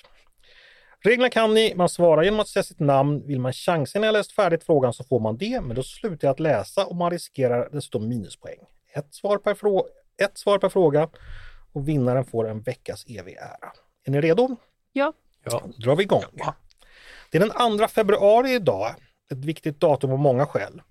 Reglerna 1.04 1.30
kan 1.30 1.54
ni, 1.54 1.74
man 1.74 1.88
svarar 1.88 2.22
genom 2.22 2.40
att 2.40 2.48
säga 2.48 2.62
sitt 2.62 2.80
namn. 2.80 3.26
Vill 3.26 3.40
man 3.40 3.52
chansa 3.52 3.98
när 3.98 4.06
jag 4.08 4.12
läst 4.12 4.32
färdigt 4.32 4.64
frågan 4.64 4.92
så 4.92 5.04
får 5.04 5.20
man 5.20 5.36
det, 5.36 5.60
men 5.60 5.76
då 5.76 5.82
slutar 5.82 6.28
jag 6.28 6.32
att 6.32 6.40
läsa 6.40 6.86
och 6.86 6.96
man 6.96 7.10
riskerar 7.10 7.68
dessutom 7.72 8.08
minuspoäng. 8.08 8.58
Ett 8.94 9.14
svar 9.14 9.38
per, 9.38 9.54
frå- 9.54 9.84
ett 10.22 10.38
svar 10.38 10.58
per 10.58 10.68
fråga 10.68 11.08
och 11.72 11.88
vinnaren 11.88 12.24
får 12.24 12.48
en 12.48 12.60
veckas 12.62 13.04
evig 13.08 13.34
ära. 13.36 13.72
Är 14.04 14.10
ni 14.10 14.20
redo? 14.20 14.56
Ja, 14.92 15.12
Ja. 15.44 15.62
Då 15.64 15.72
drar 15.84 15.96
vi 15.96 16.02
igång. 16.02 16.22
Det 17.30 17.38
är 17.38 17.68
den 17.68 17.78
2 17.78 17.88
februari 17.88 18.54
idag, 18.54 18.94
ett 19.32 19.38
viktigt 19.44 19.80
datum 19.80 20.10
av 20.12 20.18
många 20.18 20.46
skäl. 20.46 20.82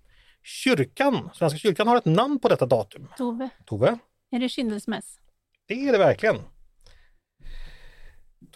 Kyrkan, 0.43 1.29
Svenska 1.33 1.59
kyrkan 1.59 1.87
har 1.87 1.97
ett 1.97 2.05
namn 2.05 2.39
på 2.39 2.49
detta 2.49 2.65
datum. 2.65 3.07
Tove, 3.17 3.49
Tove? 3.65 3.97
är 4.31 4.39
det 4.39 4.49
kyndelsmäss? 4.49 5.19
Det 5.67 5.73
är 5.87 5.91
det 5.91 5.97
verkligen. 5.97 6.35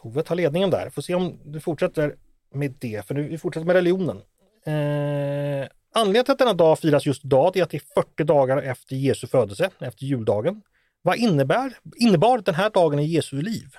Tove 0.05 0.23
tar 0.23 0.35
ledningen 0.35 0.69
där. 0.69 0.89
Får 0.89 1.01
se 1.01 1.15
om 1.15 1.39
du 1.45 1.59
fortsätter 1.59 2.15
med 2.53 2.73
det, 2.79 3.07
för 3.07 3.15
nu 3.15 3.27
vi 3.27 3.37
fortsätter 3.37 3.65
med 3.65 3.75
religionen. 3.75 4.17
Eh, 4.65 5.67
anledningen 5.93 6.25
till 6.25 6.31
att 6.31 6.39
denna 6.39 6.53
dag 6.53 6.79
firas 6.79 7.05
just 7.05 7.25
idag 7.25 7.57
är 7.57 7.63
att 7.63 7.69
det 7.69 7.77
är 7.77 8.01
40 8.01 8.23
dagar 8.23 8.57
efter 8.57 8.95
Jesu 8.95 9.27
födelse, 9.27 9.69
efter 9.79 10.05
juldagen. 10.05 10.61
Vad 11.01 11.17
innebär, 11.17 11.73
innebar 11.95 12.37
den 12.37 12.55
här 12.55 12.69
dagen 12.69 12.99
i 12.99 13.05
Jesu 13.05 13.41
liv? 13.41 13.75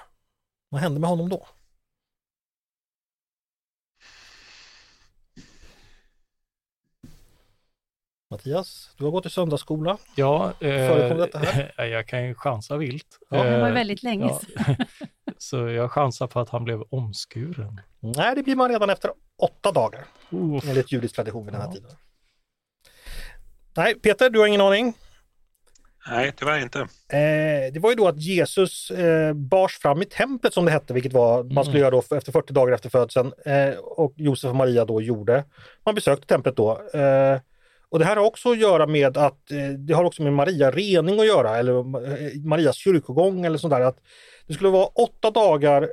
Vad 0.68 0.81
hände 0.81 1.01
med 1.01 1.11
honom 1.11 1.29
då? 1.29 1.47
Mattias, 8.37 8.91
du 8.99 9.05
har 9.05 9.11
gått 9.11 9.26
i 9.26 9.30
söndagsskola. 9.30 9.99
Ja, 10.14 10.53
Förekom 10.61 11.18
detta 11.18 11.41
eh, 11.78 11.84
jag 11.87 12.07
kan 12.09 12.24
ju 12.26 12.34
chansa 12.34 12.76
vilt. 12.76 13.07
Ja, 13.30 13.45
Det 13.45 13.59
var 13.61 13.68
Eh, 13.68 13.74
väldigt 13.74 14.03
länge 14.03 14.24
ja. 14.24 14.41
Så 15.39 15.57
jag 15.68 15.93
chansar 15.93 16.26
på 16.26 16.41
att 16.41 16.49
han 16.49 16.64
blev 16.64 16.82
omskuren. 16.91 17.80
Nej, 18.01 18.34
det 18.34 18.43
blir 18.43 18.57
man 18.57 18.68
redan 18.70 18.91
efter 18.91 19.11
åtta 19.43 19.72
dagar, 19.72 20.05
Uff. 20.30 20.68
enligt 20.68 20.93
judisk 20.93 21.14
tradition 21.14 21.45
vid 21.45 21.55
den 21.55 21.61
här 21.61 21.68
Ja. 21.68 21.74
tiden. 21.74 21.91
Nej, 23.76 23.95
Peter, 23.95 24.30
du 24.30 24.39
har 24.39 24.47
ingen 24.47 24.61
aning? 24.61 24.95
Nej, 26.11 26.32
tyvärr 26.37 26.59
inte. 26.62 26.78
Eh, 26.80 27.72
det 27.72 27.78
var 27.80 27.91
ju 27.91 27.97
då 27.97 28.09
att 28.09 28.18
Jesus 28.20 28.91
eh, 28.91 29.32
bars 29.32 29.78
fram 29.78 30.03
i 30.03 30.05
templet 30.05 30.55
som 30.55 30.64
det 30.64 30.70
hette, 30.70 30.95
vilket 30.95 31.12
var 31.12 31.45
man 31.45 31.64
skulle 31.64 31.78
göra 31.78 31.91
då 31.91 31.99
efter 32.16 32.32
40 32.32 32.53
dagar 32.53 32.72
efter 32.74 32.89
födseln. 32.91 33.32
Eh, 33.47 33.78
och 33.78 34.12
Josef 34.16 34.49
och 34.51 34.57
Maria 34.57 34.84
då 34.84 35.03
gjorde. 35.03 35.45
Man 35.84 35.95
besökte 35.95 36.26
templet 36.26 36.57
då. 36.57 36.80
Eh, 36.95 37.41
och 37.97 38.01
det 38.01 38.07
här 38.07 38.16
har 38.16 38.24
också 38.24 38.51
att 38.51 38.59
göra 38.59 38.86
med 38.86 39.16
att 39.16 39.51
eh, 39.51 39.68
det 39.68 39.94
har 39.94 40.05
också 40.05 40.22
med 40.22 40.32
Maria 40.32 40.70
rening 40.70 41.20
att 41.20 41.26
göra, 41.26 41.57
eller 41.57 41.72
eh, 41.72 42.40
Marias 42.44 42.76
kyrkogång 42.76 43.44
eller 43.44 43.59
sånt 43.59 43.70
där. 43.70 43.80
Att 43.80 43.99
det 44.47 44.55
skulle 44.55 44.70
vara 44.70 44.86
åtta 44.86 45.30
dagar 45.30 45.82
eh, 45.82 45.88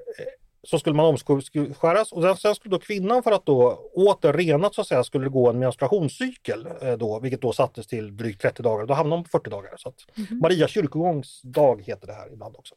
så 0.63 0.79
skulle 0.79 0.95
man 0.95 1.05
omskäras 1.05 2.11
och 2.11 2.39
sen, 2.39 2.55
skulle 2.55 2.75
då 2.75 2.79
kvinnan 2.79 3.23
för 3.23 3.31
att 3.31 3.45
då 3.45 3.89
åter 3.93 4.33
renat 4.33 4.75
så 4.75 4.81
att 4.81 4.87
säga 4.87 5.03
skulle 5.03 5.29
gå 5.29 5.49
en 5.49 5.59
menstruationscykel 5.59 6.67
då, 6.97 7.19
vilket 7.19 7.41
då 7.41 7.53
sattes 7.53 7.87
till 7.87 8.17
drygt 8.17 8.41
30 8.41 8.63
dagar. 8.63 8.85
Då 8.85 8.93
hamnade 8.93 9.17
hon 9.17 9.23
på 9.23 9.29
40 9.29 9.49
dagar. 9.49 9.73
Så 9.77 9.89
att 9.89 9.95
Maria 10.41 10.67
kyrkogångsdag 10.67 11.81
heter 11.81 12.07
det 12.07 12.13
här 12.13 12.33
ibland 12.33 12.55
också. 12.55 12.75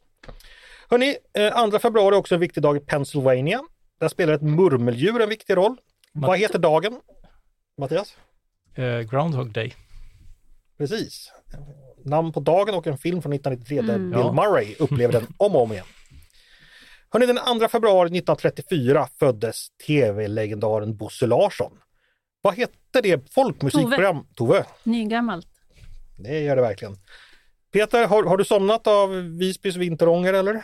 Hörrni, 0.89 1.15
eh, 1.33 1.69
2 1.69 1.79
februari 1.79 2.15
är 2.15 2.19
också 2.19 2.35
en 2.35 2.41
viktig 2.41 2.63
dag 2.63 2.77
i 2.77 2.79
Pennsylvania. 2.79 3.61
Där 3.99 4.07
spelar 4.07 4.33
ett 4.33 4.41
murmeldjur 4.41 5.21
en 5.21 5.29
viktig 5.29 5.57
roll. 5.57 5.75
Vad 6.13 6.39
heter 6.39 6.59
dagen? 6.59 7.01
Mattias? 7.77 8.15
Eh, 8.77 8.99
Groundhog 9.01 9.51
Day. 9.51 9.73
Precis. 10.77 11.31
Namn 12.05 12.31
på 12.33 12.39
dagen 12.39 12.75
och 12.75 12.87
en 12.87 12.97
film 12.97 13.21
från 13.21 13.33
1993 13.33 13.81
där 13.81 13.95
Mm. 13.95 14.11
Bill 14.11 14.19
Ja. 14.19 14.31
Murray 14.31 14.75
upplever 14.79 15.13
den 15.13 15.27
om 15.37 15.55
och 15.55 15.61
om 15.61 15.71
igen. 15.73 15.85
Hörrni, 17.09 17.25
den 17.25 17.59
2 17.59 17.67
februari 17.67 18.07
1934 18.07 19.07
föddes 19.19 19.67
tv-legendaren 19.87 20.97
Bosse 20.97 21.27
Larsson. 21.27 21.71
Vad 22.41 22.53
hette 22.53 23.01
det 23.03 23.33
folkmusikprogram? 23.33 24.27
Tove. 24.35 24.65
Nygammalt. 24.83 25.47
Det 26.17 26.39
gör 26.39 26.55
det 26.55 26.61
verkligen. 26.61 26.97
Peter, 27.73 28.07
har, 28.07 28.23
har 28.23 28.37
du 28.37 28.45
somnat 28.45 28.87
av 28.87 29.09
Visbys 29.39 29.75
vinterånger 29.75 30.33
eller? 30.33 30.63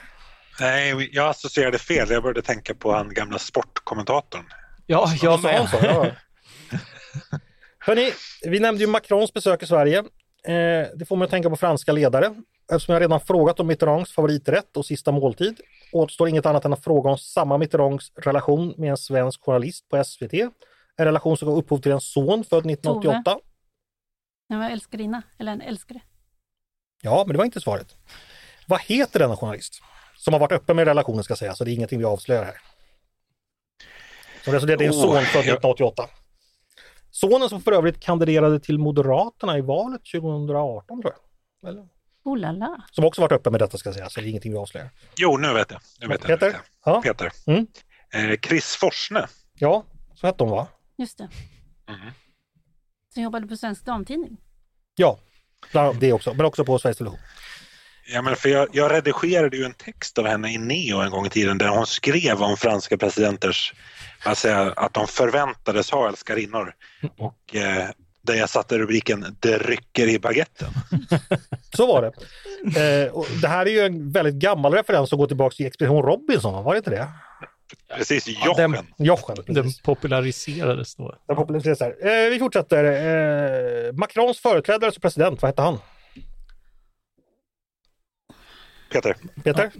Nej, 0.59 1.09
jag 1.11 1.29
associerade 1.29 1.77
fel. 1.77 2.09
Jag 2.09 2.23
började 2.23 2.41
tänka 2.41 2.73
på 2.75 2.91
han 2.93 3.13
gamla 3.13 3.39
sportkommentatorn. 3.39 4.45
Ja, 4.85 5.13
jag 5.21 5.43
med. 5.43 5.67
Ja. 5.81 6.07
Hörni, 7.85 8.11
vi 8.41 8.59
nämnde 8.59 8.83
ju 8.83 8.87
Macrons 8.87 9.33
besök 9.33 9.63
i 9.63 9.65
Sverige. 9.65 9.97
Eh, 10.47 10.87
det 10.95 11.05
får 11.07 11.15
mig 11.15 11.25
att 11.25 11.31
tänka 11.31 11.49
på 11.49 11.55
franska 11.55 11.91
ledare. 11.91 12.35
Eftersom 12.71 12.93
jag 12.93 13.01
redan 13.01 13.19
frågat 13.19 13.59
om 13.59 13.67
Mitterrands 13.67 14.11
favoriträtt 14.11 14.77
och 14.77 14.85
sista 14.85 15.11
måltid 15.11 15.61
återstår 15.91 16.29
inget 16.29 16.45
annat 16.45 16.65
än 16.65 16.73
att 16.73 16.83
fråga 16.83 17.09
om 17.09 17.17
samma 17.17 17.57
Mitterrands 17.57 18.11
relation 18.15 18.73
med 18.77 18.89
en 18.89 18.97
svensk 18.97 19.43
journalist 19.43 19.89
på 19.89 20.03
SVT. 20.03 20.33
En 20.97 21.05
relation 21.05 21.37
som 21.37 21.47
gav 21.47 21.57
upphov 21.57 21.77
till 21.77 21.91
en 21.91 22.01
son 22.01 22.43
född 22.43 22.65
1988. 22.71 23.39
Den 24.49 24.59
var 24.59 24.69
älskarinna, 24.69 25.23
eller 25.39 25.51
en 25.51 25.61
älskare. 25.61 26.01
Ja, 27.01 27.23
men 27.27 27.33
det 27.33 27.37
var 27.37 27.45
inte 27.45 27.61
svaret. 27.61 27.95
Vad 28.67 28.81
heter 28.81 29.19
denna 29.19 29.35
journalist? 29.35 29.81
Som 30.15 30.33
har 30.33 30.39
varit 30.39 30.51
öppen 30.51 30.75
med 30.75 30.87
relationen 30.87 31.23
ska 31.23 31.35
sägas, 31.35 31.57
så 31.57 31.63
det 31.63 31.71
är 31.71 31.73
ingenting 31.73 31.99
vi 31.99 32.05
avslöjar 32.05 32.43
här. 32.43 32.57
Som 34.43 34.53
resulterade 34.53 34.83
i 34.83 34.87
en 34.87 34.93
Oh, 34.93 35.01
son 35.01 35.25
född 35.25 35.45
ja. 35.45 35.53
1988. 35.53 36.09
Sonen 37.15 37.49
som 37.49 37.61
för 37.61 37.71
övrigt 37.71 37.99
kandiderade 37.99 38.59
till 38.59 38.79
Moderaterna 38.79 39.57
i 39.57 39.61
valet 39.61 40.01
2018 40.11 41.01
tror 41.01 41.13
jag. 41.61 41.69
Eller? 41.69 41.87
Oh 42.23 42.37
la 42.37 42.51
la. 42.51 42.83
Som 42.91 43.05
också 43.05 43.21
varit 43.21 43.31
öppen 43.31 43.51
med 43.51 43.61
detta 43.61 43.77
ska 43.77 43.87
jag 43.89 43.95
säga, 43.95 44.09
så 44.09 44.19
det 44.19 44.27
är 44.27 44.29
ingenting 44.29 44.51
vi 44.51 44.57
avslöjar. 44.57 44.89
Jo, 45.17 45.37
nu 45.37 45.53
vet 45.53 45.71
jag. 45.71 45.81
Nu 45.99 46.07
vet 46.07 46.21
jag, 46.21 46.29
nu 46.29 46.35
Peter? 46.37 46.45
vet 46.45 46.61
jag. 46.85 46.95
Ja, 46.95 47.01
Peter. 47.01 47.31
Mm. 47.47 47.67
Eh, 48.13 48.39
Chris 48.39 48.75
Forsne. 48.75 49.27
ja, 49.53 49.83
så 50.15 50.27
hette 50.27 50.43
hon 50.43 50.51
va? 50.51 50.67
Just 50.97 51.17
det. 51.17 51.29
Mhm. 51.87 52.11
Som 53.13 53.23
jobbade 53.23 53.47
på 53.47 53.57
Svensk 53.57 53.85
Damtidning. 53.85 54.37
Ja, 54.95 55.19
det 55.99 56.13
också, 56.13 56.33
men 56.33 56.45
också 56.45 56.65
på 56.65 56.79
Sveriges 56.79 56.97
Television. 56.97 57.19
Ja, 58.05 58.21
men 58.21 58.35
för 58.35 58.49
jag, 58.49 58.67
jag 58.71 58.91
redigerade 58.91 59.57
ju 59.57 59.63
en 59.63 59.73
text 59.73 60.17
av 60.17 60.27
henne 60.27 60.53
i 60.53 60.57
Neo 60.57 60.97
en 61.01 61.11
gång 61.11 61.25
i 61.25 61.29
tiden 61.29 61.57
där 61.57 61.67
hon 61.67 61.85
skrev 61.87 62.41
om 62.43 62.57
franska 62.57 62.97
presidenters, 62.97 63.73
jag, 64.43 64.73
att 64.75 64.93
de 64.93 65.07
förväntades 65.07 65.91
ha 65.91 66.07
älskarinnor. 66.09 66.73
Och 67.17 67.55
eh, 67.55 67.85
där 68.21 68.33
jag 68.33 68.49
satte 68.49 68.77
rubriken 68.77 69.35
Det 69.39 69.57
rycker 69.57 70.07
i 70.07 70.19
baguetten. 70.19 70.67
Så 71.75 71.87
var 71.87 72.01
det. 72.01 73.03
Eh, 73.05 73.11
och 73.13 73.27
det 73.41 73.47
här 73.47 73.65
är 73.65 73.69
ju 73.71 73.79
en 73.79 74.11
väldigt 74.11 74.35
gammal 74.35 74.73
referens 74.73 75.09
som 75.09 75.19
går 75.19 75.27
tillbaka 75.27 75.55
till 75.55 75.65
Expedition 75.65 76.03
Robinson, 76.03 76.53
va? 76.53 76.61
var 76.61 76.73
det 76.73 76.77
inte 76.77 76.89
det? 76.89 77.07
Precis, 77.97 78.25
den- 78.25 78.35
Jochen. 78.71 78.87
Jochen, 78.97 79.35
Den 79.45 79.55
precis. 79.63 79.81
populariserades 79.81 80.95
då. 80.95 81.15
Den 81.27 81.35
populariseras 81.35 81.79
här. 81.79 81.95
Eh, 82.25 82.29
vi 82.29 82.39
fortsätter. 82.39 82.83
Eh, 83.87 83.93
Macrons 83.93 84.39
företrädare 84.39 84.91
som 84.91 85.01
president, 85.01 85.41
vad 85.41 85.49
hette 85.49 85.61
han? 85.61 85.77
Peter. 88.93 89.17
Peter? 89.43 89.71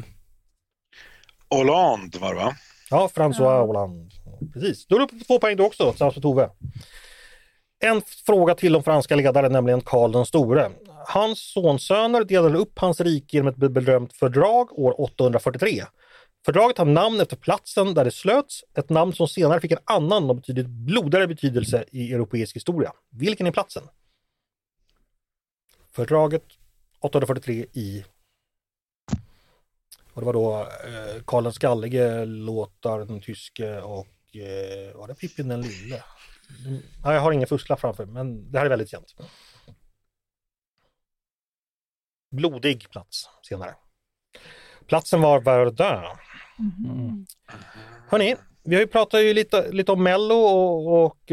Hollande 1.49 2.19
var 2.19 2.33
det 2.33 2.39
va? 2.39 2.55
Ja, 2.89 3.09
François 3.15 3.65
Hollande. 3.65 4.09
Precis. 4.53 4.87
Då 4.87 4.95
är 4.95 4.99
du 4.99 5.05
uppe 5.05 5.19
på 5.19 5.23
två 5.23 5.39
poäng 5.39 5.57
du 5.57 5.63
också, 5.63 5.89
tillsammans 5.89 6.15
med 6.15 6.23
Tove. 6.23 6.49
En 7.79 8.01
fråga 8.25 8.55
till 8.55 8.75
om 8.75 8.83
franska 8.83 9.15
ledare, 9.15 9.49
nämligen 9.49 9.81
Karl 9.81 10.11
den 10.11 10.25
store. 10.25 10.71
Hans 11.07 11.53
sonsöner 11.53 12.23
delade 12.23 12.57
upp 12.57 12.79
hans 12.79 13.01
rike 13.01 13.37
genom 13.37 13.47
ett 13.47 13.71
bedömt 13.71 14.13
fördrag 14.13 14.79
år 14.79 15.01
843. 15.01 15.83
Fördraget 16.45 16.77
har 16.77 16.85
namn 16.85 17.21
efter 17.21 17.35
platsen 17.35 17.93
där 17.93 18.05
det 18.05 18.11
slöts, 18.11 18.63
ett 18.77 18.89
namn 18.89 19.13
som 19.13 19.27
senare 19.27 19.59
fick 19.59 19.71
en 19.71 19.77
annan 19.85 20.29
och 20.29 20.35
betydligt 20.35 20.67
blodigare 20.67 21.27
betydelse 21.27 21.85
i 21.91 22.13
europeisk 22.13 22.55
historia. 22.55 22.91
Vilken 23.11 23.47
är 23.47 23.51
platsen? 23.51 23.83
Fördraget 25.91 26.43
843 26.99 27.65
i 27.73 28.03
och 30.13 30.21
det 30.21 30.25
var 30.25 30.33
då 30.33 30.59
eh, 30.61 31.23
Karl 31.25 31.43
den 31.43 31.53
skallige, 31.53 32.25
Lothar 32.25 32.99
den 32.99 33.21
tyske 33.21 33.81
och 33.81 34.35
eh, 34.35 34.97
var 34.97 35.07
det 35.07 35.15
Pippin 35.15 35.47
den 35.47 35.61
lille? 35.61 36.03
Ja, 37.03 37.13
jag 37.13 37.21
har 37.21 37.31
ingen 37.31 37.47
fusklapp 37.47 37.79
framför 37.79 38.05
men 38.05 38.51
det 38.51 38.57
här 38.57 38.65
är 38.65 38.69
väldigt 38.69 38.89
känt. 38.89 39.15
Blodig 42.31 42.89
plats 42.89 43.29
senare. 43.49 43.75
Platsen 44.87 45.21
var 45.21 45.39
Verdun. 45.39 46.17
Mm. 46.59 47.25
Hörni, 48.09 48.35
vi 48.63 48.75
har 48.75 48.81
ju 48.81 48.87
pratat 48.87 49.21
ju 49.21 49.33
lite, 49.33 49.71
lite 49.71 49.91
om 49.91 50.03
Mello 50.03 50.35
och, 50.35 51.05
och 51.05 51.31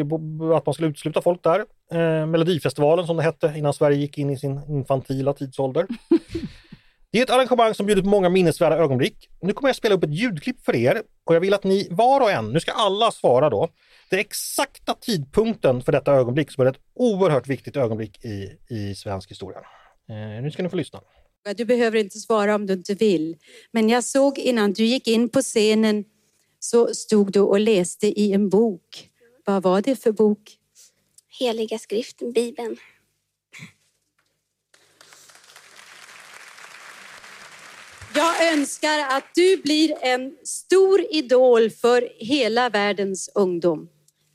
att 0.57 0.66
man 0.66 0.74
skulle 0.74 0.89
utesluta 0.89 1.22
folk 1.22 1.43
där. 1.43 1.64
Eh, 1.93 2.26
Melodifestivalen 2.26 3.07
som 3.07 3.16
det 3.16 3.22
hette 3.22 3.55
innan 3.57 3.74
Sverige 3.74 3.97
gick 3.97 4.18
in 4.18 4.31
i 4.31 4.39
sin 4.39 4.62
infantila 4.68 5.33
tidsålder. 5.33 5.87
Det 7.12 7.18
är 7.18 7.22
ett 7.22 7.30
arrangemang 7.30 7.74
som 7.74 7.86
bjuder 7.86 8.02
på 8.02 8.08
många 8.08 8.28
minnesvärda 8.28 8.76
ögonblick. 8.76 9.28
Nu 9.40 9.52
kommer 9.52 9.68
jag 9.68 9.76
spela 9.76 9.94
upp 9.94 10.04
ett 10.04 10.14
ljudklipp 10.14 10.64
för 10.64 10.76
er 10.76 11.02
och 11.24 11.34
jag 11.34 11.40
vill 11.40 11.54
att 11.54 11.64
ni 11.64 11.88
var 11.90 12.20
och 12.20 12.30
en, 12.30 12.52
nu 12.52 12.61
ska 12.61 12.72
alla 12.72 13.11
svara 13.11 13.50
då, 13.50 13.68
den 14.11 14.18
exakta 14.18 14.94
tidpunkten 14.94 15.82
för 15.82 15.92
detta 15.92 16.12
ögonblick 16.12 16.50
som 16.50 16.66
är 16.66 16.70
ett 16.70 16.80
oerhört 16.94 17.48
viktigt 17.48 17.76
ögonblick 17.76 18.24
i, 18.24 18.58
i 18.68 18.94
svensk 18.94 19.30
historia. 19.30 19.58
Eh, 20.08 20.42
nu 20.42 20.50
ska 20.50 20.62
ni 20.62 20.68
få 20.68 20.76
lyssna. 20.76 21.00
Du 21.57 21.64
behöver 21.64 21.99
inte 21.99 22.18
svara 22.18 22.54
om 22.54 22.66
du 22.66 22.72
inte 22.72 22.95
vill. 22.95 23.37
Men 23.70 23.88
jag 23.88 24.04
såg 24.04 24.38
innan 24.38 24.72
du 24.72 24.84
gick 24.84 25.08
in 25.08 25.28
på 25.28 25.42
scenen 25.42 26.04
så 26.58 26.95
stod 26.95 27.32
du 27.32 27.41
och 27.41 27.61
läste 27.61 28.07
i 28.07 28.32
en 28.32 28.49
bok. 28.49 29.08
Vad 29.45 29.62
var 29.62 29.80
det 29.82 29.96
för 29.96 30.12
bok? 30.12 30.57
Heliga 31.41 31.78
skriften, 31.78 32.32
Bibeln. 32.32 32.76
Jag 38.14 38.53
önskar 38.53 38.99
att 39.11 39.24
du 39.34 39.62
blir 39.62 39.95
en 40.03 40.37
stor 40.45 41.00
idol 41.11 41.70
för 41.70 42.08
hela 42.18 42.68
världens 42.68 43.30
ungdom. 43.34 43.88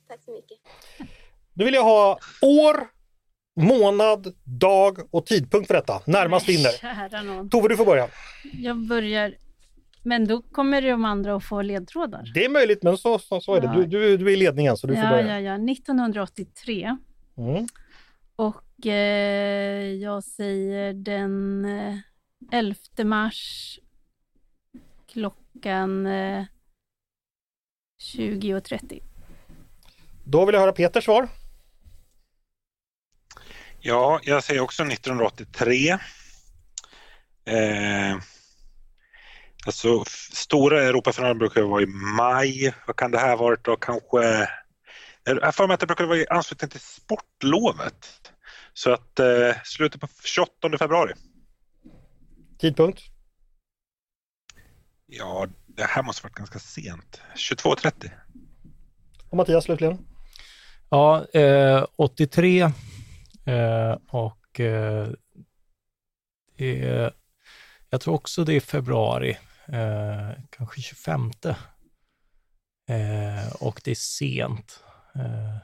Tack 0.07 0.23
så 0.25 0.31
mycket. 0.31 0.57
Nu 1.53 1.65
vill 1.65 1.73
jag 1.73 1.83
ha 1.83 2.19
år, 2.41 2.87
månad, 3.61 4.33
dag 4.43 4.97
och 5.11 5.25
tidpunkt 5.25 5.67
för 5.67 5.73
detta. 5.73 6.01
Närmast 6.05 6.49
vinner. 6.49 7.49
Tove, 7.49 7.67
du 7.67 7.77
får 7.77 7.85
börja. 7.85 8.07
Jag 8.53 8.77
börjar 8.77 9.33
Men 10.03 10.27
då 10.27 10.41
kommer 10.41 10.81
de 10.81 11.05
andra 11.05 11.35
att 11.35 11.43
få 11.43 11.61
ledtrådar. 11.61 12.31
Det 12.33 12.45
är 12.45 12.49
möjligt, 12.49 12.83
men 12.83 12.97
så, 12.97 13.19
så, 13.19 13.41
så 13.41 13.55
är 13.55 13.61
det. 13.61 13.73
Du, 13.75 13.85
du, 13.85 14.17
du 14.17 14.27
är 14.27 14.33
i 14.33 14.35
ledningen 14.35 14.77
så 14.77 14.87
du 14.87 14.95
får 14.95 15.03
ja, 15.03 15.09
börja. 15.09 15.41
ja, 15.41 15.57
ja. 15.57 15.71
1983. 15.71 16.97
Mm. 17.37 17.67
Och 18.35 18.87
eh, 18.87 19.93
jag 19.93 20.23
säger 20.23 20.93
den 20.93 21.65
eh, 21.65 21.95
11 22.51 22.75
mars 23.03 23.79
klockan 25.07 26.05
eh, 26.05 26.45
20.30. 28.01 29.01
Då 30.23 30.45
vill 30.45 30.53
jag 30.53 30.61
höra 30.61 30.71
Peters 30.71 31.05
svar. 31.05 31.27
Ja, 33.79 34.19
jag 34.23 34.43
säger 34.43 34.61
också 34.61 34.83
1983. 34.83 35.89
Eh, 37.45 38.17
alltså, 39.65 40.03
stora 40.33 40.83
Europafinalen 40.83 41.37
brukar 41.37 41.61
vara 41.61 41.81
i 41.81 41.85
maj. 42.17 42.73
Vad 42.87 42.95
kan 42.95 43.11
det 43.11 43.17
här 43.17 43.37
varit 43.37 43.63
då? 43.63 43.75
Kanske... 43.75 44.49
Jag 45.23 45.41
har 45.41 45.51
för 45.51 45.67
mig 45.67 45.73
att 45.73 45.79
det 45.79 45.87
brukar 45.87 46.05
vara 46.05 46.17
i 46.17 46.27
anslutning 46.29 46.69
till 46.69 46.79
sportlovet. 46.79 48.31
Så 48.73 48.91
att 48.91 49.19
eh, 49.19 49.55
slutet 49.63 50.01
på 50.01 50.07
28 50.23 50.77
februari. 50.77 51.13
Tidpunkt? 52.65 53.01
Ja, 55.05 55.47
det 55.67 55.83
här 55.83 56.03
måste 56.03 56.23
varit 56.23 56.35
ganska 56.35 56.59
sent. 56.59 57.21
22.30. 57.35 58.11
Och 59.29 59.37
Mattias 59.37 59.63
slutligen? 59.63 60.07
Ja, 60.89 61.25
eh, 61.25 61.85
83 61.95 62.61
eh, 62.61 63.97
och 64.07 64.59
eh, 64.59 65.07
det 66.57 66.83
är, 66.83 67.13
jag 67.89 68.01
tror 68.01 68.13
också 68.13 68.43
det 68.43 68.53
är 68.53 68.59
februari, 68.59 69.37
eh, 69.67 70.43
kanske 70.49 70.81
25. 70.81 71.31
Eh, 72.89 73.51
och 73.59 73.81
det 73.83 73.91
är 73.91 73.95
sent. 73.95 74.83
Eh, 75.15 75.57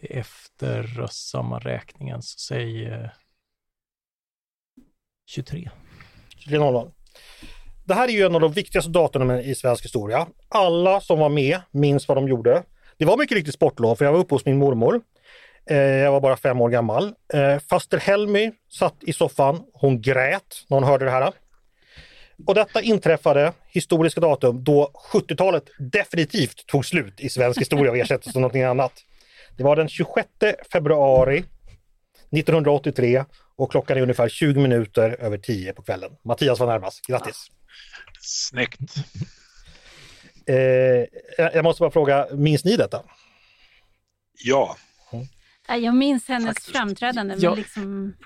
det 0.00 0.16
är 0.16 0.20
efter 0.20 0.82
röstsammanräkningen, 0.82 2.22
så 2.22 2.38
säg 2.38 2.86
eh, 2.86 3.10
23. 5.26 5.70
23.00. 6.48 6.90
Det 7.84 7.94
här 7.94 8.08
är 8.08 8.12
ju 8.12 8.26
en 8.26 8.34
av 8.34 8.40
de 8.40 8.52
viktigaste 8.52 8.90
datumen 8.90 9.40
i 9.40 9.54
svensk 9.54 9.84
historia. 9.84 10.26
Alla 10.48 11.00
som 11.00 11.18
var 11.18 11.28
med 11.28 11.60
minns 11.70 12.08
vad 12.08 12.16
de 12.16 12.28
gjorde. 12.28 12.62
Det 12.98 13.04
var 13.04 13.16
mycket 13.16 13.36
riktigt 13.36 13.54
sportlov, 13.54 13.96
för 13.96 14.04
jag 14.04 14.12
var 14.12 14.18
uppe 14.18 14.34
hos 14.34 14.44
min 14.44 14.58
mormor. 14.58 15.00
Eh, 15.70 15.76
jag 15.76 16.12
var 16.12 16.20
bara 16.20 16.36
fem 16.36 16.60
år 16.60 16.68
gammal. 16.68 17.14
Eh, 17.34 17.58
faster 17.58 17.98
Helmy 17.98 18.52
satt 18.70 18.94
i 19.00 19.12
soffan. 19.12 19.62
Hon 19.72 20.02
grät 20.02 20.64
när 20.68 20.76
hon 20.76 20.84
hörde 20.84 21.04
det 21.04 21.10
här. 21.10 21.32
Och 22.46 22.54
detta 22.54 22.82
inträffade, 22.82 23.52
historiska 23.68 24.20
datum, 24.20 24.64
då 24.64 24.90
70-talet 25.12 25.64
definitivt 25.78 26.66
tog 26.66 26.86
slut 26.86 27.20
i 27.20 27.28
svensk 27.28 27.60
historia 27.60 27.90
och 27.90 27.96
ersattes 27.98 28.36
av 28.36 28.40
någonting 28.40 28.62
annat. 28.62 28.92
Det 29.56 29.64
var 29.64 29.76
den 29.76 29.88
26 29.88 30.28
februari 30.72 31.38
1983 32.30 33.24
och 33.56 33.70
klockan 33.70 33.96
är 33.98 34.02
ungefär 34.02 34.28
20 34.28 34.60
minuter 34.60 35.16
över 35.20 35.38
10 35.38 35.72
på 35.72 35.82
kvällen. 35.82 36.10
Mattias 36.24 36.60
var 36.60 36.66
närmast. 36.66 37.06
Grattis! 37.06 37.46
Snyggt. 38.20 38.80
Eh, 40.46 40.56
jag 41.38 41.54
jag 41.54 41.62
måste 41.64 41.80
bara 41.80 41.90
fråga, 41.90 42.26
minns 42.32 42.64
ni 42.64 42.76
detta? 42.76 43.02
Ja, 44.44 44.76
Nej, 45.68 45.80
Jag 45.84 45.94
minns 45.94 46.28
hennes 46.28 46.46
Faktiskt. 46.48 46.68
framträdande, 46.76 47.34
men 47.34 47.42
Ja. 47.44 47.54
liksom... 47.54 48.16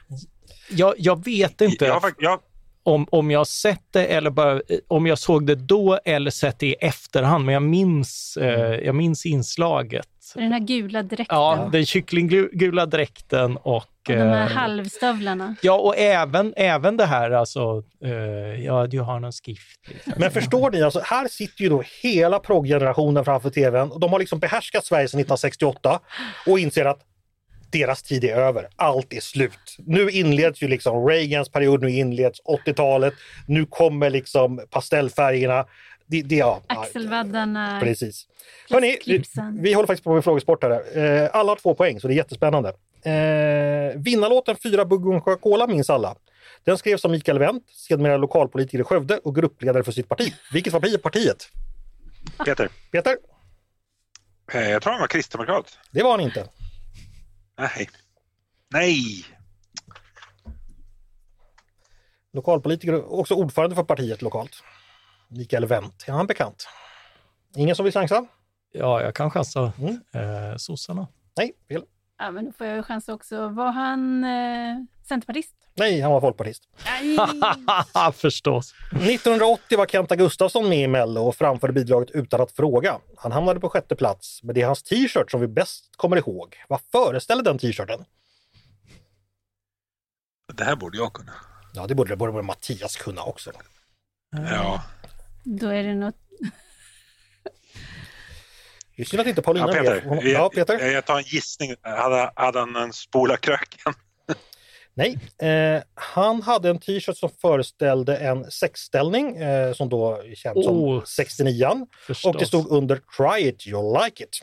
Jag, 0.71 0.95
jag 0.99 1.25
vet 1.25 1.61
inte 1.61 1.85
jag, 1.85 2.13
jag, 2.19 2.41
om, 2.83 3.07
om 3.11 3.31
jag 3.31 3.47
sett 3.47 3.83
det 3.93 4.07
eller 4.07 4.31
bara 4.31 4.53
eh, 4.53 4.61
om 4.89 5.07
jag 5.07 5.19
såg 5.19 5.47
det 5.47 5.55
då 5.55 5.99
eller 6.05 6.31
sett 6.31 6.59
det 6.59 6.67
i 6.67 6.73
efterhand, 6.75 7.45
men 7.45 7.53
jag 7.53 7.63
minns, 7.63 8.37
eh, 8.41 8.75
jag 8.75 8.95
minns 8.95 9.27
inslaget. 9.27 10.09
Den 10.35 10.53
här 10.53 10.61
gula 10.61 11.03
dräkten. 11.03 11.37
Ja, 11.37 11.69
den 11.73 11.87
kycklinggula 11.87 12.87
dräkten 12.87 13.57
och... 13.57 13.75
och 13.77 13.85
de 14.03 14.15
här 14.15 14.43
eh, 14.43 14.57
halvstövlarna. 14.57 15.55
Ja, 15.63 15.79
och 15.79 15.99
även, 15.99 16.55
även 16.57 16.97
det 16.97 17.07
här 17.07 17.31
alltså, 17.31 17.83
eh, 18.05 18.65
ja, 18.65 18.87
du 18.87 19.01
har 19.01 19.21
någon 19.21 19.33
skrift. 19.33 19.89
Liksom. 19.89 20.13
Men 20.17 20.31
förstår 20.31 20.71
ni, 20.71 20.83
alltså, 20.83 21.01
här 21.05 21.29
sitter 21.29 21.63
ju 21.63 21.69
då 21.69 21.83
hela 22.03 22.39
progggenerationen 22.39 23.25
framför 23.25 23.51
tvn 23.51 23.93
och 23.93 24.01
de 24.01 24.13
har 24.13 24.19
liksom 24.19 24.39
behärskat 24.39 24.85
Sverige 24.85 25.09
sedan 25.09 25.21
1968 25.21 26.01
och 26.47 26.59
inser 26.59 26.85
att 26.85 27.01
deras 27.71 28.03
tid 28.03 28.25
är 28.25 28.37
över. 28.37 28.69
Allt 28.77 29.13
är 29.13 29.21
slut. 29.21 29.77
Nu 29.79 30.11
inleds 30.11 30.63
ju 30.63 30.69
liksom 30.69 31.07
Reagans 31.09 31.49
period, 31.49 31.83
nu 31.83 31.91
inleds 31.91 32.41
80-talet. 32.67 33.15
Nu 33.47 33.67
kommer 33.67 34.11
liksom 34.11 34.61
pastellfärgerna. 34.71 35.67
Det, 36.11 36.23
det, 36.23 36.37
ja, 36.37 36.63
Axelvaddarna. 36.67 37.81
Precis. 37.83 38.27
Hörni, 38.71 38.99
vi, 39.07 39.23
vi 39.61 39.73
håller 39.75 39.87
faktiskt 39.87 40.05
på 40.05 40.15
med 40.15 40.25
frågesport 40.25 40.63
här. 40.65 40.99
Eh, 40.99 41.31
alla 41.33 41.53
har 41.53 41.57
två 41.57 41.75
poäng, 41.75 42.01
så 42.01 42.09
det 42.09 42.15
är 42.15 42.17
jättespännande. 42.17 42.69
Eh, 43.03 43.97
vinnarlåten 44.01 44.57
Fyra 44.63 44.85
bugg 44.85 45.03
Coca-Cola 45.25 45.67
minns 45.67 45.91
alla. 45.91 46.17
Den 46.65 46.79
skrevs 46.79 47.05
av 47.05 47.11
Mikael 47.11 47.39
Wendt, 47.39 47.71
sedermera 47.71 48.17
lokalpolitiker 48.17 48.79
i 48.81 48.85
Skövde 48.85 49.19
och 49.19 49.35
gruppledare 49.35 49.85
för 49.85 49.93
sitt 49.93 50.09
parti. 50.09 50.35
Vilket 50.53 50.73
parti- 50.73 50.99
partiet? 50.99 51.49
Peter. 52.45 52.69
Peter? 52.93 53.17
Eh, 54.53 54.71
jag 54.71 54.83
tror 54.83 54.93
han 54.93 55.01
var 55.01 55.09
kristdemokrat. 55.09 55.79
Det 55.91 56.03
var 56.03 56.11
han 56.11 56.21
inte. 56.21 56.49
Nej. 57.59 57.89
Nej! 58.69 59.25
Lokalpolitiker 62.33 62.95
och 62.95 63.19
också 63.21 63.35
ordförande 63.35 63.77
för 63.77 63.83
partiet 63.83 64.23
lokalt. 64.23 64.53
Mikael 65.29 65.67
Wendt. 65.67 66.09
Är 66.09 66.13
han 66.13 66.27
bekant? 66.27 66.69
Ingen 67.57 67.77
som 67.77 67.85
vill 67.85 67.93
chansa? 67.93 68.27
Ja, 68.73 69.03
jag 69.03 69.15
kan 69.15 69.31
chansa. 69.31 69.73
Mm. 69.79 70.01
Eh, 70.13 70.57
sossarna. 70.57 71.09
Nej, 71.37 71.53
fel. 71.69 71.83
Ja, 72.19 72.31
men 72.31 72.45
då 72.45 72.53
får 72.53 72.67
jag 72.67 72.77
ju 72.77 72.83
chans 72.83 73.09
också. 73.09 73.49
Var 73.49 73.71
han 73.71 74.25
eh, 74.25 74.77
centerpartist? 75.09 75.55
Nej, 75.75 76.01
han 76.01 76.13
var 76.13 76.21
folkpartist. 76.21 76.63
Nej. 76.85 77.19
Förstås. 78.13 78.75
1980 78.93 79.79
var 79.79 79.87
Kenta 79.87 80.17
Gustafsson 80.17 80.69
med 80.69 80.79
i 80.79 80.87
Mello 80.87 81.21
och 81.21 81.37
framförde 81.37 81.73
bidraget 81.73 82.11
Utan 82.11 82.41
att 82.41 82.53
fråga. 82.53 82.99
Han 83.17 83.33
hamnade 83.33 83.61
på 83.61 83.69
sjätte 83.69 83.97
plats, 83.97 84.43
men 84.43 84.55
det 84.55 84.63
är 84.63 84.67
hans 84.67 84.83
t-shirt 84.83 85.31
som 85.31 85.41
vi 85.41 85.49
bäst 85.49 85.97
kommer 85.97 86.17
ihåg. 86.17 86.57
Vad 86.69 86.81
föreställer 86.93 87.43
den 87.43 87.59
t-shirten? 87.59 88.05
Det 90.55 90.65
här 90.65 90.77
borde 90.77 90.99
jag 90.99 91.13
kunna. 91.13 91.33
Ja, 91.75 91.87
det 91.87 91.95
borde, 91.95 92.17
borde, 92.17 92.33
borde 92.33 92.45
Mattias 92.45 92.97
kunna 92.97 93.23
också. 93.23 93.51
Ja. 94.31 94.83
Då 95.57 95.69
är 95.69 95.83
det 95.83 95.95
något... 95.95 96.15
Det 98.97 99.03
är 99.03 99.07
synd 99.07 99.21
att 99.21 99.27
inte 99.27 99.43
Paulina 99.43 99.67
Ja, 99.69 99.77
är 99.77 99.83
Peter. 99.83 100.03
Hon- 100.09 100.21
Ja, 100.31 100.49
Peter? 100.55 100.79
Jag, 100.79 100.93
jag 100.93 101.05
tar 101.07 101.19
en 101.19 101.25
gissning. 101.25 101.75
Hade, 101.83 102.31
hade 102.37 102.59
han 102.59 102.77
en 102.77 102.93
spola 102.93 103.37
kröken? 103.37 103.93
Nej, 104.95 105.19
eh, 105.43 105.83
han 105.95 106.43
hade 106.43 106.69
en 106.71 106.79
t-shirt 106.81 107.17
som 107.17 107.31
föreställde 107.41 108.17
en 108.17 108.51
sexställning 108.51 109.37
eh, 109.37 109.73
som 109.73 109.89
då 109.89 110.15
är 110.23 110.35
känd 110.35 110.65
som 110.65 110.77
Oh. 110.77 111.05
69 111.05 111.87
Förstås. 112.07 112.35
och 112.35 112.41
det 112.41 112.47
stod 112.47 112.71
under 112.71 112.97
Try 113.17 113.49
it, 113.49 113.67
you'll 113.67 114.05
like 114.05 114.25
it. 114.25 114.43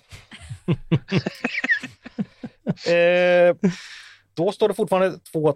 eh, 2.87 3.69
då 4.33 4.51
står 4.51 4.67
det 4.67 4.73
fortfarande 4.73 5.19
två 5.31 5.53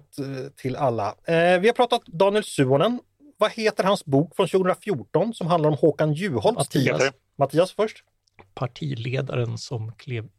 till 0.58 0.76
alla. 0.76 1.08
Eh, 1.28 1.60
vi 1.60 1.68
har 1.68 1.74
pratat 1.74 2.06
Daniel 2.06 2.44
Suonen. 2.44 3.00
Vad 3.40 3.52
heter 3.52 3.84
hans 3.84 4.06
bok 4.06 4.36
från 4.36 4.48
2014 4.48 5.34
som 5.34 5.48
handlar 5.48 5.70
om 5.70 5.76
Håkan 5.78 6.14
Juholts 6.14 6.68
tid? 6.70 6.92
Mattias. 7.36 7.72
Först. 7.72 8.04
Partiledaren 8.54 9.58
som 9.58 9.96
klev... 9.96 10.30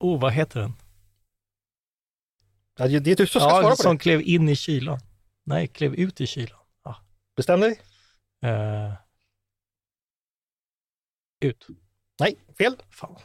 Oh, 0.00 0.20
vad 0.20 0.32
heter 0.32 0.60
den? 0.60 0.72
Ja, 2.78 2.86
det 2.88 3.10
är 3.10 3.16
du 3.16 3.26
som 3.26 3.40
ska 3.40 3.50
Ja, 3.50 3.60
svara 3.60 3.70
på 3.70 3.76
som 3.76 3.96
det. 3.96 4.02
klev 4.02 4.20
in 4.22 4.48
i 4.48 4.56
kylan. 4.56 4.98
Nej, 5.44 5.66
klev 5.66 5.94
ut 5.94 6.20
i 6.20 6.26
kylan. 6.26 6.58
Ja. 6.84 6.96
Bestäm 7.36 7.60
dig. 7.60 7.80
Eh, 8.42 8.92
ut. 11.40 11.66
Nej, 12.20 12.36
fel. 12.58 12.76
Fan. 12.90 13.16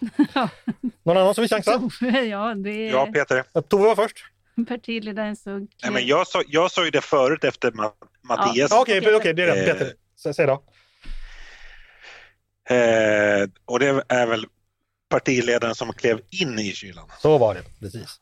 Någon 1.03 1.17
annan 1.17 1.35
som 1.35 1.41
vill 1.41 1.49
chansa? 1.49 1.71
ja, 2.29 2.55
det 2.55 2.69
är 2.71 2.91
Ja, 2.91 3.05
Peter. 3.13 3.61
Tove 3.61 3.83
var 3.83 3.95
först. 3.95 4.25
Partiledaren 4.67 5.35
så... 5.35 5.49
Nej, 5.49 5.91
men 5.91 6.07
jag, 6.07 6.27
sa, 6.27 6.41
jag 6.47 6.71
ju 6.83 6.89
det 6.91 7.01
förut 7.01 7.43
efter 7.43 7.71
Ma- 7.71 7.91
Mattias. 8.23 8.71
Ja, 8.71 8.81
Okej, 8.81 8.97
okej, 8.99 9.15
okej, 9.15 9.33
det 9.33 9.43
är 9.43 9.47
rätt. 9.47 9.67
Eh. 9.67 9.73
Peter. 9.73 9.93
Sä- 10.25 10.33
Säg 10.33 10.45
då. 10.47 10.63
Eh, 12.69 13.47
och 13.65 13.79
det 13.79 14.03
är 14.07 14.27
väl 14.27 14.45
partiledaren 15.09 15.75
som 15.75 15.93
klev 15.93 16.19
in 16.29 16.59
i 16.59 16.71
kylan. 16.71 17.09
Så 17.21 17.37
var 17.37 17.53
det, 17.53 17.61
precis. 17.79 18.19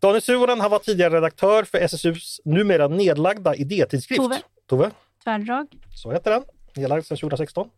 Daniel 0.00 0.22
Suhonen 0.22 0.60
han 0.60 0.70
var 0.70 0.78
tidigare 0.78 1.14
redaktör 1.16 1.64
för 1.64 1.78
SSUs 1.78 2.40
numera 2.44 2.88
nedlagda 2.88 3.54
idétidskrift. 3.54 4.20
Tove. 4.22 4.38
Tove, 4.68 4.90
Tvärdrag. 5.24 5.66
så 5.94 6.12
heter 6.12 6.30
den. 6.30 6.42
Nedlagd 6.76 7.06
sedan 7.06 7.16
2016. 7.16 7.68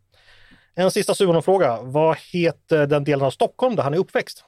En 0.75 0.91
sista 0.91 1.15
Suhonen-fråga. 1.15 1.81
Vad 1.81 2.17
heter 2.17 2.87
den 2.87 3.03
delen 3.03 3.25
av 3.25 3.31
Stockholm 3.31 3.75
där 3.75 3.83
han 3.83 3.93
är 3.93 3.97
uppväxt? 3.97 4.43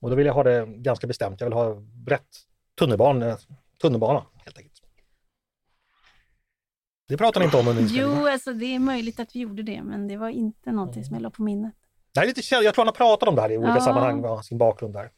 Och 0.00 0.10
då 0.10 0.16
vill 0.16 0.26
jag 0.26 0.34
ha 0.34 0.42
det 0.42 0.66
ganska 0.66 1.06
bestämt. 1.06 1.40
Jag 1.40 1.46
vill 1.46 1.54
ha 1.54 1.82
rätt 2.06 2.28
tunnelbana, 2.78 3.38
tunnelbana 3.80 4.24
helt 4.44 4.58
enkelt. 4.58 4.82
Det 7.08 7.16
pratar 7.16 7.40
ni 7.40 7.44
inte 7.44 7.56
om 7.58 7.68
under 7.68 7.82
inspelningen. 7.82 8.18
Jo, 8.20 8.26
alltså 8.28 8.52
det 8.52 8.74
är 8.74 8.78
möjligt 8.78 9.20
att 9.20 9.36
vi 9.36 9.40
gjorde 9.40 9.62
det, 9.62 9.82
men 9.82 10.08
det 10.08 10.16
var 10.16 10.28
inte 10.28 10.72
någonting 10.72 11.04
som 11.04 11.14
jag 11.14 11.22
la 11.22 11.30
på 11.30 11.42
minnet. 11.42 11.74
Det 12.12 12.20
är 12.20 12.26
lite 12.26 12.42
känd, 12.42 12.64
jag 12.64 12.74
tror 12.74 12.82
han 12.84 12.88
har 12.88 12.94
pratat 12.94 13.28
om 13.28 13.34
det 13.34 13.42
här 13.42 13.52
i 13.52 13.56
olika 13.58 13.74
Ja. 13.74 13.80
sammanhang, 13.80 14.20
vad 14.22 14.44
sin 14.44 14.58
bakgrund 14.58 14.94
där. 14.94 15.10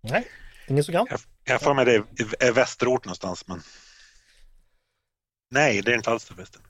Nej, 0.00 0.28
ingen 0.68 0.84
som 0.84 0.92
kan. 0.92 1.06
Jag, 1.10 1.20
jag 1.44 1.60
får 1.60 1.74
med 1.74 1.86
det 1.86 1.94
är- 1.94 2.52
västerort 2.52 3.04
någonstans, 3.04 3.48
men... 3.48 3.60
Nej, 5.50 5.82
det 5.82 5.92
är 5.92 5.96
inte 5.96 6.10
alls 6.10 6.28
det 6.28 6.34
väster. 6.34 6.62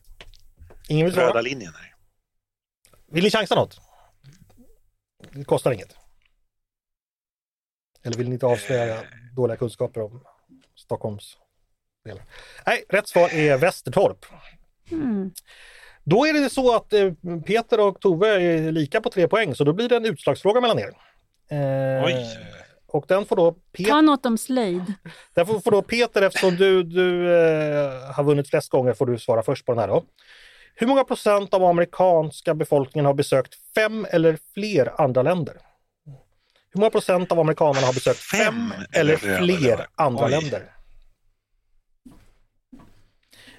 Ingen 0.88 1.06
vill 1.06 1.14
Röda 1.14 1.30
svara. 1.30 1.40
linjen. 1.40 1.74
Är 1.74 1.78
det. 1.82 1.94
Vill 3.14 3.24
ni 3.24 3.30
chansa 3.30 3.54
något? 3.54 3.80
Det 5.32 5.44
kostar 5.44 5.72
inget. 5.72 5.96
Eller 8.02 8.16
vill 8.16 8.28
ni 8.28 8.32
inte 8.32 8.46
avslöja 8.46 8.96
dåliga 9.36 9.56
kunskaper 9.56 10.00
om 10.00 10.24
Stockholms 10.76 11.36
delar? 12.04 12.22
Nej, 12.66 12.84
rätt 12.88 13.08
svar 13.08 13.34
är 13.34 13.58
Västertorp. 13.58 14.26
Mm. 14.90 15.30
Då 16.04 16.26
är 16.26 16.32
det 16.32 16.50
så 16.50 16.76
att 16.76 16.92
eh, 16.92 17.12
Peter 17.46 17.80
och 17.80 18.00
Tove 18.00 18.28
är 18.42 18.72
lika 18.72 19.00
på 19.00 19.10
tre 19.10 19.28
poäng, 19.28 19.54
så 19.54 19.64
då 19.64 19.72
blir 19.72 19.88
det 19.88 19.96
en 19.96 20.04
utslagsfråga 20.04 20.60
mellan 20.60 20.78
er. 20.78 20.92
Eh, 21.50 22.04
Oj! 22.04 22.26
Och 22.86 23.04
den 23.08 23.24
får 23.24 23.36
då 23.36 23.52
Peter, 23.52 23.90
Ta 23.90 24.00
något 24.00 24.26
om 24.26 24.38
slöjd. 24.38 24.94
den 25.34 25.46
får, 25.46 25.60
får 25.60 25.70
då 25.70 25.82
Peter 25.82 26.22
eftersom 26.22 26.56
du, 26.56 26.82
du 26.82 27.34
eh, 27.34 28.12
har 28.14 28.24
vunnit 28.24 28.50
flest 28.50 28.68
gånger 28.70 28.92
får 28.92 29.06
du 29.06 29.18
svara 29.18 29.42
först 29.42 29.66
på 29.66 29.72
den 29.72 29.78
här 29.78 29.88
då. 29.88 30.04
Hur 30.74 30.86
många 30.86 31.04
procent 31.04 31.54
av 31.54 31.64
amerikanska 31.64 32.54
befolkningen 32.54 33.06
har 33.06 33.14
besökt 33.14 33.54
fem 33.74 34.06
eller 34.10 34.38
fler 34.54 35.00
andra 35.00 35.22
länder? 35.22 35.56
Hur 36.72 36.80
många 36.80 36.90
procent 36.90 37.32
av 37.32 37.40
amerikanerna 37.40 37.86
har 37.86 37.94
besökt 37.94 38.18
fem, 38.20 38.70
Fem 38.70 38.84
eller 38.92 39.16
fler 39.16 39.38
fler? 39.58 39.86
andra 39.94 40.24
Oj. 40.24 40.30
länder? 40.30 40.76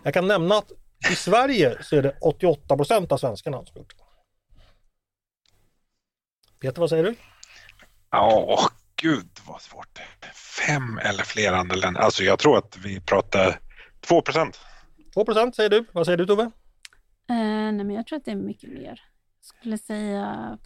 Jag 0.03 0.13
kan 0.13 0.27
nämna 0.27 0.55
att 0.57 0.71
i 1.11 1.15
Sverige 1.15 1.83
så 1.83 1.95
är 1.95 2.01
det 2.01 2.17
88 2.21 2.77
procent 2.77 3.11
av 3.11 3.17
svenskarna 3.17 3.65
som 3.65 3.77
gjort 3.77 3.93
det. 3.97 4.03
Peter, 6.59 6.79
vad 6.81 6.89
säger 6.89 7.03
du? 7.03 7.15
Ja, 8.09 8.59
gud 8.95 9.29
vad 9.47 9.61
svårt. 9.61 9.99
Fem 10.67 10.97
eller 10.97 11.23
fler 11.23 11.53
andra 11.53 11.75
länder. 11.75 12.01
Alltså 12.01 12.23
jag 12.23 12.39
tror 12.39 12.57
att 12.57 12.77
vi 12.77 13.01
pratar 13.01 13.59
2 14.01 14.21
procent. 14.21 14.59
2 15.13 15.25
procent 15.25 15.55
säger 15.55 15.69
du. 15.69 15.85
Vad 15.91 16.05
säger 16.05 16.17
du 16.17 16.25
Tove? 16.25 16.43
Eh, 16.43 16.49
nej, 17.35 17.73
men 17.73 17.89
jag 17.91 18.07
tror 18.07 18.17
att 18.19 18.25
det 18.25 18.31
är 18.31 18.35
mycket 18.35 18.69
mer. 18.69 19.01
Jag 19.39 19.45
skulle 19.45 19.77
säga... 19.77 20.57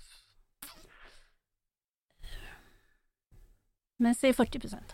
Men 3.98 4.16
säg 4.16 4.34
40 4.34 4.60
procent. 4.60 4.94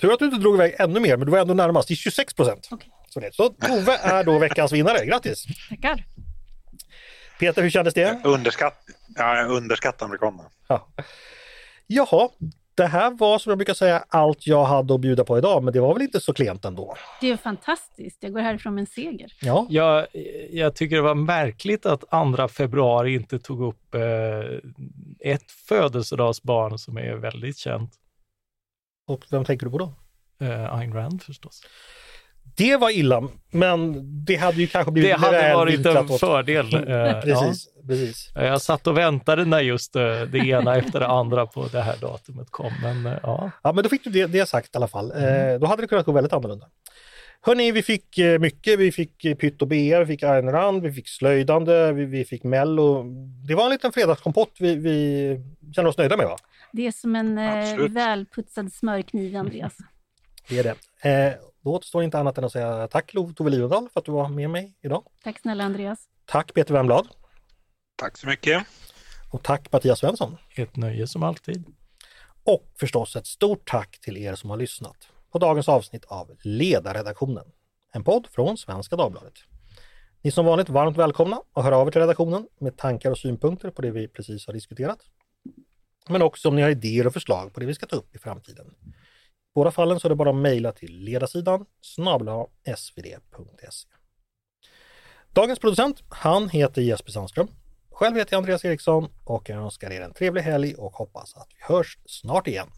Tur 0.00 0.12
att 0.12 0.18
du 0.18 0.24
inte 0.24 0.38
drog 0.38 0.54
iväg 0.54 0.74
ännu 0.78 1.00
mer, 1.00 1.16
men 1.16 1.26
du 1.26 1.32
var 1.32 1.38
ändå 1.38 1.54
närmast 1.54 1.90
i 1.90 1.96
26 1.96 2.34
procent. 2.34 2.68
Okej. 2.70 2.90
Så, 3.08 3.20
det- 3.20 3.34
så 3.34 3.48
Tove 3.48 3.96
är 3.96 4.24
då 4.24 4.38
veckans 4.38 4.72
vinnare. 4.72 5.06
Grattis! 5.06 5.44
Tackar. 5.68 6.04
Peter, 7.38 7.62
hur 7.62 7.70
kändes 7.70 7.94
det? 7.94 8.20
Underskatt, 8.24 8.84
ja, 9.16 9.36
jag 9.36 9.50
underskattar 9.50 10.06
amerikanerna. 10.06 10.50
Ja. 10.68 10.88
Jaha, 11.86 12.28
det 12.82 12.88
här 12.88 13.10
var 13.10 13.38
som 13.38 13.50
jag 13.50 13.58
brukar 13.58 13.74
säga 13.74 14.04
allt 14.08 14.46
jag 14.46 14.64
hade 14.64 14.94
att 14.94 15.00
bjuda 15.00 15.24
på 15.24 15.38
idag, 15.38 15.62
men 15.64 15.72
det 15.72 15.80
var 15.80 15.94
väl 15.94 16.02
inte 16.02 16.20
så 16.20 16.32
klent 16.34 16.64
ändå? 16.64 16.96
Det 17.20 17.30
är 17.30 17.36
fantastiskt. 17.36 18.22
Jag 18.22 18.32
går 18.32 18.40
härifrån 18.40 18.74
med 18.74 18.82
en 18.82 18.86
seger. 18.86 19.32
Ja, 19.40 19.66
Jag, 19.70 20.06
jag 20.50 20.74
tycker 20.74 20.96
det 20.96 21.02
var 21.02 21.14
märkligt 21.14 21.86
att 21.86 22.00
2 22.36 22.48
februari 22.48 23.14
inte 23.14 23.38
tog 23.38 23.62
upp 23.62 23.94
eh, 23.94 24.00
ett 25.32 25.50
födelsedagsbarn 25.50 26.78
som 26.78 26.96
är 26.98 27.14
väldigt 27.14 27.58
känt. 27.58 27.92
och 29.08 29.24
vem 29.30 29.44
tänker 29.44 29.66
du 29.66 29.72
på 29.72 29.78
då? 29.78 29.94
Eh, 30.46 30.74
Ayn 30.74 30.92
Rand 30.94 31.22
förstås. 31.22 31.62
Det 32.56 32.76
var 32.76 32.90
illa, 32.90 33.28
men 33.50 33.94
det 34.24 34.36
hade 34.36 34.56
ju 34.60 34.66
kanske 34.66 34.92
blivit 34.92 35.10
Det 35.10 35.16
hade 35.16 35.54
varit 35.54 35.86
en 35.86 35.96
åt- 35.96 36.20
fördel. 36.20 36.74
Eh, 36.74 36.80
ja. 36.96 37.20
Precis, 37.24 37.68
precis. 37.88 38.30
Jag 38.34 38.62
satt 38.62 38.86
och 38.86 38.96
väntade 38.98 39.44
när 39.44 39.60
just 39.60 39.96
eh, 39.96 40.20
det 40.22 40.38
ena 40.38 40.76
efter 40.78 41.00
det 41.00 41.06
andra 41.06 41.46
på 41.46 41.66
det 41.72 41.80
här 41.82 41.96
datumet 42.00 42.50
kom. 42.50 42.72
Men 42.82 43.06
eh, 43.06 43.18
ja, 43.22 43.50
Ja, 43.62 43.72
men 43.72 43.82
då 43.84 43.90
fick 43.90 44.04
du 44.04 44.10
det, 44.10 44.26
det 44.26 44.46
sagt 44.48 44.74
i 44.74 44.78
alla 44.78 44.88
fall. 44.88 45.10
Eh, 45.10 45.58
då 45.60 45.66
hade 45.66 45.82
det 45.82 45.88
kunnat 45.88 46.06
gå 46.06 46.12
väldigt 46.12 46.32
annorlunda. 46.32 46.66
Hörni, 47.44 47.72
vi 47.72 47.82
fick 47.82 48.18
mycket. 48.40 48.78
Vi 48.78 48.92
fick 48.92 49.38
Pytt 49.40 49.62
och 49.62 49.68
Bea, 49.68 50.00
vi 50.00 50.06
fick 50.06 50.22
Ayn 50.22 50.50
Rand, 50.50 50.82
vi 50.82 50.92
fick 50.92 51.08
Slöjdande, 51.08 51.92
vi, 51.92 52.04
vi 52.04 52.24
fick 52.24 52.44
Mello. 52.44 53.04
Det 53.48 53.54
var 53.54 53.64
en 53.64 53.70
liten 53.70 53.92
fredagskompott 53.92 54.52
vi, 54.58 54.74
vi 54.76 55.40
känner 55.76 55.88
oss 55.88 55.98
nöjda 55.98 56.16
med 56.16 56.26
va? 56.26 56.36
Det 56.72 56.86
är 56.86 56.92
som 56.92 57.16
en 57.16 57.38
eh, 57.38 57.58
Absolut. 57.58 57.92
välputsad 57.92 58.72
smörkniv, 58.72 59.36
Andreas. 59.36 59.72
Det 60.48 60.58
är 60.58 60.62
det. 61.02 61.10
Eh, 61.28 61.32
då 61.62 61.70
återstår 61.70 62.02
inte 62.02 62.18
annat 62.18 62.38
än 62.38 62.44
att 62.44 62.52
säga 62.52 62.88
tack 62.88 63.12
Tove 63.36 63.50
Livendal 63.50 63.88
för 63.92 64.00
att 64.00 64.06
du 64.06 64.12
var 64.12 64.28
med 64.28 64.50
mig 64.50 64.74
idag. 64.82 65.04
Tack 65.24 65.38
snälla 65.40 65.64
Andreas. 65.64 66.08
Tack 66.24 66.54
Peter 66.54 66.74
Wemblad 66.74 67.08
Tack 67.96 68.18
så 68.18 68.26
mycket. 68.26 68.66
och 69.32 69.42
tack 69.42 69.72
Mattias 69.72 69.98
Svensson. 69.98 70.36
ett 70.56 70.76
nöje 70.76 71.06
som 71.06 71.22
alltid. 71.22 71.64
Och 72.44 72.72
förstås 72.80 73.16
ett 73.16 73.26
stort 73.26 73.68
tack 73.70 73.98
till 74.00 74.16
er 74.16 74.34
som 74.34 74.50
har 74.50 74.56
lyssnat 74.56 75.08
på 75.32 75.38
dagens 75.38 75.68
avsnitt 75.68 76.04
av 76.04 76.30
Ledarredaktionen. 76.42 77.44
En 77.92 78.04
podd 78.04 78.26
från 78.30 78.56
Svenska 78.56 78.96
Dagbladet. 78.96 79.34
Ni 80.22 80.28
är 80.28 80.32
som 80.32 80.46
vanligt 80.46 80.68
varmt 80.68 80.96
välkomna 80.96 81.42
att 81.52 81.64
höra 81.64 81.76
av 81.76 81.86
er 81.86 81.90
till 81.92 82.00
redaktionen 82.00 82.48
med 82.60 82.76
tankar 82.76 83.10
och 83.10 83.18
synpunkter 83.18 83.70
på 83.70 83.82
det 83.82 83.90
vi 83.90 84.08
precis 84.08 84.46
har 84.46 84.54
diskuterat. 84.54 84.98
Men 86.08 86.22
också 86.22 86.48
om 86.48 86.56
ni 86.56 86.62
har 86.62 86.70
idéer 86.70 87.06
och 87.06 87.12
förslag 87.12 87.54
på 87.54 87.60
det 87.60 87.66
vi 87.66 87.74
ska 87.74 87.86
ta 87.86 87.96
upp 87.96 88.16
i 88.16 88.18
framtiden. 88.18 88.74
Båda 89.54 89.70
fallen 89.70 90.00
så 90.00 90.06
är 90.06 90.08
det 90.08 90.16
bara 90.16 90.30
att 90.30 90.36
mejla 90.36 90.72
till 90.72 91.04
ledarsidan 91.04 91.66
snabla 91.80 92.46
svd.se. 92.76 93.88
Dagens 95.30 95.58
producent, 95.58 96.02
han 96.08 96.48
heter 96.48 96.82
Jesper 96.82 97.12
Sandström. 97.12 97.48
Själv 97.90 98.16
heter 98.16 98.32
jag 98.32 98.38
Andreas 98.38 98.64
Eriksson 98.64 99.08
och 99.24 99.48
jag 99.48 99.58
önskar 99.58 99.90
er 99.90 100.00
en 100.00 100.14
trevlig 100.14 100.42
helg 100.42 100.74
och 100.74 100.92
hoppas 100.92 101.34
att 101.34 101.48
vi 101.48 101.74
hörs 101.74 101.98
snart 102.06 102.46
igen. 102.46 102.68